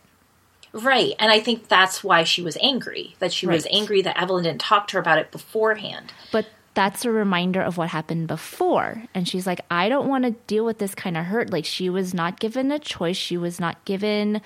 Right. 0.73 1.15
And 1.19 1.33
I 1.33 1.41
think 1.41 1.69
that's 1.69 2.05
why 2.05 2.25
she 2.25 2.43
was 2.43 2.57
angry. 2.61 3.17
That 3.19 3.33
she 3.33 3.47
was 3.47 3.67
angry 3.71 4.03
that 4.03 4.21
Evelyn 4.21 4.45
didn't 4.45 4.61
talk 4.61 4.87
to 4.89 4.97
her 4.97 5.01
about 5.01 5.19
it 5.19 5.33
beforehand. 5.33 6.13
But 6.31 6.47
that's 6.75 7.05
a 7.05 7.11
reminder 7.11 7.61
of 7.61 7.77
what 7.77 7.89
happened 7.89 8.29
before. 8.29 9.03
And 9.15 9.27
she's 9.27 9.47
like, 9.47 9.61
I 9.71 9.89
don't 9.89 10.09
want 10.09 10.25
to 10.25 10.31
deal 10.47 10.65
with 10.65 10.79
this 10.79 10.95
kind 10.95 11.17
of 11.17 11.25
hurt. 11.25 11.51
Like, 11.51 11.65
she 11.65 11.91
was 11.91 12.15
not 12.15 12.39
given 12.39 12.71
a 12.71 12.79
choice. 12.79 13.17
She 13.17 13.37
was 13.37 13.59
not 13.59 13.85
given, 13.85 14.41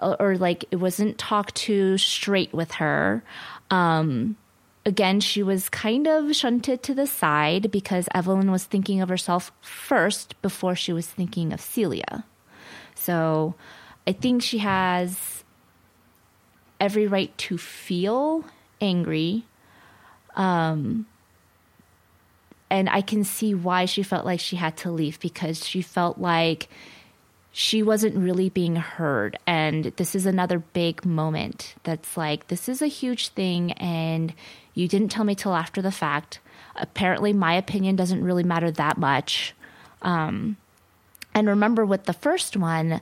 or, 0.00 0.20
or 0.20 0.36
like, 0.38 0.64
it 0.70 0.76
wasn't 0.76 1.18
talked 1.18 1.54
to 1.56 1.98
straight 1.98 2.52
with 2.54 2.72
her. 2.72 3.22
Um, 3.70 4.36
again, 4.86 5.20
she 5.20 5.42
was 5.42 5.68
kind 5.68 6.08
of 6.08 6.34
shunted 6.34 6.82
to 6.84 6.94
the 6.94 7.06
side 7.06 7.70
because 7.70 8.08
Evelyn 8.14 8.50
was 8.50 8.64
thinking 8.64 9.02
of 9.02 9.10
herself 9.10 9.52
first 9.60 10.40
before 10.40 10.74
she 10.74 10.92
was 10.92 11.06
thinking 11.06 11.52
of 11.52 11.60
Celia. 11.60 12.24
So 12.94 13.54
I 14.06 14.12
think 14.12 14.42
she 14.42 14.58
has 14.58 15.44
every 16.80 17.06
right 17.06 17.36
to 17.38 17.58
feel 17.58 18.44
angry 18.80 19.44
and 22.70 22.88
I 22.88 23.00
can 23.00 23.24
see 23.24 23.54
why 23.54 23.84
she 23.84 24.02
felt 24.02 24.24
like 24.24 24.40
she 24.40 24.56
had 24.56 24.76
to 24.78 24.90
leave 24.90 25.18
because 25.20 25.66
she 25.66 25.82
felt 25.82 26.18
like 26.18 26.68
she 27.50 27.82
wasn't 27.82 28.14
really 28.16 28.50
being 28.50 28.76
heard. 28.76 29.38
And 29.46 29.86
this 29.96 30.14
is 30.14 30.26
another 30.26 30.58
big 30.58 31.04
moment 31.04 31.74
that's 31.82 32.16
like, 32.16 32.48
this 32.48 32.68
is 32.68 32.82
a 32.82 32.86
huge 32.86 33.28
thing, 33.28 33.72
and 33.72 34.32
you 34.74 34.86
didn't 34.86 35.08
tell 35.08 35.24
me 35.24 35.34
till 35.34 35.54
after 35.54 35.82
the 35.82 35.90
fact. 35.90 36.40
Apparently, 36.76 37.32
my 37.32 37.54
opinion 37.54 37.96
doesn't 37.96 38.22
really 38.22 38.44
matter 38.44 38.70
that 38.70 38.98
much. 38.98 39.54
Um, 40.02 40.56
and 41.34 41.48
remember, 41.48 41.84
with 41.84 42.04
the 42.04 42.12
first 42.12 42.56
one, 42.56 43.00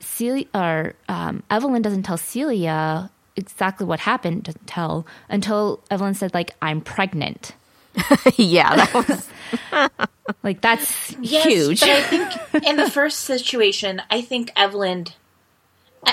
Celia 0.00 0.46
or 0.54 0.94
um, 1.08 1.42
Evelyn 1.50 1.82
doesn't 1.82 2.02
tell 2.02 2.18
Celia 2.18 3.10
exactly 3.36 3.86
what 3.86 4.00
happened. 4.00 4.44
Doesn't 4.44 4.66
tell 4.66 5.06
until 5.28 5.82
Evelyn 5.90 6.14
said, 6.14 6.34
like, 6.34 6.54
"I'm 6.60 6.80
pregnant." 6.80 7.54
yeah, 8.36 8.76
that 8.76 8.94
was 8.94 9.28
Like 10.42 10.60
that's 10.60 11.16
Yes, 11.20 11.44
huge. 11.44 11.80
But 11.80 11.88
I 11.88 12.02
think 12.02 12.64
in 12.66 12.76
the 12.76 12.90
first 12.90 13.20
situation, 13.20 14.02
I 14.10 14.20
think 14.20 14.50
Evelyn, 14.56 15.06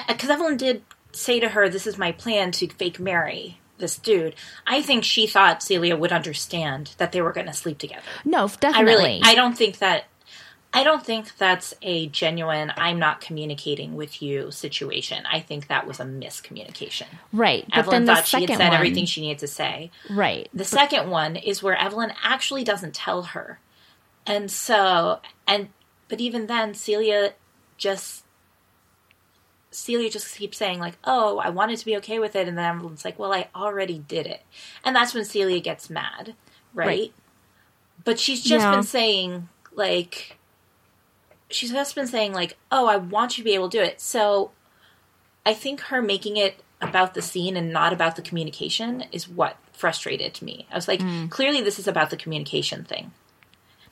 because 0.07 0.29
Evelyn 0.29 0.57
did 0.57 0.83
say 1.11 1.39
to 1.39 1.49
her, 1.49 1.69
"This 1.69 1.85
is 1.85 1.97
my 1.97 2.11
plan 2.11 2.51
to 2.53 2.67
fake 2.67 2.99
marry 2.99 3.59
this 3.77 3.97
dude." 3.97 4.35
I 4.65 4.81
think 4.81 5.03
she 5.03 5.27
thought 5.27 5.63
Celia 5.63 5.97
would 5.97 6.13
understand 6.13 6.95
that 6.97 7.11
they 7.11 7.21
were 7.21 7.33
going 7.33 7.47
to 7.47 7.53
sleep 7.53 7.77
together. 7.77 8.03
no, 8.23 8.47
definitely. 8.47 8.67
I 8.67 8.71
definitely. 8.71 8.93
really, 8.93 9.21
I 9.23 9.35
don't 9.35 9.57
think 9.57 9.79
that. 9.79 10.05
I 10.75 10.83
don't 10.83 11.03
think 11.05 11.35
that's 11.37 11.73
a 11.81 12.07
genuine 12.07 12.71
"I'm 12.77 12.99
not 12.99 13.21
communicating 13.21 13.95
with 13.95 14.21
you" 14.21 14.51
situation. 14.51 15.25
I 15.31 15.39
think 15.39 15.67
that 15.67 15.87
was 15.87 15.99
a 15.99 16.03
miscommunication. 16.05 17.07
right. 17.33 17.65
But 17.69 17.77
Evelyn 17.79 18.05
then 18.05 18.05
the 18.05 18.21
thought 18.21 18.27
she 18.27 18.41
had 18.41 18.49
said 18.57 18.67
one, 18.69 18.73
everything 18.75 19.05
she 19.05 19.21
needed 19.21 19.39
to 19.39 19.47
say. 19.47 19.91
right. 20.09 20.49
The 20.53 20.65
second 20.65 21.09
one 21.09 21.35
is 21.37 21.63
where 21.63 21.75
Evelyn 21.77 22.11
actually 22.23 22.63
doesn't 22.63 22.93
tell 22.93 23.23
her. 23.23 23.59
And 24.27 24.51
so, 24.51 25.19
and, 25.47 25.69
but 26.07 26.19
even 26.19 26.47
then, 26.47 26.73
Celia 26.73 27.33
just, 27.77 28.25
Celia 29.71 30.09
just 30.09 30.35
keeps 30.35 30.57
saying, 30.57 30.79
like, 30.79 30.97
oh, 31.03 31.37
I 31.39 31.49
wanted 31.49 31.77
to 31.79 31.85
be 31.85 31.97
okay 31.97 32.19
with 32.19 32.35
it. 32.35 32.47
And 32.47 32.57
then 32.57 32.65
Evelyn's 32.77 33.05
like, 33.05 33.19
well, 33.19 33.33
I 33.33 33.49
already 33.55 33.99
did 33.99 34.25
it. 34.25 34.41
And 34.83 34.95
that's 34.95 35.13
when 35.13 35.25
Celia 35.25 35.59
gets 35.59 35.89
mad, 35.89 36.35
right? 36.73 36.87
Right. 36.87 37.13
But 38.03 38.19
she's 38.19 38.41
just 38.43 38.63
Yeah. 38.65 38.71
been 38.71 38.83
saying, 38.83 39.49
like, 39.73 40.37
she's 41.49 41.71
just 41.71 41.95
been 41.95 42.07
saying, 42.07 42.33
like, 42.33 42.57
oh, 42.71 42.87
I 42.87 42.97
want 42.97 43.37
you 43.37 43.43
to 43.43 43.45
be 43.45 43.55
able 43.55 43.69
to 43.69 43.77
do 43.77 43.83
it. 43.83 44.01
So 44.01 44.51
I 45.45 45.53
think 45.53 45.81
her 45.81 46.01
making 46.01 46.37
it 46.37 46.61
about 46.81 47.13
the 47.13 47.21
scene 47.21 47.55
and 47.55 47.71
not 47.71 47.93
about 47.93 48.15
the 48.15 48.21
communication 48.21 49.05
is 49.11 49.27
what 49.27 49.57
frustrated 49.71 50.41
me. 50.41 50.67
I 50.71 50.75
was 50.75 50.87
like, 50.87 50.99
mm. 50.99 51.29
clearly 51.29 51.61
this 51.61 51.79
is 51.79 51.87
about 51.87 52.09
the 52.09 52.17
communication 52.17 52.83
thing. 52.83 53.11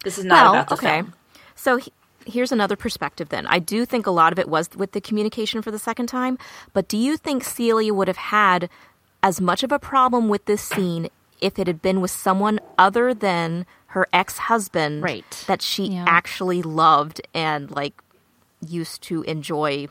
This 0.04 0.18
is 0.18 0.26
not 0.26 0.44
well, 0.44 0.54
about 0.54 0.68
the 0.70 0.74
okay. 0.76 1.02
film. 1.02 1.14
So 1.56 1.78
he- 1.78 1.94
here's 2.26 2.52
another 2.52 2.76
perspective 2.76 3.30
then. 3.30 3.48
I 3.48 3.60
do 3.60 3.86
think 3.86 4.06
a 4.06 4.12
lot 4.12 4.34
of 4.34 4.40
it 4.40 4.50
was 4.50 4.70
with 4.76 4.92
the 4.92 5.02
communication 5.02 5.62
for 5.62 5.72
the 5.72 5.80
second 5.80 6.08
time, 6.08 6.38
but 6.74 6.88
do 6.88 6.98
you 6.98 7.18
think 7.18 7.44
Celia 7.44 7.94
would 7.94 8.08
have 8.08 8.18
had 8.18 8.70
as 9.22 9.40
much 9.40 9.64
of 9.64 9.72
a 9.72 9.80
problem 9.80 10.28
with 10.28 10.46
this 10.46 10.62
scene 10.62 11.10
if 11.42 11.60
it 11.60 11.68
had 11.68 11.82
been 11.82 12.02
with 12.02 12.12
someone 12.12 12.60
other 12.78 13.14
than 13.14 13.66
her 13.94 14.08
ex-husband 14.12 15.04
Right. 15.04 15.44
that 15.48 15.62
she 15.62 15.86
Yeah. 15.88 16.06
actually 16.08 16.62
loved 16.62 17.22
and 17.34 17.70
like 17.72 17.94
used 18.68 19.02
to 19.04 19.22
enjoy 19.24 19.88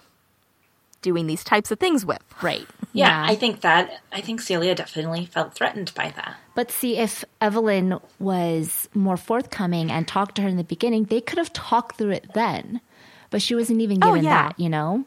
doing 1.03 1.27
these 1.27 1.43
types 1.45 1.71
of 1.71 1.79
things 1.79 2.05
with? 2.05 2.23
Right. 2.43 2.67
Yeah, 2.95 3.25
I 3.27 3.37
think 3.37 3.63
that 3.63 4.03
I 4.13 4.21
think 4.21 4.43
Celia 4.43 4.75
definitely 4.75 5.25
felt 5.25 5.55
threatened 5.55 5.93
by 5.95 6.13
that. 6.15 6.37
But 6.55 6.71
see, 6.71 6.99
if 6.99 7.25
Evelyn 7.41 7.99
was 8.19 8.87
more 8.93 9.17
forthcoming 9.17 9.91
and 9.91 10.07
talked 10.07 10.35
to 10.37 10.43
her 10.43 10.49
in 10.49 10.59
the 10.59 10.63
beginning, 10.65 11.05
they 11.05 11.23
could 11.23 11.39
have 11.39 11.55
talked 11.55 11.97
through 11.97 12.11
it 12.11 12.35
then. 12.35 12.83
But 13.31 13.41
she 13.41 13.55
wasn't 13.55 13.81
even 13.81 14.05
Oh, 14.05 14.09
given 14.09 14.25
yeah. 14.25 14.49
that, 14.49 14.61
you 14.61 14.69
know? 14.69 15.07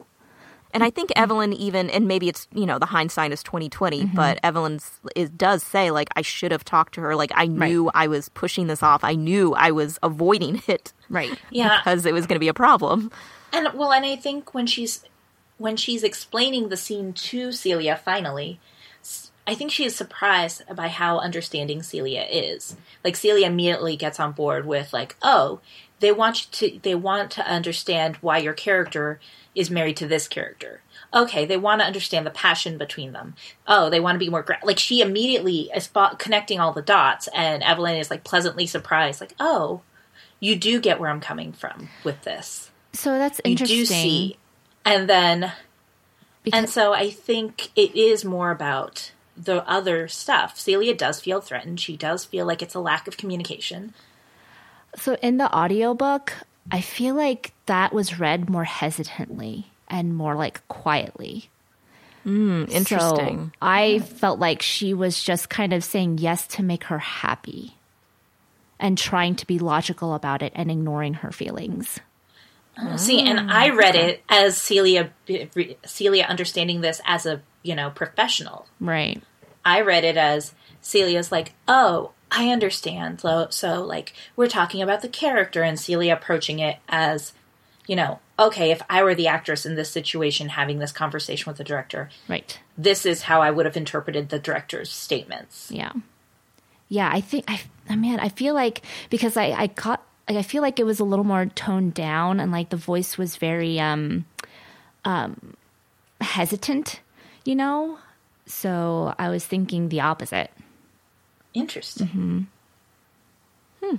And 0.75 0.83
I 0.83 0.91
think 0.91 1.11
Evelyn 1.15 1.53
even, 1.53 1.89
and 1.89 2.07
maybe 2.07 2.29
it's 2.29 2.47
you 2.53 2.65
know 2.67 2.77
the 2.77 2.85
hindsight 2.85 3.31
is 3.31 3.41
twenty 3.41 3.69
Mm-hmm. 3.69 4.15
but 4.15 4.39
Evelyn 4.43 4.79
it 5.15 5.37
does 5.37 5.63
say 5.63 5.89
like 5.89 6.09
I 6.15 6.21
should 6.21 6.51
have 6.51 6.63
talked 6.63 6.93
to 6.95 7.01
her. 7.01 7.15
Like 7.15 7.31
I 7.33 7.47
knew 7.47 7.89
I 7.95 8.07
was 8.07 8.29
pushing 8.29 8.67
this 8.67 8.83
off. 8.83 9.03
I 9.03 9.15
knew 9.15 9.53
I 9.55 9.71
was 9.71 9.97
avoiding 10.03 10.61
it 10.67 10.93
Right. 11.09 11.37
Yeah, 11.49 11.77
because 11.77 12.05
it 12.05 12.13
was 12.13 12.25
going 12.27 12.35
to 12.35 12.39
be 12.39 12.47
a 12.47 12.53
problem. 12.53 13.11
and 13.53 13.69
well, 13.73 13.91
and 13.93 14.05
I 14.05 14.15
think 14.17 14.53
when 14.53 14.67
she's 14.67 15.03
when 15.57 15.77
she's 15.77 16.03
explaining 16.03 16.69
the 16.69 16.77
scene 16.77 17.13
to 17.13 17.51
Celia 17.51 17.95
finally, 17.95 18.59
I 19.47 19.55
think 19.55 19.71
she 19.71 19.85
is 19.85 19.95
surprised 19.95 20.63
by 20.75 20.87
how 20.87 21.19
understanding 21.19 21.83
Celia 21.83 22.25
is. 22.29 22.75
Like 23.03 23.15
Celia 23.15 23.47
immediately 23.47 23.95
gets 23.95 24.19
on 24.19 24.31
board 24.31 24.65
with 24.65 24.91
like, 24.91 25.15
oh, 25.21 25.59
they 26.05 26.11
want 26.11 26.45
you 26.61 26.69
to 26.69 26.79
they 26.83 26.93
want 26.93 27.31
to 27.31 27.47
understand 27.51 28.17
why 28.17 28.37
your 28.37 28.53
character 28.53 29.19
is 29.55 29.71
married 29.71 29.97
to 29.97 30.07
this 30.07 30.27
character. 30.27 30.81
Okay, 31.11 31.47
they 31.47 31.57
want 31.57 31.81
to 31.81 31.87
understand 31.87 32.27
the 32.27 32.31
passion 32.31 32.77
between 32.77 33.11
them. 33.11 33.33
Oh, 33.67 33.89
they 33.89 33.99
want 33.99 34.13
to 34.13 34.23
be 34.23 34.29
more 34.29 34.43
gra- 34.43 34.59
like 34.61 34.77
she 34.77 35.01
immediately 35.01 35.71
is 35.75 35.89
connecting 36.19 36.59
all 36.59 36.73
the 36.73 36.83
dots, 36.83 37.27
and 37.33 37.63
Evelyn 37.63 37.95
is 37.95 38.11
like 38.11 38.23
pleasantly 38.23 38.67
surprised, 38.67 39.19
like, 39.19 39.33
oh, 39.39 39.81
you 40.39 40.55
do 40.55 40.79
get 40.79 40.99
where 40.99 41.09
I'm 41.09 41.21
coming 41.21 41.53
from 41.53 41.89
with 42.03 42.21
this. 42.21 42.69
So 42.93 43.17
that's 43.17 43.41
interesting 43.43 43.75
You 43.75 43.81
do 43.81 43.85
see, 43.87 44.37
and 44.85 45.09
then 45.09 45.53
because, 46.43 46.59
and 46.59 46.69
so 46.69 46.93
I 46.93 47.09
think 47.09 47.71
it 47.75 47.95
is 47.95 48.23
more 48.23 48.51
about 48.51 49.11
the 49.35 49.67
other 49.67 50.07
stuff. 50.07 50.59
Celia 50.59 50.93
does 50.93 51.19
feel 51.19 51.41
threatened. 51.41 51.79
She 51.79 51.97
does 51.97 52.25
feel 52.25 52.45
like 52.45 52.61
it's 52.61 52.75
a 52.75 52.79
lack 52.79 53.07
of 53.07 53.17
communication. 53.17 53.95
So 54.97 55.15
in 55.21 55.37
the 55.37 55.53
audiobook, 55.53 56.33
I 56.71 56.81
feel 56.81 57.15
like 57.15 57.53
that 57.65 57.93
was 57.93 58.19
read 58.19 58.49
more 58.49 58.63
hesitantly 58.63 59.67
and 59.87 60.15
more 60.15 60.35
like 60.35 60.67
quietly. 60.67 61.49
Hmm, 62.23 62.65
interesting. 62.69 63.51
So 63.53 63.57
I 63.61 63.99
felt 63.99 64.39
like 64.39 64.61
she 64.61 64.93
was 64.93 65.21
just 65.21 65.49
kind 65.49 65.73
of 65.73 65.83
saying 65.83 66.17
yes 66.17 66.47
to 66.47 66.63
make 66.63 66.85
her 66.85 66.97
happy 66.97 67.75
and 68.79 68.97
trying 68.97 69.35
to 69.35 69.47
be 69.47 69.59
logical 69.59 70.15
about 70.15 70.41
it 70.41 70.51
and 70.55 70.71
ignoring 70.71 71.15
her 71.15 71.31
feelings. 71.31 71.99
Oh, 72.77 72.97
see, 72.97 73.21
and 73.21 73.39
ah. 73.39 73.47
I 73.47 73.69
read 73.69 73.95
it 73.95 74.23
as 74.27 74.57
Celia 74.57 75.11
Celia 75.85 76.23
understanding 76.23 76.81
this 76.81 76.99
as 77.05 77.25
a, 77.25 77.41
you 77.63 77.75
know, 77.75 77.89
professional. 77.89 78.67
Right. 78.79 79.21
I 79.63 79.81
read 79.81 80.03
it 80.03 80.17
as 80.17 80.53
Celia's 80.81 81.31
like, 81.31 81.53
"Oh, 81.67 82.11
I 82.35 82.49
understand." 82.51 83.21
So, 83.21 83.47
so 83.49 83.83
like 83.83 84.13
we're 84.35 84.47
talking 84.47 84.81
about 84.81 85.01
the 85.01 85.07
character 85.09 85.63
and 85.63 85.79
Celia 85.79 86.13
approaching 86.13 86.59
it 86.59 86.77
as, 86.89 87.33
you 87.87 87.95
know, 87.95 88.19
okay, 88.37 88.71
if 88.71 88.81
I 88.89 89.01
were 89.03 89.15
the 89.15 89.27
actress 89.27 89.65
in 89.65 89.75
this 89.75 89.89
situation 89.89 90.49
having 90.49 90.79
this 90.79 90.91
conversation 90.91 91.49
with 91.49 91.57
the 91.57 91.63
director, 91.63 92.09
Right. 92.27 92.59
this 92.77 93.05
is 93.05 93.23
how 93.23 93.41
I 93.41 93.51
would 93.51 93.65
have 93.65 93.77
interpreted 93.77 94.29
the 94.29 94.39
director's 94.39 94.91
statements. 94.91 95.71
Yeah. 95.71 95.91
Yeah, 96.89 97.09
I 97.11 97.21
think 97.21 97.45
I 97.47 97.61
I 97.89 97.95
mean 97.95 98.19
I 98.19 98.29
feel 98.29 98.53
like 98.53 98.81
because 99.09 99.37
I 99.37 99.51
I 99.51 99.67
caught 99.67 100.03
like 100.29 100.37
I 100.37 100.43
feel 100.43 100.61
like 100.61 100.79
it 100.79 100.85
was 100.85 100.99
a 100.99 101.03
little 101.03 101.25
more 101.25 101.45
toned 101.47 101.93
down 101.93 102.39
and 102.39 102.51
like 102.51 102.69
the 102.69 102.77
voice 102.77 103.17
was 103.17 103.37
very 103.37 103.79
um 103.79 104.25
um 105.03 105.55
hesitant, 106.21 106.99
you 107.43 107.55
know? 107.55 107.99
So 108.45 109.13
I 109.17 109.29
was 109.29 109.45
thinking 109.45 109.89
the 109.89 110.01
opposite. 110.01 110.51
Interesting. 111.55 112.07
Mm-hmm. 112.07 113.95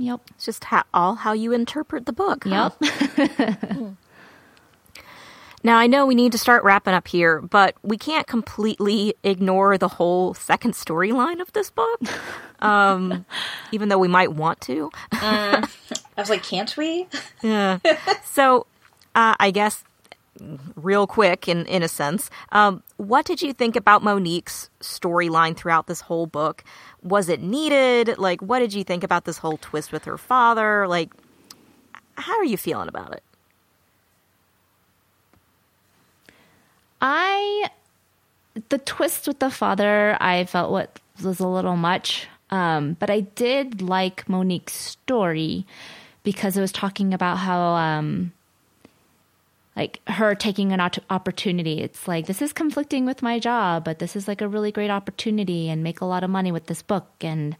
Yep. 0.00 0.20
It's 0.36 0.44
just 0.44 0.62
ha- 0.64 0.84
all 0.94 1.16
how 1.16 1.32
you 1.32 1.52
interpret 1.52 2.06
the 2.06 2.12
book. 2.12 2.44
huh? 2.44 2.70
Yep. 2.80 3.96
Now, 5.64 5.76
I 5.76 5.88
know 5.88 6.06
we 6.06 6.14
need 6.14 6.30
to 6.32 6.38
start 6.38 6.62
wrapping 6.62 6.94
up 6.94 7.08
here, 7.08 7.40
but 7.40 7.74
we 7.82 7.98
can't 7.98 8.28
completely 8.28 9.14
ignore 9.24 9.76
the 9.76 9.88
whole 9.88 10.32
second 10.34 10.74
storyline 10.74 11.40
of 11.40 11.52
this 11.52 11.68
book, 11.68 12.00
um, 12.60 13.26
even 13.72 13.88
though 13.88 13.98
we 13.98 14.06
might 14.06 14.32
want 14.32 14.60
to. 14.62 14.90
I 15.10 15.66
was 16.16 16.30
like, 16.30 16.44
"Can't 16.44 16.74
we?" 16.76 17.08
Yeah. 17.42 17.78
so, 18.24 18.66
uh, 19.16 19.34
I 19.40 19.50
guess, 19.50 19.82
real 20.76 21.06
quick, 21.06 21.48
in, 21.48 21.66
in 21.66 21.82
a 21.82 21.88
sense, 21.88 22.30
um, 22.52 22.82
what 22.96 23.26
did 23.26 23.42
you 23.42 23.52
think 23.52 23.76
about 23.76 24.02
Monique's 24.02 24.70
storyline 24.80 25.56
throughout 25.56 25.86
this 25.86 26.00
whole 26.02 26.26
book? 26.26 26.64
Was 27.02 27.28
it 27.28 27.40
needed? 27.42 28.18
Like, 28.18 28.40
what 28.40 28.60
did 28.60 28.72
you 28.72 28.84
think 28.84 29.04
about 29.04 29.24
this 29.24 29.38
whole 29.38 29.58
twist 29.58 29.92
with 29.92 30.04
her 30.04 30.18
father? 30.18 30.86
Like, 30.86 31.12
how 32.16 32.36
are 32.36 32.44
you 32.44 32.56
feeling 32.56 32.88
about 32.88 33.12
it? 33.12 33.22
I 37.00 37.70
the 38.70 38.78
twist 38.78 39.28
with 39.28 39.38
the 39.38 39.50
father 39.50 40.16
I 40.20 40.44
felt 40.44 40.72
what 40.72 40.98
was 41.22 41.38
a 41.38 41.46
little 41.46 41.76
much. 41.76 42.26
Um, 42.50 42.96
but 42.98 43.10
I 43.10 43.20
did 43.20 43.82
like 43.82 44.28
Monique's 44.28 44.72
story 44.72 45.66
because 46.24 46.56
it 46.56 46.60
was 46.60 46.72
talking 46.72 47.14
about 47.14 47.36
how 47.36 47.60
um 47.74 48.32
like 49.78 50.00
her 50.08 50.34
taking 50.34 50.72
an 50.72 50.80
opportunity. 51.08 51.80
It's 51.80 52.08
like 52.08 52.26
this 52.26 52.42
is 52.42 52.52
conflicting 52.52 53.06
with 53.06 53.22
my 53.22 53.38
job, 53.38 53.84
but 53.84 54.00
this 54.00 54.16
is 54.16 54.26
like 54.26 54.42
a 54.42 54.48
really 54.48 54.72
great 54.72 54.90
opportunity 54.90 55.70
and 55.70 55.84
make 55.84 56.00
a 56.00 56.04
lot 56.04 56.24
of 56.24 56.30
money 56.30 56.50
with 56.50 56.66
this 56.66 56.82
book 56.82 57.06
and 57.20 57.56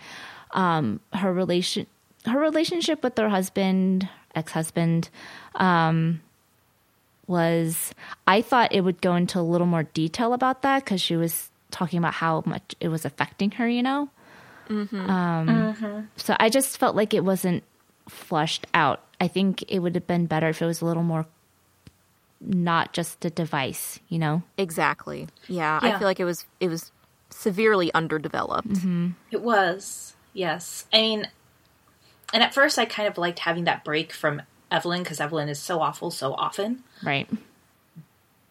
um 0.51 0.99
her 1.13 1.33
relation 1.33 1.87
her 2.27 2.41
relationship 2.41 3.05
with 3.05 3.17
her 3.17 3.29
husband, 3.29 4.09
ex-husband, 4.35 5.09
was 7.27 7.95
I 8.27 8.43
thought 8.43 8.73
it 8.75 8.81
would 8.83 9.01
go 9.01 9.15
into 9.15 9.39
a 9.39 9.43
little 9.43 9.67
more 9.67 9.85
detail 9.85 10.33
about 10.33 10.63
that 10.63 10.85
because 10.85 11.01
she 11.01 11.17
was 11.17 11.51
talking 11.71 11.99
about 11.99 12.15
how 12.15 12.43
much 12.47 12.75
it 12.81 12.89
was 12.89 13.05
affecting 13.05 13.53
her, 13.53 13.69
you 13.69 13.83
know? 13.83 14.09
Um, 14.69 15.49
So 16.17 16.37
I 16.41 16.49
just 16.49 16.79
felt 16.79 16.97
like 16.97 17.15
it 17.15 17.25
wasn't 17.25 17.63
flushed 18.09 18.67
out. 18.75 19.05
I 19.21 19.29
think 19.29 19.65
it 19.69 19.79
would 19.81 19.95
have 19.95 20.07
been 20.07 20.27
better 20.27 20.49
if 20.49 20.61
it 20.63 20.67
was 20.67 20.81
a 20.81 20.87
little 20.87 21.03
more 21.03 21.27
not 22.41 22.93
just 22.93 23.25
a 23.25 23.31
device, 23.31 23.99
you 24.09 24.19
know? 24.19 24.43
Exactly. 24.57 25.29
Yeah, 25.49 25.79
I 25.83 25.99
feel 25.99 26.07
like 26.07 26.21
it 26.21 26.25
was 26.25 26.47
it 26.61 26.69
was 26.69 26.93
severely 27.31 27.93
underdeveloped. 27.95 28.79
It 29.31 29.43
was, 29.43 30.15
yes. 30.33 30.87
I 30.93 31.01
mean, 31.01 31.29
and 32.33 32.43
at 32.43 32.55
first 32.55 32.79
I 32.79 32.85
kind 32.85 33.09
of 33.09 33.19
liked 33.19 33.41
having 33.41 33.65
that 33.65 33.85
break 33.85 34.13
from 34.13 34.43
Evelyn 34.71 35.03
because 35.03 35.21
Evelyn 35.21 35.49
is 35.49 35.59
so 35.59 35.81
awful 35.81 36.11
so 36.11 36.35
often. 36.35 36.85
Right. 37.03 37.29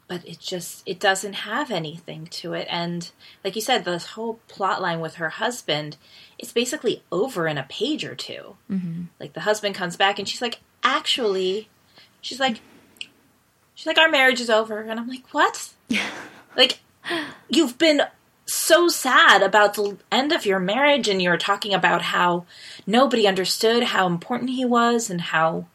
But 0.07 0.25
it 0.27 0.39
just 0.39 0.83
it 0.85 0.99
doesn't 0.99 1.33
have 1.33 1.69
anything 1.69 2.27
to 2.27 2.53
it, 2.53 2.65
and 2.69 3.11
like 3.43 3.55
you 3.55 3.61
said, 3.61 3.83
this 3.83 4.07
whole 4.07 4.39
plot 4.47 4.81
line 4.81 5.01
with 5.01 5.15
her 5.15 5.29
husband, 5.29 5.97
it's 6.39 6.53
basically 6.53 7.03
over 7.11 7.45
in 7.45 7.57
a 7.57 7.63
page 7.63 8.05
or 8.05 8.15
2 8.15 8.55
Mm-hmm. 8.71 9.01
Like 9.19 9.33
the 9.33 9.41
husband 9.41 9.75
comes 9.75 9.97
back 9.97 10.17
and 10.17 10.27
she's 10.27 10.41
like, 10.41 10.59
actually, 10.81 11.67
she's 12.21 12.39
like, 12.39 12.61
she's 13.77 13.85
like, 13.85 13.99
our 13.99 14.09
marriage 14.09 14.41
is 14.41 14.49
over, 14.49 14.81
and 14.81 14.99
I'm 14.99 15.07
like, 15.07 15.33
what? 15.33 15.69
like, 16.57 16.79
you've 17.47 17.77
been 17.77 18.01
so 18.47 18.87
sad 18.87 19.43
about 19.43 19.75
the 19.75 19.97
end 20.11 20.31
of 20.31 20.45
your 20.45 20.59
marriage 20.59 21.07
and 21.07 21.21
you're 21.21 21.37
talking 21.37 21.73
about 21.73 22.01
how 22.01 22.45
nobody 22.85 23.27
understood 23.27 23.83
how 23.83 24.07
important 24.07 24.49
he 24.51 24.63
was 24.63 25.09
and 25.09 25.19
how 25.19 25.65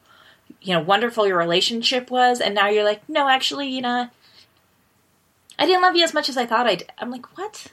you 0.62 0.72
know 0.72 0.80
wonderful 0.80 1.26
your 1.26 1.36
relationship 1.36 2.10
was. 2.10 2.40
And 2.40 2.54
now 2.54 2.68
you're 2.68 2.84
like 2.84 3.06
no 3.10 3.28
actually 3.28 3.68
you 3.68 3.82
know 3.82 4.08
i 5.58 5.66
didn't 5.66 5.82
love 5.82 5.94
you 5.94 6.02
as 6.02 6.14
much 6.14 6.30
as 6.30 6.38
i 6.38 6.46
thought 6.46 6.66
i 6.66 6.76
did. 6.76 6.90
I'm 6.96 7.10
like 7.10 7.36
what 7.36 7.66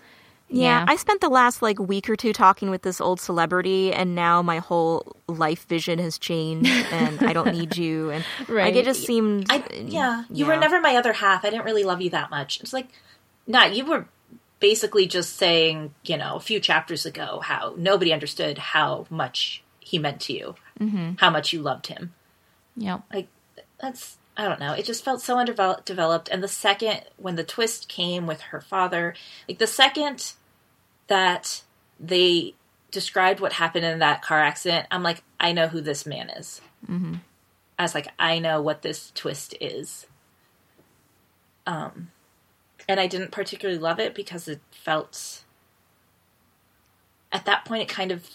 Yeah, 0.50 0.80
Yeah. 0.80 0.86
I 0.88 0.96
spent 0.96 1.22
the 1.22 1.30
last 1.30 1.62
like 1.62 1.80
week 1.80 2.10
or 2.10 2.16
two 2.16 2.34
talking 2.34 2.70
with 2.70 2.82
this 2.82 3.00
old 3.00 3.20
celebrity, 3.20 3.94
and 3.94 4.16
now 4.16 4.42
my 4.42 4.58
whole 4.58 5.16
life 5.28 5.68
vision 5.68 6.00
has 6.00 6.18
changed, 6.18 6.70
and 6.92 7.22
I 7.22 7.34
don't 7.34 7.54
need 7.54 7.78
you, 7.78 8.10
and 8.12 8.26
like 8.48 8.76
it 8.76 8.86
just 8.86 9.06
seemed. 9.06 9.48
i 9.50 9.64
yeah 9.74 10.24
you 10.30 10.46
were 10.46 10.54
yeah. 10.54 10.60
never 10.60 10.82
my 10.82 10.96
other 10.96 11.14
half 11.14 11.46
i 11.46 11.50
didn't 11.50 11.66
really 11.66 11.84
love 11.84 12.02
you 12.02 12.10
that 12.10 12.30
much 12.30 12.60
it's 12.62 12.74
like 12.74 12.88
nah 13.48 13.66
you 13.66 13.86
were 13.86 14.06
basically 14.60 15.06
just 15.06 15.36
saying 15.36 15.94
you 16.04 16.18
know 16.18 16.36
a 16.36 16.40
few 16.40 16.60
chapters 16.60 17.06
ago 17.06 17.40
how 17.44 17.74
nobody 17.78 18.12
understood 18.12 18.58
how 18.58 19.06
much 19.10 19.64
he 19.80 19.98
meant 19.98 20.20
to 20.22 20.34
you 20.34 20.56
mm-hmm. 20.80 21.14
how 21.18 21.30
much 21.30 21.54
you 21.54 21.62
loved 21.62 21.88
him 21.88 22.14
Yeah, 22.76 23.00
like 23.14 23.28
that's 23.80 24.18
I 24.38 24.46
don't 24.46 24.60
know. 24.60 24.72
It 24.72 24.86
just 24.86 25.04
felt 25.04 25.22
so 25.22 25.38
underdeveloped. 25.38 26.30
And 26.30 26.42
the 26.42 26.48
second 26.48 27.02
when 27.18 27.36
the 27.36 27.44
twist 27.44 27.90
came 27.90 28.26
with 28.26 28.40
her 28.42 28.62
father, 28.62 29.14
like 29.50 29.60
the 29.60 29.68
second 29.68 30.32
that 31.10 31.64
they 32.00 32.56
described 32.92 33.40
what 33.40 33.54
happened 33.54 33.86
in 33.86 34.00
that 34.00 34.22
car 34.22 34.40
accident, 34.40 34.88
I'm 34.90 35.04
like, 35.04 35.22
I 35.40 35.52
know 35.52 35.68
who 35.68 35.82
this 35.82 36.06
man 36.06 36.30
is. 36.30 36.62
Mm-hmm. 36.90 37.16
I 37.78 37.84
was 37.84 37.94
like, 37.94 38.08
I 38.18 38.40
know 38.40 38.62
what 38.62 38.82
this 38.82 39.12
twist 39.14 39.56
is. 39.62 40.08
Um, 41.68 42.10
and 42.88 43.00
I 43.00 43.08
didn't 43.08 43.32
particularly 43.32 43.80
love 43.80 44.00
it 44.00 44.16
because 44.16 44.48
it 44.48 44.60
felt 44.72 45.44
at 47.32 47.46
that 47.46 47.64
point 47.66 47.84
it 47.84 47.90
kind 47.90 48.12
of 48.12 48.28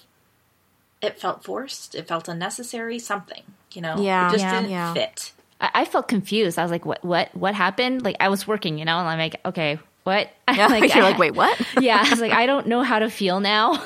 it 1.02 1.20
felt 1.20 1.44
forced. 1.44 1.94
It 1.94 2.08
felt 2.08 2.28
unnecessary. 2.28 2.98
Something, 2.98 3.42
you 3.72 3.82
know. 3.82 4.00
Yeah, 4.00 4.28
it 4.28 4.32
just 4.32 4.44
yeah, 4.44 4.60
didn't 4.60 4.70
yeah. 4.70 4.94
fit. 4.94 5.32
I, 5.60 5.70
I 5.74 5.84
felt 5.84 6.08
confused. 6.08 6.58
I 6.58 6.62
was 6.62 6.70
like, 6.70 6.86
what, 6.86 7.04
what, 7.04 7.34
what 7.34 7.54
happened? 7.54 8.02
Like 8.02 8.16
I 8.20 8.28
was 8.28 8.46
working, 8.46 8.78
you 8.78 8.84
know, 8.84 8.98
and 8.98 9.08
I'm 9.08 9.18
like, 9.18 9.40
okay, 9.44 9.78
what? 10.04 10.30
Yeah, 10.54 10.68
like, 10.68 10.94
you're 10.94 11.04
I- 11.04 11.10
like, 11.10 11.18
wait, 11.18 11.34
what? 11.34 11.60
yeah, 11.80 12.02
I 12.04 12.10
was 12.10 12.20
like, 12.20 12.32
I 12.42 12.46
don't 12.46 12.66
know 12.68 12.82
how 12.82 12.98
to 13.00 13.10
feel 13.10 13.40
now. 13.40 13.82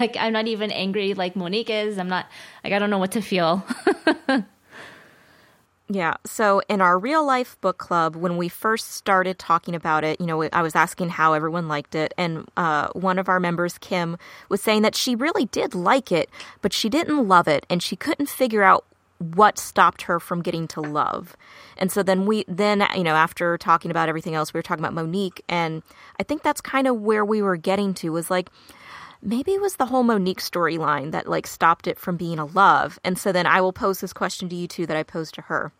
like, 0.00 0.16
I'm 0.18 0.32
not 0.32 0.48
even 0.48 0.72
angry 0.72 1.14
like 1.14 1.36
Monique 1.36 1.70
is. 1.70 1.98
I'm 1.98 2.08
not, 2.08 2.26
like, 2.64 2.72
I 2.72 2.78
don't 2.80 2.90
know 2.90 2.98
what 2.98 3.12
to 3.12 3.20
feel. 3.22 3.64
Yeah. 5.90 6.16
So 6.26 6.60
in 6.68 6.82
our 6.82 6.98
real 6.98 7.24
life 7.26 7.58
book 7.62 7.78
club, 7.78 8.14
when 8.14 8.36
we 8.36 8.50
first 8.50 8.92
started 8.92 9.38
talking 9.38 9.74
about 9.74 10.04
it, 10.04 10.20
you 10.20 10.26
know, 10.26 10.42
I 10.52 10.60
was 10.60 10.74
asking 10.76 11.08
how 11.08 11.32
everyone 11.32 11.66
liked 11.66 11.94
it. 11.94 12.12
And 12.18 12.46
uh, 12.58 12.88
one 12.88 13.18
of 13.18 13.28
our 13.30 13.40
members, 13.40 13.78
Kim, 13.78 14.18
was 14.50 14.60
saying 14.60 14.82
that 14.82 14.94
she 14.94 15.14
really 15.14 15.46
did 15.46 15.74
like 15.74 16.12
it, 16.12 16.28
but 16.60 16.74
she 16.74 16.90
didn't 16.90 17.26
love 17.26 17.48
it. 17.48 17.64
And 17.70 17.82
she 17.82 17.96
couldn't 17.96 18.28
figure 18.28 18.62
out 18.62 18.84
what 19.18 19.58
stopped 19.58 20.02
her 20.02 20.20
from 20.20 20.42
getting 20.42 20.68
to 20.68 20.80
love. 20.80 21.36
And 21.76 21.90
so 21.90 22.02
then 22.02 22.26
we, 22.26 22.44
then, 22.46 22.86
you 22.96 23.02
know, 23.02 23.14
after 23.14 23.58
talking 23.58 23.90
about 23.90 24.08
everything 24.08 24.34
else, 24.34 24.54
we 24.54 24.58
were 24.58 24.62
talking 24.62 24.84
about 24.84 24.94
Monique. 24.94 25.42
And 25.48 25.82
I 26.18 26.22
think 26.22 26.42
that's 26.42 26.60
kind 26.60 26.86
of 26.86 27.00
where 27.00 27.24
we 27.24 27.42
were 27.42 27.56
getting 27.56 27.94
to 27.94 28.10
was 28.10 28.30
like, 28.30 28.48
maybe 29.22 29.52
it 29.52 29.60
was 29.60 29.76
the 29.76 29.86
whole 29.86 30.04
Monique 30.04 30.40
storyline 30.40 31.10
that 31.10 31.28
like 31.28 31.46
stopped 31.46 31.86
it 31.86 31.98
from 31.98 32.16
being 32.16 32.38
a 32.38 32.46
love. 32.46 32.98
And 33.04 33.18
so 33.18 33.32
then 33.32 33.46
I 33.46 33.60
will 33.60 33.72
pose 33.72 34.00
this 34.00 34.12
question 34.12 34.48
to 34.48 34.56
you 34.56 34.68
two 34.68 34.86
that 34.86 34.96
I 34.96 35.02
posed 35.02 35.34
to 35.34 35.42
her. 35.42 35.72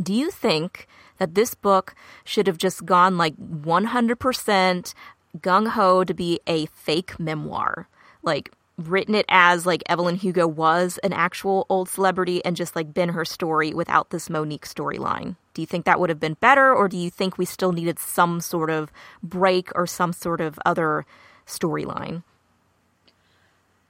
Do 0.00 0.14
you 0.14 0.30
think 0.30 0.86
that 1.18 1.34
this 1.34 1.54
book 1.54 1.94
should 2.24 2.46
have 2.46 2.58
just 2.58 2.86
gone 2.86 3.18
like 3.18 3.36
100% 3.36 4.94
gung 5.38 5.68
ho 5.68 6.04
to 6.04 6.14
be 6.14 6.40
a 6.46 6.66
fake 6.66 7.18
memoir? 7.18 7.88
Like 8.22 8.52
written 8.78 9.14
it 9.14 9.26
as 9.28 9.66
like 9.66 9.82
Evelyn 9.86 10.16
Hugo 10.16 10.46
was 10.46 10.98
an 10.98 11.12
actual 11.12 11.66
old 11.68 11.88
celebrity 11.88 12.44
and 12.44 12.56
just 12.56 12.74
like 12.74 12.94
been 12.94 13.10
her 13.10 13.24
story 13.24 13.74
without 13.74 14.10
this 14.10 14.30
Monique 14.30 14.66
storyline? 14.66 15.36
Do 15.54 15.62
you 15.62 15.66
think 15.66 15.84
that 15.84 16.00
would 16.00 16.08
have 16.08 16.20
been 16.20 16.34
better, 16.34 16.74
or 16.74 16.88
do 16.88 16.96
you 16.96 17.10
think 17.10 17.36
we 17.36 17.44
still 17.44 17.72
needed 17.72 17.98
some 17.98 18.40
sort 18.40 18.70
of 18.70 18.90
break 19.22 19.70
or 19.74 19.86
some 19.86 20.12
sort 20.12 20.40
of 20.40 20.58
other 20.64 21.04
storyline? 21.46 22.22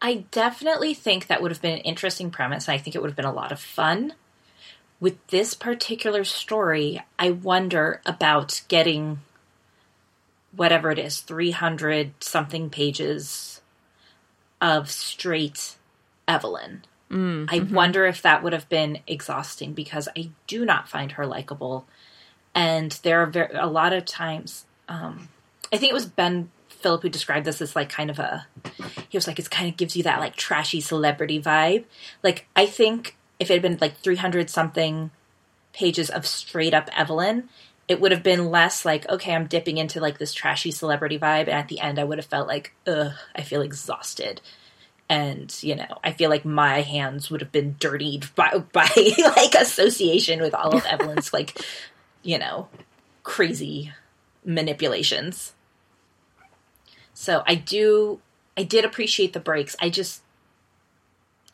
I 0.01 0.25
definitely 0.33 0.95
think 0.95 1.29
that 1.29 1.41
would 1.41 1.53
have 1.53 1.63
been 1.63 1.75
an 1.75 1.85
interesting 1.85 2.33
premise. 2.33 2.69
I 2.69 2.79
think 2.79 2.97
it 2.97 3.01
would 3.01 3.11
have 3.11 3.17
been 3.17 3.25
a 3.25 3.33
lot 3.33 3.53
of 3.53 3.61
fun. 3.61 4.15
With 4.99 5.25
this 5.29 5.55
particular 5.55 6.25
story, 6.25 7.03
I 7.19 7.31
wonder 7.31 8.01
about 8.05 8.63
getting 8.67 9.21
whatever 10.55 10.91
it 10.91 10.99
is 10.99 11.21
300 11.21 12.15
something 12.23 12.69
pages 12.69 13.52
of 14.63 14.91
straight 14.91 15.75
Evelyn. 16.27 16.85
Mm, 17.11 17.47
I 17.51 17.59
mm-hmm. 17.59 17.75
wonder 17.75 18.07
if 18.07 18.23
that 18.23 18.43
would 18.43 18.55
have 18.55 18.69
been 18.71 19.01
exhausting 19.07 19.75
because 19.75 20.09
I 20.17 20.31
do 20.47 20.65
not 20.65 20.89
find 20.89 21.13
her 21.13 21.27
likable. 21.27 21.87
And 22.55 22.93
there 23.03 23.21
are 23.23 23.27
very, 23.27 23.55
a 23.55 23.67
lot 23.67 23.93
of 23.93 24.07
times, 24.07 24.65
um, 24.89 25.29
I 25.73 25.77
think 25.77 25.91
it 25.91 25.95
was 25.95 26.07
Ben 26.07 26.51
Philip 26.69 27.03
who 27.03 27.09
described 27.11 27.45
this 27.45 27.61
as 27.61 27.77
like 27.77 27.91
kind 27.91 28.09
of 28.09 28.19
a, 28.19 28.47
he 29.09 29.19
was 29.19 29.27
like, 29.27 29.39
it 29.39 29.51
kind 29.51 29.69
of 29.69 29.77
gives 29.77 29.97
you 29.97 30.05
that 30.05 30.21
like 30.21 30.37
trashy 30.37 30.81
celebrity 30.81 31.43
vibe. 31.43 31.85
Like, 32.23 32.47
I 32.57 32.65
think 32.65 33.17
if 33.39 33.51
it 33.51 33.55
had 33.55 33.63
been 33.63 33.79
like 33.81 33.99
300 33.99 34.49
something 34.49 35.11
pages 35.73 36.09
of 36.09 36.27
straight 36.27 36.73
up 36.73 36.89
Evelyn, 36.97 37.49
it 37.89 38.01
would 38.01 38.13
have 38.13 38.23
been 38.23 38.51
less 38.51 38.85
like, 38.85 39.09
okay, 39.09 39.35
I'm 39.35 39.47
dipping 39.47 39.79
into 39.79 40.01
like 40.01 40.19
this 40.19 40.33
trashy 40.33 40.71
celebrity 40.71 41.19
vibe. 41.19 41.43
And 41.43 41.51
at 41.51 41.69
the 41.69 41.81
end, 41.81 41.99
I 41.99 42.05
would 42.05 42.19
have 42.19 42.27
felt 42.27 42.49
like, 42.49 42.73
ugh, 42.87 43.13
I 43.35 43.43
feel 43.43 43.61
exhausted. 43.61 44.41
And, 45.09 45.55
you 45.63 45.75
know, 45.75 45.99
I 46.03 46.13
feel 46.13 46.31
like 46.31 46.45
my 46.45 46.81
hands 46.81 47.31
would 47.31 47.41
have 47.41 47.53
been 47.53 47.77
dirtied 47.79 48.35
by, 48.35 48.63
by 48.73 48.89
like 49.19 49.55
association 49.55 50.41
with 50.41 50.55
all 50.55 50.75
of 50.75 50.87
Evelyn's 50.87 51.33
like, 51.33 51.61
you 52.23 52.39
know, 52.39 52.69
crazy 53.25 53.93
manipulations. 54.45 55.53
So 57.15 57.43
I 57.47 57.57
do, 57.57 58.21
I 58.57 58.63
did 58.63 58.85
appreciate 58.85 59.33
the 59.33 59.41
breaks. 59.41 59.77
I 59.81 59.91
just, 59.91 60.23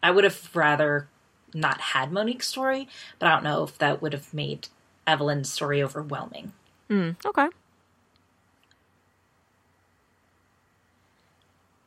I 0.02 0.10
would 0.10 0.24
have 0.24 0.54
rather 0.54 1.08
not 1.54 1.80
had 1.80 2.12
Monique's 2.12 2.46
story, 2.46 2.88
but 3.18 3.26
I 3.26 3.34
don't 3.34 3.44
know 3.44 3.64
if 3.64 3.78
that 3.78 4.00
would 4.02 4.12
have 4.12 4.32
made 4.32 4.68
Evelyn's 5.08 5.50
story 5.50 5.82
overwhelming. 5.82 6.52
Mm, 6.90 7.16
okay. 7.24 7.48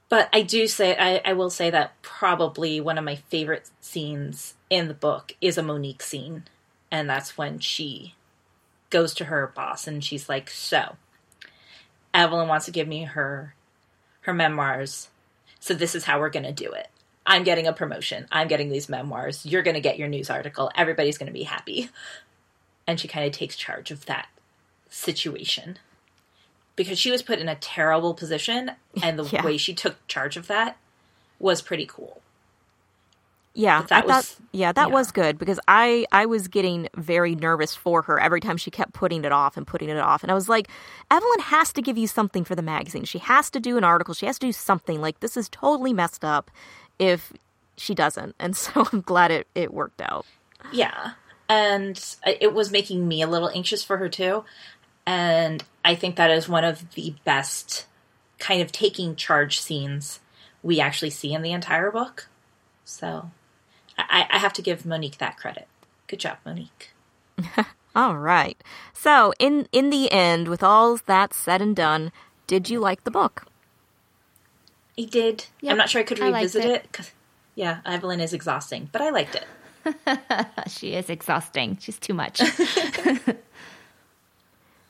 But 0.10 0.28
I 0.34 0.42
do 0.42 0.68
say, 0.68 0.98
I, 0.98 1.22
I, 1.24 1.34
will 1.34 1.50
say 1.50 1.70
that 1.70 2.02
probably 2.02 2.82
one 2.82 2.98
of 2.98 3.06
my 3.06 3.16
favorite 3.16 3.70
scenes 3.80 4.56
in 4.70 4.90
the 4.90 4.94
book 4.94 5.36
is 5.40 5.58
a 5.58 5.64
Monique 5.64 6.02
scene. 6.02 6.44
And 6.92 7.10
that's 7.10 7.38
when 7.38 7.60
she 7.60 8.16
goes 8.90 9.14
to 9.14 9.26
her 9.26 9.48
boss 9.56 9.88
and 9.88 10.04
she's 10.04 10.28
like, 10.28 10.50
So, 10.50 10.98
Evelyn 12.14 12.50
wants 12.50 12.66
to 12.66 12.72
give 12.72 12.90
me 12.90 13.04
her 13.04 13.56
her 14.22 14.34
memoirs. 14.34 15.08
So 15.62 15.74
this 15.74 15.96
is 15.96 16.04
how 16.06 16.20
we're 16.20 16.30
going 16.30 16.44
to 16.44 16.52
do 16.52 16.72
it. 16.72 16.90
I'm 17.26 17.44
getting 17.44 17.68
a 17.68 17.74
promotion. 17.74 18.28
I'm 18.32 18.48
getting 18.48 18.70
these 18.70 18.90
memoirs. 18.90 19.46
You're 19.46 19.62
going 19.62 19.76
to 19.76 19.82
get 19.82 19.98
your 19.98 20.08
news 20.08 20.30
article. 20.30 20.72
Everybody's 20.76 21.18
going 21.18 21.28
to 21.28 21.34
be 21.34 21.44
happy 21.44 21.90
and 22.88 23.00
she 23.00 23.08
kind 23.08 23.26
of 23.26 23.32
takes 23.32 23.56
charge 23.56 23.92
of 23.92 24.06
that 24.06 24.28
situation. 24.90 25.80
Because 26.76 26.98
she 26.98 27.12
was 27.12 27.22
put 27.22 27.40
in 27.40 27.50
a 27.50 27.56
terrible 27.56 28.14
position 28.14 28.72
and 29.04 29.20
the 29.20 29.26
yeah. 29.26 29.44
way 29.44 29.58
she 29.58 29.74
took 29.74 30.06
charge 30.08 30.38
of 30.38 30.48
that 30.48 30.78
was 31.40 31.62
pretty 31.62 31.86
cool. 31.86 32.22
Yeah 33.54 33.82
that 33.90 34.08
was 34.08 34.30
thought, 34.30 34.48
yeah 34.54 34.72
that 34.72 34.88
yeah. 34.88 34.94
was 34.94 35.12
good 35.12 35.38
because 35.38 35.60
i 35.68 36.06
i 36.14 36.26
was 36.26 36.48
getting 36.48 36.88
very 36.96 37.36
nervous 37.36 37.76
for 37.76 38.02
her 38.04 38.18
every 38.18 38.40
time 38.40 38.56
she 38.56 38.72
kept 38.72 38.94
putting 38.94 39.26
it 39.26 39.34
off 39.34 39.58
and 39.58 39.68
putting 39.68 39.90
it 39.90 39.98
off 39.98 40.24
and 40.24 40.32
i 40.32 40.34
was 40.34 40.48
like 40.48 40.70
evelyn 41.12 41.40
has 41.42 41.74
to 41.74 41.82
give 41.82 41.98
you 41.98 42.08
something 42.08 42.46
for 42.46 42.56
the 42.56 42.62
magazine. 42.62 43.04
She 43.04 43.20
has 43.20 43.50
to 43.50 43.60
do 43.60 43.78
an 43.78 43.84
article. 43.84 44.14
She 44.14 44.26
has 44.26 44.40
to 44.40 44.48
do 44.48 44.54
something. 44.54 45.02
Like 45.02 45.20
this 45.20 45.36
is 45.36 45.50
totally 45.50 45.92
messed 45.92 46.24
up 46.24 46.50
if 46.98 47.34
she 47.76 47.94
doesn't. 47.94 48.36
And 48.40 48.56
so 48.64 48.88
i'm 48.94 49.02
glad 49.02 49.32
it, 49.32 49.48
it 49.54 49.74
worked 49.74 50.02
out. 50.02 50.26
Yeah 50.72 51.12
and 51.52 52.16
it 52.26 52.54
was 52.54 52.72
making 52.72 53.06
me 53.06 53.22
a 53.22 53.28
little 53.28 53.50
anxious 53.50 53.84
for 53.84 53.98
her 53.98 54.08
too. 54.08 54.46
And 55.06 55.62
I 55.84 55.96
think 55.96 56.16
that 56.16 56.32
is 56.32 56.48
one 56.48 56.64
of 56.64 56.94
the 56.94 57.14
best 57.26 57.88
kind 58.40 58.62
of 58.62 58.72
taking 58.72 59.18
charge 59.18 59.60
scenes 59.60 60.22
we 60.64 60.80
actually 60.80 61.10
see 61.10 61.34
in 61.34 61.42
the 61.42 61.52
entire 61.52 61.92
book. 61.92 62.30
So 62.86 63.32
I, 63.98 64.28
I 64.32 64.38
have 64.38 64.54
to 64.54 64.62
give 64.62 64.86
Monique 64.86 65.18
that 65.18 65.36
credit. 65.36 65.68
Good 66.08 66.22
job, 66.22 66.38
Monique. 66.46 66.92
all 67.96 68.16
right. 68.16 68.58
So 68.94 69.34
in 69.38 69.68
in 69.74 69.90
the 69.90 70.10
end, 70.10 70.48
with 70.48 70.64
all 70.64 70.98
that 71.06 71.34
said 71.34 71.62
and 71.62 71.76
done, 71.76 72.14
did 72.48 72.70
you 72.70 72.80
like 72.80 73.04
the 73.04 73.12
book? 73.12 73.46
I 74.98 75.04
did. 75.04 75.48
Yep, 75.60 75.72
I'm 75.72 75.78
not 75.78 75.90
sure 75.90 76.00
I 76.00 76.06
could 76.06 76.20
revisit 76.20 76.64
I 76.64 76.70
it 76.70 76.84
because 76.84 77.12
yeah, 77.56 77.82
Evelyn 77.86 78.22
is 78.22 78.32
exhausting, 78.32 78.88
but 78.94 79.02
I 79.02 79.10
liked 79.10 79.36
it. 79.36 79.46
she 80.68 80.94
is 80.94 81.10
exhausting. 81.10 81.78
She's 81.80 81.98
too 81.98 82.14
much. 82.14 82.42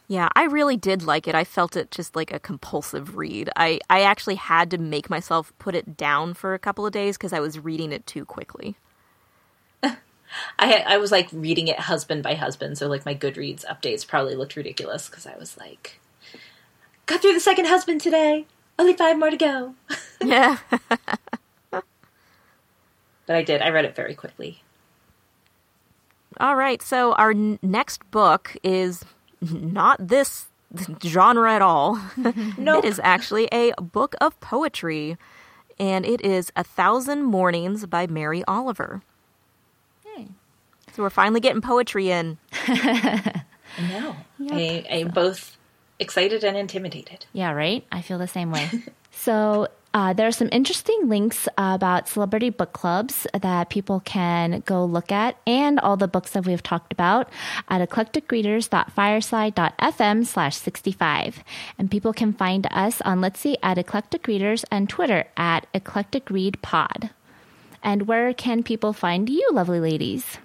yeah, 0.07 0.30
I 0.35 0.43
really 0.43 0.77
did 0.77 1.03
like 1.03 1.27
it. 1.27 1.35
I 1.35 1.43
felt 1.43 1.76
it 1.76 1.91
just 1.91 2.15
like 2.15 2.31
a 2.31 2.39
compulsive 2.39 3.15
read. 3.15 3.49
I, 3.55 3.80
I 3.89 4.01
actually 4.01 4.35
had 4.35 4.72
to 4.72 4.77
make 4.77 5.09
myself 5.09 5.53
put 5.59 5.76
it 5.76 5.97
down 5.97 6.34
for 6.34 6.53
a 6.53 6.59
couple 6.59 6.85
of 6.85 6.93
days 6.93 7.18
because 7.18 7.34
I 7.34 7.39
was 7.39 7.59
reading 7.59 7.91
it 7.91 8.05
too 8.05 8.26
quickly. 8.26 8.76
I 9.84 9.97
I 10.59 10.97
was 10.97 11.11
like 11.11 11.30
reading 11.31 11.68
it 11.68 11.80
husband 11.80 12.23
by 12.23 12.35
husband, 12.35 12.77
so 12.77 12.88
like 12.88 13.05
my 13.05 13.15
Goodreads 13.15 13.65
updates 13.65 14.07
probably 14.07 14.35
looked 14.35 14.55
ridiculous 14.55 15.09
because 15.09 15.26
I 15.26 15.35
was 15.38 15.57
like, 15.57 15.99
got 17.05 17.22
through 17.22 17.34
the 17.34 17.39
second 17.39 17.65
husband 17.65 18.01
today. 18.01 18.45
Only 18.80 18.93
five 18.93 19.19
more 19.19 19.30
to 19.30 19.38
go. 19.38 19.76
yeah. 20.23 20.57
but 21.72 21.84
I 23.27 23.43
did. 23.43 23.61
I 23.61 23.69
read 23.69 23.85
it 23.85 23.95
very 23.95 24.15
quickly. 24.15 24.63
All 26.41 26.55
right, 26.55 26.81
so 26.81 27.13
our 27.13 27.30
n- 27.30 27.59
next 27.61 28.01
book 28.09 28.57
is 28.63 29.05
not 29.41 30.07
this 30.07 30.47
genre 31.03 31.53
at 31.53 31.61
all. 31.61 32.01
No, 32.57 32.77
it 32.80 32.85
is 32.85 32.99
actually 33.03 33.47
a 33.51 33.73
book 33.80 34.15
of 34.19 34.39
poetry, 34.39 35.18
and 35.80 36.03
it 36.03 36.19
is 36.22 36.51
A 36.55 36.63
Thousand 36.63 37.26
Mornings 37.26 37.85
by 37.85 38.07
Mary 38.07 38.43
Oliver. 38.47 39.03
Hey. 40.03 40.30
So 40.93 41.03
we're 41.03 41.11
finally 41.11 41.41
getting 41.41 41.61
poetry 41.61 42.09
in. 42.09 42.39
no, 42.68 44.15
yep. 44.39 44.51
I, 44.51 44.85
I'm 44.89 45.09
both 45.09 45.57
excited 45.99 46.43
and 46.43 46.57
intimidated. 46.57 47.27
Yeah, 47.34 47.51
right? 47.51 47.85
I 47.91 48.01
feel 48.01 48.18
the 48.18 48.27
same 48.27 48.49
way. 48.51 48.68
so 49.11 49.68
uh, 49.93 50.13
there 50.13 50.27
are 50.27 50.31
some 50.31 50.47
interesting 50.51 51.09
links 51.09 51.47
about 51.57 52.07
celebrity 52.07 52.49
book 52.49 52.72
clubs 52.72 53.27
that 53.34 53.69
people 53.69 53.99
can 53.99 54.63
go 54.65 54.85
look 54.85 55.11
at 55.11 55.35
and 55.45 55.81
all 55.81 55.97
the 55.97 56.07
books 56.07 56.31
that 56.31 56.45
we've 56.45 56.63
talked 56.63 56.93
about 56.93 57.30
at 57.68 57.89
eclecticreaders.fireside.fm 57.89 60.26
slash 60.26 60.55
65. 60.55 61.43
And 61.77 61.91
people 61.91 62.13
can 62.13 62.31
find 62.31 62.65
us 62.72 63.01
on 63.01 63.19
Litsy 63.19 63.55
at 63.61 63.77
Eclectic 63.77 64.27
Readers 64.27 64.63
and 64.72 64.88
Twitter 64.88 65.26
at 65.35 65.68
Eclectic 65.73 66.30
Read 66.30 66.61
Pod. 66.61 67.09
And 67.84 68.07
where 68.07 68.34
can 68.34 68.63
people 68.63 68.93
find 68.93 69.30
you, 69.30 69.45
lovely 69.51 69.81
ladies? 69.81 70.38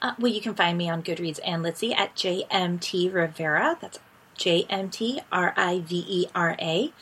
Uh, 0.00 0.14
well, 0.18 0.32
you 0.32 0.40
can 0.40 0.54
find 0.54 0.78
me 0.78 0.88
on 0.88 1.02
Goodreads 1.02 1.40
and 1.44 1.62
Litsy 1.62 1.94
at 1.94 2.14
JMT 2.14 3.12
Rivera. 3.12 3.76
That's 3.80 3.98
J 4.36 4.66
M 4.68 4.90
T 4.90 5.20
R 5.30 5.54
I 5.56 5.80
V 5.80 6.04
E 6.08 6.26
R 6.34 6.56
A 6.60 6.92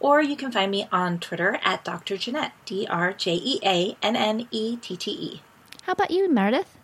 or 0.00 0.22
you 0.22 0.36
can 0.36 0.52
find 0.52 0.70
me 0.70 0.86
on 0.92 1.18
Twitter 1.18 1.58
at 1.62 1.84
Dr. 1.84 2.16
Jeannette, 2.16 2.52
D 2.64 2.86
R 2.88 3.12
J 3.12 3.34
E 3.34 3.60
A 3.64 3.96
N 4.02 4.16
N 4.16 4.48
E 4.50 4.76
T 4.76 4.96
T 4.96 5.10
E. 5.10 5.42
How 5.82 5.92
about 5.92 6.10
you, 6.10 6.30
Meredith? 6.30 6.78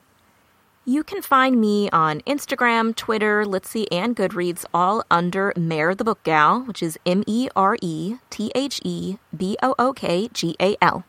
You 0.86 1.02
can 1.02 1.22
find 1.22 1.58
me 1.60 1.88
on 1.90 2.20
Instagram, 2.22 2.94
Twitter, 2.94 3.44
Litsy, 3.46 3.86
and 3.90 4.14
Goodreads, 4.14 4.66
all 4.74 5.02
under 5.10 5.52
Mere 5.56 5.94
the 5.94 6.04
Book 6.04 6.22
Gal, 6.24 6.60
which 6.60 6.82
is 6.82 6.98
M 7.06 7.24
E 7.26 7.48
R 7.56 7.76
E 7.80 8.16
T 8.28 8.52
H 8.54 8.80
E 8.84 9.16
B 9.34 9.56
O 9.62 9.74
O 9.78 9.92
K 9.94 10.28
G 10.32 10.56
A 10.60 10.76
L. 10.82 11.04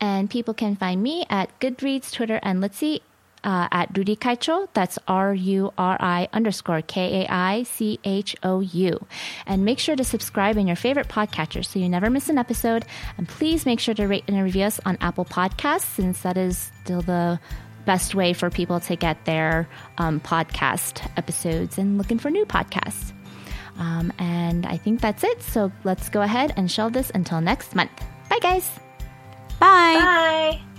And 0.00 0.30
people 0.30 0.54
can 0.54 0.76
find 0.76 1.02
me 1.02 1.26
at 1.28 1.58
Goodreads, 1.58 2.12
Twitter, 2.12 2.38
and 2.42 2.62
Litsy 2.62 3.00
uh, 3.46 3.68
at 3.70 3.92
Ruri 3.94 4.18
Kaichou. 4.18 4.68
That's 4.74 4.98
R 5.08 5.32
U 5.32 5.72
R 5.78 5.96
I 5.98 6.28
underscore 6.32 6.82
K 6.82 7.22
A 7.22 7.32
I 7.32 7.62
C 7.62 7.98
H 8.04 8.36
O 8.42 8.60
U. 8.60 9.06
And 9.46 9.64
make 9.64 9.78
sure 9.78 9.96
to 9.96 10.04
subscribe 10.04 10.56
in 10.56 10.66
your 10.66 10.76
favorite 10.76 11.08
podcatcher 11.08 11.64
so 11.64 11.78
you 11.78 11.88
never 11.88 12.10
miss 12.10 12.28
an 12.28 12.36
episode. 12.36 12.84
And 13.16 13.28
please 13.28 13.64
make 13.64 13.80
sure 13.80 13.94
to 13.94 14.06
rate 14.06 14.24
and 14.26 14.42
review 14.42 14.64
us 14.64 14.80
on 14.84 14.98
Apple 15.00 15.24
Podcasts 15.24 15.94
since 15.94 16.20
that 16.22 16.36
is 16.36 16.70
still 16.84 17.00
the 17.02 17.38
best 17.86 18.16
way 18.16 18.32
for 18.32 18.50
people 18.50 18.80
to 18.80 18.96
get 18.96 19.24
their 19.24 19.68
um, 19.98 20.18
podcast 20.20 21.08
episodes 21.16 21.78
and 21.78 21.98
looking 21.98 22.18
for 22.18 22.30
new 22.30 22.44
podcasts. 22.44 23.12
Um, 23.78 24.12
and 24.18 24.66
I 24.66 24.76
think 24.76 25.00
that's 25.00 25.22
it. 25.22 25.40
So 25.42 25.70
let's 25.84 26.08
go 26.08 26.22
ahead 26.22 26.52
and 26.56 26.68
shelve 26.68 26.94
this 26.94 27.10
until 27.14 27.40
next 27.40 27.76
month. 27.76 27.92
Bye, 28.28 28.40
guys. 28.40 28.68
Bye. 29.60 30.58
Bye. 30.58 30.75